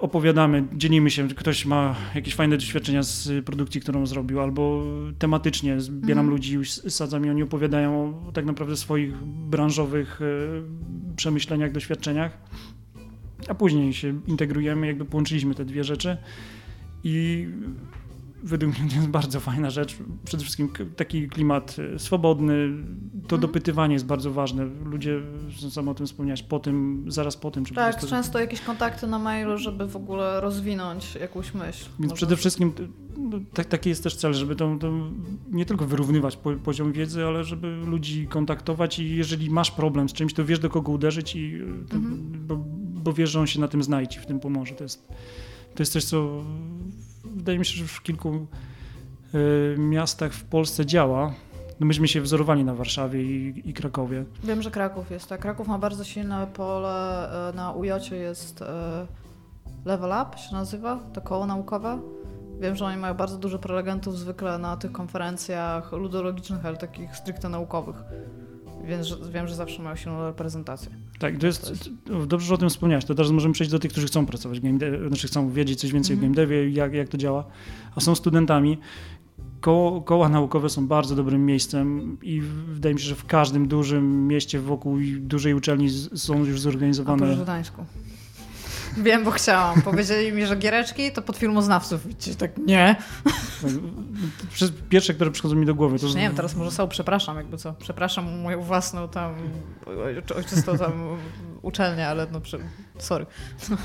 opowiadamy, 0.00 0.64
dzielimy 0.72 1.10
się, 1.10 1.28
ktoś 1.28 1.66
ma 1.66 1.96
jakieś 2.14 2.34
fajne 2.34 2.56
doświadczenia 2.56 3.02
z 3.02 3.44
produkcji, 3.44 3.80
którą 3.80 4.06
zrobił, 4.06 4.40
albo 4.40 4.84
tematycznie 5.18 5.80
zbieram 5.80 6.24
mhm. 6.24 6.30
ludzi, 6.30 6.58
sadzam 6.88 7.26
i 7.26 7.30
oni 7.30 7.42
opowiadają 7.42 8.14
o 8.28 8.32
tak 8.32 8.44
naprawdę 8.44 8.76
swoich 8.76 9.24
branżowych 9.24 10.20
y, 10.20 11.16
przemyśleniach, 11.16 11.72
doświadczeniach 11.72 12.38
a 13.48 13.54
później 13.54 13.94
się 13.94 14.20
integrujemy, 14.26 14.86
jakby 14.86 15.04
połączyliśmy 15.04 15.54
te 15.54 15.64
dwie 15.64 15.84
rzeczy 15.84 16.16
i 17.04 17.48
według 18.42 18.78
mnie 18.78 18.90
to 18.90 18.96
jest 18.96 19.08
bardzo 19.08 19.40
fajna 19.40 19.70
rzecz. 19.70 19.96
Przede 20.24 20.42
wszystkim 20.42 20.68
taki 20.96 21.28
klimat 21.28 21.76
e, 21.94 21.98
swobodny, 21.98 22.68
to 23.12 23.36
mhm. 23.36 23.40
dopytywanie 23.40 23.92
jest 23.92 24.06
bardzo 24.06 24.32
ważne. 24.32 24.64
Ludzie, 24.84 25.20
sam 25.70 25.88
o 25.88 25.94
tym 25.94 26.06
wspomniałeś, 26.06 26.42
po 26.42 26.58
tym, 26.58 27.04
zaraz 27.08 27.36
po 27.36 27.50
tym. 27.50 27.64
Czy 27.64 27.74
tak, 27.74 27.94
prostu... 27.94 28.10
często 28.10 28.38
jakieś 28.38 28.60
kontakty 28.60 29.06
na 29.06 29.18
mailu, 29.18 29.58
żeby 29.58 29.86
w 29.86 29.96
ogóle 29.96 30.40
rozwinąć 30.40 31.14
jakąś 31.14 31.54
myśl. 31.54 31.84
Więc 31.84 31.98
Może... 31.98 32.14
przede 32.14 32.36
wszystkim 32.36 32.72
no, 33.16 33.38
tak, 33.54 33.66
taki 33.66 33.88
jest 33.88 34.02
też 34.02 34.16
cel, 34.16 34.34
żeby 34.34 34.56
to, 34.56 34.76
to 34.80 34.92
nie 35.50 35.66
tylko 35.66 35.86
wyrównywać 35.86 36.36
po, 36.36 36.52
poziom 36.52 36.92
wiedzy, 36.92 37.24
ale 37.24 37.44
żeby 37.44 37.76
ludzi 37.86 38.26
kontaktować 38.26 38.98
i 38.98 39.16
jeżeli 39.16 39.50
masz 39.50 39.70
problem 39.70 40.08
z 40.08 40.12
czymś, 40.12 40.34
to 40.34 40.44
wiesz 40.44 40.58
do 40.58 40.70
kogo 40.70 40.92
uderzyć 40.92 41.36
i 41.36 41.60
to, 41.88 41.96
mhm. 41.96 42.46
bo, 42.46 42.56
bo 43.02 43.12
wiesz, 43.12 43.30
że 43.30 43.40
on 43.40 43.46
się 43.46 43.60
na 43.60 43.68
tym 43.68 43.82
znajdzie, 43.82 44.20
w 44.20 44.26
tym 44.26 44.40
pomoże. 44.40 44.74
To 44.74 44.84
jest, 44.84 45.08
to 45.74 45.82
jest 45.82 45.92
coś, 45.92 46.04
co 46.04 46.44
wydaje 47.40 47.58
mi 47.58 47.66
się, 47.66 47.76
że 47.76 47.84
w 47.84 48.02
kilku 48.02 48.46
y, 49.34 49.76
miastach 49.78 50.32
w 50.32 50.44
Polsce 50.44 50.86
działa. 50.86 51.32
No 51.80 51.86
myśmy 51.86 52.08
się 52.08 52.20
wzorowali 52.20 52.64
na 52.64 52.74
Warszawie 52.74 53.22
i, 53.22 53.62
i, 53.70 53.74
Krakowie. 53.74 54.24
Wiem, 54.44 54.62
że 54.62 54.70
Kraków 54.70 55.10
jest. 55.10 55.28
Tak. 55.28 55.40
Kraków 55.40 55.68
ma 55.68 55.78
bardzo 55.78 56.04
silne 56.04 56.46
pole. 56.46 57.28
E, 57.50 57.56
na 57.56 57.72
Ujocie 57.72 58.16
jest 58.16 58.62
e, 58.62 59.06
Level 59.84 60.10
Up 60.22 60.38
się 60.38 60.52
nazywa, 60.52 61.00
to 61.12 61.20
koło 61.20 61.46
naukowe. 61.46 62.00
Wiem, 62.60 62.76
że 62.76 62.84
oni 62.84 62.96
mają 62.96 63.14
bardzo 63.14 63.38
dużo 63.38 63.58
prelegentów 63.58 64.18
zwykle 64.18 64.58
na 64.58 64.76
tych 64.76 64.92
konferencjach 64.92 65.92
ludologicznych, 65.92 66.66
ale 66.66 66.76
takich 66.76 67.16
stricte 67.16 67.48
naukowych. 67.48 67.96
Więc 68.84 69.06
że, 69.06 69.16
wiem, 69.32 69.48
że 69.48 69.54
zawsze 69.54 69.82
mają 69.82 69.96
silną 69.96 70.26
reprezentację. 70.26 70.90
Tak, 71.18 71.38
to 71.38 71.46
jest, 71.46 71.62
to 71.62 71.70
jest, 71.70 71.90
dobrze, 72.26 72.46
że 72.46 72.54
o 72.54 72.58
tym 72.58 72.68
wspomniałeś. 72.68 73.04
To 73.04 73.14
teraz 73.14 73.32
możemy 73.32 73.54
przejść 73.54 73.70
do 73.70 73.78
tych, 73.78 73.90
którzy 73.90 74.06
chcą 74.06 74.26
pracować 74.26 74.60
w 74.60 74.62
game 74.62 74.78
dev, 74.78 75.08
znaczy 75.08 75.26
chcą 75.26 75.50
wiedzieć 75.50 75.80
coś 75.80 75.92
więcej 75.92 76.14
mm 76.14 76.20
-hmm. 76.20 76.32
o 76.32 76.34
game 76.34 76.46
devie, 76.46 76.70
jak, 76.70 76.94
jak 76.94 77.08
to 77.08 77.18
działa, 77.18 77.44
a 77.96 78.00
są 78.00 78.14
studentami. 78.14 78.78
Ko 79.60 80.02
koła 80.06 80.28
naukowe 80.28 80.68
są 80.68 80.86
bardzo 80.86 81.16
dobrym 81.16 81.46
miejscem 81.46 82.16
i 82.22 82.40
wydaje 82.68 82.94
mi 82.94 83.00
się, 83.00 83.06
że 83.06 83.14
w 83.14 83.26
każdym 83.26 83.68
dużym 83.68 84.28
mieście 84.28 84.60
wokół 84.60 84.98
dużej 85.18 85.54
uczelni 85.54 85.90
są 86.14 86.44
już 86.44 86.60
zorganizowane. 86.60 87.32
A 87.32 87.36
po 87.36 87.42
Gdańsku. 87.42 87.84
Wiem, 88.96 89.24
bo 89.24 89.30
chciałam. 89.30 89.82
Powiedzieli 89.82 90.32
mi, 90.32 90.46
że 90.46 90.56
giereczki 90.56 91.12
to 91.12 91.22
pod 91.22 91.36
filmoznawców. 91.36 92.06
Widzicie, 92.06 92.36
tak 92.36 92.58
nie. 92.58 92.96
Pierwsze, 94.88 95.14
które 95.14 95.30
przychodzą 95.30 95.56
mi 95.56 95.66
do 95.66 95.74
głowy. 95.74 95.98
To... 95.98 96.06
Nie 96.06 96.14
wiem, 96.14 96.34
teraz 96.34 96.56
może 96.56 96.70
są 96.70 96.88
przepraszam, 96.88 97.36
jakby 97.36 97.56
co. 97.56 97.72
Przepraszam 97.72 98.40
moją 98.40 98.62
własną 98.62 99.08
tam 99.08 99.34
ojczystą 100.36 100.78
tam 100.78 100.92
uczelnię, 101.62 102.08
ale 102.08 102.26
no, 102.32 102.40
sorry. 102.98 103.26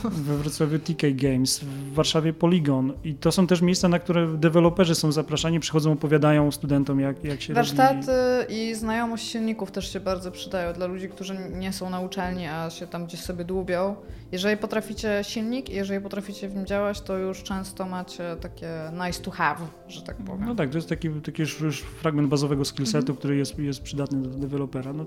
We 0.04 0.38
Wrocławiu 0.38 0.80
TK 0.80 1.02
Games, 1.12 1.60
w 1.60 1.94
Warszawie 1.94 2.34
Polygon 2.34 2.94
i 3.04 3.16
to 3.16 3.32
są 3.32 3.48
też 3.48 3.62
miejsca, 3.62 3.88
na 3.88 4.00
które 4.00 4.38
deweloperzy 4.38 4.96
są 4.96 5.12
zapraszani, 5.12 5.60
przychodzą, 5.60 5.92
opowiadają 5.92 6.52
studentom, 6.52 7.00
jak, 7.00 7.24
jak 7.24 7.42
się 7.42 7.54
Warsztaty 7.54 8.12
robi. 8.42 8.56
i 8.56 8.76
znajomość 8.76 9.28
silników 9.28 9.72
też 9.72 9.94
się 9.94 10.00
bardzo 10.00 10.32
przydają 10.32 10.74
dla 10.74 10.88
ludzi, 10.88 11.10
którzy 11.10 11.38
nie 11.54 11.74
są 11.74 11.90
na 11.90 12.00
uczelni, 12.00 12.48
a 12.48 12.70
się 12.70 12.88
tam 12.88 13.06
gdzieś 13.06 13.20
sobie 13.20 13.46
dłubią. 13.46 13.96
Jeżeli 14.32 14.58
potraficie 14.58 15.20
silnik, 15.24 15.70
jeżeli 15.70 16.02
potraficie 16.02 16.50
w 16.50 16.56
nim 16.56 16.66
działać, 16.66 17.02
to 17.02 17.18
już 17.18 17.44
często 17.44 17.86
macie 17.86 18.36
takie 18.42 18.70
nice 19.06 19.24
to 19.24 19.32
have, 19.32 19.68
że 19.88 20.02
tak 20.02 20.18
powiem. 20.18 20.46
No 20.46 20.56
tak, 20.56 20.70
to 20.70 20.78
jest 20.78 20.90
taki, 20.90 21.10
taki 21.10 21.42
już, 21.42 21.62
już 21.62 21.82
fragment 21.82 22.30
bazowego 22.30 22.66
skillsetu, 22.66 22.98
mhm. 23.00 23.18
który 23.18 23.36
jest, 23.36 23.60
jest 23.60 23.82
przydatny 23.82 24.22
dla 24.22 24.40
dewelopera. 24.40 24.94
No, 24.94 25.06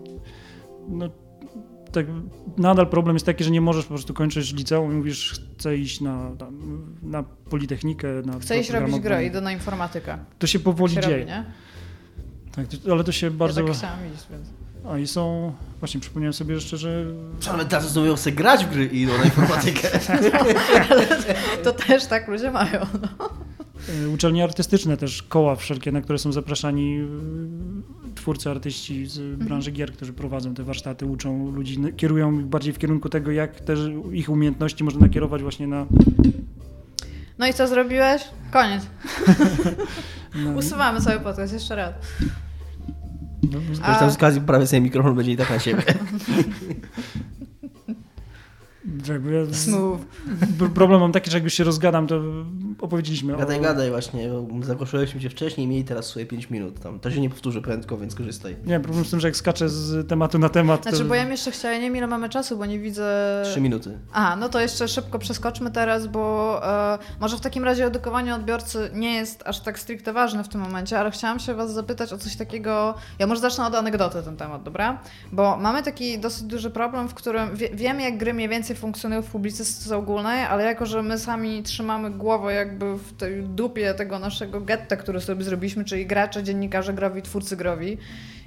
no 0.89 1.09
tak, 1.93 2.07
nadal 2.59 2.86
problem 2.86 3.16
jest 3.16 3.26
taki, 3.26 3.45
że 3.45 3.51
nie 3.51 3.61
możesz 3.61 3.84
po 3.84 3.89
prostu 3.89 4.14
kończyć 4.14 4.53
liceum 4.53 4.93
i 4.93 4.95
mówisz, 4.95 5.41
chcę 5.59 5.76
iść 5.76 6.01
na, 6.01 6.30
na, 6.30 6.51
na 7.03 7.22
Politechnikę. 7.22 8.09
Na 8.24 8.39
chcę 8.39 8.59
iść 8.59 8.70
robić 8.70 8.99
grę, 9.01 9.24
idę 9.24 9.41
na 9.41 9.53
informatykę. 9.53 10.18
To 10.39 10.47
się 10.47 10.59
powoli 10.59 10.95
się 10.95 11.01
dzieje. 11.01 11.18
Robi, 11.18 11.26
nie? 11.26 11.45
Tak, 12.53 12.66
ale 12.93 13.05
to 13.05 13.12
się 13.12 13.30
bardzo... 13.30 13.61
Ja 13.61 13.66
tak 13.66 13.76
chciałam 13.76 13.99
iść, 14.14 14.26
więc... 14.30 14.49
A 14.89 14.99
i 14.99 15.07
są, 15.07 15.53
właśnie 15.78 16.01
przypomniałem 16.01 16.32
sobie 16.32 16.55
jeszcze, 16.55 16.76
że... 16.76 17.05
Ale 17.51 17.64
teraz 17.64 17.93
znowu 17.93 18.16
sobie 18.16 18.36
grać 18.36 18.64
w 18.64 18.70
gry 18.70 18.86
i 18.86 19.01
idą 19.01 19.18
na 19.18 19.24
informatykę. 19.24 19.89
to 21.64 21.72
też 21.72 22.07
tak 22.07 22.28
ludzie 22.28 22.51
mają. 22.51 22.86
No. 23.01 23.09
E, 24.05 24.09
uczelnie 24.09 24.45
artystyczne 24.45 24.97
też, 24.97 25.22
koła 25.22 25.57
wszelkie, 25.57 25.93
na 25.93 26.01
które 26.01 26.18
są 26.18 26.32
zapraszani 26.32 26.99
twórcy, 28.19 28.51
artyści 28.51 29.07
z 29.07 29.19
mhm. 29.19 29.49
branży 29.49 29.71
gier, 29.71 29.93
którzy 29.93 30.12
prowadzą 30.12 30.55
te 30.55 30.64
warsztaty, 30.64 31.07
uczą 31.07 31.51
ludzi, 31.51 31.79
kierują 31.97 32.39
ich 32.39 32.47
bardziej 32.47 32.73
w 32.73 32.79
kierunku 32.79 33.09
tego, 33.09 33.31
jak 33.31 33.61
też 33.61 33.79
ich 34.12 34.29
umiejętności 34.29 34.85
można 34.85 35.01
nakierować 35.01 35.43
właśnie 35.43 35.66
na... 35.66 35.87
No 37.39 37.47
i 37.47 37.55
co 37.55 37.69
zrobiłeś? 37.69 38.23
Koniec. 38.51 38.87
No. 40.45 40.51
Usuwamy 40.51 41.01
cały 41.01 41.21
podcast, 41.21 41.53
jeszcze 41.53 41.77
raz. 41.77 41.95
No, 43.43 44.11
z 44.11 44.14
okazji 44.14 44.41
prawie 44.41 44.66
sobie 44.66 44.81
mikrofon 44.81 45.14
będzie 45.16 45.33
i 45.33 45.37
tak 45.37 45.51
na 45.51 45.59
siebie. 45.59 45.83
Jakby 49.09 49.55
Smooth. 49.55 50.01
Problem 50.74 51.01
mam 51.01 51.12
taki, 51.12 51.30
że 51.30 51.36
jakby 51.36 51.51
się 51.51 51.64
rozgadam, 51.64 52.07
to 52.07 52.20
opowiedzieliśmy. 52.80 53.36
Gadaj, 53.36 53.59
o... 53.59 53.62
gadaj 53.62 53.91
właśnie. 53.91 54.30
Zaprosiliśmy 54.62 55.20
cię 55.20 55.30
wcześniej 55.30 55.66
i 55.66 55.70
mieli 55.70 55.84
teraz 55.84 56.07
swoje 56.07 56.26
5 56.26 56.51
minut. 56.51 56.80
Tam. 56.80 57.01
To 57.01 57.11
się 57.11 57.20
nie 57.20 57.30
powtórzy 57.30 57.62
prędko, 57.62 57.99
więc 57.99 58.14
korzystaj. 58.14 58.57
Nie, 58.66 58.80
problem 58.80 59.05
z 59.05 59.11
tym, 59.11 59.20
że 59.20 59.28
jak 59.28 59.36
skaczę 59.36 59.68
z 59.68 60.09
tematu 60.09 60.39
na 60.39 60.49
temat. 60.49 60.82
Znaczy, 60.82 60.99
to... 60.99 61.05
bo 61.05 61.14
ja 61.14 61.28
jeszcze 61.28 61.51
chciałam, 61.51 61.76
nie 61.76 61.86
wiem 61.86 61.97
ile 61.97 62.07
mamy 62.07 62.28
czasu, 62.28 62.59
bo 62.59 62.66
nie 62.66 62.78
widzę. 62.78 63.43
3 63.45 63.61
minuty. 63.61 63.99
Aha, 64.12 64.36
no 64.36 64.49
to 64.49 64.61
jeszcze 64.61 64.89
szybko 64.89 65.18
przeskoczmy 65.18 65.70
teraz, 65.70 66.07
bo 66.07 66.61
e, 66.95 66.99
może 67.20 67.36
w 67.36 67.41
takim 67.41 67.64
razie 67.64 67.84
edukowanie 67.84 68.34
odbiorcy 68.34 68.91
nie 68.95 69.14
jest 69.14 69.43
aż 69.47 69.61
tak 69.61 69.78
stricte 69.78 70.12
ważne 70.12 70.45
w 70.45 70.49
tym 70.49 70.61
momencie, 70.61 70.99
ale 70.99 71.11
chciałam 71.11 71.39
się 71.39 71.55
Was 71.55 71.72
zapytać 71.72 72.12
o 72.12 72.18
coś 72.18 72.36
takiego. 72.36 72.95
Ja 73.18 73.26
może 73.26 73.41
zacznę 73.41 73.66
od 73.66 73.74
anegdoty 73.74 74.22
ten 74.22 74.36
temat, 74.36 74.62
dobra? 74.62 74.99
Bo 75.32 75.57
mamy 75.57 75.82
taki 75.82 76.18
dosyć 76.18 76.43
duży 76.43 76.70
problem, 76.70 77.09
w 77.09 77.14
którym 77.14 77.57
wie, 77.57 77.68
wiem, 77.74 78.01
jak 78.01 78.18
gry 78.18 78.34
mniej 78.34 78.49
więcej 78.49 78.76
funkcjonują 78.79 79.22
w 79.22 79.31
publicystyce 79.31 79.97
ogólnej, 79.97 80.43
ale 80.45 80.64
jako, 80.64 80.87
że 80.87 81.03
my 81.03 81.18
sami 81.18 81.62
trzymamy 81.62 82.11
głowę 82.11 82.55
jakby 82.55 82.99
w 82.99 83.12
tej 83.12 83.43
dupie 83.43 83.95
tego 83.95 84.18
naszego 84.18 84.61
getta, 84.61 84.97
który 84.97 85.20
sobie 85.20 85.45
zrobiliśmy, 85.45 85.85
czyli 85.85 86.07
gracze, 86.07 86.43
dziennikarze 86.43 86.95
growi, 86.95 87.22
twórcy 87.22 87.57
growi. 87.57 87.99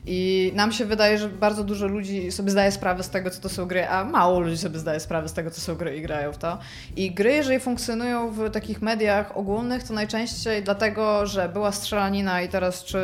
I 0.06 0.52
nam 0.56 0.72
się 0.72 0.86
wydaje, 0.86 1.18
że 1.18 1.30
bardzo 1.30 1.64
dużo 1.64 1.88
ludzi 1.88 2.32
sobie 2.32 2.52
zdaje 2.52 2.72
sprawę 2.72 3.04
z 3.04 3.10
tego, 3.10 3.30
co 3.30 3.42
to 3.42 3.50
są 3.50 3.66
gry, 3.66 3.88
a 3.88 4.04
mało 4.04 4.40
ludzi 4.40 4.58
sobie 4.58 4.80
zdaje 4.80 5.00
sprawę 5.00 5.30
z 5.30 5.34
tego, 5.34 5.52
co 5.52 5.62
są 5.62 5.76
gry 5.76 5.98
i 5.98 6.02
grają 6.02 6.34
w 6.34 6.38
to. 6.38 6.58
I 6.96 7.12
gry, 7.12 7.32
jeżeli 7.32 7.60
funkcjonują 7.60 8.32
w 8.32 8.50
takich 8.50 8.82
mediach 8.82 9.38
ogólnych, 9.38 9.84
to 9.84 9.94
najczęściej 9.94 10.64
dlatego, 10.64 11.26
że 11.28 11.50
była 11.50 11.72
strzelanina 11.72 12.42
i 12.42 12.50
teraz 12.50 12.84
czy 12.84 13.00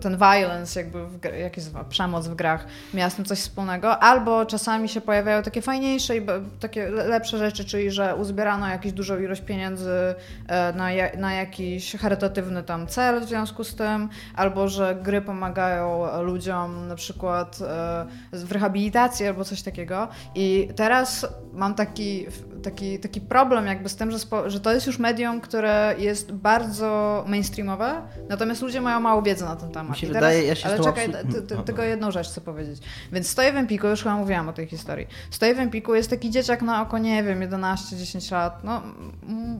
ten 0.00 0.16
violence, 0.16 0.80
jakby 0.80 1.06
w, 1.06 1.24
jak 1.24 1.56
jest 1.56 1.74
przemoc 1.88 2.26
w 2.28 2.34
grach, 2.34 2.66
miała 2.94 3.10
z 3.10 3.14
tym 3.14 3.24
coś 3.24 3.38
wspólnego, 3.38 3.98
albo 3.98 4.46
czasami 4.46 4.88
się 4.88 5.00
pojawiają 5.00 5.42
takie 5.42 5.62
fajniejsze 5.62 6.16
i 6.16 6.26
takie 6.60 6.90
lepsze 6.90 7.38
rzeczy, 7.38 7.64
czyli 7.64 7.90
że 7.90 8.16
uzbierano 8.16 8.68
jakąś 8.68 8.92
dużą 8.92 9.18
ilość 9.18 9.40
pieniędzy 9.40 10.14
e, 10.48 10.72
na, 10.72 10.88
na 11.18 11.32
jakiś 11.32 11.96
charytatywny 11.96 12.62
tam 12.62 12.86
cel 12.86 13.20
w 13.20 13.28
związku 13.28 13.64
z 13.64 13.74
tym, 13.74 14.08
albo 14.36 14.68
że 14.68 14.96
gry 15.02 15.22
pomagają 15.22 16.06
ludziom 16.22 16.88
na 16.88 16.94
przykład 16.94 17.58
e, 17.62 18.06
w 18.32 18.52
rehabilitacji 18.52 19.26
albo 19.26 19.44
coś 19.44 19.62
takiego. 19.62 20.08
I 20.34 20.68
teraz 20.76 21.26
mam 21.52 21.74
taki 21.74 22.26
taki, 22.62 22.98
taki 22.98 23.20
problem 23.20 23.66
jakby 23.66 23.88
z 23.88 23.96
tym, 23.96 24.10
że, 24.10 24.18
spo, 24.18 24.50
że 24.50 24.60
to 24.60 24.72
jest 24.72 24.86
już 24.86 24.98
medium, 24.98 25.40
które 25.40 25.94
jest 25.98 26.32
bardzo 26.32 27.24
mainstreamowe, 27.28 28.02
natomiast 28.28 28.62
ludzie 28.62 28.80
mają 28.80 29.00
mało 29.00 29.22
wiedzy 29.22 29.44
na 29.44 29.56
ten 29.56 29.70
temat. 29.70 29.90
Mi 29.92 29.98
się 29.98 30.06
I 30.06 30.12
wydaje, 30.12 30.42
ja 30.44 30.54
się 30.54 30.68
ale 30.68 30.80
czekaj, 30.80 31.04
absolutnie- 31.04 31.32
ty, 31.34 31.42
ty, 31.42 31.54
Aha. 31.54 31.62
tylko 31.66 31.82
jedną 31.82 32.10
rzecz 32.10 32.28
chcę 32.28 32.40
powiedzieć. 32.40 32.82
Więc 33.12 33.28
stoję 33.28 33.52
w 33.52 33.56
Empiku, 33.56 33.86
już 33.86 34.02
chyba 34.02 34.16
mówiłam 34.16 34.48
o 34.48 34.52
tej 34.52 34.66
historii. 34.66 35.06
Stoję 35.30 35.54
w 35.54 35.58
Empiku, 35.58 35.94
jest 35.94 36.10
taki 36.10 36.30
dzieciak 36.30 36.62
na 36.62 36.82
oko, 36.82 36.98
nie 36.98 37.22
wiem, 37.22 37.40
11-10 37.40 38.32
lat, 38.32 38.64
no 38.64 38.82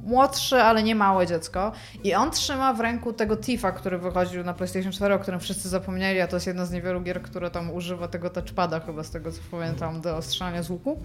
młodszy, 0.04 0.56
ale 0.62 0.82
nie 0.82 0.94
małe 0.94 1.26
dziecko 1.26 1.72
i 2.04 2.14
on 2.14 2.30
trzyma 2.30 2.72
w 2.74 2.80
ręku 2.80 3.12
tego 3.12 3.36
Tifa, 3.36 3.72
który 3.72 3.98
wychodził 3.98 4.44
na 4.44 4.54
PlayStation 4.54 4.92
4, 4.92 5.14
o 5.14 5.18
którym 5.18 5.40
wszyscy 5.40 5.68
zapomnieli, 5.68 6.20
a 6.20 6.26
to 6.26 6.36
jest 6.36 6.46
jedna 6.46 6.66
z 6.66 6.70
niewielu 6.72 7.00
gier, 7.00 7.22
które 7.22 7.50
tam 7.50 7.70
używa 7.70 8.08
tego 8.08 8.30
touchpada 8.30 8.80
chyba 8.80 9.02
z 9.04 9.10
tego 9.10 9.32
co 9.32 9.38
pamiętam 9.50 10.00
do 10.00 10.22
strzelania 10.22 10.62
z 10.62 10.70
łuku. 10.70 11.02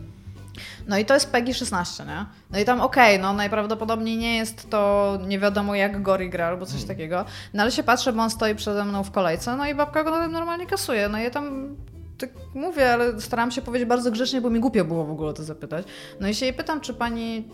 No 0.88 0.98
i 0.98 1.06
to 1.06 1.14
jest 1.14 1.32
PEGI 1.32 1.54
16, 1.54 2.06
nie? 2.06 2.26
No 2.52 2.60
i 2.60 2.66
tam 2.66 2.82
okej, 2.82 3.20
no 3.20 3.34
najprawdopodobniej 3.34 4.18
nie 4.18 4.38
jest 4.38 4.70
to 4.70 5.18
nie 5.28 5.40
wiadomo 5.40 5.76
jak 5.76 6.02
Gori 6.02 6.30
gra 6.30 6.48
albo 6.48 6.66
coś 6.66 6.84
takiego, 6.84 7.26
no 7.54 7.62
ale 7.62 7.72
się 7.72 7.84
patrzę, 7.84 8.14
bo 8.14 8.22
on 8.22 8.30
stoi 8.30 8.56
przede 8.56 8.86
mną 8.86 9.04
w 9.04 9.12
kolejce, 9.12 9.56
no 9.56 9.68
i 9.68 9.76
babka 9.76 10.04
go 10.04 10.12
tam 10.12 10.32
normalnie 10.32 10.66
kasuje, 10.66 11.10
no 11.10 11.20
i 11.20 11.24
ja 11.24 11.30
tam 11.30 11.76
tak 12.18 12.30
mówię, 12.54 12.94
ale 12.94 13.22
staram 13.22 13.52
się 13.52 13.62
powiedzieć 13.62 13.90
bardzo 13.90 14.12
grzecznie, 14.12 14.42
bo 14.42 14.50
mi 14.50 14.60
głupio 14.60 14.86
było 14.86 15.06
w 15.06 15.12
ogóle 15.12 15.34
to 15.34 15.44
zapytać. 15.44 15.86
No 16.20 16.28
i 16.28 16.36
się 16.36 16.46
jej 16.46 16.54
pytam, 16.54 16.82
czy 16.82 16.94
pani 16.94 17.50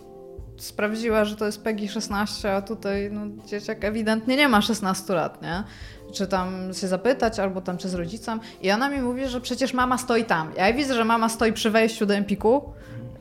sprawdziła, 0.58 1.26
że 1.26 1.36
to 1.36 1.46
jest 1.46 1.64
PEGI 1.64 1.90
16, 1.90 2.54
a 2.54 2.62
tutaj 2.62 3.10
no, 3.12 3.22
dzieciak 3.46 3.84
ewidentnie 3.84 4.38
nie 4.38 4.48
ma 4.48 4.62
16 4.62 5.14
lat, 5.14 5.42
nie? 5.42 5.64
Czy 6.12 6.28
tam 6.28 6.74
się 6.74 6.88
zapytać, 6.88 7.40
albo 7.40 7.62
tam 7.62 7.78
czy 7.78 7.90
z 7.90 7.94
rodzicem. 7.94 8.40
I 8.62 8.72
ona 8.72 8.90
mi 8.90 9.02
mówi, 9.02 9.28
że 9.28 9.42
przecież 9.42 9.74
mama 9.74 9.98
stoi 9.98 10.26
tam. 10.26 10.52
Ja 10.58 10.74
widzę, 10.74 10.94
że 10.94 11.06
mama 11.06 11.30
stoi 11.30 11.54
przy 11.54 11.70
wejściu 11.70 12.06
do 12.06 12.14
Empiku 12.14 12.74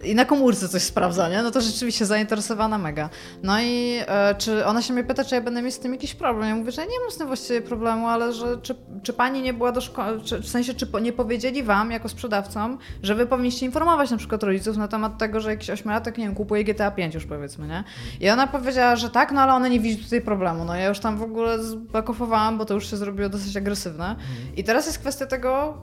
i 0.05 0.15
na 0.15 0.25
komórce 0.25 0.69
coś 0.69 0.83
sprawdza, 0.83 1.29
nie? 1.29 1.43
No 1.43 1.51
to 1.51 1.61
rzeczywiście 1.61 2.07
zainteresowana 2.07 2.79
mega. 2.79 3.11
No 3.43 3.61
i 3.61 4.01
e, 4.07 4.35
czy 4.35 4.67
ona 4.67 4.83
się 4.83 4.93
mnie 4.93 5.05
pyta, 5.05 5.25
czy 5.25 5.35
ja 5.35 5.41
będę 5.41 5.63
mieć 5.63 5.75
z 5.75 5.79
tym 5.79 5.93
jakiś 5.93 6.15
problem. 6.15 6.49
Ja 6.49 6.57
mówię, 6.57 6.73
że 6.73 6.83
nie 6.83 7.01
mam 7.01 7.11
z 7.11 7.17
tym 7.17 7.27
właściwie 7.27 7.61
problemu, 7.61 8.07
ale 8.07 8.33
że 8.33 8.59
czy, 8.63 8.75
czy 9.03 9.13
pani 9.13 9.43
nie 9.43 9.55
była 9.55 9.73
do 9.73 9.81
szkoły, 9.81 10.19
w 10.43 10.49
sensie, 10.49 10.75
czy 10.75 10.87
po, 10.87 10.99
nie 10.99 11.13
powiedzieli 11.13 11.63
wam 11.63 11.91
jako 11.91 12.09
sprzedawcom, 12.09 12.79
że 13.03 13.15
wy 13.15 13.27
powinniście 13.27 13.67
informować 13.67 14.11
na 14.11 14.17
przykład 14.17 14.43
rodziców 14.43 14.77
na 14.77 14.89
temat 14.89 15.19
tego, 15.19 15.41
że 15.41 15.51
jakiś 15.51 15.71
ośmiolatek, 15.71 16.19
nie 16.19 16.25
wiem, 16.25 16.35
kupuje 16.35 16.65
GTA 16.65 16.91
5 16.91 17.15
już 17.15 17.27
powiedzmy, 17.27 17.69
nie? 17.69 17.85
I 18.21 18.31
ona 18.31 18.47
powiedziała, 18.47 18.97
że 18.97 19.11
tak, 19.11 19.33
no 19.33 19.41
ale 19.41 19.53
ona 19.53 19.69
nie 19.69 19.81
widzi 19.81 20.05
tutaj 20.05 20.21
problemu. 20.21 20.65
No 20.65 20.75
ja 20.75 20.89
już 20.89 20.99
tam 20.99 21.19
w 21.19 21.23
ogóle 21.23 21.63
zbakofowałam, 21.63 22.59
bo 22.59 22.65
to 22.65 22.75
już 22.75 22.91
się 22.91 22.97
zrobiło 22.97 23.29
dosyć 23.29 23.57
agresywne. 23.57 24.17
I 24.57 24.65
teraz 24.65 24.87
jest 24.87 24.99
kwestia 24.99 25.27
tego, 25.27 25.79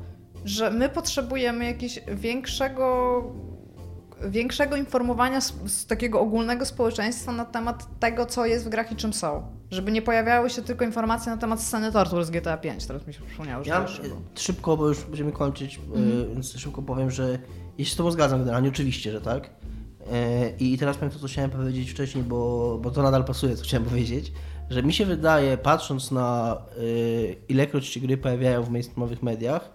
że 0.46 0.72
my 0.72 0.90
potrzebujemy 0.90 1.66
jakiegoś 1.66 2.00
większego 2.08 3.24
większego 4.30 4.76
informowania 4.76 5.42
z, 5.42 5.54
z 5.66 5.86
takiego 5.86 6.20
ogólnego 6.20 6.66
społeczeństwa 6.66 7.32
na 7.32 7.46
temat 7.46 8.00
tego, 8.00 8.26
co 8.26 8.46
jest 8.46 8.66
w 8.66 8.70
grach 8.70 8.92
i 8.92 8.96
czym 8.96 9.14
są. 9.14 9.44
Żeby 9.72 9.92
nie 9.92 10.02
pojawiały 10.02 10.50
się 10.50 10.62
tylko 10.62 10.86
informacje 10.86 11.32
na 11.32 11.38
temat 11.38 11.62
sceny 11.62 11.92
tortur 11.92 12.26
z 12.26 12.30
GTA 12.30 12.58
5. 12.58 12.86
Teraz 12.86 13.08
mi 13.08 13.14
się 13.14 13.22
przypomniało, 13.22 13.64
że 13.64 13.70
Ja 13.70 13.82
to 13.82 13.92
szybko, 14.36 14.78
bo 14.78 14.88
już 14.88 15.04
będziemy 15.04 15.32
kończyć, 15.32 15.80
e, 15.96 16.34
więc 16.34 16.58
szybko 16.58 16.82
powiem, 16.82 17.12
że 17.12 17.40
ja 17.78 17.86
się 17.86 17.92
z 17.92 17.96
Tobą 17.96 18.12
zgadzam 18.12 18.40
generalnie, 18.40 18.70
oczywiście, 18.70 19.12
że 19.12 19.22
tak. 19.22 19.50
E, 20.12 20.50
I 20.60 20.78
teraz 20.78 20.98
powiem 20.98 21.12
to, 21.12 21.20
co 21.20 21.28
chciałem 21.28 21.52
powiedzieć 21.52 21.92
wcześniej, 21.92 22.24
bo, 22.24 22.80
bo 22.82 22.92
to 22.92 23.04
nadal 23.04 23.24
pasuje, 23.24 23.56
co 23.56 23.64
chciałem 23.64 23.86
powiedzieć, 23.90 24.32
że 24.70 24.84
mi 24.84 24.94
się 24.94 25.06
wydaje, 25.06 25.58
patrząc 25.58 26.12
na 26.12 26.58
e, 26.78 26.82
ilekroć 27.50 27.86
się 27.86 28.00
gry 28.00 28.18
pojawiają 28.18 28.64
w 28.64 28.70
mainstreamowych 28.70 29.24
mediach, 29.24 29.70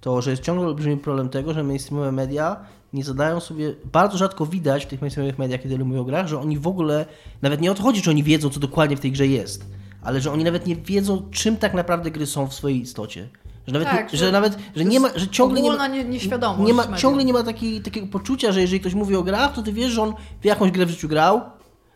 to 0.00 0.22
że 0.22 0.30
jest 0.30 0.42
ciągle 0.42 0.66
olbrzymi 0.66 0.96
problem 0.96 1.28
tego, 1.28 1.54
że 1.54 1.64
mainstreamowe 1.64 2.12
media 2.12 2.56
nie 2.94 3.04
zadają 3.04 3.40
sobie, 3.40 3.74
bardzo 3.92 4.18
rzadko 4.18 4.46
widać 4.46 4.84
w 4.84 4.88
tych 4.88 5.00
mainstreamowych 5.00 5.38
mediach, 5.38 5.62
kiedy 5.62 5.78
mówią 5.84 6.00
o 6.00 6.04
grach, 6.04 6.28
że 6.28 6.40
oni 6.40 6.58
w 6.58 6.66
ogóle, 6.66 7.06
nawet 7.42 7.60
nie 7.60 7.70
o 7.70 7.74
to 7.74 7.82
chodzi, 7.82 8.02
czy 8.02 8.10
oni 8.10 8.22
wiedzą, 8.22 8.50
co 8.50 8.60
dokładnie 8.60 8.96
w 8.96 9.00
tej 9.00 9.12
grze 9.12 9.26
jest, 9.26 9.64
ale 10.02 10.20
że 10.20 10.32
oni 10.32 10.44
nawet 10.44 10.66
nie 10.66 10.76
wiedzą, 10.76 11.22
czym 11.30 11.56
tak 11.56 11.74
naprawdę 11.74 12.10
gry 12.10 12.26
są 12.26 12.46
w 12.46 12.54
swojej 12.54 12.80
istocie. 12.80 13.28
Że 13.66 13.72
nawet, 13.72 13.88
Tak, 13.88 14.10
że 14.10 14.16
że 14.16 14.32
nawet, 14.32 14.58
że 14.76 14.84
nie 14.84 15.00
ma, 15.00 15.08
że 15.16 15.28
ciągle 15.28 15.60
nie 15.62 15.72
ma, 15.72 15.86
nieświadomość 15.88 16.66
nie 16.66 16.74
ma, 16.74 16.96
ciągle 16.96 17.24
nie 17.24 17.32
ma 17.32 17.42
takiej, 17.42 17.80
takiego 17.80 18.06
poczucia, 18.06 18.52
że 18.52 18.60
jeżeli 18.60 18.80
ktoś 18.80 18.94
mówi 18.94 19.16
o 19.16 19.22
grach, 19.22 19.54
to 19.54 19.62
ty 19.62 19.72
wiesz, 19.72 19.92
że 19.92 20.02
on 20.02 20.14
w 20.40 20.44
jakąś 20.44 20.70
grę 20.70 20.86
w 20.86 20.90
życiu 20.90 21.08
grał, 21.08 21.40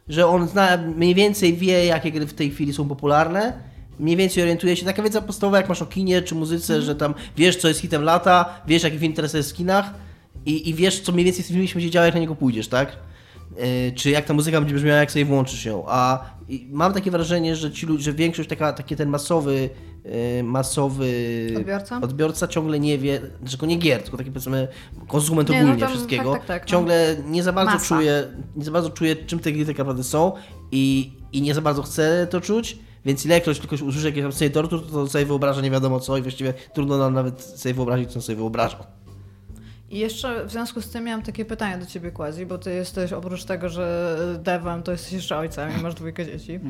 że 0.09 0.27
on 0.27 0.49
zna, 0.49 0.77
mniej 0.77 1.15
więcej 1.15 1.57
wie, 1.57 1.85
jakie 1.87 2.13
gry 2.13 2.27
w 2.27 2.35
tej 2.35 2.51
chwili 2.51 2.73
są 2.73 2.89
popularne, 2.89 3.53
mniej 4.01 4.17
więcej 4.17 4.43
orientuje 4.43 4.77
się, 4.77 4.87
taka 4.87 5.03
wiedza 5.03 5.21
podstawowa, 5.23 5.57
jak 5.57 5.69
masz 5.69 5.83
o 5.83 5.87
kinie 5.87 6.23
czy 6.23 6.35
muzyce, 6.35 6.75
Mhm. 6.75 6.87
że 6.87 6.95
tam 6.95 7.15
wiesz, 7.37 7.57
co 7.57 7.69
jest 7.69 7.81
hitem 7.81 8.03
lata, 8.03 8.45
wiesz, 8.67 8.83
jaki 8.83 8.99
film 8.99 9.13
teraz 9.13 9.35
jest 9.35 9.49
w 9.49 9.53
skinach 9.53 9.95
i, 10.47 10.69
i 10.69 10.75
wiesz, 10.75 11.01
co 11.01 11.13
mniej 11.13 11.25
więcej 11.25 11.45
z 11.45 11.47
tym 11.47 11.57
filmem 11.57 11.85
się 11.85 11.91
działo, 11.91 12.07
jak 12.07 12.15
na 12.15 12.21
niego 12.21 12.35
pójdziesz, 12.35 12.69
tak? 12.69 12.97
Yy, 13.57 13.93
czy 13.95 14.11
jak 14.11 14.25
ta 14.25 14.35
muzyka 14.35 14.61
będzie 14.61 14.75
brzmiała, 14.75 14.99
jak 14.99 15.13
sobie 15.13 15.25
włączysz 15.25 15.65
ją. 15.65 15.85
A 15.87 16.25
mam 16.71 16.93
takie 16.93 17.11
wrażenie, 17.11 17.57
że 17.57 17.73
ci 17.73 17.87
ludzie, 17.87 18.03
że 18.03 18.13
większość 18.13 18.49
taka, 18.49 18.73
taki 18.73 18.97
ten 18.97 19.09
masowy, 19.09 19.71
yy, 20.37 20.43
masowy 20.43 21.13
Odbiorca? 21.57 22.01
odbiorca 22.01 22.49
ciągle 22.49 22.81
nie 22.81 22.99
wie, 22.99 23.21
tylko 23.51 23.67
nie 23.67 23.77
gier, 23.77 24.03
tylko 24.03 24.17
taki 24.17 24.31
powiedzmy 24.31 24.69
konsument 25.09 25.49
no 25.49 25.57
ogólnie 25.57 25.81
tam, 25.81 25.91
wszystkiego, 25.91 26.33
tak, 26.33 26.41
tak, 26.41 26.47
tak, 26.47 26.63
no. 26.63 26.69
ciągle 26.69 27.17
nie 27.27 27.43
za 27.43 27.53
bardzo 27.53 27.75
Masa. 27.75 27.97
czuje, 27.97 28.25
nie 28.57 28.65
za 28.65 28.71
bardzo 28.71 28.91
czuje, 28.91 29.17
czym 29.17 29.39
te 29.39 29.53
gry 29.53 29.67
tak 29.67 29.79
naprawdę 29.79 30.05
są 30.05 30.33
i, 30.73 31.13
i 31.33 31.43
nie 31.43 31.55
za 31.55 31.61
bardzo 31.61 31.83
chce 31.83 32.27
to 32.31 32.41
czuć, 32.41 32.79
więc 33.05 33.27
ilekroć 33.27 33.59
tylko 33.59 33.77
usłyszy 33.77 34.07
jakieś 34.07 34.23
tam 34.23 34.33
sceny 34.33 34.51
tortur, 34.51 34.91
to 34.91 35.07
sobie 35.07 35.27
wyobraża 35.27 35.61
nie 35.61 35.71
wiadomo 35.71 36.01
co 36.01 36.17
i 36.17 36.23
właściwie 36.23 36.55
trudno 36.75 36.99
nam 36.99 37.15
nawet 37.15 37.43
sobie 37.43 37.75
wyobrazić, 37.75 38.11
co 38.11 38.15
on 38.15 38.23
sobie 38.23 38.37
wyobrażał. 38.37 38.98
I 39.91 39.99
jeszcze 39.99 40.45
w 40.47 40.51
związku 40.51 40.81
z 40.81 40.91
tym 40.91 41.05
miałam 41.05 41.23
takie 41.23 41.45
pytanie 41.45 41.79
do 41.79 41.87
ciebie, 41.87 42.11
Quasi, 42.11 42.47
bo 42.47 42.59
ty 42.59 42.75
jesteś 42.75 43.13
oprócz 43.13 43.45
tego, 43.45 43.69
że 43.69 44.17
devem, 44.39 44.83
to 44.83 44.93
jesteś 44.93 45.13
jeszcze 45.13 45.37
ojcem 45.37 45.79
i 45.79 45.83
masz 45.83 45.95
dwójkę 45.95 46.27
dzieci. 46.27 46.61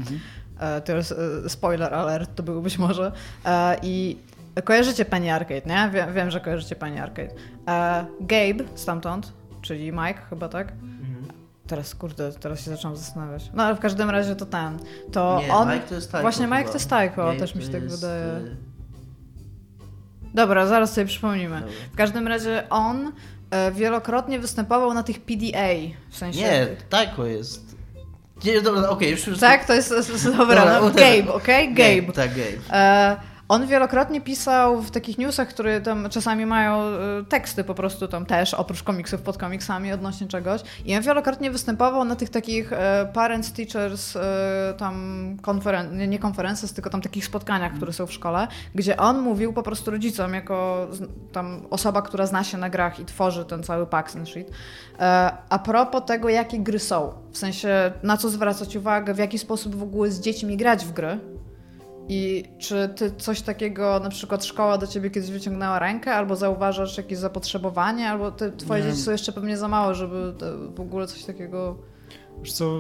E, 0.61 0.81
teraz 0.81 1.13
e, 1.13 1.49
spoiler 1.49 1.95
alert 1.95 2.31
to 2.35 2.43
był 2.43 2.63
być 2.63 2.79
może. 2.79 3.13
E, 3.45 3.77
I 3.83 4.19
kojarzycie 4.65 5.05
Penny 5.05 5.33
Arcade, 5.35 5.63
nie? 5.67 5.91
Wiem, 5.93 6.15
wiem 6.15 6.31
że 6.31 6.41
kojarzycie 6.41 6.77
Penny 6.77 7.03
Arcade. 7.03 7.31
E, 7.69 8.07
Gabe 8.21 8.65
stamtąd, 8.75 9.33
czyli 9.63 9.93
Mike 9.93 10.21
chyba, 10.31 10.49
tak? 10.49 10.73
Teraz, 11.67 11.95
kurde, 11.95 12.33
teraz 12.33 12.61
się 12.65 12.71
zaczęłam 12.71 12.97
zastanawiać. 12.97 13.51
No 13.55 13.63
ale 13.63 13.75
w 13.75 13.79
każdym 13.81 14.11
razie 14.11 14.37
to 14.37 14.47
ten. 14.47 14.79
To 15.13 15.41
nie, 15.47 15.55
on. 15.55 15.69
Mike 15.75 15.87
to 15.89 15.95
jest 15.95 16.13
Taiko 16.13 16.23
Właśnie 16.23 16.47
Mike 16.47 16.59
chyba. 16.59 16.69
to 16.69 16.75
jest 16.79 16.91
Gabe 16.91 17.35
też 17.39 17.55
mi 17.55 17.63
się 17.63 17.69
to 17.69 17.73
tak 17.75 17.83
jest, 17.83 18.01
wydaje. 18.01 18.25
y, 18.25 18.57
Dobra, 20.35 20.67
zaraz 20.67 20.93
sobie 20.93 21.07
przypomnimy. 21.07 21.61
Dobra. 21.61 21.75
W 21.93 21.97
każdym 21.97 22.29
razie 22.29 22.69
on 22.71 23.13
e, 23.51 23.73
wielokrotnie 23.73 24.39
występował 24.39 24.95
na 24.95 25.03
tych 25.03 25.21
PDA, 25.21 25.69
w 26.11 26.17
sensie... 26.17 26.41
Nie, 26.41 26.67
Taiko 26.89 27.27
jest... 27.27 27.77
Nie, 28.45 28.61
dobra, 28.61 28.89
okej, 28.89 29.11
już 29.11 29.27
już... 29.27 29.39
Tak, 29.39 29.65
to 29.65 29.75
jest, 29.75 29.91
dobra, 30.25 30.39
Dobra, 30.39 30.81
no. 30.81 30.91
Gabe, 30.91 31.33
okej? 31.33 31.75
Gabe. 31.75 32.13
Tak, 32.13 32.31
Gabe. 32.31 32.77
E, 32.79 33.17
on 33.49 33.67
wielokrotnie 33.67 34.21
pisał 34.21 34.83
w 34.83 34.91
takich 34.91 35.19
newsach, 35.19 35.49
które 35.49 35.81
tam 35.81 36.09
czasami 36.11 36.47
mają 36.47 36.81
e, 36.81 37.25
teksty 37.29 37.65
po 37.65 37.75
prostu 37.75 38.09
tam 38.09 38.27
też, 38.27 38.55
oprócz 38.55 38.83
komiksów 38.83 39.23
pod 39.23 39.39
komiksami 39.39 39.93
odnośnie 39.93 40.27
czegoś. 40.27 40.61
I 40.85 40.97
on 40.97 41.03
wielokrotnie 41.03 41.51
występował 41.51 42.05
na 42.05 42.17
tych 42.17 42.31
takich 42.31 42.73
e, 42.73 43.11
parents, 43.15 43.53
teachers, 43.53 44.17
e, 44.17 44.75
tam 44.79 44.95
konferen- 45.43 46.09
nie, 46.09 46.19
konferencjach, 46.19 46.73
tylko 46.73 46.91
tam 46.91 47.01
takich 47.01 47.25
spotkaniach, 47.25 47.75
które 47.75 47.93
są 47.93 48.07
w 48.07 48.13
szkole, 48.13 48.49
gdzie 48.75 48.97
on 48.97 49.21
mówił 49.21 49.53
po 49.53 49.63
prostu 49.63 49.91
rodzicom 49.91 50.35
jako 50.35 50.87
tam 51.33 51.61
osoba, 51.71 52.03
która 52.03 52.27
zna 52.27 52.45
się 52.45 52.59
na 52.59 52.71
grach 52.71 53.01
i 53.01 53.05
tworzy 53.05 53.45
ten 53.45 53.63
cały 53.63 53.87
packs 53.87 54.17
and 54.17 54.29
shit. 54.29 54.51
E, 54.99 55.33
a 55.49 55.59
propos 55.59 56.03
tego, 56.07 56.29
jakie 56.29 56.59
gry 56.59 56.79
są. 56.79 57.13
W 57.33 57.39
sensie, 57.39 57.93
na 58.03 58.17
co 58.17 58.29
zwracać 58.29 58.77
uwagę, 58.77 59.15
w 59.15 59.19
jaki 59.19 59.39
sposób 59.39 59.75
w 59.75 59.83
ogóle 59.83 60.11
z 60.11 60.21
dziećmi 60.21 60.57
grać 60.57 60.85
w 60.85 60.93
gry. 60.93 61.38
I 62.09 62.45
czy 62.59 62.89
ty 62.97 63.13
coś 63.19 63.43
takiego, 63.43 64.01
na 64.03 64.09
przykład 64.11 64.45
szkoła 64.45 64.79
do 64.79 64.87
ciebie 64.87 65.11
kiedyś 65.11 65.31
wyciągnęła 65.31 65.79
rękę, 65.79 66.15
albo 66.15 66.37
zauważasz 66.37 66.97
jakieś 66.97 67.19
zapotrzebowanie, 67.19 68.09
albo 68.11 68.31
ty, 68.31 68.53
twoje 68.53 68.83
dzieci 68.83 68.97
są 68.97 69.11
jeszcze 69.13 69.33
pewnie 69.33 69.57
za 69.57 69.69
małe, 69.69 69.95
żeby 69.95 70.35
w 70.75 70.81
ogóle 70.81 71.07
coś 71.07 71.25
takiego... 71.25 71.79
Wiesz 72.43 72.53
co, 72.53 72.79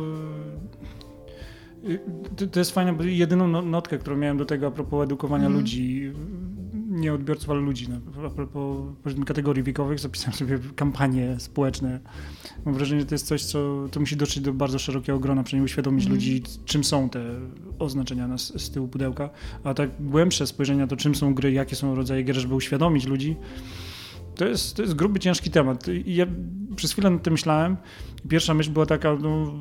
y, 1.88 2.00
to, 2.36 2.46
to 2.46 2.58
jest 2.58 2.70
fajne, 2.72 2.92
bo 2.92 3.02
jedyną 3.04 3.48
no- 3.48 3.62
notkę, 3.62 3.98
którą 3.98 4.16
miałem 4.16 4.36
do 4.36 4.44
tego 4.44 4.66
a 4.66 4.70
propos 4.70 5.04
edukowania 5.04 5.46
Mhm. 5.46 5.60
ludzi, 5.60 6.12
nie 6.98 7.14
odbiorców, 7.14 7.50
ale 7.50 7.60
ludzi, 7.60 7.86
no, 7.88 8.26
a 8.26 8.30
propos 8.30 8.78
powiedzmy 9.02 9.24
kategorii 9.24 9.62
wiekowych, 9.62 9.98
zapisałem 9.98 10.32
sobie 10.32 10.58
kampanie 10.76 11.36
społeczne. 11.38 12.00
Mam 12.64 12.74
wrażenie, 12.74 13.00
że 13.00 13.06
to 13.06 13.14
jest 13.14 13.26
coś, 13.26 13.44
co 13.44 13.88
to 13.90 14.00
musi 14.00 14.16
dotrzeć 14.16 14.42
do 14.42 14.52
bardzo 14.52 14.78
szerokiego 14.78 15.18
grona, 15.18 15.42
przynajmniej 15.42 15.64
uświadomić 15.64 16.04
Mhm. 16.04 16.14
ludzi, 16.14 16.42
czym 16.64 16.84
są 16.84 17.08
te 17.10 17.24
oznaczenia 17.78 18.28
na, 18.28 18.38
z 18.38 18.70
tyłu 18.70 18.88
pudełka, 18.88 19.30
a 19.64 19.74
tak 19.74 19.90
głębsze 20.00 20.46
spojrzenie 20.46 20.80
na 20.80 20.86
to, 20.86 20.96
czym 20.96 21.14
są 21.14 21.34
gry, 21.34 21.52
jakie 21.52 21.76
są 21.76 21.94
rodzaje 21.94 22.22
gier, 22.22 22.36
żeby 22.36 22.54
uświadomić 22.54 23.06
ludzi, 23.06 23.36
to 24.34 24.44
jest, 24.46 24.76
to 24.76 24.82
jest 24.82 24.94
gruby, 24.94 25.20
ciężki 25.20 25.50
temat. 25.50 25.88
I 25.88 26.14
ja 26.14 26.26
przez 26.76 26.92
chwilę 26.92 27.10
nad 27.10 27.22
tym 27.22 27.32
myślałem. 27.32 27.76
Pierwsza 28.28 28.54
myśl 28.54 28.70
była 28.70 28.86
taka, 28.86 29.16
no, 29.16 29.54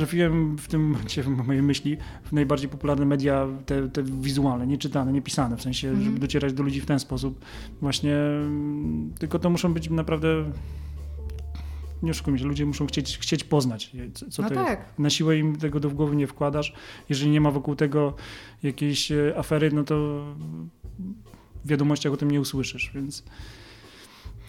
trafiłem 0.00 0.58
w 0.58 0.68
tym 0.68 0.90
momencie, 0.90 1.22
w 1.22 1.46
mojej 1.46 1.62
myśli, 1.62 1.96
w 2.24 2.32
najbardziej 2.32 2.68
popularne 2.68 3.06
media, 3.06 3.46
te, 3.66 3.88
te 3.88 4.02
wizualne, 4.02 4.66
nieczytane, 4.66 5.12
niepisane, 5.12 5.56
w 5.56 5.62
sensie, 5.62 6.02
żeby 6.02 6.18
docierać 6.18 6.52
do 6.52 6.62
ludzi 6.62 6.80
w 6.80 6.86
ten 6.86 6.98
sposób. 6.98 7.44
Właśnie, 7.80 8.16
mm, 8.16 9.12
tylko 9.18 9.38
to 9.38 9.50
muszą 9.50 9.74
być 9.74 9.90
naprawdę 9.90 10.52
nie 12.02 12.10
oszukujmy 12.10 12.38
się, 12.38 12.44
ludzie 12.44 12.66
muszą 12.66 12.86
chcieć, 12.86 13.18
chcieć 13.18 13.44
poznać, 13.44 13.92
co, 14.14 14.30
co 14.30 14.42
No 14.42 14.48
to 14.48 14.54
tak. 14.54 14.78
jest. 14.78 14.98
Na 14.98 15.10
siłę 15.10 15.38
im 15.38 15.56
tego 15.56 15.80
do 15.80 15.90
głowy 15.90 16.16
nie 16.16 16.26
wkładasz. 16.26 16.72
Jeżeli 17.08 17.30
nie 17.30 17.40
ma 17.40 17.50
wokół 17.50 17.76
tego 17.76 18.14
jakiejś 18.62 19.12
e, 19.12 19.34
afery, 19.38 19.70
no 19.72 19.84
to 19.84 19.94
w 21.64 21.68
wiadomościach 21.68 22.12
o 22.12 22.16
tym 22.16 22.30
nie 22.30 22.40
usłyszysz, 22.40 22.90
więc 22.94 23.24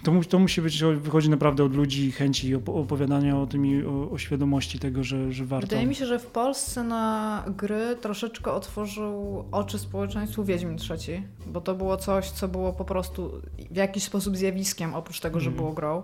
to, 0.04 0.12
to 0.30 0.40
musi 0.40 0.62
być, 0.62 0.84
wychodzi 0.84 1.30
naprawdę 1.30 1.64
od 1.64 1.76
ludzi 1.76 2.12
chęci 2.12 2.48
i 2.48 2.56
opowiadania 2.56 3.40
o 3.40 3.48
tym 3.48 3.66
i 3.66 3.86
o, 3.86 4.12
o 4.12 4.18
świadomości 4.18 4.80
tego, 4.80 5.04
że, 5.04 5.32
że 5.32 5.46
warto. 5.46 5.68
Wydaje 5.68 5.88
mi 5.88 5.96
się, 5.96 6.06
że 6.06 6.20
w 6.20 6.26
Polsce 6.26 6.84
na 6.84 7.44
gry 7.58 7.96
troszeczkę 8.02 8.52
otworzył 8.52 9.46
oczy 9.52 9.80
społeczeństwu 9.80 10.44
Wiedźmin 10.44 10.78
III, 10.90 11.24
bo 11.48 11.62
to 11.62 11.76
było 11.76 11.98
coś, 11.98 12.30
co 12.32 12.48
było 12.48 12.74
po 12.74 12.86
prostu 12.86 13.32
w 13.72 13.76
jakiś 13.76 14.04
sposób 14.04 14.38
zjawiskiem, 14.38 14.94
oprócz 14.94 15.20
tego, 15.20 15.40
że 15.40 15.50
Mhm. 15.50 15.58
było 15.64 15.74
grą. 15.76 16.04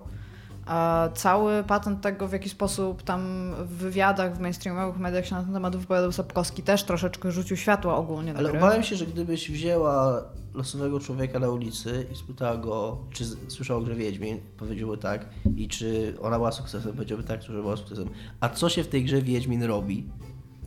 A 0.67 1.09
cały 1.13 1.63
patent 1.63 2.01
tego, 2.01 2.27
w 2.27 2.31
jaki 2.33 2.49
sposób 2.49 3.03
tam 3.03 3.51
w 3.65 3.69
wywiadach, 3.69 4.37
w 4.37 4.39
mainstreamowych 4.39 4.99
mediach 4.99 5.25
się 5.25 5.35
na 5.35 5.43
ten 5.43 5.53
temat 5.53 5.75
wypowiadał 5.75 6.11
Sapkowski, 6.11 6.63
też 6.63 6.83
troszeczkę 6.83 7.31
rzucił 7.31 7.57
światło 7.57 7.95
ogólnie 7.97 8.33
Ale 8.37 8.49
gry. 8.49 8.59
obawiam 8.59 8.83
się, 8.83 8.95
że 8.95 9.05
gdybyś 9.05 9.51
wzięła 9.51 10.23
losowego 10.53 10.99
człowieka 10.99 11.39
na 11.39 11.49
ulicy 11.49 12.07
i 12.13 12.15
spytała 12.15 12.57
go, 12.57 12.97
czy 13.11 13.25
słyszał 13.47 13.77
o 13.77 13.81
grze 13.81 13.95
Wiedźmin, 13.95 14.39
powiedziałby 14.57 14.97
tak, 14.97 15.25
i 15.55 15.67
czy 15.67 16.17
ona 16.21 16.37
była 16.37 16.51
sukcesem, 16.51 16.93
powiedziałby 16.93 17.23
tak, 17.23 17.43
że 17.43 17.53
była 17.53 17.77
sukcesem. 17.77 18.09
A 18.39 18.49
co 18.49 18.69
się 18.69 18.83
w 18.83 18.87
tej 18.87 19.03
grze 19.03 19.21
Wiedźmin 19.21 19.63
robi? 19.63 20.09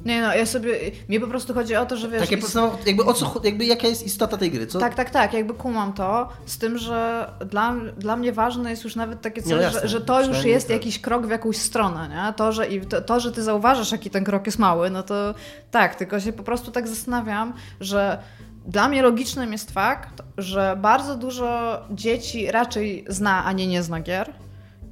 Nie 0.05 0.23
no, 0.23 0.35
ja 0.35 0.47
sobie... 0.47 0.79
Mnie 1.09 1.21
po 1.21 1.27
prostu 1.27 1.55
chodzi 1.55 1.77
o 1.77 1.87
to, 1.87 1.97
że 1.97 2.09
wiesz... 2.09 2.21
Takie 2.21 2.37
is- 2.37 2.41
podstawowe, 2.43 2.77
jakby 2.87 3.05
o 3.05 3.15
co, 3.15 3.41
jakby 3.45 3.65
jaka 3.65 3.87
jest 3.89 4.07
istota 4.07 4.37
tej 4.37 4.51
gry, 4.51 4.67
co? 4.67 4.79
Tak, 4.79 4.95
tak, 4.95 5.11
tak, 5.11 5.33
jakby 5.33 5.55
kumam 5.55 5.93
to, 5.93 6.29
z 6.47 6.59
tym, 6.59 6.79
że 6.79 7.31
dla, 7.51 7.75
dla 7.99 8.17
mnie 8.17 8.33
ważne 8.33 8.71
jest 8.71 8.85
już 8.85 8.97
nawet 8.97 9.21
takie 9.21 9.43
coś, 9.43 9.51
No 9.51 9.81
że, 9.81 9.89
że 9.89 10.01
to 10.01 10.25
już 10.27 10.45
jest 10.45 10.67
tak. 10.69 10.77
jakiś 10.77 10.99
krok 11.01 11.27
w 11.27 11.31
jakąś 11.31 11.57
stronę, 11.57 12.09
nie? 12.09 12.33
To, 12.33 12.53
że, 12.53 12.67
i 12.69 12.81
to, 12.81 13.01
to, 13.01 13.21
że 13.21 13.33
ty 13.33 13.43
zauważasz, 13.43 13.93
jaki 13.93 14.11
ten 14.11 14.25
krok 14.25 14.47
jest 14.47 14.59
mały, 14.59 14.91
no 14.91 15.03
to 15.03 15.35
tak, 15.71 15.95
tylko 15.95 16.21
się 16.21 16.33
po 16.33 16.43
prostu 16.43 16.71
tak 16.71 16.89
zastanawiam, 16.89 17.53
że 17.81 18.19
dla 18.67 18.89
mnie 18.89 19.03
logicznym 19.03 19.53
jest 19.53 19.71
fakt, 19.71 20.23
że 20.39 20.77
bardzo 20.81 21.17
dużo 21.17 21.81
dzieci 21.91 22.51
raczej 22.51 23.05
zna, 23.09 23.45
a 23.45 23.53
nie 23.53 23.67
nie 23.67 23.83
zna 23.83 24.01
gier. 24.01 24.33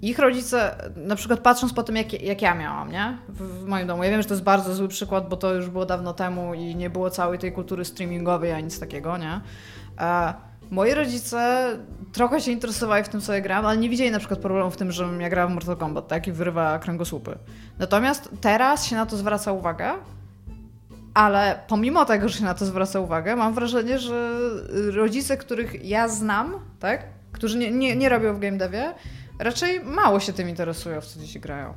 Ich 0.03 0.19
rodzice, 0.19 0.77
na 0.97 1.17
przykład 1.17 1.41
patrząc 1.41 1.73
po 1.73 1.83
tym, 1.83 1.97
jak, 1.97 2.23
jak 2.23 2.43
ja 2.43 2.55
miałam, 2.55 2.93
nie? 2.93 3.19
W, 3.29 3.63
w 3.63 3.67
moim 3.67 3.87
domu. 3.87 4.05
Ja 4.05 4.11
wiem, 4.11 4.23
że 4.23 4.29
to 4.29 4.35
jest 4.35 4.45
bardzo 4.45 4.75
zły 4.75 4.89
przykład, 4.89 5.29
bo 5.29 5.37
to 5.37 5.55
już 5.55 5.69
było 5.69 5.87
dawno 5.87 6.15
temu 6.15 6.55
i 6.55 6.77
nie 6.77 6.91
było 6.91 7.11
całej 7.11 7.39
tej 7.39 7.53
kultury 7.53 7.85
streamingowej, 7.85 8.53
a 8.53 8.61
nic 8.61 8.81
takiego, 8.81 9.19
nie? 9.19 9.41
E, 10.01 10.35
moi 10.71 10.95
rodzice 10.95 11.69
trochę 12.13 12.41
się 12.41 12.51
interesowali 12.53 13.05
w 13.05 13.09
tym, 13.09 13.21
co 13.21 13.35
ja 13.35 13.41
grałam, 13.41 13.67
ale 13.67 13.79
nie 13.79 13.89
widzieli 13.89 14.11
na 14.11 14.19
przykład 14.19 14.41
problemu 14.41 14.71
w 14.71 14.77
tym, 14.77 14.93
że 14.93 15.09
ja 15.21 15.29
grałam 15.29 15.53
w 15.53 15.55
Mortal 15.55 15.77
Kombat, 15.77 16.09
tak? 16.09 16.27
I 16.27 16.33
wyrywa 16.33 16.79
kręgosłupy. 16.79 17.39
Natomiast 17.79 18.29
teraz 18.41 18.87
się 18.87 18.97
na 18.97 19.07
to 19.07 19.17
zwraca 19.17 19.53
uwagę, 19.53 19.93
ale 21.15 21.61
pomimo 21.69 22.05
tego, 22.05 22.29
że 22.29 22.39
się 22.39 22.45
na 22.45 22.55
to 22.55 22.67
zwraca 22.67 23.01
uwagę, 23.01 23.37
mam 23.37 23.55
wrażenie, 23.55 23.99
że 23.99 24.31
rodzice, 24.93 25.37
których 25.37 25.85
ja 25.85 26.09
znam, 26.09 26.55
tak? 26.81 27.03
Którzy 27.33 27.59
nie, 27.59 27.71
nie, 27.71 27.97
nie 27.97 28.09
robią 28.09 28.35
w 28.35 28.39
game 28.39 28.57
devie, 28.57 28.95
raczej 29.39 29.81
mało 29.85 30.21
się 30.21 30.33
tym 30.33 30.49
interesują, 30.49 31.01
w 31.01 31.07
co 31.07 31.21
dzieci 31.21 31.41
grają. 31.41 31.75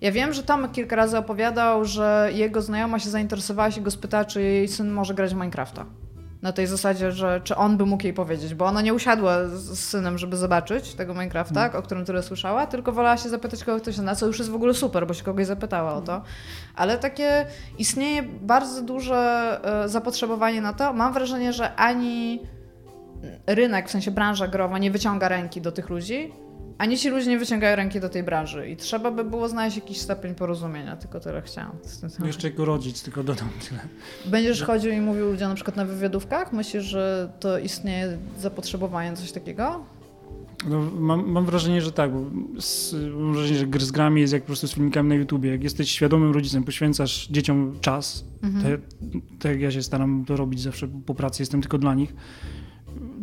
Ja 0.00 0.12
wiem, 0.12 0.32
że 0.32 0.42
Tomek 0.42 0.72
kilka 0.72 0.96
razy 0.96 1.18
opowiadał, 1.18 1.84
że 1.84 2.30
jego 2.32 2.62
znajoma 2.62 2.98
się 2.98 3.10
zainteresowała 3.10 3.70
się 3.70 3.80
go 3.80 3.90
spytała, 3.90 4.24
czy 4.24 4.42
jej 4.42 4.68
syn 4.68 4.90
może 4.90 5.14
grać 5.14 5.30
w 5.30 5.34
Minecrafta. 5.34 5.86
Na 6.42 6.52
tej 6.52 6.66
zasadzie, 6.66 7.12
że 7.12 7.40
czy 7.44 7.56
on 7.56 7.76
by 7.76 7.86
mógł 7.86 8.04
jej 8.04 8.12
powiedzieć, 8.12 8.54
bo 8.54 8.64
ona 8.64 8.82
nie 8.82 8.94
usiadła 8.94 9.48
z, 9.48 9.78
synem, 9.78 10.18
żeby 10.18 10.36
zobaczyć 10.36 10.94
tego 10.94 11.14
Minecrafta, 11.14 11.72
o 11.72 11.82
którym 11.82 12.04
tyle 12.04 12.22
słyszała, 12.22 12.66
tylko 12.66 12.92
wolała 12.92 13.16
się 13.16 13.28
zapytać 13.28 13.64
kogoś, 13.64 13.82
kto 13.82 13.92
się 13.92 13.98
zna, 13.98 14.14
co 14.14 14.26
już 14.26 14.38
jest 14.38 14.50
w 14.50 14.54
ogóle 14.54 14.74
super, 14.74 15.06
bo 15.06 15.14
się 15.14 15.24
kogoś 15.24 15.46
zapytała 15.46 15.94
o 15.94 16.00
to. 16.00 16.22
Ale 16.74 16.98
takie 16.98 17.46
istnieje 17.78 18.22
bardzo 18.22 18.82
duże 18.82 19.60
e, 19.84 19.88
zapotrzebowanie 19.88 20.60
na 20.60 20.72
to. 20.72 20.92
Mam 20.92 21.12
wrażenie, 21.12 21.52
że 21.52 21.74
ani 21.74 22.40
rynek, 23.46 23.88
w 23.88 23.90
sensie 23.90 24.10
branża 24.10 24.48
growa, 24.48 24.78
nie 24.78 24.90
wyciąga 24.90 25.28
ręki 25.28 25.60
do 25.60 25.72
tych 25.72 25.88
ludzi, 25.88 26.32
ani 26.78 26.98
ci 26.98 27.08
ludzie 27.10 27.30
nie 27.30 27.38
wyciągają 27.38 27.76
ręki 27.76 28.00
do 28.00 28.08
tej 28.08 28.22
branży. 28.22 28.70
I 28.70 28.76
trzeba 28.76 29.10
by 29.10 29.24
było 29.24 29.48
znaleźć 29.48 29.76
jakiś 29.76 29.98
stopień 29.98 30.34
porozumienia, 30.34 30.96
tylko 30.96 31.20
tyle 31.20 31.42
chciałam. 31.42 31.72
Jeszcze 32.24 32.50
jako 32.50 32.64
rodzic, 32.64 33.02
tylko 33.02 33.22
dodam 33.22 33.48
tyle. 33.68 33.80
Będziesz 34.26 34.62
chodził 34.62 34.92
i 34.92 35.00
mówił 35.00 35.30
ludziom 35.30 35.48
na 35.48 35.54
przykład 35.54 35.76
na 35.76 35.84
wywiadówkach? 35.84 36.52
Myślisz, 36.52 36.84
że 36.84 37.32
to 37.40 37.58
istnieje 37.58 38.18
zapotrzebowanie 38.38 39.16
coś 39.16 39.32
takiego? 39.32 39.84
No, 40.68 40.90
mam, 40.98 41.28
mam 41.28 41.46
wrażenie, 41.46 41.82
że 41.82 41.92
tak, 41.92 42.12
bo 42.12 42.24
z, 42.60 42.94
mam 43.14 43.32
wrażenie, 43.32 43.58
że 43.58 43.66
gry 43.66 43.84
z 43.84 43.90
grami 43.90 44.20
jest 44.20 44.32
jak 44.32 44.42
po 44.42 44.46
prostu 44.46 44.68
z 44.68 44.74
filmikami 44.74 45.08
na 45.08 45.14
YouTubie. 45.14 45.50
Jak 45.50 45.62
jesteś 45.62 45.90
świadomym 45.90 46.32
rodzicem, 46.32 46.64
poświęcasz 46.64 47.28
dzieciom 47.28 47.78
czas, 47.80 48.24
tak 48.62 48.80
tak 49.38 49.52
jak 49.52 49.60
ja 49.60 49.70
się 49.70 49.82
staram 49.82 50.24
to 50.24 50.36
robić 50.36 50.60
zawsze 50.60 50.88
po 50.88 51.14
pracy, 51.14 51.42
jestem 51.42 51.60
tylko 51.60 51.78
dla 51.78 51.94
nich. 51.94 52.14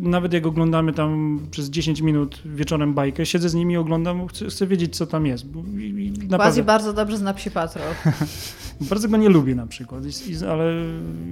Nawet 0.03 0.33
jak 0.33 0.45
oglądamy 0.45 0.93
tam 0.93 1.39
przez 1.51 1.69
10 1.69 2.01
minut 2.01 2.41
wieczorem 2.45 2.93
bajkę, 2.93 3.25
siedzę 3.25 3.49
z 3.49 3.53
nimi 3.53 3.73
i 3.73 3.77
oglądam, 3.77 4.27
chcę, 4.27 4.45
chcę 4.45 4.67
wiedzieć, 4.67 4.95
co 4.95 5.07
tam 5.07 5.25
jest. 5.25 5.45
Quasi 6.35 6.63
bardzo 6.63 6.93
dobrze 6.93 7.17
zna 7.17 7.33
Psi 7.33 7.51
Patrol. 7.51 7.93
bardzo 8.81 9.09
go 9.09 9.17
nie 9.17 9.29
lubię 9.29 9.55
na 9.55 9.67
przykład, 9.67 10.03
ale 10.51 10.73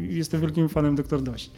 jestem 0.09 0.41
wielkim 0.41 0.69
fanem 0.69 0.95
Doktor 0.95 1.21
Dość. 1.21 1.51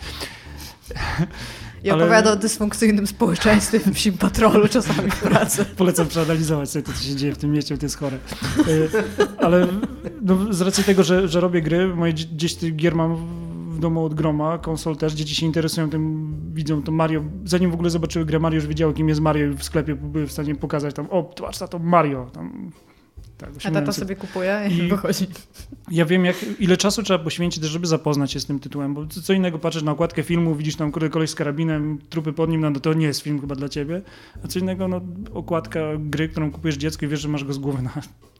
I 1.84 1.90
Ale- 1.90 2.04
opowiada 2.04 2.32
o 2.32 2.36
dysfunkcyjnym 2.36 3.08
społeczeństwie 3.08 3.80
w 3.80 3.92
Psim 3.92 4.18
Patrolu 4.18 4.68
czasami 4.68 5.12
w 5.12 5.20
pracy. 5.22 5.66
Polecam 5.78 6.08
przeanalizować 6.08 6.70
sobie 6.70 6.84
to, 6.84 6.94
co 6.94 7.04
się 7.04 7.16
dzieje 7.16 7.34
w 7.34 7.38
tym 7.38 7.52
mieście, 7.52 7.76
bo 7.76 7.80
to 7.80 7.86
jest 7.86 7.98
chore. 7.98 8.18
E, 8.58 9.44
Ale 9.44 9.68
no, 10.22 10.54
z 10.54 10.62
racji 10.62 10.84
tego, 10.84 11.04
że, 11.04 11.28
że 11.28 11.40
robię 11.40 11.62
gry, 11.62 11.96
moje 11.96 12.14
dzie- 12.14 12.26
gdzieś 12.28 12.56
tych 12.56 12.76
gier 12.76 12.96
mam 12.96 13.18
w 13.74 13.80
domu 13.80 14.06
od 14.06 14.14
groma, 14.14 14.58
konsol 14.58 14.98
też, 14.98 15.14
dzieci 15.14 15.36
się 15.36 15.46
interesują 15.46 15.90
tym, 15.90 16.34
widzą 16.54 16.84
to 16.84 16.92
Mario. 16.92 17.24
Zanim 17.46 17.72
w 17.72 17.74
ogóle 17.74 17.90
zobaczyły 17.90 18.26
grę 18.26 18.40
Mario, 18.40 18.56
już 18.56 18.68
wiedziały, 18.68 18.94
kim 18.94 19.10
jest 19.10 19.22
Mario 19.22 19.48
i 19.48 19.54
w 19.54 19.64
sklepie 19.64 19.96
były 19.96 20.28
w 20.28 20.32
stanie 20.32 20.56
pokazać 20.56 20.96
tam, 20.96 21.08
o, 21.10 21.24
patrz, 21.24 21.60
to 21.70 21.80
Mario. 21.80 22.30
Tam, 22.34 22.72
tak, 23.38 23.50
A 23.54 23.58
osiągnąłem 23.58 23.86
tata 23.86 24.00
sobie- 24.00 24.16
kupuje 24.16 24.62
i 24.72 24.78
I- 24.78 24.88
wychodzi. 24.88 25.26
ja 25.92 26.06
wiem, 26.06 26.26
jak, 26.26 26.36
ile 26.60 26.78
czasu 26.78 27.04
trzeba 27.04 27.24
poświęcić, 27.24 27.64
żeby 27.64 27.88
zapoznać 27.88 28.32
się 28.32 28.40
z 28.40 28.46
tym 28.46 28.60
tytułem, 28.60 28.94
bo 28.94 29.08
co 29.08 29.22
co 29.22 29.34
innego 29.34 29.60
patrzysz 29.60 29.84
na 29.84 29.92
okładkę 29.92 30.24
filmu, 30.24 30.56
widzisz 30.56 30.76
tam 30.76 30.92
kurde, 30.92 31.10
koleś 31.10 31.30
z 31.30 31.36
karabinem, 31.36 31.98
trupy 32.10 32.34
pod 32.34 32.50
nim, 32.50 32.62
no 32.62 32.80
to 32.80 32.94
nie 32.94 33.06
jest 33.06 33.22
film 33.22 33.42
chyba 33.42 33.56
dla 33.56 33.70
ciebie, 33.70 34.02
a 34.44 34.48
co 34.48 34.60
innego, 34.60 34.88
no, 34.88 35.02
okładka 35.34 35.80
gry, 36.00 36.30
którą 36.30 36.52
kupujesz 36.52 36.78
dziecku 36.78 37.06
i 37.06 37.08
wiesz, 37.08 37.22
że 37.22 37.28
masz 37.30 37.44
go 37.44 37.54
z 37.54 37.58
głowy 37.58 37.82
na 37.82 37.92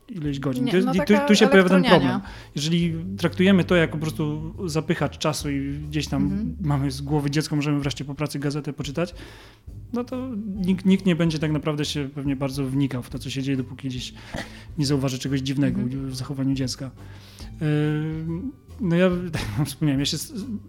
ileś 0.08 0.40
godzin. 0.40 0.64
Nie, 0.64 0.72
no 0.80 0.92
tu, 0.92 1.00
tu 1.28 1.34
się 1.34 1.46
pojawia 1.46 1.68
ten 1.68 1.84
problem. 1.84 2.20
Jeżeli 2.54 2.94
traktujemy 3.18 3.64
to 3.64 3.76
jako 3.76 3.92
po 3.92 3.98
prostu 3.98 4.54
zapychacz 4.68 5.18
czasu 5.18 5.50
i 5.50 5.78
gdzieś 5.88 6.08
tam 6.08 6.22
Mhm. 6.22 6.56
mamy 6.60 6.90
z 6.90 7.00
głowy 7.00 7.30
dziecko, 7.30 7.56
możemy 7.56 7.80
wreszcie 7.80 8.04
po 8.04 8.14
pracy 8.14 8.38
gazetę 8.38 8.72
poczytać, 8.72 9.14
no 9.92 10.04
to 10.04 10.28
nikt, 10.56 10.86
nikt 10.86 11.06
nie 11.06 11.16
będzie 11.16 11.38
tak 11.38 11.52
naprawdę 11.52 11.84
się 11.84 12.08
pewnie 12.14 12.36
bardzo 12.36 12.64
wnikał 12.66 13.02
w 13.02 13.10
to, 13.10 13.18
co 13.18 13.30
się 13.30 13.42
dzieje, 13.42 13.56
dopóki 13.56 13.88
gdzieś 13.88 14.14
nie 14.78 14.86
zauważy 14.86 15.18
czegoś 15.18 15.40
dziwnego 15.40 15.80
Mhm. 15.80 16.10
w 16.10 16.14
zachowaniu 16.16 16.54
dziecka. 16.54 16.90
Yy, 17.60 17.66
No 18.80 18.96
ja, 18.96 19.10
tak 19.32 19.42
jak 19.58 19.66
wspomniałem, 19.68 20.00
ja 20.00 20.06
się 20.06 20.16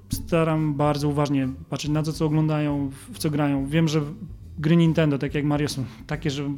staram 0.10 0.74
bardzo 0.74 1.10
uważnie 1.10 1.50
patrzeć 1.70 1.92
na 1.92 2.04
to, 2.04 2.14
co 2.14 2.26
oglądają, 2.26 2.90
w 3.14 3.18
co 3.18 3.30
grają. 3.30 3.68
Wiem, 3.68 3.88
że 3.88 4.02
gry 4.60 4.76
Nintendo, 4.76 5.18
tak 5.18 5.36
jak 5.36 5.46
Mario, 5.46 5.70
są 5.70 5.86
takie, 6.08 6.32
że 6.32 6.50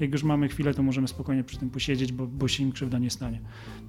jak 0.00 0.12
już 0.12 0.22
mamy 0.22 0.48
chwilę, 0.48 0.74
to 0.74 0.82
możemy 0.82 1.08
spokojnie 1.08 1.44
przy 1.44 1.58
tym 1.58 1.70
posiedzieć, 1.70 2.12
bo, 2.12 2.26
bo 2.26 2.48
się 2.48 2.62
im 2.62 2.72
krzywda 2.72 2.98
nie 2.98 3.10
stanie. 3.10 3.40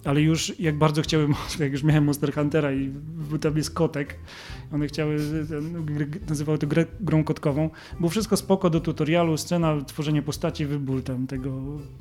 Ale 0.06 0.22
już 0.22 0.60
jak 0.60 0.78
bardzo 0.78 1.02
chciały, 1.02 1.28
jak 1.60 1.72
już 1.72 1.84
miałem 1.84 2.04
Monster 2.04 2.34
Huntera 2.34 2.72
i 2.74 2.90
bo 3.32 3.38
tam 3.40 3.58
jest 3.58 3.72
kotek, 3.74 4.16
one 4.74 4.88
chciały, 4.88 5.18
nazywały 6.30 6.58
to 6.58 6.68
grę, 6.68 6.86
grą 7.00 7.24
kotkową. 7.24 7.70
Było 8.00 8.10
wszystko 8.10 8.38
spoko 8.38 8.70
do 8.70 8.80
tutorialu, 8.80 9.38
scena, 9.38 9.82
tworzenie 9.82 10.22
postaci, 10.22 10.66
wybór 10.66 11.04
tam 11.04 11.28
tego... 11.28 11.52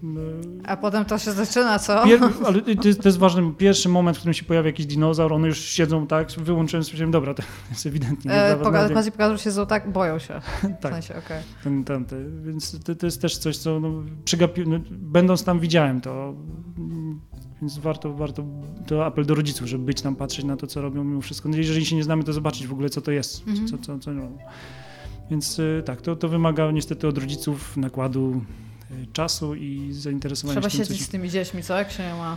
no, 0.03 0.21
A 0.65 0.77
potem 0.77 1.05
to 1.05 1.19
się 1.19 1.33
zaczyna, 1.33 1.79
co? 1.79 2.05
Pier, 2.05 2.21
ale 2.47 2.63
to 2.63 2.89
jest, 2.89 3.01
to 3.03 3.09
jest 3.09 3.19
ważny 3.19 3.53
pierwszy 3.59 3.89
moment, 3.89 4.17
w 4.17 4.21
którym 4.21 4.35
się 4.35 4.45
pojawia 4.45 4.67
jakiś 4.67 4.87
dinozaur, 4.87 5.33
one 5.33 5.49
już 5.49 5.59
siedzą 5.61 6.07
tak, 6.07 6.31
wyłączyłem 6.31 6.85
sobie, 6.85 7.07
dobra, 7.07 7.35
to 7.35 7.43
jest 7.71 7.87
ewidentnie. 7.87 8.31
nie 8.31 8.37
E, 8.37 8.47
dla 8.49 8.57
was 8.57 8.67
poka- 8.67 8.83
media. 8.83 8.95
quasi 8.97 9.13
pokazał 9.13 9.39
się, 9.39 9.51
że 9.51 9.67
tak 9.67 9.93
boją 9.93 10.19
się. 10.19 10.41
W 10.79 10.83
tak, 10.83 10.93
sensie, 10.93 11.15
okej. 11.15 11.43
ten, 11.65 11.85
ten, 11.85 12.05
ten, 12.05 12.43
więc 12.43 12.85
to, 12.85 12.95
to 12.95 13.07
jest 13.07 13.21
też 13.23 13.39
coś, 13.39 13.57
co 13.57 13.81
no, 13.81 13.95
no, 14.66 14.81
będąc 14.90 15.44
tam 15.44 15.60
widziałem 15.60 16.01
to, 16.01 16.35
więc 17.62 17.78
warto, 17.78 18.14
warto, 18.14 18.44
to 18.86 19.06
apel 19.06 19.27
do 19.27 19.35
rodziców, 19.35 19.68
żeby 19.68 19.85
być 19.85 20.02
tam, 20.02 20.16
patrzeć 20.16 20.44
na 20.44 20.56
to, 20.56 20.66
co 20.66 20.82
robią 20.82 21.05
mimo 21.05 21.20
wszystko. 21.20 21.48
No, 21.48 21.56
jeżeli 21.56 21.86
się 21.86 21.97
nie 21.97 22.05
znamy, 22.05 22.24
to 22.24 22.32
zobaczyć 22.32 22.66
w 22.66 22.73
ogóle, 22.73 22.89
co 22.90 23.01
to 23.01 23.10
jest, 23.10 23.48
Mhm. 23.48 23.68
co, 23.68 23.78
co, 23.78 23.98
co 23.98 24.12
robią. 24.12 24.39
Więc 25.31 25.59
y, 25.59 25.82
tak, 25.86 26.01
to, 26.02 26.16
to 26.16 26.28
wymaga 26.28 26.70
niestety 26.70 27.09
od 27.09 27.18
rodziców 27.18 27.77
nakładu 27.77 28.40
y, 28.90 29.06
czasu 29.12 29.55
i 29.55 29.93
zainteresowania 29.93 30.60
Trzeba 30.60 30.70
się 30.70 30.78
siedzieć 30.78 30.98
się 30.98 31.05
z 31.05 31.09
tymi 31.09 31.31
dziećmi, 31.31 31.62
co? 31.62 31.77
Jak 31.77 31.90
się 31.90 32.02
nie 32.02 32.14
ma? 32.14 32.36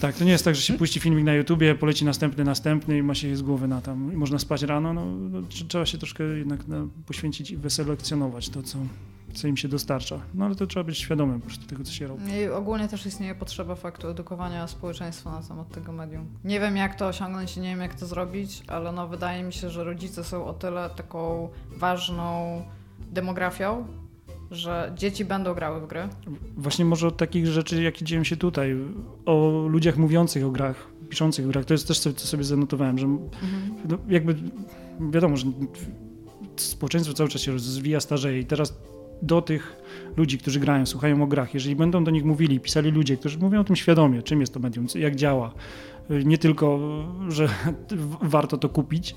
Tak, 0.00 0.14
to 0.16 0.24
nie 0.24 0.30
jest 0.30 0.44
tak, 0.44 0.54
że 0.54 0.62
się 0.62 0.74
puści 0.74 1.00
filmik 1.00 1.24
na 1.24 1.34
YouTubie, 1.34 1.74
poleci 1.74 2.04
następny, 2.04 2.44
następny 2.44 2.98
i 2.98 3.02
ma 3.02 3.14
się 3.14 3.36
z 3.36 3.42
głowy 3.42 3.68
na 3.68 3.80
tam 3.80 4.12
i 4.12 4.16
można 4.16 4.38
spać 4.38 4.62
rano. 4.62 4.92
No, 4.92 5.04
no, 5.04 5.42
trzeba 5.68 5.86
się 5.86 5.98
troszkę 5.98 6.24
jednak 6.24 6.68
no, 6.68 6.88
poświęcić 7.06 7.50
i 7.50 7.56
wyselekcjonować 7.56 8.48
to, 8.48 8.62
co, 8.62 8.78
co 9.34 9.48
im 9.48 9.56
się 9.56 9.68
dostarcza. 9.68 10.20
No 10.34 10.44
ale 10.44 10.54
to 10.54 10.66
trzeba 10.66 10.84
być 10.84 10.98
świadomym 10.98 11.40
po 11.40 11.46
prostu 11.46 11.66
tego, 11.66 11.84
co 11.84 11.92
się 11.92 12.06
robi. 12.06 12.22
I 12.32 12.48
ogólnie 12.48 12.88
też 12.88 13.06
istnieje 13.06 13.34
potrzeba 13.34 13.74
faktu 13.74 14.08
edukowania 14.08 14.66
społeczeństwa 14.66 15.30
na 15.30 15.42
temat 15.42 15.70
tego 15.70 15.92
medium. 15.92 16.26
Nie 16.44 16.60
wiem, 16.60 16.76
jak 16.76 16.94
to 16.94 17.06
osiągnąć 17.06 17.56
i 17.56 17.60
nie 17.60 17.68
wiem, 17.68 17.80
jak 17.80 17.94
to 17.94 18.06
zrobić, 18.06 18.62
ale 18.66 18.92
no, 18.92 19.08
wydaje 19.08 19.42
mi 19.42 19.52
się, 19.52 19.70
że 19.70 19.84
rodzice 19.84 20.24
są 20.24 20.46
o 20.46 20.52
tyle 20.52 20.90
taką 20.90 21.48
ważną 21.76 22.62
demografią, 23.10 23.86
że 24.50 24.92
dzieci 24.96 25.24
będą 25.24 25.54
grały 25.54 25.80
w 25.80 25.86
gry. 25.86 26.08
Właśnie 26.56 26.84
może 26.84 27.06
od 27.08 27.16
takich 27.16 27.46
rzeczy, 27.46 27.82
jakie 27.82 28.04
dzieją 28.04 28.24
się 28.24 28.36
tutaj, 28.36 28.76
o 29.26 29.66
ludziach 29.68 29.96
mówiących 29.96 30.44
o 30.44 30.50
grach, 30.50 30.88
piszących 31.08 31.46
o 31.46 31.48
grach, 31.48 31.64
to 31.64 31.74
jest 31.74 31.88
też 31.88 31.98
coś, 31.98 32.14
co 32.14 32.26
sobie 32.26 32.44
zanotowałem, 32.44 32.98
że 32.98 33.06
Mhm. 33.06 33.30
no, 33.88 33.98
jakby 34.08 34.36
wiadomo, 35.10 35.36
że 35.36 35.46
społeczeństwo 36.56 37.14
cały 37.14 37.28
czas 37.28 37.42
się 37.42 37.52
rozwija, 37.52 38.00
starzeje 38.00 38.40
i 38.40 38.44
teraz 38.44 38.78
do 39.22 39.42
tych 39.42 39.76
ludzi, 40.16 40.38
którzy 40.38 40.60
grają, 40.60 40.86
słuchają 40.86 41.22
o 41.22 41.26
grach, 41.26 41.54
jeżeli 41.54 41.76
będą 41.76 42.04
do 42.04 42.10
nich 42.10 42.24
mówili, 42.24 42.60
pisali 42.60 42.90
ludzie, 42.90 43.16
którzy 43.16 43.38
mówią 43.38 43.60
o 43.60 43.64
tym 43.64 43.76
świadomie, 43.76 44.22
czym 44.22 44.40
jest 44.40 44.54
to 44.54 44.60
medium, 44.60 44.86
jak 44.94 45.16
działa, 45.16 45.54
nie 46.24 46.38
tylko, 46.38 46.78
że 47.28 47.48
warto 48.22 48.58
to 48.58 48.68
kupić, 48.68 49.16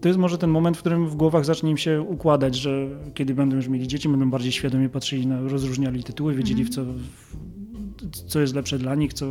to 0.00 0.08
jest 0.08 0.18
może 0.18 0.38
ten 0.38 0.50
moment, 0.50 0.76
w 0.76 0.80
którym 0.80 1.08
w 1.08 1.16
głowach 1.16 1.44
zacznie 1.44 1.70
im 1.70 1.76
się 1.76 2.02
układać, 2.02 2.54
że 2.54 2.88
kiedy 3.14 3.34
będą 3.34 3.56
już 3.56 3.68
mieli 3.68 3.88
dzieci, 3.88 4.08
będą 4.08 4.30
bardziej 4.30 4.52
świadomie 4.52 4.88
patrzyli 4.88 5.26
na, 5.26 5.40
rozróżniali 5.40 6.04
tytuły, 6.04 6.34
wiedzieli 6.34 6.64
w 6.64 6.68
co, 6.68 6.84
w, 6.84 8.10
co 8.26 8.40
jest 8.40 8.54
lepsze 8.54 8.78
dla 8.78 8.94
nich, 8.94 9.14
co, 9.14 9.26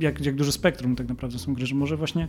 jak, 0.00 0.20
jak 0.20 0.34
duże 0.34 0.52
spektrum 0.52 0.96
tak 0.96 1.08
naprawdę 1.08 1.38
są 1.38 1.54
gry, 1.54 1.66
że 1.66 1.74
może 1.74 1.96
właśnie 1.96 2.28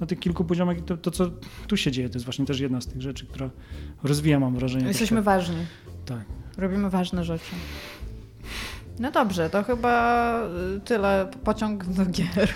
na 0.00 0.06
tych 0.06 0.18
kilku 0.18 0.44
poziomach 0.44 0.76
to, 0.80 0.96
to, 0.96 1.10
co 1.10 1.30
tu 1.66 1.76
się 1.76 1.90
dzieje, 1.90 2.08
to 2.08 2.14
jest 2.14 2.24
właśnie 2.24 2.46
też 2.46 2.60
jedna 2.60 2.80
z 2.80 2.86
tych 2.86 3.02
rzeczy, 3.02 3.26
która 3.26 3.50
rozwija, 4.02 4.40
mam 4.40 4.54
wrażenie. 4.54 4.86
Jesteśmy 4.86 5.22
ważni. 5.22 5.56
Tak. 6.04 6.24
Robimy 6.58 6.90
ważne 6.90 7.24
rzeczy. 7.24 7.54
No 8.98 9.10
dobrze, 9.10 9.50
to 9.50 9.62
chyba 9.64 10.40
y, 10.76 10.80
tyle 10.80 11.28
pociąg 11.44 11.84
do 11.84 12.06
gier. 12.06 12.54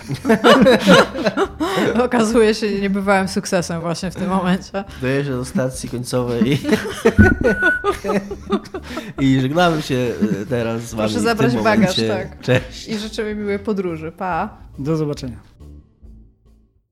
Okazuje 2.05 2.55
się 2.55 2.81
niebywałym 2.81 3.27
sukcesem 3.27 3.81
właśnie 3.81 4.11
w 4.11 4.15
tym 4.15 4.29
momencie. 4.29 4.83
Dojeżdżę 5.01 5.31
do 5.31 5.45
stacji 5.45 5.89
końcowej 5.89 6.59
i 9.19 9.41
żegnamy 9.41 9.81
się 9.81 9.95
e, 10.41 10.45
teraz 10.45 10.81
z 10.81 10.93
wami. 10.93 11.09
Proszę 11.09 11.19
w 11.19 11.23
zabrać 11.23 11.53
tym 11.53 11.63
bagaż, 11.63 11.95
tak. 12.07 12.39
Cześć. 12.41 12.87
I 12.87 12.97
życzymy 12.97 13.35
miłej 13.35 13.59
podróży. 13.59 14.11
Pa! 14.11 14.57
Do 14.79 14.97
zobaczenia. 14.97 15.50